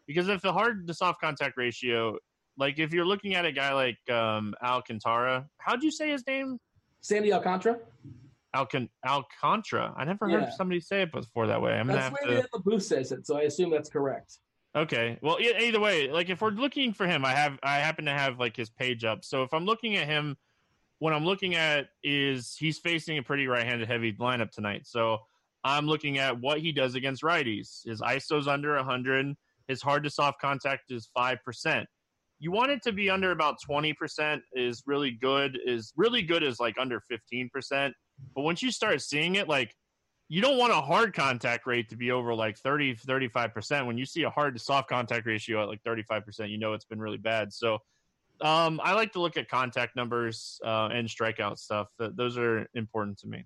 because 0.06 0.28
if 0.28 0.42
the 0.42 0.52
hard 0.52 0.86
to 0.86 0.92
soft 0.92 1.20
contact 1.20 1.56
ratio, 1.56 2.18
like 2.58 2.78
if 2.78 2.92
you're 2.92 3.06
looking 3.06 3.34
at 3.34 3.46
a 3.46 3.52
guy 3.52 3.72
like 3.72 3.98
um, 4.14 4.54
Alcantara, 4.62 5.46
how'd 5.58 5.82
you 5.82 5.90
say 5.90 6.10
his 6.10 6.26
name? 6.26 6.58
Sandy 7.00 7.32
Alcantara. 7.32 7.78
Alcan- 8.54 8.90
Alcantara. 9.06 9.94
I 9.96 10.04
never 10.04 10.28
heard 10.28 10.42
yeah. 10.42 10.50
somebody 10.50 10.80
say 10.80 11.02
it 11.02 11.12
before 11.12 11.46
that 11.46 11.60
way. 11.60 11.72
I'm 11.72 11.86
that's 11.86 12.16
gonna 12.20 12.34
have 12.34 12.44
to... 12.44 12.48
the 12.52 12.58
booth 12.60 12.82
says 12.82 13.12
it, 13.12 13.26
so 13.26 13.38
I 13.38 13.42
assume 13.42 13.70
that's 13.70 13.88
correct. 13.88 14.38
Okay. 14.76 15.18
Well, 15.22 15.38
either 15.40 15.78
way, 15.78 16.10
like 16.10 16.30
if 16.30 16.40
we're 16.40 16.50
looking 16.50 16.92
for 16.92 17.06
him, 17.06 17.24
I 17.24 17.32
have 17.32 17.58
I 17.62 17.76
happen 17.76 18.06
to 18.06 18.12
have 18.12 18.40
like 18.40 18.56
his 18.56 18.70
page 18.70 19.04
up. 19.04 19.24
So 19.24 19.44
if 19.44 19.54
I'm 19.54 19.64
looking 19.64 19.96
at 19.96 20.08
him, 20.08 20.36
what 20.98 21.12
I'm 21.12 21.24
looking 21.24 21.54
at 21.54 21.88
is 22.02 22.56
he's 22.58 22.78
facing 22.78 23.18
a 23.18 23.22
pretty 23.22 23.46
right-handed 23.46 23.86
heavy 23.86 24.12
lineup 24.14 24.50
tonight. 24.50 24.86
So 24.86 25.18
I'm 25.62 25.86
looking 25.86 26.18
at 26.18 26.40
what 26.40 26.60
he 26.60 26.72
does 26.72 26.96
against 26.96 27.22
righties. 27.22 27.86
His 27.86 28.00
ISO's 28.00 28.48
under 28.48 28.74
100. 28.74 29.34
His 29.68 29.80
hard 29.80 30.02
to 30.04 30.10
soft 30.10 30.40
contact 30.40 30.90
is 30.90 31.08
five 31.14 31.38
percent. 31.44 31.86
You 32.40 32.50
want 32.50 32.72
it 32.72 32.82
to 32.82 32.92
be 32.92 33.08
under 33.08 33.30
about 33.30 33.56
20% 33.66 34.40
is 34.54 34.82
really 34.86 35.12
good. 35.12 35.56
Is 35.64 35.92
really 35.96 36.20
good 36.20 36.42
is 36.42 36.58
like 36.58 36.74
under 36.78 37.00
15%. 37.00 37.92
But 38.34 38.42
once 38.42 38.60
you 38.60 38.72
start 38.72 39.00
seeing 39.02 39.36
it, 39.36 39.48
like 39.48 39.74
you 40.34 40.40
don't 40.40 40.58
want 40.58 40.72
a 40.72 40.80
hard 40.80 41.14
contact 41.14 41.64
rate 41.64 41.88
to 41.90 41.96
be 41.96 42.10
over 42.10 42.34
like 42.34 42.58
30 42.58 42.96
35% 42.96 43.86
when 43.86 43.96
you 43.96 44.04
see 44.04 44.24
a 44.24 44.30
hard 44.30 44.54
to 44.54 44.60
soft 44.60 44.88
contact 44.88 45.26
ratio 45.26 45.62
at 45.62 45.68
like 45.68 45.80
35% 45.84 46.50
you 46.50 46.58
know 46.58 46.72
it's 46.72 46.84
been 46.84 46.98
really 46.98 47.18
bad. 47.18 47.52
So 47.52 47.78
um, 48.40 48.80
i 48.82 48.94
like 48.94 49.12
to 49.12 49.20
look 49.20 49.36
at 49.36 49.48
contact 49.48 49.94
numbers 49.94 50.60
uh, 50.64 50.88
and 50.92 51.06
strikeout 51.06 51.58
stuff. 51.58 51.86
Those 51.98 52.36
are 52.36 52.68
important 52.74 53.18
to 53.18 53.28
me. 53.28 53.44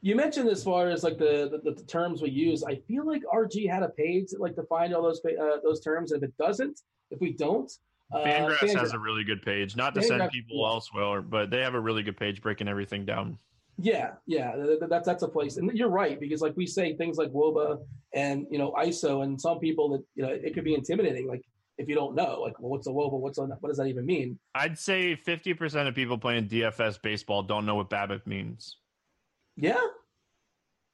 You 0.00 0.16
mentioned 0.16 0.48
as 0.48 0.64
far 0.64 0.90
as 0.90 1.04
like 1.04 1.18
the, 1.18 1.60
the, 1.62 1.70
the 1.70 1.84
terms 1.84 2.20
we 2.20 2.30
use. 2.30 2.64
I 2.64 2.80
feel 2.88 3.06
like 3.06 3.22
rg 3.32 3.70
had 3.70 3.84
a 3.84 3.90
page 3.90 4.30
that 4.30 4.40
like 4.40 4.56
to 4.56 4.64
find 4.64 4.92
all 4.92 5.02
those 5.02 5.20
uh, 5.24 5.58
those 5.62 5.78
terms. 5.80 6.10
And 6.10 6.20
if 6.20 6.30
it 6.30 6.36
doesn't 6.36 6.80
if 7.12 7.20
we 7.20 7.32
don't 7.32 7.70
uh, 8.12 8.24
Fangraphs, 8.24 8.56
Fangraphs. 8.56 8.80
has 8.80 8.92
a 8.92 8.98
really 8.98 9.22
good 9.22 9.42
page. 9.42 9.76
Not 9.76 9.94
to 9.94 10.00
Fangraphs, 10.00 10.08
send 10.08 10.30
people 10.32 10.66
elsewhere, 10.66 11.22
but 11.22 11.50
they 11.50 11.60
have 11.60 11.74
a 11.74 11.80
really 11.80 12.02
good 12.02 12.16
page 12.16 12.42
breaking 12.42 12.66
everything 12.66 13.04
down. 13.04 13.38
Yeah, 13.76 14.12
yeah, 14.26 14.54
that's 14.88 15.06
that's 15.06 15.22
a 15.24 15.28
place, 15.28 15.56
and 15.56 15.70
you're 15.76 15.88
right 15.88 16.20
because 16.20 16.40
like 16.40 16.56
we 16.56 16.66
say 16.66 16.96
things 16.96 17.16
like 17.16 17.30
WOBA 17.32 17.78
and 18.14 18.46
you 18.50 18.58
know 18.58 18.72
ISO, 18.78 19.24
and 19.24 19.40
some 19.40 19.58
people 19.58 19.88
that 19.90 20.04
you 20.14 20.22
know 20.22 20.28
it 20.28 20.54
could 20.54 20.64
be 20.64 20.74
intimidating. 20.74 21.26
Like 21.26 21.42
if 21.78 21.88
you 21.88 21.96
don't 21.96 22.14
know, 22.14 22.40
like 22.40 22.58
well, 22.60 22.70
what's 22.70 22.86
a 22.86 22.90
WOBA? 22.90 23.18
What's 23.18 23.38
a 23.38 23.42
what 23.42 23.68
does 23.68 23.78
that 23.78 23.86
even 23.86 24.06
mean? 24.06 24.38
I'd 24.54 24.78
say 24.78 25.16
fifty 25.16 25.54
percent 25.54 25.88
of 25.88 25.94
people 25.94 26.18
playing 26.18 26.48
DFS 26.48 27.02
baseball 27.02 27.42
don't 27.42 27.66
know 27.66 27.74
what 27.74 27.90
BABIP 27.90 28.26
means. 28.26 28.78
Yeah. 29.56 29.80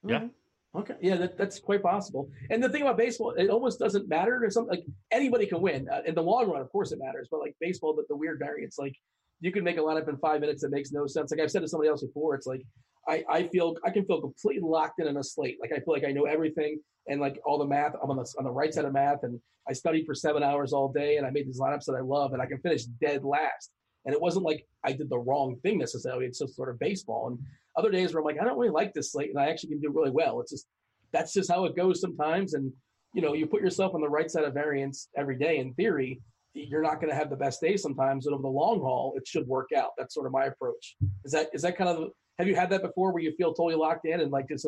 Yeah. 0.06 0.28
Okay. 0.74 0.94
Yeah, 1.00 1.16
that, 1.16 1.36
that's 1.36 1.58
quite 1.58 1.82
possible. 1.82 2.30
And 2.48 2.62
the 2.62 2.68
thing 2.68 2.82
about 2.82 2.96
baseball, 2.96 3.32
it 3.32 3.50
almost 3.50 3.78
doesn't 3.78 4.08
matter. 4.08 4.42
Or 4.42 4.50
something 4.50 4.78
like 4.78 4.86
anybody 5.10 5.46
can 5.46 5.60
win 5.60 5.88
uh, 5.88 6.02
in 6.06 6.14
the 6.14 6.22
long 6.22 6.50
run. 6.50 6.60
Of 6.60 6.70
course, 6.70 6.92
it 6.92 6.98
matters. 6.98 7.28
But 7.30 7.40
like 7.40 7.56
baseball, 7.60 7.94
the, 7.94 8.04
the 8.08 8.16
weird 8.16 8.38
variance, 8.38 8.78
like 8.78 8.94
you 9.40 9.52
can 9.52 9.64
make 9.64 9.78
a 9.78 9.80
lineup 9.80 10.08
in 10.08 10.16
five 10.18 10.40
minutes 10.40 10.62
that 10.62 10.70
makes 10.70 10.92
no 10.92 11.06
sense. 11.06 11.30
Like 11.30 11.40
I've 11.40 11.50
said 11.50 11.62
to 11.62 11.68
somebody 11.68 11.88
else 11.88 12.02
before, 12.02 12.34
it's 12.34 12.46
like 12.46 12.62
I, 13.08 13.24
I 13.28 13.48
feel 13.48 13.76
I 13.84 13.90
can 13.90 14.04
feel 14.04 14.20
completely 14.20 14.68
locked 14.68 15.00
in 15.00 15.06
in 15.06 15.16
a 15.16 15.24
slate. 15.24 15.58
Like 15.60 15.72
I 15.72 15.76
feel 15.76 15.94
like 15.94 16.04
I 16.04 16.12
know 16.12 16.24
everything 16.24 16.80
and 17.08 17.20
like 17.20 17.40
all 17.44 17.58
the 17.58 17.66
math. 17.66 17.94
I'm 18.02 18.10
on 18.10 18.16
the 18.16 18.34
on 18.38 18.44
the 18.44 18.50
right 18.50 18.72
side 18.72 18.84
of 18.84 18.92
math, 18.92 19.22
and 19.22 19.40
I 19.68 19.72
studied 19.72 20.06
for 20.06 20.14
seven 20.14 20.42
hours 20.42 20.72
all 20.72 20.92
day, 20.92 21.16
and 21.16 21.26
I 21.26 21.30
made 21.30 21.46
these 21.46 21.60
lineups 21.60 21.86
that 21.86 21.96
I 21.96 22.00
love, 22.00 22.32
and 22.32 22.42
I 22.42 22.46
can 22.46 22.58
finish 22.58 22.84
dead 22.84 23.24
last. 23.24 23.70
And 24.04 24.14
it 24.14 24.20
wasn't 24.20 24.44
like 24.44 24.66
I 24.84 24.92
did 24.92 25.10
the 25.10 25.18
wrong 25.18 25.56
thing 25.62 25.78
necessarily. 25.78 26.26
It's 26.26 26.38
just 26.38 26.56
sort 26.56 26.70
of 26.70 26.78
baseball. 26.78 27.28
And 27.28 27.38
other 27.76 27.90
days 27.90 28.12
where 28.12 28.20
I'm 28.20 28.24
like, 28.24 28.40
I 28.40 28.44
don't 28.44 28.58
really 28.58 28.72
like 28.72 28.94
this 28.94 29.12
slate, 29.12 29.30
and 29.30 29.38
I 29.38 29.48
actually 29.48 29.70
can 29.70 29.80
do 29.80 29.92
really 29.92 30.10
well. 30.10 30.40
It's 30.40 30.52
just 30.52 30.66
that's 31.12 31.32
just 31.32 31.50
how 31.50 31.64
it 31.64 31.76
goes 31.76 32.00
sometimes. 32.00 32.54
And 32.54 32.72
you 33.14 33.22
know, 33.22 33.32
you 33.32 33.46
put 33.46 33.62
yourself 33.62 33.94
on 33.94 34.00
the 34.00 34.08
right 34.08 34.30
side 34.30 34.44
of 34.44 34.54
variance 34.54 35.08
every 35.16 35.36
day. 35.36 35.58
In 35.58 35.74
theory, 35.74 36.20
you're 36.54 36.82
not 36.82 37.00
going 37.00 37.10
to 37.10 37.14
have 37.14 37.30
the 37.30 37.36
best 37.36 37.60
day 37.60 37.76
sometimes, 37.76 38.26
but 38.26 38.34
over 38.34 38.42
the 38.42 38.48
long 38.48 38.80
haul, 38.80 39.14
it 39.16 39.26
should 39.26 39.46
work 39.46 39.68
out. 39.76 39.90
That's 39.96 40.14
sort 40.14 40.26
of 40.26 40.32
my 40.32 40.46
approach. 40.46 40.96
Is 41.24 41.32
that 41.32 41.48
is 41.52 41.62
that 41.62 41.76
kind 41.76 41.90
of 41.90 42.10
have 42.38 42.48
you 42.48 42.54
had 42.54 42.70
that 42.70 42.82
before 42.82 43.12
where 43.12 43.22
you 43.22 43.32
feel 43.36 43.52
totally 43.52 43.74
locked 43.74 44.06
in 44.06 44.20
and 44.20 44.30
like 44.30 44.46
is 44.50 44.64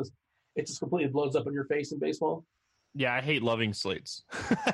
it 0.57 0.67
just 0.67 0.81
completely 0.81 1.11
blows 1.11 1.35
up 1.37 1.47
in 1.47 1.53
your 1.53 1.65
face 1.65 1.93
in 1.93 1.99
baseball? 1.99 2.45
Yeah, 2.95 3.15
I 3.15 3.23
hate 3.23 3.43
loving 3.43 3.73
slates. 3.73 4.23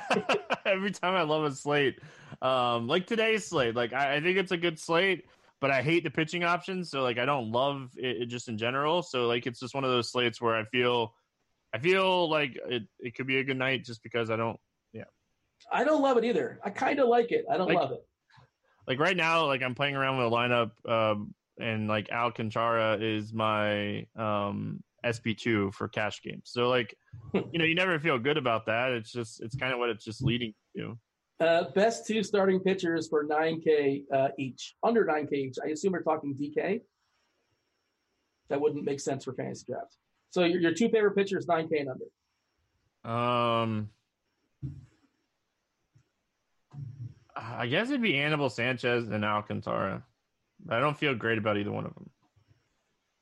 Every 0.65 0.91
time 0.91 1.15
I 1.15 1.21
love 1.21 1.45
a 1.45 1.51
slate, 1.51 1.99
um, 2.41 2.87
like 2.87 3.07
today's 3.07 3.45
slate, 3.45 3.75
like 3.75 3.93
I, 3.93 4.15
I, 4.15 4.21
think 4.21 4.37
it's 4.37 4.51
a 4.51 4.57
good 4.57 4.77
slate, 4.77 5.25
but 5.61 5.71
I 5.71 5.81
hate 5.81 6.03
the 6.03 6.09
pitching 6.09 6.43
options. 6.43 6.91
So 6.91 7.01
like 7.01 7.17
I 7.17 7.25
don't 7.25 7.51
love 7.51 7.91
it, 7.95 8.23
it 8.23 8.25
just 8.25 8.49
in 8.49 8.57
general. 8.57 9.01
So 9.01 9.27
like 9.27 9.47
it's 9.47 9.61
just 9.61 9.73
one 9.73 9.85
of 9.85 9.89
those 9.89 10.11
slates 10.11 10.41
where 10.41 10.55
I 10.55 10.65
feel, 10.65 11.15
I 11.73 11.79
feel 11.79 12.29
like 12.29 12.57
it, 12.67 12.83
it 12.99 13.15
could 13.15 13.27
be 13.27 13.37
a 13.37 13.43
good 13.43 13.57
night 13.57 13.85
just 13.85 14.03
because 14.03 14.29
I 14.29 14.35
don't 14.35 14.59
I 15.71 15.83
don't 15.83 16.01
love 16.01 16.17
it 16.17 16.25
either. 16.25 16.59
I 16.63 16.69
kind 16.69 16.99
of 16.99 17.07
like 17.07 17.31
it. 17.31 17.45
I 17.51 17.57
don't 17.57 17.67
like, 17.67 17.77
love 17.77 17.91
it. 17.91 18.05
Like 18.87 18.99
right 18.99 19.15
now, 19.15 19.45
like 19.45 19.61
I'm 19.61 19.75
playing 19.75 19.95
around 19.95 20.17
with 20.17 20.27
a 20.27 20.29
lineup, 20.29 20.71
um, 20.89 21.33
and 21.59 21.87
like 21.87 22.09
Alcantara 22.11 22.97
is 22.99 23.33
my 23.33 24.05
um, 24.15 24.81
SP2 25.05 25.73
for 25.73 25.87
cash 25.87 26.21
games. 26.21 26.43
So 26.45 26.69
like, 26.69 26.95
you 27.33 27.59
know, 27.59 27.65
you 27.65 27.75
never 27.75 27.99
feel 27.99 28.17
good 28.17 28.37
about 28.37 28.65
that. 28.67 28.91
It's 28.91 29.11
just 29.11 29.41
it's 29.41 29.55
kind 29.55 29.73
of 29.73 29.79
what 29.79 29.89
it's 29.89 30.03
just 30.03 30.23
leading 30.23 30.53
to. 30.75 30.97
Uh, 31.39 31.71
best 31.71 32.05
two 32.05 32.21
starting 32.21 32.59
pitchers 32.59 33.07
for 33.07 33.25
9K 33.25 34.03
uh, 34.13 34.27
each, 34.37 34.75
under 34.83 35.05
9K 35.05 35.31
each. 35.33 35.55
I 35.63 35.69
assume 35.69 35.93
we're 35.93 36.01
talking 36.01 36.35
DK. 36.35 36.81
That 38.49 38.59
wouldn't 38.59 38.83
make 38.83 38.99
sense 38.99 39.23
for 39.23 39.33
fantasy 39.33 39.65
draft. 39.69 39.95
So 40.31 40.43
your, 40.43 40.59
your 40.59 40.73
two 40.73 40.89
favorite 40.89 41.15
pitchers, 41.15 41.45
9K 41.45 41.79
and 41.79 41.89
under. 41.89 43.15
Um, 43.15 43.89
I 47.39 47.67
guess 47.67 47.89
it'd 47.89 48.01
be 48.01 48.15
Anibal 48.15 48.49
Sanchez 48.49 49.07
and 49.09 49.23
Alcantara. 49.23 50.03
But 50.65 50.77
I 50.77 50.79
don't 50.79 50.97
feel 50.97 51.15
great 51.15 51.37
about 51.37 51.57
either 51.57 51.71
one 51.71 51.85
of 51.85 51.93
them. 51.93 52.09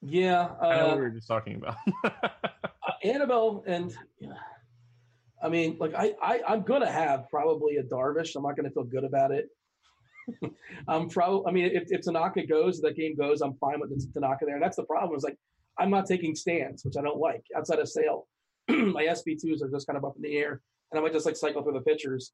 Yeah, 0.01 0.49
uh, 0.61 0.67
I 0.67 0.77
know 0.77 0.87
what 0.87 0.97
we 0.97 1.03
were 1.03 1.09
just 1.09 1.27
talking 1.27 1.55
about. 1.55 1.75
uh, 2.03 2.29
Anibal 3.03 3.63
and 3.67 3.95
I 5.41 5.49
mean, 5.49 5.77
like 5.79 5.93
I, 5.95 6.13
I 6.21 6.41
I'm 6.47 6.63
gonna 6.63 6.91
have 6.91 7.29
probably 7.29 7.77
a 7.77 7.83
Darvish. 7.83 8.35
I'm 8.35 8.43
not 8.43 8.55
gonna 8.55 8.71
feel 8.71 8.83
good 8.83 9.03
about 9.03 9.31
it. 9.31 9.49
I'm 10.87 11.09
probably. 11.09 11.47
I 11.47 11.51
mean, 11.51 11.65
if, 11.73 11.91
if 11.91 12.01
Tanaka 12.01 12.45
goes, 12.45 12.81
that 12.81 12.95
game 12.95 13.15
goes. 13.15 13.41
I'm 13.41 13.55
fine 13.55 13.79
with 13.79 14.13
Tanaka 14.13 14.45
there. 14.45 14.55
And 14.55 14.63
that's 14.63 14.77
the 14.77 14.83
problem. 14.83 15.15
Is 15.15 15.23
like 15.23 15.37
I'm 15.79 15.89
not 15.89 16.05
taking 16.05 16.35
stands, 16.35 16.83
which 16.83 16.95
I 16.97 17.01
don't 17.01 17.19
like. 17.19 17.43
Outside 17.55 17.79
of 17.79 17.89
Sale, 17.89 18.27
my 18.69 19.07
SP 19.13 19.37
twos 19.39 19.61
are 19.61 19.69
just 19.69 19.87
kind 19.87 19.97
of 19.97 20.05
up 20.05 20.15
in 20.15 20.23
the 20.23 20.37
air, 20.37 20.61
and 20.91 20.99
I 20.99 21.01
might 21.01 21.13
just 21.13 21.25
like 21.25 21.35
cycle 21.35 21.63
through 21.63 21.73
the 21.73 21.81
pitchers. 21.81 22.33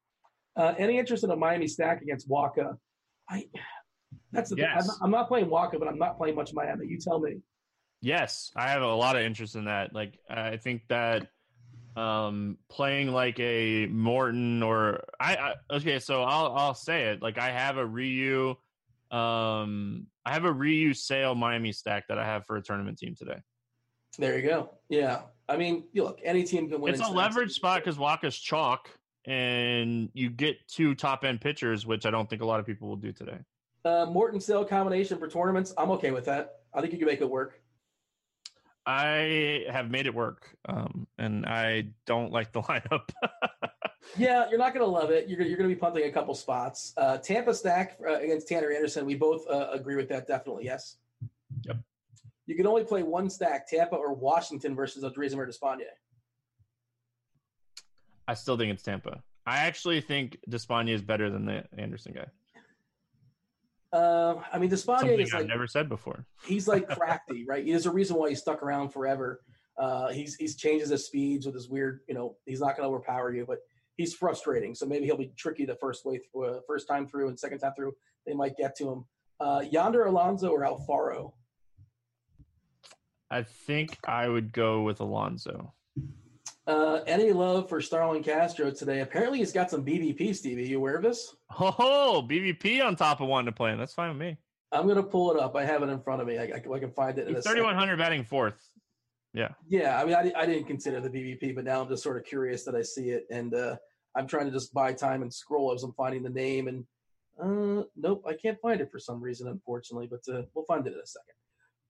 Uh, 0.56 0.74
any 0.78 0.98
interest 0.98 1.24
in 1.24 1.30
a 1.30 1.36
Miami 1.36 1.66
stack 1.66 2.02
against 2.02 2.28
Wacha? 2.28 2.76
I 3.28 3.46
that's 4.32 4.50
the 4.50 4.56
yes. 4.56 4.80
I'm, 4.80 4.86
not, 4.86 4.96
I'm, 5.02 5.10
not, 5.10 5.28
playing 5.28 5.46
Wacha, 5.46 5.78
but 5.78 5.88
I'm 5.88 5.98
not 5.98 6.16
playing 6.16 6.36
much 6.36 6.52
Miami. 6.52 6.86
You 6.86 6.98
tell 6.98 7.20
me. 7.20 7.38
Yes, 8.00 8.52
I 8.56 8.68
have 8.68 8.82
a 8.82 8.94
lot 8.94 9.16
of 9.16 9.22
interest 9.22 9.54
in 9.54 9.64
that. 9.64 9.94
Like 9.94 10.18
I 10.28 10.56
think 10.56 10.82
that 10.88 11.28
um 11.96 12.58
playing 12.68 13.12
like 13.12 13.38
a 13.38 13.86
Morton 13.86 14.62
or 14.62 15.04
I, 15.20 15.36
I 15.36 15.76
okay, 15.76 15.98
so 16.00 16.22
I'll 16.22 16.52
I'll 16.54 16.74
say 16.74 17.04
it. 17.04 17.22
Like 17.22 17.38
I 17.38 17.50
have 17.50 17.78
a 17.78 17.86
Ryu 17.86 18.56
um 19.10 20.06
I 20.26 20.32
have 20.32 20.44
a 20.44 20.52
Ryu 20.52 20.92
sale 20.92 21.34
Miami 21.34 21.72
stack 21.72 22.08
that 22.08 22.18
I 22.18 22.24
have 22.24 22.46
for 22.46 22.56
a 22.56 22.62
tournament 22.62 22.98
team 22.98 23.14
today. 23.16 23.38
There 24.18 24.36
you 24.38 24.46
go. 24.46 24.70
Yeah. 24.88 25.22
I 25.48 25.56
mean, 25.56 25.84
look, 25.94 26.20
any 26.24 26.44
team 26.44 26.68
can 26.68 26.80
win. 26.80 26.94
It's 26.94 27.02
a 27.02 27.10
leverage 27.10 27.52
spot 27.52 27.82
because 27.82 27.98
Wacha's 27.98 28.38
chalk 28.38 28.90
and 29.26 30.10
you 30.12 30.30
get 30.30 30.66
two 30.68 30.94
top 30.94 31.24
end 31.24 31.40
pitchers, 31.40 31.86
which 31.86 32.06
I 32.06 32.10
don't 32.10 32.28
think 32.28 32.42
a 32.42 32.46
lot 32.46 32.60
of 32.60 32.66
people 32.66 32.88
will 32.88 32.96
do 32.96 33.12
today. 33.12 33.38
Uh, 33.84 34.06
Morton 34.06 34.40
Sale 34.40 34.64
combination 34.64 35.18
for 35.18 35.28
tournaments, 35.28 35.74
I'm 35.76 35.90
okay 35.92 36.10
with 36.10 36.24
that. 36.26 36.60
I 36.72 36.80
think 36.80 36.92
you 36.92 36.98
can 36.98 37.06
make 37.06 37.20
it 37.20 37.28
work. 37.28 37.60
I 38.86 39.64
have 39.70 39.90
made 39.90 40.06
it 40.06 40.14
work, 40.14 40.56
um, 40.68 41.06
and 41.18 41.46
I 41.46 41.88
don't 42.06 42.32
like 42.32 42.52
the 42.52 42.60
lineup. 42.62 43.08
yeah, 44.16 44.48
you're 44.50 44.58
not 44.58 44.74
going 44.74 44.84
to 44.84 44.90
love 44.90 45.10
it. 45.10 45.28
You're, 45.28 45.40
you're 45.42 45.56
going 45.56 45.68
to 45.68 45.74
be 45.74 45.78
punting 45.78 46.04
a 46.04 46.12
couple 46.12 46.34
spots. 46.34 46.92
Uh, 46.96 47.16
Tampa 47.18 47.54
stack 47.54 47.98
uh, 48.06 48.14
against 48.14 48.48
Tanner 48.48 48.70
Anderson. 48.70 49.06
We 49.06 49.14
both 49.14 49.48
uh, 49.48 49.68
agree 49.72 49.96
with 49.96 50.08
that. 50.10 50.26
Definitely, 50.26 50.64
yes. 50.64 50.96
Yep. 51.62 51.78
You 52.46 52.54
can 52.56 52.66
only 52.66 52.84
play 52.84 53.02
one 53.02 53.30
stack: 53.30 53.66
Tampa 53.66 53.96
or 53.96 54.12
Washington 54.12 54.74
versus 54.74 55.02
Odrisamer 55.02 55.46
Despaigne. 55.46 55.84
I 58.26 58.34
still 58.34 58.56
think 58.56 58.72
it's 58.72 58.82
Tampa. 58.82 59.22
I 59.46 59.58
actually 59.58 60.00
think 60.00 60.38
Despaigne 60.48 60.90
is 60.90 61.02
better 61.02 61.28
than 61.30 61.44
the 61.44 61.64
Anderson 61.76 62.14
guy. 62.14 62.26
Uh, 63.92 64.42
I 64.52 64.58
mean, 64.58 64.70
Despaigne 64.70 65.00
Something 65.00 65.20
is 65.20 65.34
I've 65.34 65.42
like 65.42 65.48
never 65.48 65.66
said 65.66 65.88
before. 65.88 66.26
he's 66.44 66.66
like 66.66 66.88
crafty, 66.96 67.44
right? 67.46 67.64
There's 67.64 67.86
a 67.86 67.92
reason 67.92 68.16
why 68.16 68.30
he's 68.30 68.40
stuck 68.40 68.62
around 68.62 68.90
forever. 68.90 69.40
Uh, 69.78 70.08
he's 70.08 70.36
he's 70.36 70.56
changes 70.56 70.88
his 70.88 71.06
speeds 71.06 71.46
with 71.46 71.54
his 71.54 71.68
weird, 71.68 72.00
you 72.08 72.14
know, 72.14 72.36
he's 72.46 72.60
not 72.60 72.76
going 72.76 72.88
to 72.88 72.88
overpower 72.88 73.32
you, 73.32 73.44
but 73.46 73.58
he's 73.96 74.14
frustrating. 74.14 74.74
So 74.74 74.86
maybe 74.86 75.04
he'll 75.04 75.16
be 75.16 75.32
tricky 75.36 75.64
the 75.64 75.76
first 75.76 76.04
way, 76.04 76.18
through, 76.18 76.44
uh, 76.44 76.60
first 76.66 76.88
time 76.88 77.06
through, 77.06 77.28
and 77.28 77.38
second 77.38 77.58
time 77.58 77.72
through, 77.76 77.92
they 78.26 78.34
might 78.34 78.56
get 78.56 78.76
to 78.76 78.90
him. 78.90 79.04
Uh, 79.40 79.64
Yonder 79.70 80.04
Alonso 80.04 80.48
or 80.50 80.60
Alfaro? 80.60 81.32
I 83.30 83.42
think 83.42 83.98
I 84.06 84.28
would 84.28 84.52
go 84.52 84.82
with 84.82 85.00
Alonso. 85.00 85.74
Uh, 86.66 87.00
any 87.06 87.32
love 87.32 87.68
for 87.68 87.80
Starlin 87.80 88.22
Castro 88.22 88.70
today? 88.70 89.00
Apparently, 89.00 89.38
he's 89.38 89.52
got 89.52 89.70
some 89.70 89.84
BVP. 89.84 90.34
Stevie, 90.34 90.66
you 90.66 90.78
aware 90.78 90.96
of 90.96 91.02
this? 91.02 91.34
Oh, 91.60 92.26
BVP 92.28 92.84
on 92.84 92.96
top 92.96 93.20
of 93.20 93.28
one 93.28 93.44
to 93.44 93.52
play. 93.52 93.76
That's 93.76 93.92
fine 93.92 94.08
with 94.08 94.18
me. 94.18 94.38
I'm 94.72 94.88
gonna 94.88 95.02
pull 95.02 95.30
it 95.32 95.38
up. 95.38 95.54
I 95.54 95.64
have 95.64 95.82
it 95.82 95.88
in 95.88 96.00
front 96.00 96.20
of 96.20 96.26
me. 96.26 96.38
I, 96.38 96.44
I, 96.44 96.74
I 96.74 96.78
can 96.78 96.90
find 96.90 97.18
it. 97.18 97.28
He's 97.28 97.44
3100 97.44 97.96
batting 97.96 98.24
fourth. 98.24 98.70
Yeah. 99.32 99.50
Yeah. 99.68 100.00
I 100.00 100.04
mean, 100.04 100.14
I, 100.14 100.32
I 100.36 100.46
didn't 100.46 100.66
consider 100.66 101.00
the 101.00 101.10
BVP, 101.10 101.54
but 101.54 101.64
now 101.64 101.82
I'm 101.82 101.88
just 101.88 102.02
sort 102.02 102.16
of 102.16 102.24
curious 102.24 102.64
that 102.64 102.74
I 102.74 102.82
see 102.82 103.10
it, 103.10 103.26
and 103.30 103.54
uh, 103.54 103.76
I'm 104.16 104.26
trying 104.26 104.46
to 104.46 104.52
just 104.52 104.72
buy 104.72 104.92
time 104.92 105.22
and 105.22 105.32
scroll 105.32 105.72
as 105.74 105.82
I'm 105.82 105.92
finding 105.92 106.22
the 106.22 106.30
name. 106.30 106.68
And 106.68 106.84
Uh, 107.38 107.84
nope, 107.96 108.24
I 108.26 108.32
can't 108.34 108.60
find 108.60 108.80
it 108.80 108.90
for 108.90 108.98
some 108.98 109.20
reason, 109.20 109.48
unfortunately, 109.48 110.08
but 110.08 110.22
uh, 110.32 110.42
we'll 110.54 110.64
find 110.64 110.86
it 110.86 110.94
in 110.94 111.00
a 111.00 111.06
second. 111.06 111.34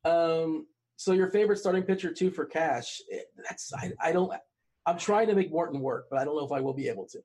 Um, 0.05 0.66
so 0.97 1.12
your 1.12 1.31
favorite 1.31 1.59
starting 1.59 1.83
pitcher 1.85 2.12
too 2.12 2.31
for 2.31 2.45
cash? 2.45 3.01
It, 3.09 3.27
that's 3.49 3.72
I, 3.72 3.93
I 4.01 4.12
don't. 4.12 4.33
I'm 4.87 4.99
trying 4.99 5.28
to 5.28 5.35
make 5.35 5.51
Morton 5.51 5.80
work, 5.80 6.07
but 6.11 6.18
I 6.18 6.24
don't 6.24 6.37
know 6.37 6.45
if 6.45 6.53
I 6.53 6.61
will 6.61 6.74
be 6.74 6.89
able 6.89 7.07
to. 7.07 7.20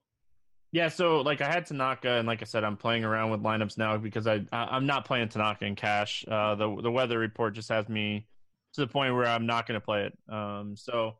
Yeah, 0.72 0.90
so 0.90 1.22
like 1.22 1.42
I 1.42 1.52
had 1.52 1.66
Tanaka, 1.66 2.12
and 2.12 2.28
like 2.28 2.42
I 2.42 2.46
said, 2.46 2.64
I'm 2.64 2.78
playing 2.78 3.04
around 3.04 3.32
with 3.32 3.42
lineups 3.42 3.78
now 3.78 3.98
because 3.98 4.28
I, 4.28 4.46
I 4.52 4.78
am 4.78 4.86
not 4.86 5.06
playing 5.06 5.30
Tanaka 5.30 5.66
in 5.66 5.76
cash. 5.76 6.24
Uh, 6.28 6.56
the 6.56 6.82
the 6.82 6.92
weather 6.92 7.18
report 7.18 7.56
just 7.56 7.70
has 7.70 7.90
me 7.90 8.28
to 8.74 8.82
the 8.82 8.88
point 8.88 9.16
where 9.16 9.26
I'm 9.26 9.48
not 9.48 9.68
going 9.68 9.80
to 9.80 9.84
play 9.84 10.06
it. 10.06 10.18
Um, 10.32 10.76
so 10.78 11.18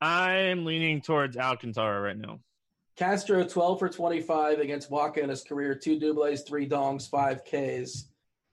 I'm 0.00 0.64
leaning 0.64 1.00
towards 1.00 1.36
Alcantara 1.36 2.00
right 2.00 2.16
now. 2.16 2.40
Castro 2.96 3.44
12 3.44 3.78
for 3.78 3.88
25 3.88 4.58
against 4.58 4.90
Wacha 4.90 5.18
in 5.18 5.30
his 5.30 5.44
career, 5.44 5.74
two 5.74 5.98
doubles, 5.98 6.42
three 6.42 6.68
dongs, 6.68 7.08
five 7.08 7.44
Ks. 7.44 8.08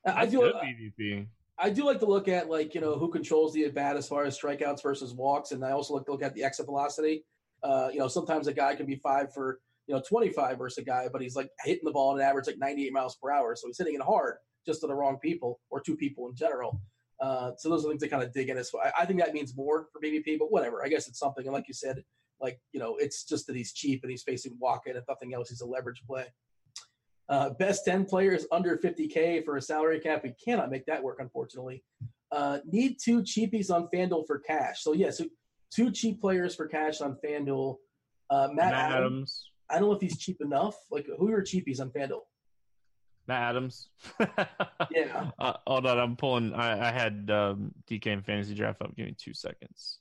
That's 0.05 0.17
I 0.17 0.25
do. 0.27 0.39
good 0.41 0.53
BvP. 0.55 1.27
I 1.61 1.69
do 1.69 1.85
like 1.85 1.99
to 1.99 2.05
look 2.05 2.27
at 2.27 2.49
like 2.49 2.73
you 2.73 2.81
know 2.81 2.97
who 2.97 3.09
controls 3.09 3.53
the 3.53 3.65
at 3.65 3.75
bat 3.75 3.97
as 3.97 4.07
far 4.07 4.23
as 4.23 4.39
strikeouts 4.39 4.81
versus 4.81 5.13
walks, 5.13 5.51
and 5.51 5.63
I 5.63 5.71
also 5.71 5.93
like 5.93 6.05
to 6.05 6.11
look 6.11 6.23
at 6.23 6.33
the 6.33 6.43
exit 6.43 6.65
velocity. 6.65 7.25
Uh, 7.61 7.89
you 7.91 7.99
know, 7.99 8.07
sometimes 8.07 8.47
a 8.47 8.53
guy 8.53 8.75
can 8.75 8.85
be 8.85 8.95
five 8.95 9.33
for 9.33 9.59
you 9.87 9.93
know 9.93 10.01
25 10.07 10.57
versus 10.57 10.77
a 10.77 10.85
guy, 10.85 11.09
but 11.11 11.21
he's 11.21 11.35
like 11.35 11.49
hitting 11.65 11.83
the 11.83 11.91
ball 11.91 12.11
on 12.11 12.19
an 12.19 12.25
average 12.25 12.47
like 12.47 12.57
98 12.57 12.93
miles 12.93 13.17
per 13.21 13.31
hour, 13.31 13.55
so 13.55 13.67
he's 13.67 13.77
hitting 13.77 13.95
it 13.95 14.01
hard 14.01 14.35
just 14.65 14.81
to 14.81 14.87
the 14.87 14.95
wrong 14.95 15.17
people 15.17 15.59
or 15.69 15.81
two 15.81 15.97
people 15.97 16.29
in 16.29 16.35
general. 16.35 16.79
Uh, 17.19 17.51
so 17.57 17.67
those 17.67 17.85
are 17.85 17.89
things 17.89 18.01
to 18.01 18.07
kind 18.07 18.23
of 18.23 18.31
dig 18.31 18.49
in. 18.49 18.57
As 18.57 18.71
I, 18.81 19.01
I 19.01 19.05
think 19.05 19.19
that 19.19 19.33
means 19.33 19.55
more 19.57 19.87
for 19.91 19.99
BvP, 19.99 20.39
but 20.39 20.51
whatever. 20.51 20.85
I 20.85 20.87
guess 20.87 21.09
it's 21.09 21.19
something. 21.19 21.45
And 21.45 21.53
like 21.53 21.67
you 21.67 21.73
said, 21.73 22.03
like 22.39 22.61
you 22.71 22.79
know, 22.79 22.95
it's 22.97 23.25
just 23.25 23.47
that 23.47 23.57
he's 23.57 23.73
cheap 23.73 24.01
and 24.03 24.11
he's 24.11 24.23
facing 24.23 24.57
Wacha, 24.63 24.87
and 24.87 24.95
if 24.95 25.03
nothing 25.09 25.33
else, 25.33 25.49
he's 25.49 25.61
a 25.61 25.67
leverage 25.67 26.03
play. 26.07 26.25
Uh, 27.29 27.51
best 27.51 27.85
10 27.85 28.05
players 28.05 28.45
under 28.51 28.77
50K 28.77 29.45
for 29.45 29.57
a 29.57 29.61
salary 29.61 29.99
cap. 29.99 30.23
We 30.23 30.33
cannot 30.43 30.71
make 30.71 30.85
that 30.87 31.01
work, 31.01 31.17
unfortunately. 31.19 31.83
Uh, 32.31 32.59
need 32.65 32.97
two 32.99 33.21
cheapies 33.21 33.69
on 33.69 33.87
FanDuel 33.93 34.25
for 34.25 34.39
cash. 34.39 34.83
So, 34.83 34.93
yeah, 34.93 35.11
so 35.11 35.25
two 35.71 35.91
cheap 35.91 36.19
players 36.19 36.55
for 36.55 36.67
cash 36.67 37.01
on 37.01 37.17
FanDuel. 37.23 37.77
Uh, 38.29 38.47
Matt, 38.53 38.71
Matt 38.71 38.73
Adams. 38.73 38.95
Adams. 38.95 39.51
I 39.69 39.79
don't 39.79 39.89
know 39.89 39.95
if 39.95 40.01
he's 40.01 40.17
cheap 40.17 40.41
enough. 40.41 40.75
Like, 40.89 41.07
who 41.17 41.31
are 41.31 41.43
cheapies 41.43 41.79
on 41.79 41.91
FanDuel? 41.91 42.21
Matt 43.27 43.49
Adams. 43.49 43.89
Yeah. 44.91 45.29
Uh, 45.37 45.53
hold 45.67 45.85
on, 45.85 45.99
I'm 45.99 46.15
pulling. 46.15 46.53
I, 46.53 46.87
I 46.87 46.91
had 46.91 47.29
um, 47.31 47.73
DK 47.87 48.07
and 48.07 48.25
fantasy 48.25 48.55
draft 48.55 48.81
up. 48.81 48.95
Give 48.95 49.05
me 49.05 49.15
two 49.17 49.35
seconds. 49.35 49.99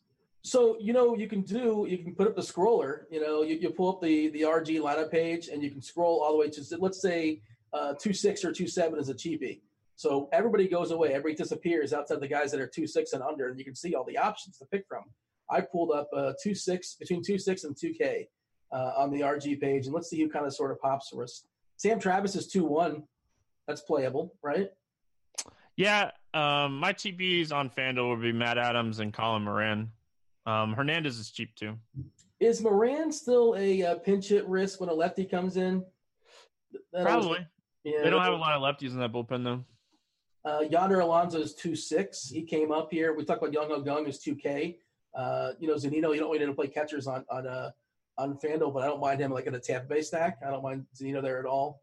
So 0.48 0.78
you 0.80 0.94
know 0.94 1.14
you 1.14 1.28
can 1.28 1.42
do 1.42 1.86
you 1.88 1.98
can 1.98 2.14
put 2.14 2.26
up 2.26 2.34
the 2.34 2.40
scroller. 2.42 3.02
You 3.10 3.20
know 3.20 3.42
you, 3.42 3.56
you 3.56 3.68
pull 3.68 3.90
up 3.90 4.00
the 4.00 4.28
the 4.30 4.42
RG 4.42 4.80
lineup 4.80 5.10
page 5.10 5.48
and 5.48 5.62
you 5.62 5.70
can 5.70 5.82
scroll 5.82 6.22
all 6.22 6.32
the 6.32 6.38
way 6.38 6.48
to 6.48 6.62
let's 6.78 7.02
say 7.02 7.42
uh, 7.74 7.92
two 8.00 8.14
six 8.14 8.44
or 8.46 8.50
two 8.50 8.66
seven 8.66 8.98
is 8.98 9.10
a 9.10 9.14
cheapie. 9.14 9.60
So 9.96 10.28
everybody 10.32 10.66
goes 10.66 10.90
away, 10.90 11.10
everybody 11.10 11.34
disappears 11.34 11.92
outside 11.92 12.20
the 12.20 12.28
guys 12.28 12.50
that 12.52 12.60
are 12.60 12.66
two 12.66 12.86
six 12.86 13.12
and 13.12 13.22
under, 13.22 13.48
and 13.48 13.58
you 13.58 13.64
can 13.64 13.74
see 13.74 13.94
all 13.94 14.04
the 14.04 14.16
options 14.16 14.56
to 14.58 14.64
pick 14.64 14.86
from. 14.88 15.04
I 15.50 15.60
pulled 15.60 15.90
up 15.90 16.08
uh, 16.16 16.32
two 16.42 16.54
six 16.54 16.94
between 16.94 17.22
two 17.22 17.38
six 17.38 17.64
and 17.64 17.76
two 17.78 17.92
K 17.92 18.28
uh, 18.72 18.92
on 18.96 19.10
the 19.10 19.20
RG 19.20 19.60
page, 19.60 19.84
and 19.84 19.94
let's 19.94 20.08
see 20.08 20.18
who 20.22 20.30
kind 20.30 20.46
of 20.46 20.54
sort 20.54 20.70
of 20.70 20.80
pops 20.80 21.10
for 21.10 21.24
us. 21.24 21.44
Sam 21.76 22.00
Travis 22.00 22.34
is 22.36 22.46
two 22.46 22.64
one. 22.64 23.02
That's 23.66 23.82
playable, 23.82 24.34
right? 24.42 24.70
Yeah, 25.76 26.12
um, 26.32 26.78
my 26.78 26.94
TPs 26.94 27.52
on 27.52 27.68
FanDuel 27.68 28.08
would 28.08 28.22
be 28.22 28.32
Matt 28.32 28.56
Adams 28.56 28.98
and 28.98 29.12
Colin 29.12 29.42
Moran. 29.42 29.92
Um, 30.48 30.72
Hernandez 30.72 31.18
is 31.18 31.30
cheap 31.30 31.54
too. 31.54 31.76
Is 32.40 32.62
Moran 32.62 33.12
still 33.12 33.54
a 33.58 33.82
uh, 33.82 33.94
pinch 33.96 34.28
hit 34.28 34.48
risk 34.48 34.80
when 34.80 34.88
a 34.88 34.94
lefty 34.94 35.26
comes 35.26 35.58
in? 35.58 35.84
That 36.92 37.04
Probably. 37.04 37.46
yeah, 37.84 38.02
They 38.02 38.08
don't 38.08 38.22
have 38.22 38.32
a 38.32 38.36
lot 38.36 38.54
of 38.54 38.62
lefties 38.62 38.92
in 38.92 38.98
that 39.00 39.12
bullpen 39.12 39.44
though. 39.44 39.64
Uh, 40.50 40.60
Yonder 40.60 41.00
Alonso 41.00 41.38
is 41.38 41.54
two 41.54 41.76
six. 41.76 42.30
He 42.30 42.42
came 42.42 42.72
up 42.72 42.90
here. 42.90 43.12
We 43.14 43.24
talked 43.26 43.42
about 43.42 43.52
Young 43.52 43.68
Gung 43.84 44.08
is 44.08 44.20
two 44.20 44.36
K. 44.36 44.78
Uh, 45.14 45.50
you 45.58 45.68
know 45.68 45.74
Zunino. 45.74 46.14
You 46.14 46.20
don't 46.20 46.30
really 46.30 46.38
need 46.38 46.46
to 46.46 46.54
play 46.54 46.68
catchers 46.68 47.06
on 47.06 47.26
on 47.30 47.46
uh, 47.46 47.70
on 48.16 48.38
Fanduel, 48.38 48.72
but 48.72 48.82
I 48.82 48.86
don't 48.86 49.00
mind 49.00 49.20
him 49.20 49.30
like 49.30 49.46
in 49.46 49.54
a 49.54 49.60
Tampa 49.60 49.86
Bay 49.86 50.00
stack. 50.00 50.38
I 50.46 50.50
don't 50.50 50.62
mind 50.62 50.86
Zunino 50.98 51.20
there 51.20 51.38
at 51.40 51.44
all. 51.44 51.82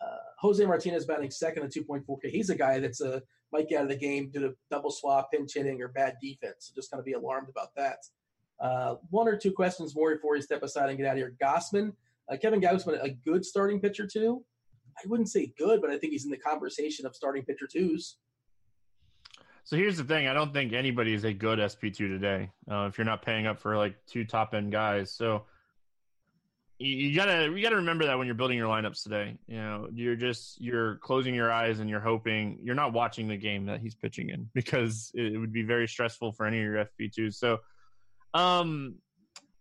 Uh, 0.00 0.18
Jose 0.38 0.64
Martinez 0.64 1.06
batting 1.06 1.30
second 1.30 1.64
at 1.64 1.72
two 1.72 1.82
point 1.82 2.06
four 2.06 2.18
K. 2.20 2.30
He's 2.30 2.50
a 2.50 2.54
guy 2.54 2.78
that's 2.78 3.00
uh, 3.00 3.18
might 3.52 3.68
get 3.68 3.78
out 3.78 3.84
of 3.84 3.88
the 3.88 3.96
game 3.96 4.30
due 4.30 4.40
to 4.40 4.54
double 4.70 4.90
swap, 4.90 5.30
pinch 5.30 5.54
hitting, 5.54 5.80
or 5.80 5.88
bad 5.88 6.16
defense. 6.20 6.56
So 6.58 6.72
just 6.74 6.90
kind 6.90 6.98
of 6.98 7.04
be 7.04 7.12
alarmed 7.12 7.48
about 7.48 7.74
that. 7.76 7.98
Uh, 8.58 8.96
one 9.10 9.28
or 9.28 9.36
two 9.36 9.52
questions 9.52 9.94
more 9.94 10.14
before 10.14 10.36
you 10.36 10.42
step 10.42 10.62
aside 10.62 10.88
and 10.88 10.98
get 10.98 11.06
out 11.06 11.12
of 11.12 11.18
here. 11.18 11.36
Gausman, 11.42 11.92
uh, 12.30 12.36
Kevin 12.36 12.60
Gausman, 12.60 13.02
a 13.02 13.10
good 13.10 13.44
starting 13.44 13.80
pitcher 13.80 14.06
too. 14.06 14.44
I 14.98 15.06
wouldn't 15.06 15.28
say 15.28 15.52
good, 15.58 15.80
but 15.80 15.90
I 15.90 15.98
think 15.98 16.12
he's 16.12 16.24
in 16.24 16.30
the 16.30 16.38
conversation 16.38 17.04
of 17.04 17.14
starting 17.14 17.44
pitcher 17.44 17.68
twos. 17.70 18.16
So 19.64 19.76
here's 19.76 19.96
the 19.96 20.04
thing: 20.04 20.26
I 20.26 20.32
don't 20.32 20.52
think 20.54 20.72
anybody 20.72 21.12
is 21.12 21.24
a 21.24 21.32
good 21.32 21.58
SP 21.58 21.92
two 21.92 22.08
today. 22.08 22.50
Uh, 22.70 22.86
if 22.88 22.96
you're 22.96 23.04
not 23.04 23.22
paying 23.22 23.46
up 23.46 23.58
for 23.58 23.76
like 23.76 23.96
two 24.06 24.24
top 24.24 24.54
end 24.54 24.72
guys, 24.72 25.12
so 25.12 25.44
you, 26.78 27.14
gotta 27.16 27.50
you 27.54 27.62
gotta 27.62 27.76
remember 27.76 28.06
that 28.06 28.18
when 28.18 28.26
you're 28.26 28.34
building 28.34 28.58
your 28.58 28.68
lineups 28.68 29.02
today. 29.02 29.38
You 29.46 29.56
know, 29.56 29.88
you're 29.92 30.16
just 30.16 30.60
you're 30.60 30.96
closing 30.96 31.34
your 31.34 31.50
eyes 31.50 31.80
and 31.80 31.88
you're 31.88 32.00
hoping 32.00 32.58
you're 32.62 32.74
not 32.74 32.92
watching 32.92 33.28
the 33.28 33.36
game 33.36 33.66
that 33.66 33.80
he's 33.80 33.94
pitching 33.94 34.30
in 34.30 34.48
because 34.54 35.10
it, 35.14 35.34
it 35.34 35.38
would 35.38 35.52
be 35.52 35.62
very 35.62 35.88
stressful 35.88 36.32
for 36.32 36.46
any 36.46 36.58
of 36.58 36.64
your 36.64 36.84
SP 36.84 37.08
twos. 37.14 37.38
So, 37.38 37.58
um, 38.34 38.96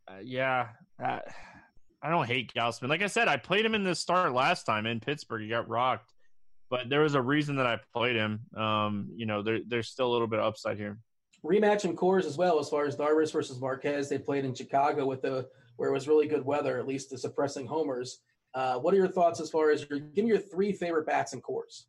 uh, 0.08 0.20
yeah. 0.24 0.70
Uh, 1.02 1.20
I 2.02 2.10
don't 2.10 2.28
hate 2.28 2.54
Gausman. 2.54 2.90
Like 2.90 3.02
I 3.02 3.08
said, 3.08 3.28
I 3.28 3.38
played 3.38 3.66
him 3.66 3.74
in 3.74 3.84
the 3.84 3.96
start 3.96 4.32
last 4.32 4.66
time 4.66 4.86
in 4.86 5.00
Pittsburgh. 5.00 5.42
He 5.42 5.50
got 5.50 5.68
rocked, 5.68 6.14
but 6.70 6.88
there 6.88 7.02
was 7.02 7.16
a 7.16 7.22
reason 7.22 7.56
that 7.56 7.66
I 7.66 7.80
played 7.94 8.16
him. 8.16 8.42
Um, 8.56 9.10
you 9.16 9.26
know, 9.26 9.42
there, 9.42 9.60
there's 9.66 9.88
still 9.88 10.08
a 10.08 10.14
little 10.14 10.28
bit 10.28 10.40
of 10.40 10.46
upside 10.46 10.78
here. 10.78 11.00
Rematch 11.44 11.84
in 11.84 11.96
Coors 11.96 12.26
as 12.26 12.38
well, 12.38 12.60
as 12.60 12.70
far 12.70 12.86
as 12.86 12.96
Darvish 12.96 13.32
versus 13.32 13.60
Marquez. 13.60 14.08
They 14.08 14.20
played 14.20 14.46
in 14.46 14.54
Chicago 14.54 15.08
with 15.08 15.24
the 15.24 15.48
where 15.78 15.90
it 15.90 15.94
was 15.94 16.08
really 16.08 16.28
good 16.28 16.46
weather, 16.46 16.80
at 16.80 16.88
least 16.88 17.10
the 17.10 17.18
suppressing 17.18 17.66
homers. 17.66 18.20
Uh, 18.54 18.76
what 18.76 18.94
are 18.94 18.98
your 18.98 19.10
thoughts 19.10 19.40
as 19.40 19.50
far 19.50 19.72
as 19.72 19.86
your, 19.90 20.00
give 20.00 20.24
me 20.24 20.30
your 20.30 20.40
three 20.40 20.72
favorite 20.72 21.06
bats 21.06 21.34
and 21.34 21.44
Coors? 21.44 21.84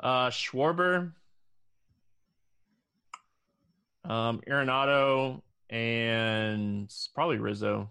Uh, 0.00 0.28
Schwarber, 0.28 1.12
um, 4.04 4.40
Arenado, 4.48 5.40
and 5.70 6.92
probably 7.14 7.38
Rizzo. 7.38 7.90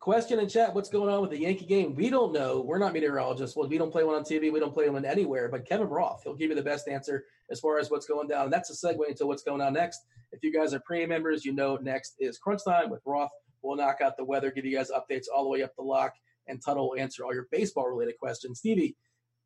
Question 0.00 0.38
in 0.38 0.48
chat: 0.48 0.74
What's 0.74 0.88
going 0.88 1.12
on 1.12 1.20
with 1.20 1.30
the 1.30 1.38
Yankee 1.38 1.66
game? 1.66 1.94
We 1.94 2.08
don't 2.08 2.32
know. 2.32 2.60
We're 2.60 2.78
not 2.78 2.94
meteorologists. 2.94 3.54
Well, 3.54 3.68
we 3.68 3.76
don't 3.76 3.90
play 3.90 4.04
one 4.04 4.14
on 4.14 4.22
TV. 4.22 4.50
We 4.50 4.60
don't 4.60 4.72
play 4.72 4.88
one 4.88 5.04
anywhere. 5.04 5.48
But 5.50 5.66
Kevin 5.66 5.88
Roth, 5.88 6.22
he'll 6.24 6.34
give 6.34 6.48
you 6.48 6.56
the 6.56 6.62
best 6.62 6.88
answer 6.88 7.24
as 7.50 7.60
far 7.60 7.78
as 7.78 7.90
what's 7.90 8.06
going 8.06 8.26
down. 8.26 8.44
And 8.44 8.52
that's 8.52 8.70
a 8.70 8.86
segue 8.86 9.06
into 9.08 9.26
what's 9.26 9.42
going 9.42 9.60
on 9.60 9.74
next. 9.74 10.06
If 10.32 10.42
you 10.42 10.52
guys 10.52 10.72
are 10.72 10.80
premium 10.80 11.10
members, 11.10 11.44
you 11.44 11.52
know 11.52 11.76
next 11.76 12.14
is 12.18 12.38
Crunch 12.38 12.64
Time 12.64 12.88
with 12.88 13.02
Roth. 13.04 13.30
We'll 13.62 13.76
knock 13.76 13.98
out 14.02 14.16
the 14.16 14.24
weather, 14.24 14.50
give 14.50 14.64
you 14.64 14.76
guys 14.76 14.90
updates 14.90 15.26
all 15.34 15.44
the 15.44 15.50
way 15.50 15.62
up 15.62 15.74
the 15.76 15.82
lock, 15.82 16.14
and 16.46 16.60
Tuttle 16.64 16.90
will 16.90 16.98
answer 16.98 17.24
all 17.24 17.34
your 17.34 17.48
baseball 17.50 17.88
related 17.88 18.18
questions. 18.18 18.58
Stevie, 18.58 18.96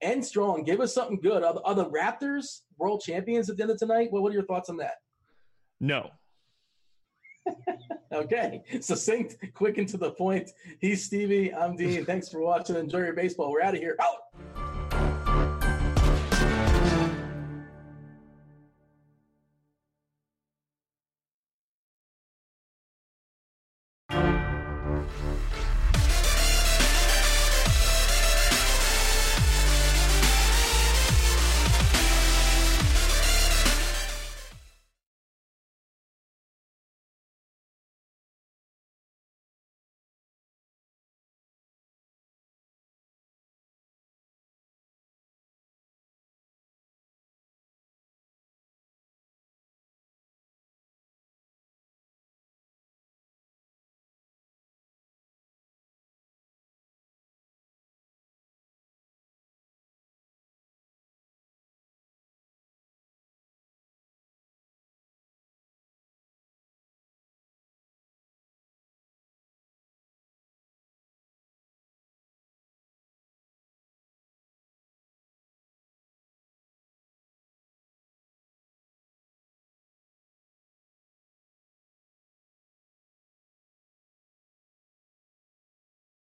end 0.01 0.25
strong. 0.25 0.63
Give 0.65 0.81
us 0.81 0.95
something 0.95 1.21
good. 1.21 1.43
Are 1.43 1.55
the, 1.55 1.63
are 1.63 1.75
the 1.75 1.91
Raptors 1.91 2.61
world 2.79 3.03
champions 3.05 3.51
at 3.51 3.57
the 3.57 3.63
end 3.63 3.73
of 3.73 3.79
tonight? 3.79 4.09
Well, 4.13 4.23
what 4.23 4.31
are 4.31 4.35
your 4.35 4.47
thoughts 4.47 4.69
on 4.69 4.77
that? 4.79 4.95
No. 5.81 6.11
Okay, 8.13 8.63
succinct, 8.81 9.37
quick 9.55 9.77
and 9.77 9.89
to 9.89 9.97
the 9.97 10.13
point. 10.13 10.51
He's 10.79 11.05
Stevie. 11.05 11.53
I'm 11.53 11.75
Dean. 11.75 12.05
Thanks 12.05 12.29
for 12.29 12.41
watching. 12.41 12.77
Enjoy 12.77 12.99
your 12.99 13.13
baseball. 13.13 13.51
We're 13.51 13.63
out 13.63 13.75
of 13.75 13.81
here. 13.81 13.97
Out. 14.01 14.54